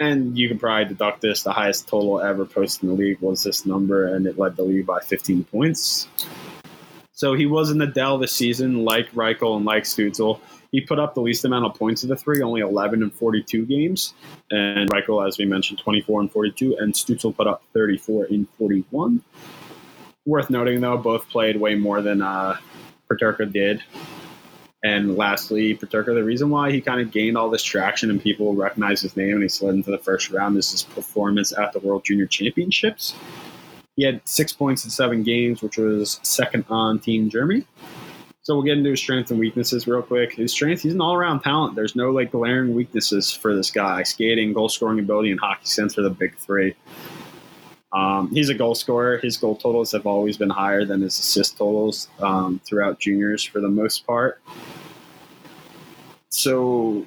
and 0.00 0.36
you 0.36 0.48
can 0.48 0.58
probably 0.58 0.86
deduct 0.86 1.20
this. 1.20 1.42
The 1.42 1.52
highest 1.52 1.86
total 1.86 2.20
ever 2.20 2.46
posted 2.46 2.84
in 2.84 2.88
the 2.88 2.94
league 2.94 3.20
was 3.20 3.44
this 3.44 3.66
number, 3.66 4.06
and 4.14 4.26
it 4.26 4.38
led 4.38 4.56
the 4.56 4.62
league 4.62 4.86
by 4.86 5.00
15 5.00 5.44
points. 5.44 6.08
So 7.12 7.34
he 7.34 7.44
was 7.44 7.70
in 7.70 7.76
the 7.76 7.86
DEL 7.86 8.16
this 8.16 8.32
season, 8.32 8.82
like 8.82 9.12
Reichel 9.12 9.56
and 9.56 9.66
like 9.66 9.84
Stützle. 9.84 10.40
He 10.72 10.80
put 10.80 10.98
up 10.98 11.14
the 11.14 11.20
least 11.20 11.44
amount 11.44 11.66
of 11.66 11.74
points 11.74 12.02
of 12.02 12.08
the 12.08 12.16
three, 12.16 12.40
only 12.40 12.62
11 12.62 13.02
and 13.02 13.12
42 13.12 13.66
games. 13.66 14.14
And 14.50 14.88
Reichel, 14.88 15.26
as 15.26 15.36
we 15.36 15.44
mentioned, 15.44 15.80
24 15.80 16.20
and 16.22 16.32
42, 16.32 16.76
and 16.78 16.94
Stützle 16.94 17.36
put 17.36 17.46
up 17.46 17.62
34 17.74 18.26
in 18.26 18.46
41. 18.56 19.22
Worth 20.24 20.48
noting, 20.48 20.80
though, 20.80 20.96
both 20.96 21.28
played 21.28 21.60
way 21.60 21.74
more 21.74 22.00
than 22.00 22.22
uh, 22.22 22.56
Peterka 23.10 23.52
did. 23.52 23.82
And 24.82 25.16
lastly, 25.16 25.76
Peterka, 25.76 26.14
the 26.14 26.24
reason 26.24 26.48
why 26.48 26.72
he 26.72 26.80
kind 26.80 27.00
of 27.00 27.10
gained 27.10 27.36
all 27.36 27.50
this 27.50 27.62
traction 27.62 28.10
and 28.10 28.20
people 28.20 28.54
recognize 28.54 29.02
his 29.02 29.16
name 29.16 29.34
and 29.34 29.42
he 29.42 29.48
slid 29.48 29.74
into 29.74 29.90
the 29.90 29.98
first 29.98 30.30
round 30.30 30.56
is 30.56 30.70
his 30.70 30.82
performance 30.82 31.52
at 31.56 31.72
the 31.72 31.80
World 31.80 32.04
Junior 32.04 32.26
Championships. 32.26 33.14
He 33.96 34.04
had 34.04 34.26
six 34.26 34.52
points 34.54 34.84
in 34.84 34.90
seven 34.90 35.22
games, 35.22 35.60
which 35.60 35.76
was 35.76 36.18
second 36.22 36.64
on 36.70 36.98
Team 36.98 37.28
Germany. 37.28 37.66
So 38.42 38.54
we'll 38.54 38.64
get 38.64 38.78
into 38.78 38.90
his 38.90 39.00
strengths 39.00 39.30
and 39.30 39.38
weaknesses 39.38 39.86
real 39.86 40.00
quick. 40.00 40.32
His 40.32 40.50
strengths, 40.52 40.82
he's 40.82 40.94
an 40.94 41.00
all-around 41.02 41.40
talent. 41.40 41.76
There's 41.76 41.94
no 41.94 42.10
like 42.10 42.32
glaring 42.32 42.74
weaknesses 42.74 43.30
for 43.30 43.54
this 43.54 43.70
guy. 43.70 44.02
Skating, 44.02 44.54
goal 44.54 44.70
scoring 44.70 44.98
ability, 44.98 45.30
and 45.30 45.38
hockey 45.38 45.66
sense 45.66 45.98
are 45.98 46.02
the 46.02 46.10
big 46.10 46.34
three. 46.38 46.74
Um, 47.92 48.30
he's 48.32 48.48
a 48.48 48.54
goal 48.54 48.74
scorer. 48.74 49.18
His 49.18 49.36
goal 49.36 49.56
totals 49.56 49.92
have 49.92 50.06
always 50.06 50.36
been 50.36 50.50
higher 50.50 50.84
than 50.84 51.02
his 51.02 51.18
assist 51.18 51.58
totals 51.58 52.08
um, 52.20 52.60
throughout 52.64 53.00
juniors 53.00 53.42
for 53.44 53.60
the 53.60 53.68
most 53.68 54.06
part. 54.06 54.40
So, 56.28 57.04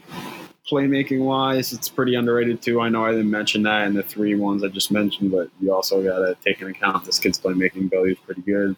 playmaking 0.70 1.20
wise, 1.20 1.72
it's 1.72 1.88
pretty 1.88 2.16
underrated 2.16 2.62
too. 2.62 2.82
I 2.82 2.90
know 2.90 3.06
I 3.06 3.12
didn't 3.12 3.32
mention 3.32 3.64
that 3.64 3.88
in 3.88 3.94
the 3.94 4.04
three 4.04 4.36
ones 4.36 4.64
I 4.64 4.68
just 4.68 4.92
mentioned, 4.92 5.32
but 5.32 5.50
you 5.62 5.74
also 5.74 6.04
got 6.04 6.20
to 6.20 6.36
take 6.44 6.60
into 6.62 6.74
account 6.74 7.06
this 7.06 7.20
kid's 7.20 7.40
playmaking 7.40 7.86
ability 7.86 8.14
is 8.14 8.20
pretty 8.20 8.42
good. 8.42 8.76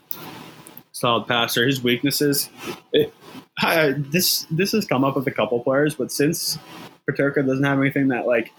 Solid 0.92 1.28
passer. 1.28 1.66
His 1.66 1.84
weaknesses, 1.84 2.50
it, 2.94 3.14
I, 3.60 3.96
this 3.98 4.46
this 4.52 4.72
has 4.74 4.86
come 4.86 5.04
up 5.04 5.16
with 5.16 5.28
a 5.28 5.32
couple 5.32 5.60
players, 5.62 5.96
but 5.96 6.12
since 6.12 6.60
Peterka 7.10 7.46
doesn't 7.46 7.64
have 7.64 7.80
anything 7.80 8.10
that 8.10 8.28
like 8.28 8.52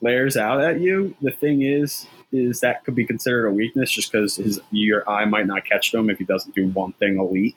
glares 0.00 0.36
out 0.36 0.60
at 0.60 0.80
you, 0.80 1.14
the 1.20 1.30
thing 1.30 1.62
is 1.62 2.06
is 2.32 2.60
that 2.60 2.84
could 2.84 2.94
be 2.94 3.04
considered 3.04 3.46
a 3.46 3.52
weakness 3.52 3.90
just 3.90 4.10
because 4.10 4.36
his 4.36 4.60
your 4.70 5.08
eye 5.08 5.24
might 5.24 5.46
not 5.46 5.64
catch 5.64 5.92
him 5.94 6.10
if 6.10 6.18
he 6.18 6.24
doesn't 6.24 6.54
do 6.54 6.68
one 6.68 6.92
thing 6.94 7.18
elite. 7.18 7.56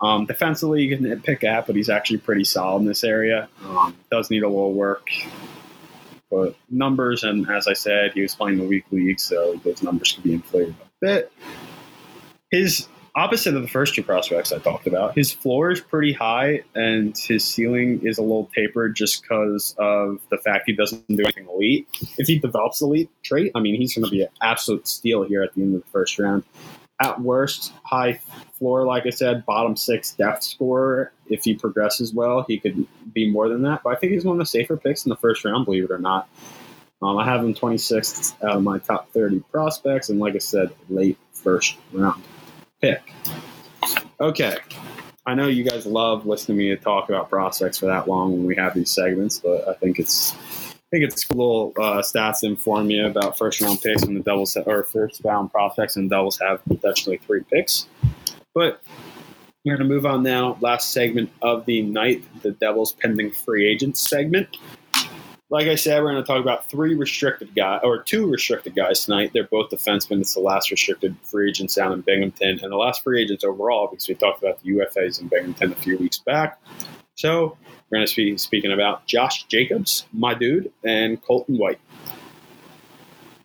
Um, 0.00 0.26
defensively, 0.26 0.82
you 0.82 0.96
can 0.96 1.20
pick 1.22 1.44
at, 1.44 1.66
but 1.66 1.76
he's 1.76 1.88
actually 1.88 2.18
pretty 2.18 2.44
solid 2.44 2.80
in 2.80 2.86
this 2.86 3.04
area. 3.04 3.48
Um, 3.64 3.96
does 4.10 4.30
need 4.30 4.42
a 4.42 4.48
little 4.48 4.72
work, 4.72 5.08
but 6.30 6.56
numbers 6.68 7.24
and 7.24 7.48
as 7.48 7.68
I 7.68 7.72
said, 7.72 8.12
he 8.12 8.22
was 8.22 8.34
playing 8.34 8.58
the 8.58 8.64
weak 8.64 8.84
league, 8.90 9.20
so 9.20 9.60
those 9.64 9.82
numbers 9.82 10.12
could 10.12 10.24
be 10.24 10.34
inflated 10.34 10.74
a 10.80 10.88
bit. 11.00 11.32
His 12.50 12.88
opposite 13.16 13.54
of 13.54 13.62
the 13.62 13.68
first 13.68 13.94
two 13.94 14.02
prospects 14.02 14.52
I 14.52 14.58
talked 14.58 14.86
about, 14.86 15.14
his 15.14 15.32
floor 15.32 15.70
is 15.70 15.80
pretty 15.80 16.12
high 16.12 16.62
and 16.74 17.16
his 17.16 17.44
ceiling 17.44 18.00
is 18.04 18.18
a 18.18 18.22
little 18.22 18.50
tapered 18.54 18.96
just 18.96 19.22
because 19.22 19.74
of 19.78 20.18
the 20.30 20.38
fact 20.38 20.64
he 20.66 20.72
doesn't 20.72 21.06
do 21.08 21.22
anything 21.22 21.48
elite. 21.48 21.86
If 22.18 22.26
he 22.26 22.38
develops 22.38 22.80
elite 22.80 23.10
trait, 23.22 23.52
I 23.54 23.60
mean, 23.60 23.76
he's 23.76 23.94
going 23.94 24.04
to 24.04 24.10
be 24.10 24.22
an 24.22 24.28
absolute 24.42 24.88
steal 24.88 25.22
here 25.22 25.42
at 25.42 25.54
the 25.54 25.62
end 25.62 25.76
of 25.76 25.82
the 25.82 25.90
first 25.90 26.18
round. 26.18 26.42
At 27.00 27.20
worst, 27.20 27.72
high 27.84 28.20
floor, 28.58 28.86
like 28.86 29.04
I 29.06 29.10
said, 29.10 29.44
bottom 29.44 29.76
six 29.76 30.12
depth 30.12 30.44
scorer. 30.44 31.12
If 31.28 31.44
he 31.44 31.54
progresses 31.54 32.14
well, 32.14 32.44
he 32.46 32.58
could 32.58 32.86
be 33.12 33.30
more 33.30 33.48
than 33.48 33.62
that. 33.62 33.82
But 33.82 33.96
I 33.96 33.96
think 33.96 34.12
he's 34.12 34.24
one 34.24 34.36
of 34.36 34.38
the 34.38 34.46
safer 34.46 34.76
picks 34.76 35.04
in 35.04 35.10
the 35.10 35.16
first 35.16 35.44
round, 35.44 35.64
believe 35.64 35.84
it 35.84 35.90
or 35.90 35.98
not. 35.98 36.28
Um, 37.02 37.18
I 37.18 37.24
have 37.24 37.44
him 37.44 37.52
26th 37.52 38.42
out 38.44 38.56
of 38.56 38.62
my 38.62 38.78
top 38.78 39.10
30 39.10 39.40
prospects, 39.50 40.08
and 40.08 40.20
like 40.20 40.34
I 40.34 40.38
said, 40.38 40.70
late 40.88 41.18
first 41.32 41.76
round 41.92 42.22
pick. 42.84 43.02
Okay. 44.20 44.56
I 45.26 45.34
know 45.34 45.46
you 45.46 45.64
guys 45.64 45.86
love 45.86 46.26
listening 46.26 46.58
to 46.58 46.64
me 46.64 46.76
talk 46.76 47.08
about 47.08 47.30
prospects 47.30 47.78
for 47.78 47.86
that 47.86 48.06
long 48.06 48.32
when 48.32 48.44
we 48.44 48.56
have 48.56 48.74
these 48.74 48.90
segments, 48.90 49.38
but 49.38 49.66
I 49.66 49.72
think 49.74 49.98
it's 49.98 50.34
I 50.34 50.96
think 50.96 51.04
it's 51.04 51.24
cool 51.24 51.72
uh, 51.76 52.02
stats 52.02 52.44
inform 52.44 52.90
you 52.90 53.06
about 53.06 53.38
first 53.38 53.60
round 53.60 53.80
picks 53.80 54.02
and 54.02 54.16
the 54.16 54.20
Devils 54.20 54.56
or 54.56 54.84
first 54.84 55.22
round 55.24 55.50
prospects 55.50 55.96
and 55.96 56.10
Devils 56.10 56.38
have 56.40 56.62
potentially 56.66 57.16
three 57.16 57.42
picks. 57.50 57.88
But 58.54 58.82
we're 59.64 59.76
going 59.76 59.88
to 59.88 59.94
move 59.94 60.04
on 60.04 60.22
now. 60.22 60.58
Last 60.60 60.92
segment 60.92 61.30
of 61.40 61.64
the 61.64 61.82
night, 61.82 62.22
the 62.42 62.52
Devils 62.52 62.92
pending 62.92 63.32
free 63.32 63.66
agents 63.66 64.00
segment 64.08 64.58
like 65.54 65.68
I 65.68 65.76
said, 65.76 66.02
we're 66.02 66.10
going 66.10 66.20
to 66.20 66.26
talk 66.26 66.42
about 66.42 66.68
three 66.68 66.96
restricted 66.96 67.54
guys 67.54 67.80
or 67.84 68.02
two 68.02 68.28
restricted 68.28 68.74
guys 68.74 69.04
tonight. 69.04 69.30
They're 69.32 69.44
both 69.44 69.70
defensemen. 69.70 70.20
It's 70.20 70.34
the 70.34 70.40
last 70.40 70.68
restricted 70.68 71.14
free 71.22 71.48
agents 71.48 71.76
down 71.76 71.92
in 71.92 72.00
Binghamton 72.00 72.58
and 72.60 72.72
the 72.72 72.76
last 72.76 73.04
free 73.04 73.22
agents 73.22 73.44
overall 73.44 73.86
because 73.86 74.08
we 74.08 74.16
talked 74.16 74.42
about 74.42 74.60
the 74.60 74.70
UFAs 74.72 75.20
in 75.20 75.28
Binghamton 75.28 75.70
a 75.70 75.76
few 75.76 75.96
weeks 75.96 76.18
back. 76.18 76.60
So 77.14 77.56
we're 77.88 77.98
going 77.98 78.06
to 78.08 78.16
be 78.16 78.36
speaking 78.36 78.72
about 78.72 79.06
Josh 79.06 79.44
Jacobs, 79.44 80.06
my 80.12 80.34
dude, 80.34 80.72
and 80.82 81.22
Colton 81.22 81.56
White. 81.56 81.78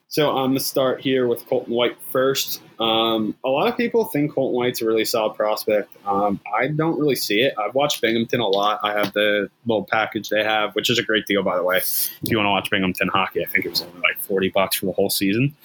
So 0.08 0.30
I'm 0.30 0.48
going 0.48 0.58
to 0.58 0.64
start 0.64 1.02
here 1.02 1.28
with 1.28 1.46
Colton 1.46 1.76
White 1.76 1.98
first. 2.12 2.64
Um, 2.80 3.36
a 3.44 3.50
lot 3.50 3.68
of 3.68 3.76
people 3.76 4.06
think 4.06 4.34
Colton 4.34 4.56
White's 4.56 4.82
a 4.82 4.86
really 4.86 5.04
solid 5.04 5.36
prospect. 5.36 5.94
Um, 6.06 6.40
I 6.58 6.68
don't 6.68 6.98
really 6.98 7.16
see 7.16 7.42
it. 7.42 7.54
I've 7.58 7.76
watched 7.76 8.02
Binghamton 8.02 8.40
a 8.40 8.48
lot. 8.48 8.80
I 8.84 8.94
have 8.98 9.12
the 9.14 9.50
little 9.66 9.84
package 9.84 10.30
they 10.30 10.44
have, 10.44 10.74
which 10.76 10.90
is 10.90 10.98
a 10.98 11.04
great 11.04 11.26
deal, 11.26 11.44
by 11.44 11.58
the 11.58 11.64
way. 11.64 11.78
If 11.78 12.20
you 12.24 12.38
want 12.38 12.46
to 12.48 12.52
watch 12.52 12.70
Binghamton 12.70 13.10
hockey, 13.10 13.44
I 13.44 13.50
think 13.50 13.66
it 13.66 13.70
was 13.70 13.82
only 13.82 14.00
like 14.00 14.18
40 14.20 14.50
bucks 14.50 14.78
for 14.78 14.86
the 14.86 14.94
whole 14.94 15.10
season. 15.10 15.56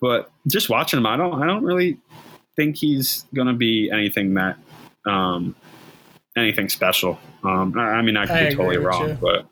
But 0.00 0.30
just 0.46 0.70
watching 0.70 0.98
him, 0.98 1.06
I 1.06 1.16
don't, 1.16 1.42
I 1.42 1.46
don't 1.46 1.64
really 1.64 1.98
think 2.54 2.76
he's 2.76 3.24
going 3.34 3.48
to 3.48 3.54
be 3.54 3.90
anything 3.92 4.34
that, 4.34 4.58
um, 5.06 5.56
anything 6.36 6.68
special. 6.68 7.18
Um, 7.42 7.76
I, 7.76 7.82
I 7.82 8.02
mean, 8.02 8.16
I 8.16 8.26
could 8.26 8.36
I 8.36 8.48
be 8.50 8.54
totally 8.54 8.76
wrong, 8.76 9.08
you. 9.08 9.18
but 9.20 9.46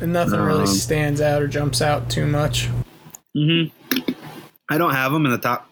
And 0.00 0.14
nothing 0.14 0.40
really 0.40 0.60
Um, 0.62 0.66
stands 0.66 1.20
out 1.20 1.42
or 1.42 1.46
jumps 1.48 1.82
out 1.82 2.08
too 2.08 2.24
much. 2.26 2.68
hmm 3.34 3.64
I 4.68 4.78
don't 4.78 4.94
have 4.94 5.12
him 5.12 5.26
in 5.26 5.30
the 5.32 5.38
top 5.38 5.70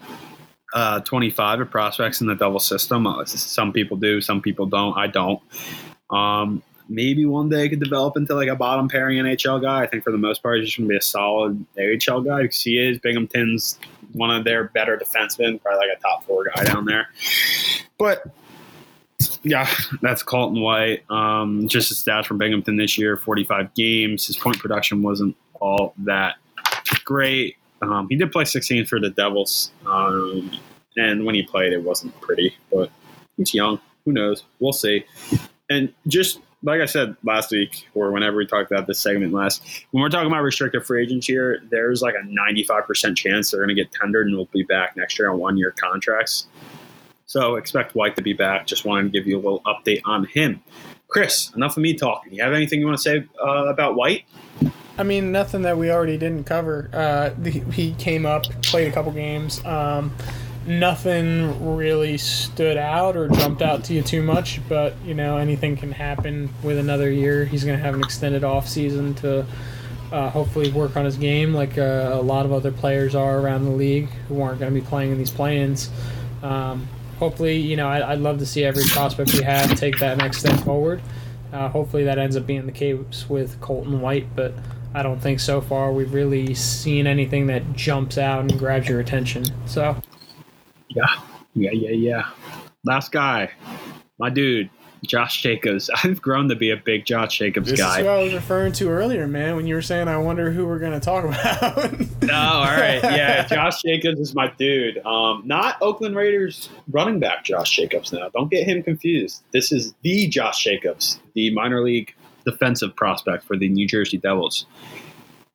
uh, 0.74 1.00
25 1.00 1.60
of 1.60 1.70
prospects 1.70 2.20
in 2.20 2.26
the 2.26 2.34
double 2.34 2.60
system. 2.60 3.06
Uh, 3.06 3.24
some 3.24 3.72
people 3.72 3.96
do, 3.96 4.20
some 4.20 4.42
people 4.42 4.66
don't. 4.66 4.96
I 4.98 5.06
don't. 5.06 5.40
Um, 6.10 6.62
maybe 6.88 7.24
one 7.24 7.48
day 7.48 7.64
I 7.64 7.68
could 7.68 7.80
develop 7.80 8.16
into 8.16 8.34
like 8.34 8.48
a 8.48 8.56
bottom 8.56 8.88
pairing 8.88 9.18
NHL 9.18 9.62
guy. 9.62 9.82
I 9.82 9.86
think 9.86 10.04
for 10.04 10.10
the 10.10 10.18
most 10.18 10.42
part, 10.42 10.58
he's 10.58 10.66
just 10.66 10.78
going 10.78 10.88
to 10.88 10.92
be 10.92 10.98
a 10.98 11.00
solid 11.00 11.64
AHL 11.78 12.20
guy 12.22 12.42
because 12.42 12.60
he 12.60 12.78
is. 12.78 12.98
Binghamton's 12.98 13.78
one 14.12 14.30
of 14.30 14.44
their 14.44 14.64
better 14.64 14.96
defensemen, 14.96 15.62
probably 15.62 15.88
like 15.88 15.96
a 15.96 16.00
top 16.00 16.24
four 16.24 16.44
guy 16.54 16.64
down 16.64 16.84
there. 16.84 17.08
But 17.98 18.26
yeah, 19.44 19.68
that's 20.02 20.22
Colton 20.22 20.60
White. 20.60 21.08
Um, 21.10 21.68
just 21.68 21.88
his 21.88 22.02
stats 22.02 22.26
from 22.26 22.38
Binghamton 22.38 22.76
this 22.76 22.98
year 22.98 23.16
45 23.16 23.74
games. 23.74 24.26
His 24.26 24.36
point 24.36 24.58
production 24.58 25.02
wasn't 25.02 25.36
all 25.60 25.94
that 25.98 26.36
great. 27.04 27.56
Um, 27.84 28.08
he 28.08 28.16
did 28.16 28.32
play 28.32 28.44
16 28.44 28.86
for 28.86 28.98
the 28.98 29.10
Devils. 29.10 29.70
Um, 29.86 30.50
and 30.96 31.24
when 31.24 31.34
he 31.34 31.42
played, 31.42 31.72
it 31.72 31.82
wasn't 31.82 32.18
pretty, 32.20 32.54
but 32.72 32.90
he's 33.36 33.52
young. 33.52 33.80
Who 34.04 34.12
knows? 34.12 34.44
We'll 34.60 34.72
see. 34.72 35.04
And 35.70 35.92
just 36.06 36.40
like 36.62 36.80
I 36.80 36.86
said 36.86 37.16
last 37.24 37.50
week, 37.50 37.86
or 37.94 38.10
whenever 38.10 38.38
we 38.38 38.46
talked 38.46 38.70
about 38.70 38.86
this 38.86 38.98
segment 38.98 39.32
last, 39.32 39.62
when 39.90 40.02
we're 40.02 40.08
talking 40.08 40.26
about 40.26 40.42
restricted 40.42 40.84
free 40.84 41.02
agents 41.02 41.26
here, 41.26 41.62
there's 41.70 42.00
like 42.00 42.14
a 42.14 42.26
95% 42.26 43.16
chance 43.16 43.50
they're 43.50 43.60
going 43.60 43.68
to 43.68 43.74
get 43.74 43.92
tendered 43.92 44.26
and 44.26 44.36
will 44.36 44.46
be 44.46 44.62
back 44.62 44.96
next 44.96 45.18
year 45.18 45.30
on 45.30 45.38
one 45.38 45.56
year 45.56 45.72
contracts. 45.72 46.46
So 47.26 47.56
expect 47.56 47.94
White 47.94 48.16
to 48.16 48.22
be 48.22 48.32
back. 48.32 48.66
Just 48.66 48.84
wanted 48.84 49.04
to 49.04 49.08
give 49.10 49.26
you 49.26 49.36
a 49.36 49.42
little 49.42 49.62
update 49.62 50.00
on 50.04 50.24
him. 50.26 50.62
Chris, 51.14 51.52
enough 51.54 51.76
of 51.76 51.82
me 51.84 51.94
talking. 51.94 52.34
You 52.34 52.42
have 52.42 52.52
anything 52.52 52.80
you 52.80 52.86
want 52.86 52.98
to 52.98 53.02
say 53.02 53.24
uh, 53.40 53.66
about 53.66 53.94
White? 53.94 54.24
I 54.98 55.04
mean, 55.04 55.30
nothing 55.30 55.62
that 55.62 55.78
we 55.78 55.88
already 55.88 56.18
didn't 56.18 56.42
cover. 56.42 56.90
Uh, 56.92 57.30
he 57.70 57.92
came 57.92 58.26
up, 58.26 58.46
played 58.62 58.88
a 58.88 58.92
couple 58.92 59.12
games. 59.12 59.64
Um, 59.64 60.12
nothing 60.66 61.76
really 61.76 62.18
stood 62.18 62.76
out 62.76 63.16
or 63.16 63.28
jumped 63.28 63.62
out 63.62 63.84
to 63.84 63.94
you 63.94 64.02
too 64.02 64.24
much, 64.24 64.60
but 64.68 64.96
you 65.04 65.14
know, 65.14 65.36
anything 65.36 65.76
can 65.76 65.92
happen 65.92 66.52
with 66.64 66.78
another 66.78 67.12
year. 67.12 67.44
He's 67.44 67.62
going 67.62 67.78
to 67.78 67.84
have 67.84 67.94
an 67.94 68.00
extended 68.00 68.42
off 68.42 68.66
season 68.66 69.14
to 69.14 69.46
uh, 70.10 70.30
hopefully 70.30 70.72
work 70.72 70.96
on 70.96 71.04
his 71.04 71.16
game, 71.16 71.54
like 71.54 71.78
uh, 71.78 72.10
a 72.12 72.22
lot 72.22 72.44
of 72.44 72.50
other 72.50 72.72
players 72.72 73.14
are 73.14 73.38
around 73.38 73.66
the 73.66 73.70
league 73.70 74.08
who 74.26 74.42
aren't 74.42 74.58
going 74.58 74.74
to 74.74 74.80
be 74.80 74.84
playing 74.84 75.12
in 75.12 75.18
these 75.18 75.30
play-ins. 75.30 75.90
Um, 76.42 76.88
hopefully, 77.18 77.56
you 77.56 77.76
know, 77.76 77.88
I, 77.88 78.12
I'd 78.12 78.20
love 78.20 78.38
to 78.38 78.46
see 78.46 78.64
every 78.64 78.84
prospect 78.84 79.32
we 79.34 79.42
have 79.42 79.74
take 79.78 79.98
that 79.98 80.18
next 80.18 80.38
step 80.38 80.58
forward. 80.60 81.00
Uh, 81.52 81.68
hopefully, 81.68 82.04
that 82.04 82.18
ends 82.18 82.36
up 82.36 82.46
being 82.46 82.66
the 82.66 82.72
case 82.72 83.28
with 83.28 83.60
Colton 83.60 84.00
White, 84.00 84.26
but 84.34 84.54
I 84.94 85.02
don't 85.02 85.20
think 85.20 85.40
so 85.40 85.60
far 85.60 85.92
we've 85.92 86.12
really 86.12 86.54
seen 86.54 87.06
anything 87.06 87.46
that 87.48 87.74
jumps 87.74 88.18
out 88.18 88.40
and 88.40 88.58
grabs 88.58 88.88
your 88.88 89.00
attention. 89.00 89.44
So, 89.66 89.96
Yeah, 90.88 91.06
yeah, 91.54 91.70
yeah, 91.72 91.90
yeah. 91.90 92.28
Last 92.84 93.12
guy, 93.12 93.50
my 94.18 94.30
dude, 94.30 94.70
Josh 95.06 95.42
Jacobs. 95.42 95.90
I've 96.04 96.20
grown 96.20 96.48
to 96.48 96.56
be 96.56 96.70
a 96.70 96.76
big 96.76 97.04
Josh 97.04 97.38
Jacobs 97.38 97.70
this 97.70 97.80
guy. 97.80 98.00
is 98.00 98.04
what 98.04 98.14
I 98.14 98.22
was 98.22 98.34
referring 98.34 98.72
to 98.74 98.88
earlier, 98.90 99.26
man, 99.26 99.56
when 99.56 99.66
you 99.66 99.74
were 99.74 99.82
saying, 99.82 100.08
I 100.08 100.16
wonder 100.16 100.50
who 100.50 100.66
we're 100.66 100.78
going 100.78 100.92
to 100.92 101.00
talk 101.00 101.24
about. 101.24 101.94
Oh, 102.24 102.36
all 102.36 102.64
right. 102.64 103.02
Yeah, 103.02 103.46
Josh 103.48 103.82
Jacobs 103.82 104.18
is 104.18 104.34
my 104.34 104.50
dude. 104.58 104.98
Um, 105.04 105.42
not 105.44 105.76
Oakland 105.82 106.16
Raiders 106.16 106.70
running 106.88 107.20
back 107.20 107.44
Josh 107.44 107.70
Jacobs 107.70 108.12
now. 108.12 108.30
Don't 108.30 108.50
get 108.50 108.66
him 108.66 108.82
confused. 108.82 109.42
This 109.52 109.70
is 109.70 109.94
the 110.02 110.26
Josh 110.26 110.64
Jacobs, 110.64 111.20
the 111.34 111.52
minor 111.52 111.82
league 111.82 112.14
defensive 112.44 112.96
prospect 112.96 113.44
for 113.44 113.56
the 113.56 113.68
New 113.68 113.86
Jersey 113.86 114.16
Devils. 114.16 114.66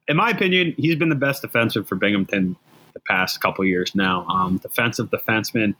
In 0.07 0.15
my 0.17 0.29
opinion, 0.29 0.73
he's 0.77 0.95
been 0.95 1.09
the 1.09 1.15
best 1.15 1.41
defensive 1.41 1.87
for 1.87 1.95
Binghamton 1.95 2.55
the 2.93 2.99
past 3.01 3.41
couple 3.41 3.65
years 3.65 3.93
now. 3.95 4.25
Um, 4.27 4.57
defensive 4.57 5.09
defenseman 5.09 5.75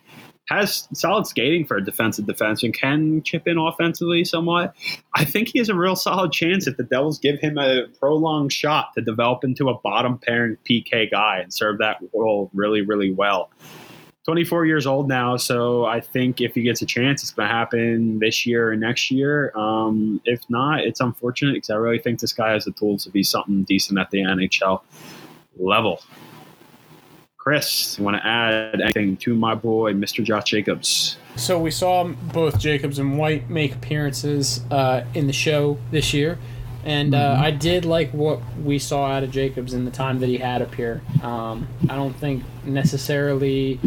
has 0.49 0.87
solid 0.93 1.27
skating 1.27 1.65
for 1.65 1.77
a 1.77 1.83
defensive 1.83 2.25
defenseman, 2.25 2.65
and 2.65 2.73
can 2.73 3.23
chip 3.23 3.47
in 3.47 3.57
offensively 3.57 4.25
somewhat. 4.25 4.75
I 5.13 5.23
think 5.25 5.49
he 5.49 5.59
has 5.59 5.69
a 5.69 5.75
real 5.75 5.95
solid 5.95 6.31
chance 6.31 6.67
if 6.67 6.77
the 6.77 6.83
Devils 6.83 7.19
give 7.19 7.39
him 7.39 7.57
a 7.57 7.87
prolonged 7.99 8.51
shot 8.51 8.93
to 8.95 9.01
develop 9.01 9.43
into 9.43 9.69
a 9.69 9.79
bottom 9.79 10.17
pairing 10.17 10.57
PK 10.67 11.09
guy 11.11 11.39
and 11.39 11.53
serve 11.53 11.77
that 11.79 11.97
role 12.13 12.49
really, 12.53 12.81
really 12.81 13.11
well. 13.11 13.49
24 14.25 14.65
years 14.65 14.85
old 14.85 15.07
now, 15.07 15.37
so 15.37 15.85
I 15.85 16.01
think 16.01 16.39
if 16.39 16.53
he 16.53 16.61
gets 16.61 16.81
a 16.81 16.85
chance, 16.85 17.23
it's 17.23 17.31
going 17.31 17.47
to 17.47 17.53
happen 17.53 18.19
this 18.19 18.45
year 18.45 18.71
or 18.71 18.75
next 18.75 19.09
year. 19.09 19.51
Um, 19.57 20.21
if 20.25 20.41
not, 20.49 20.81
it's 20.81 20.99
unfortunate 20.99 21.53
because 21.53 21.71
I 21.71 21.75
really 21.75 21.97
think 21.97 22.19
this 22.19 22.33
guy 22.33 22.51
has 22.51 22.65
the 22.65 22.71
tools 22.71 23.05
to 23.05 23.09
be 23.09 23.23
something 23.23 23.63
decent 23.63 23.97
at 23.97 24.11
the 24.11 24.19
NHL 24.19 24.81
level. 25.57 26.01
Chris, 27.49 27.97
you 27.97 28.05
want 28.05 28.15
to 28.15 28.27
add 28.27 28.79
anything 28.79 29.17
to 29.17 29.33
my 29.33 29.55
boy, 29.55 29.91
Mr. 29.93 30.23
Josh 30.23 30.43
Jacobs? 30.43 31.17
So 31.35 31.57
we 31.57 31.71
saw 31.71 32.03
both 32.03 32.59
Jacobs 32.59 32.99
and 32.99 33.17
White 33.17 33.49
make 33.49 33.73
appearances 33.73 34.63
uh, 34.69 35.03
in 35.15 35.25
the 35.25 35.33
show 35.33 35.79
this 35.89 36.13
year, 36.13 36.37
and 36.85 37.15
uh, 37.15 37.39
I 37.39 37.49
did 37.49 37.85
like 37.85 38.11
what 38.11 38.39
we 38.63 38.77
saw 38.77 39.07
out 39.07 39.23
of 39.23 39.31
Jacobs 39.31 39.73
in 39.73 39.85
the 39.85 39.89
time 39.89 40.19
that 40.19 40.27
he 40.27 40.37
had 40.37 40.61
up 40.61 40.75
here. 40.75 41.01
Um, 41.23 41.67
I 41.89 41.95
don't 41.95 42.13
think 42.13 42.43
necessarily 42.65 43.79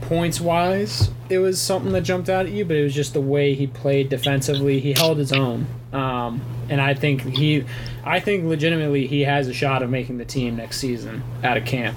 points 0.00 0.40
wise 0.40 1.10
it 1.28 1.38
was 1.38 1.60
something 1.60 1.92
that 1.92 2.00
jumped 2.00 2.28
out 2.28 2.46
at 2.46 2.52
you, 2.52 2.64
but 2.64 2.76
it 2.76 2.82
was 2.82 2.94
just 2.94 3.12
the 3.12 3.20
way 3.20 3.54
he 3.54 3.66
played 3.66 4.08
defensively. 4.08 4.80
He 4.80 4.92
held 4.94 5.18
his 5.18 5.32
own, 5.32 5.66
um, 5.92 6.40
and 6.68 6.80
I 6.80 6.94
think 6.94 7.22
he, 7.22 7.64
I 8.04 8.18
think 8.20 8.44
legitimately 8.44 9.06
he 9.06 9.22
has 9.22 9.46
a 9.46 9.54
shot 9.54 9.82
of 9.82 9.90
making 9.90 10.18
the 10.18 10.24
team 10.24 10.56
next 10.56 10.78
season 10.78 11.22
out 11.44 11.56
of 11.56 11.64
camp. 11.64 11.96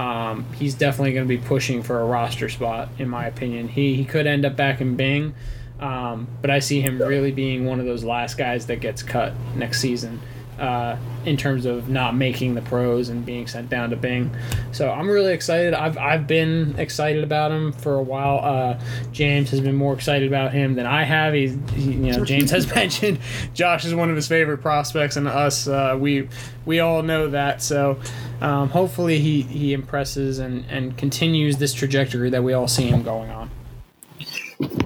Um, 0.00 0.46
he's 0.54 0.72
definitely 0.72 1.12
going 1.12 1.28
to 1.28 1.28
be 1.28 1.36
pushing 1.36 1.82
for 1.82 2.00
a 2.00 2.04
roster 2.06 2.48
spot, 2.48 2.88
in 2.98 3.06
my 3.10 3.26
opinion. 3.26 3.68
He 3.68 3.96
he 3.96 4.06
could 4.06 4.26
end 4.26 4.46
up 4.46 4.56
back 4.56 4.80
in 4.80 4.96
Bing, 4.96 5.34
um, 5.78 6.26
but 6.40 6.48
I 6.48 6.60
see 6.60 6.80
him 6.80 6.98
really 6.98 7.32
being 7.32 7.66
one 7.66 7.80
of 7.80 7.84
those 7.84 8.02
last 8.02 8.38
guys 8.38 8.64
that 8.68 8.80
gets 8.80 9.02
cut 9.02 9.34
next 9.54 9.78
season. 9.78 10.22
Uh, 10.60 10.98
in 11.24 11.36
terms 11.36 11.66
of 11.66 11.88
not 11.88 12.14
making 12.14 12.54
the 12.54 12.62
pros 12.62 13.08
and 13.08 13.24
being 13.24 13.46
sent 13.46 13.68
down 13.68 13.90
to 13.90 13.96
Bing, 13.96 14.30
so 14.72 14.90
I'm 14.90 15.08
really 15.08 15.32
excited. 15.32 15.72
I've 15.72 15.96
I've 15.96 16.26
been 16.26 16.74
excited 16.78 17.24
about 17.24 17.50
him 17.50 17.72
for 17.72 17.94
a 17.94 18.02
while. 18.02 18.40
Uh, 18.42 18.80
James 19.10 19.50
has 19.50 19.60
been 19.60 19.74
more 19.74 19.94
excited 19.94 20.28
about 20.28 20.52
him 20.52 20.74
than 20.74 20.86
I 20.86 21.04
have. 21.04 21.32
He's 21.34 21.56
he, 21.72 21.92
you 21.92 22.12
know 22.12 22.24
James 22.24 22.50
has 22.50 22.72
mentioned 22.74 23.18
Josh 23.54 23.84
is 23.84 23.94
one 23.94 24.10
of 24.10 24.16
his 24.16 24.28
favorite 24.28 24.58
prospects, 24.58 25.16
and 25.16 25.26
us 25.26 25.66
uh, 25.66 25.96
we 25.98 26.28
we 26.66 26.80
all 26.80 27.02
know 27.02 27.30
that. 27.30 27.62
So 27.62 27.98
um, 28.40 28.70
hopefully 28.70 29.18
he, 29.18 29.42
he 29.42 29.72
impresses 29.72 30.38
and, 30.38 30.64
and 30.70 30.96
continues 30.96 31.58
this 31.58 31.74
trajectory 31.74 32.30
that 32.30 32.42
we 32.42 32.52
all 32.52 32.68
see 32.68 32.86
him 32.86 33.02
going 33.02 33.30
on. 33.30 33.50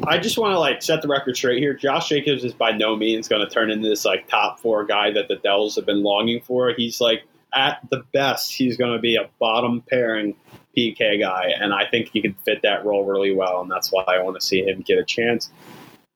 I 0.07 0.19
just 0.19 0.39
want 0.39 0.53
to 0.53 0.59
like 0.59 0.83
set 0.83 1.03
the 1.03 1.09
record 1.09 1.37
straight 1.37 1.59
here. 1.59 1.75
Josh 1.75 2.09
Jacobs 2.09 2.45
is 2.45 2.53
by 2.53 2.71
no 2.73 2.95
means 2.95 3.29
going 3.29 3.47
to 3.47 3.53
turn 3.53 3.71
into 3.71 3.89
this 3.89 4.05
like 4.05 4.29
top 4.29 4.61
four 4.61 4.85
guy 4.85 5.11
that 5.13 5.29
the 5.29 5.37
Devils 5.37 5.77
have 5.77 5.87
been 5.87 6.03
longing 6.03 6.41
for. 6.41 6.73
He's 6.77 7.01
like 7.01 7.25
at 7.55 7.79
the 7.91 8.05
best, 8.13 8.53
he's 8.53 8.77
going 8.77 8.93
to 8.93 8.99
be 8.99 9.17
a 9.17 9.29
bottom 9.39 9.83
pairing 9.89 10.35
PK 10.77 11.21
guy, 11.21 11.53
and 11.59 11.73
I 11.73 11.87
think 11.87 12.11
he 12.13 12.21
can 12.21 12.35
fit 12.45 12.63
that 12.63 12.85
role 12.85 13.05
really 13.05 13.35
well, 13.35 13.63
and 13.63 13.71
that's 13.71 13.93
why 13.93 14.03
I 14.03 14.21
want 14.23 14.39
to 14.41 14.45
see 14.45 14.63
him 14.63 14.81
get 14.81 14.99
a 14.99 15.05
chance. 15.05 15.51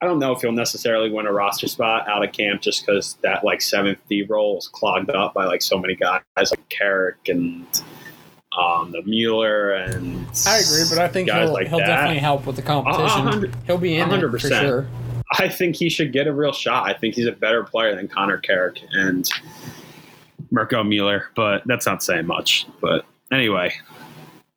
I 0.01 0.07
don't 0.07 0.19
know 0.19 0.33
if 0.33 0.43
he'll 0.43 0.53
necessarily 0.53 1.11
win 1.11 1.27
a 1.27 1.33
roster 1.33 1.67
spot 1.67 2.09
out 2.09 2.25
of 2.25 2.33
camp 2.33 2.61
just 2.61 2.87
because 2.87 3.17
that 3.23 3.45
like 3.45 3.61
seventh 3.61 3.99
D 4.09 4.23
role 4.23 4.59
is 4.59 4.69
clogged 4.69 5.11
up 5.11 5.35
by 5.35 5.45
like 5.45 5.63
so 5.63 5.79
many 5.79 5.97
guys 5.97 6.23
like 6.37 6.69
Carrick 6.69 7.29
and 7.29 7.67
um, 8.57 8.92
the 8.92 9.03
Mueller 9.03 9.72
and 9.72 10.26
I 10.46 10.59
agree, 10.59 10.84
but 10.88 10.99
I 10.99 11.09
think 11.09 11.30
he'll, 11.30 11.53
like 11.53 11.68
he'll 11.68 11.78
that. 11.78 11.86
definitely 11.86 12.18
help 12.18 12.46
with 12.46 12.57
the 12.57 12.62
competition. 12.62 13.53
he'll 13.66 13.78
be 13.78 13.96
in 13.96 14.09
there 14.09 14.20
for 14.30 14.38
100%. 14.38 14.61
sure. 14.61 14.86
I 15.38 15.49
think 15.49 15.76
he 15.76 15.90
should 15.90 16.12
get 16.12 16.26
a 16.26 16.32
real 16.32 16.53
shot. 16.53 16.88
I 16.88 16.94
think 16.94 17.14
he's 17.14 17.26
a 17.26 17.32
better 17.32 17.62
player 17.62 17.94
than 17.94 18.09
Connor 18.09 18.38
Carrick. 18.38 18.80
And 18.92 19.28
Mirco 20.51 20.82
Mueller, 20.82 21.26
but 21.34 21.62
that's 21.66 21.86
not 21.86 22.03
saying 22.03 22.26
much. 22.26 22.66
But 22.80 23.05
anyway, 23.30 23.72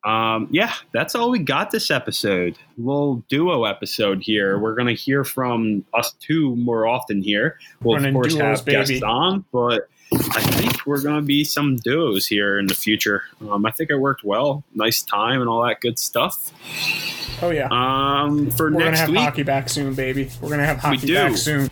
um, 0.04 0.48
yeah, 0.50 0.72
that's 0.92 1.14
all 1.14 1.30
we 1.30 1.38
got 1.38 1.70
this 1.70 1.90
episode. 1.90 2.58
Little 2.78 3.16
duo 3.28 3.64
episode 3.64 4.22
here. 4.22 4.58
We're 4.58 4.74
gonna 4.74 4.94
hear 4.94 5.24
from 5.24 5.84
us 5.94 6.14
two 6.20 6.56
more 6.56 6.86
often 6.86 7.22
here. 7.22 7.58
We'll 7.82 7.96
Running 7.96 8.10
of 8.10 8.14
course 8.14 8.34
duos, 8.34 8.58
have 8.58 8.66
guests 8.66 8.90
baby. 8.90 9.04
on, 9.04 9.44
but 9.52 9.88
I 10.14 10.40
think 10.40 10.86
we're 10.86 11.02
gonna 11.02 11.22
be 11.22 11.44
some 11.44 11.76
duos 11.76 12.26
here 12.26 12.58
in 12.58 12.66
the 12.66 12.74
future. 12.74 13.24
Um, 13.48 13.64
I 13.66 13.70
think 13.70 13.90
it 13.90 13.96
worked 13.96 14.24
well. 14.24 14.64
Nice 14.74 15.02
time 15.02 15.40
and 15.40 15.48
all 15.48 15.62
that 15.64 15.80
good 15.80 15.98
stuff. 15.98 16.52
Oh 17.42 17.50
yeah. 17.50 17.68
Um, 17.70 18.50
for 18.50 18.70
We're 18.70 18.80
gonna 18.80 18.96
have 18.96 19.08
week, 19.08 19.18
hockey 19.18 19.42
back 19.42 19.68
soon, 19.68 19.94
baby. 19.94 20.30
We're 20.40 20.50
gonna 20.50 20.66
have 20.66 20.78
hockey 20.78 21.06
do. 21.06 21.14
back 21.14 21.36
soon. 21.36 21.70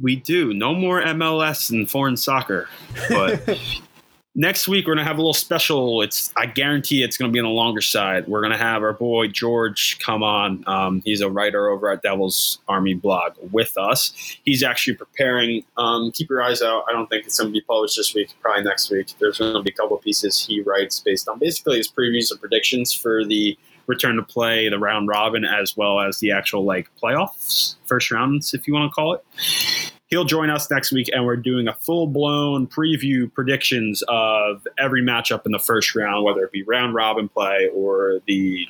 we 0.00 0.16
do 0.16 0.54
no 0.54 0.74
more 0.74 1.02
MLS 1.02 1.70
and 1.70 1.90
foreign 1.90 2.16
soccer, 2.16 2.68
but. 3.08 3.58
Next 4.34 4.66
week 4.66 4.86
we're 4.86 4.94
gonna 4.94 5.06
have 5.06 5.18
a 5.18 5.20
little 5.20 5.34
special. 5.34 6.00
It's 6.00 6.32
I 6.36 6.46
guarantee 6.46 7.02
it's 7.02 7.18
gonna 7.18 7.30
be 7.30 7.38
on 7.38 7.44
the 7.44 7.50
longer 7.50 7.82
side. 7.82 8.26
We're 8.26 8.40
gonna 8.40 8.56
have 8.56 8.82
our 8.82 8.94
boy 8.94 9.28
George 9.28 9.98
come 9.98 10.22
on. 10.22 10.64
Um, 10.66 11.02
he's 11.04 11.20
a 11.20 11.28
writer 11.28 11.68
over 11.68 11.90
at 11.90 12.00
Devil's 12.00 12.58
Army 12.66 12.94
blog 12.94 13.34
with 13.50 13.76
us. 13.76 14.14
He's 14.42 14.62
actually 14.62 14.94
preparing. 14.94 15.64
Um, 15.76 16.12
keep 16.12 16.30
your 16.30 16.42
eyes 16.42 16.62
out. 16.62 16.84
I 16.88 16.92
don't 16.92 17.10
think 17.10 17.26
it's 17.26 17.38
gonna 17.38 17.50
be 17.50 17.60
published 17.60 17.98
this 17.98 18.14
week. 18.14 18.30
Probably 18.40 18.64
next 18.64 18.90
week. 18.90 19.08
There's 19.18 19.36
gonna 19.36 19.62
be 19.62 19.70
a 19.70 19.74
couple 19.74 19.98
pieces 19.98 20.42
he 20.42 20.62
writes 20.62 20.98
based 21.00 21.28
on 21.28 21.38
basically 21.38 21.76
his 21.76 21.88
previews 21.88 22.30
and 22.30 22.40
predictions 22.40 22.94
for 22.94 23.26
the 23.26 23.58
return 23.86 24.16
to 24.16 24.22
play, 24.22 24.66
the 24.70 24.78
round 24.78 25.08
robin, 25.08 25.44
as 25.44 25.76
well 25.76 26.00
as 26.00 26.20
the 26.20 26.30
actual 26.30 26.64
like 26.64 26.88
playoffs, 27.02 27.74
first 27.84 28.10
rounds, 28.10 28.54
if 28.54 28.66
you 28.66 28.72
want 28.72 28.90
to 28.90 28.94
call 28.94 29.12
it 29.12 29.92
he'll 30.12 30.26
join 30.26 30.50
us 30.50 30.70
next 30.70 30.92
week 30.92 31.08
and 31.14 31.24
we're 31.24 31.36
doing 31.36 31.66
a 31.68 31.72
full-blown 31.72 32.66
preview 32.66 33.32
predictions 33.32 34.02
of 34.08 34.68
every 34.78 35.02
matchup 35.02 35.46
in 35.46 35.52
the 35.52 35.58
first 35.58 35.94
round 35.94 36.22
whether 36.22 36.44
it 36.44 36.52
be 36.52 36.62
round 36.64 36.94
robin 36.94 37.30
play 37.30 37.70
or 37.74 38.20
the 38.26 38.68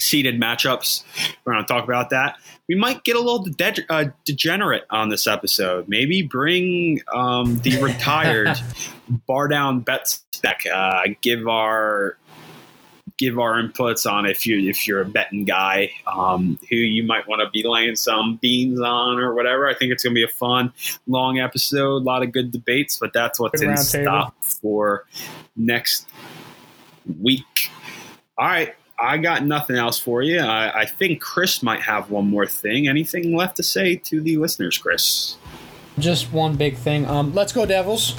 seeded 0.00 0.40
matchups. 0.40 1.04
We're 1.44 1.52
going 1.52 1.64
to 1.64 1.72
talk 1.72 1.84
about 1.84 2.10
that. 2.10 2.36
We 2.68 2.74
might 2.74 3.04
get 3.04 3.14
a 3.14 3.20
little 3.20 3.44
de- 3.44 3.84
uh, 3.88 4.06
degenerate 4.24 4.84
on 4.90 5.10
this 5.10 5.26
episode. 5.26 5.88
Maybe 5.88 6.22
bring 6.22 7.00
um, 7.14 7.58
the 7.58 7.80
retired 7.80 8.58
bar 9.26 9.46
down 9.48 9.80
bets 9.80 10.24
back 10.42 10.64
uh, 10.66 11.02
give 11.20 11.46
our 11.46 12.16
give 13.22 13.38
our 13.38 13.54
inputs 13.62 14.10
on 14.10 14.26
if 14.26 14.44
you 14.46 14.68
if 14.68 14.86
you're 14.86 15.00
a 15.00 15.04
betting 15.04 15.44
guy 15.44 15.92
um, 16.06 16.58
who 16.68 16.76
you 16.76 17.04
might 17.04 17.26
want 17.28 17.40
to 17.40 17.48
be 17.50 17.66
laying 17.66 17.94
some 17.94 18.36
beans 18.42 18.80
on 18.80 19.18
or 19.18 19.34
whatever. 19.34 19.68
I 19.68 19.74
think 19.74 19.92
it's 19.92 20.02
gonna 20.02 20.14
be 20.14 20.24
a 20.24 20.28
fun 20.28 20.72
long 21.06 21.38
episode, 21.38 22.02
a 22.02 22.04
lot 22.04 22.22
of 22.22 22.32
good 22.32 22.50
debates, 22.50 22.98
but 22.98 23.12
that's 23.12 23.38
what's 23.38 23.60
Good 23.60 23.68
in 23.68 23.74
round 23.74 23.86
stock 23.86 24.34
for 24.42 25.06
next 25.56 26.08
week. 27.20 27.44
All 28.36 28.46
right. 28.46 28.74
I 28.98 29.18
got 29.18 29.44
nothing 29.44 29.76
else 29.76 29.98
for 29.98 30.22
you. 30.22 30.38
I, 30.38 30.82
I 30.82 30.86
think 30.86 31.20
Chris 31.20 31.60
might 31.60 31.80
have 31.80 32.10
one 32.10 32.28
more 32.28 32.46
thing. 32.46 32.86
Anything 32.86 33.34
left 33.34 33.56
to 33.56 33.62
say 33.64 33.96
to 33.96 34.20
the 34.20 34.36
listeners, 34.36 34.78
Chris? 34.78 35.36
Just 35.98 36.32
one 36.32 36.54
big 36.54 36.76
thing. 36.76 37.06
Um, 37.06 37.34
let's 37.34 37.52
go 37.52 37.66
Devils. 37.66 38.14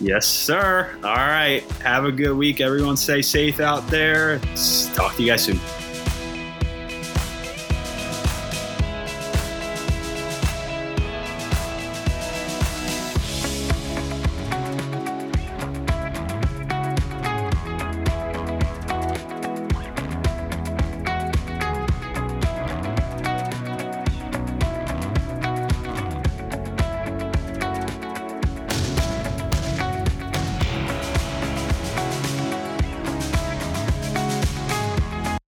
Yes, 0.00 0.26
sir. 0.26 0.90
All 1.02 1.14
right. 1.14 1.62
Have 1.82 2.04
a 2.04 2.12
good 2.12 2.36
week. 2.36 2.60
Everyone 2.60 2.96
stay 2.96 3.22
safe 3.22 3.60
out 3.60 3.86
there. 3.88 4.38
Talk 4.94 5.16
to 5.16 5.22
you 5.22 5.28
guys 5.28 5.44
soon. 5.44 5.58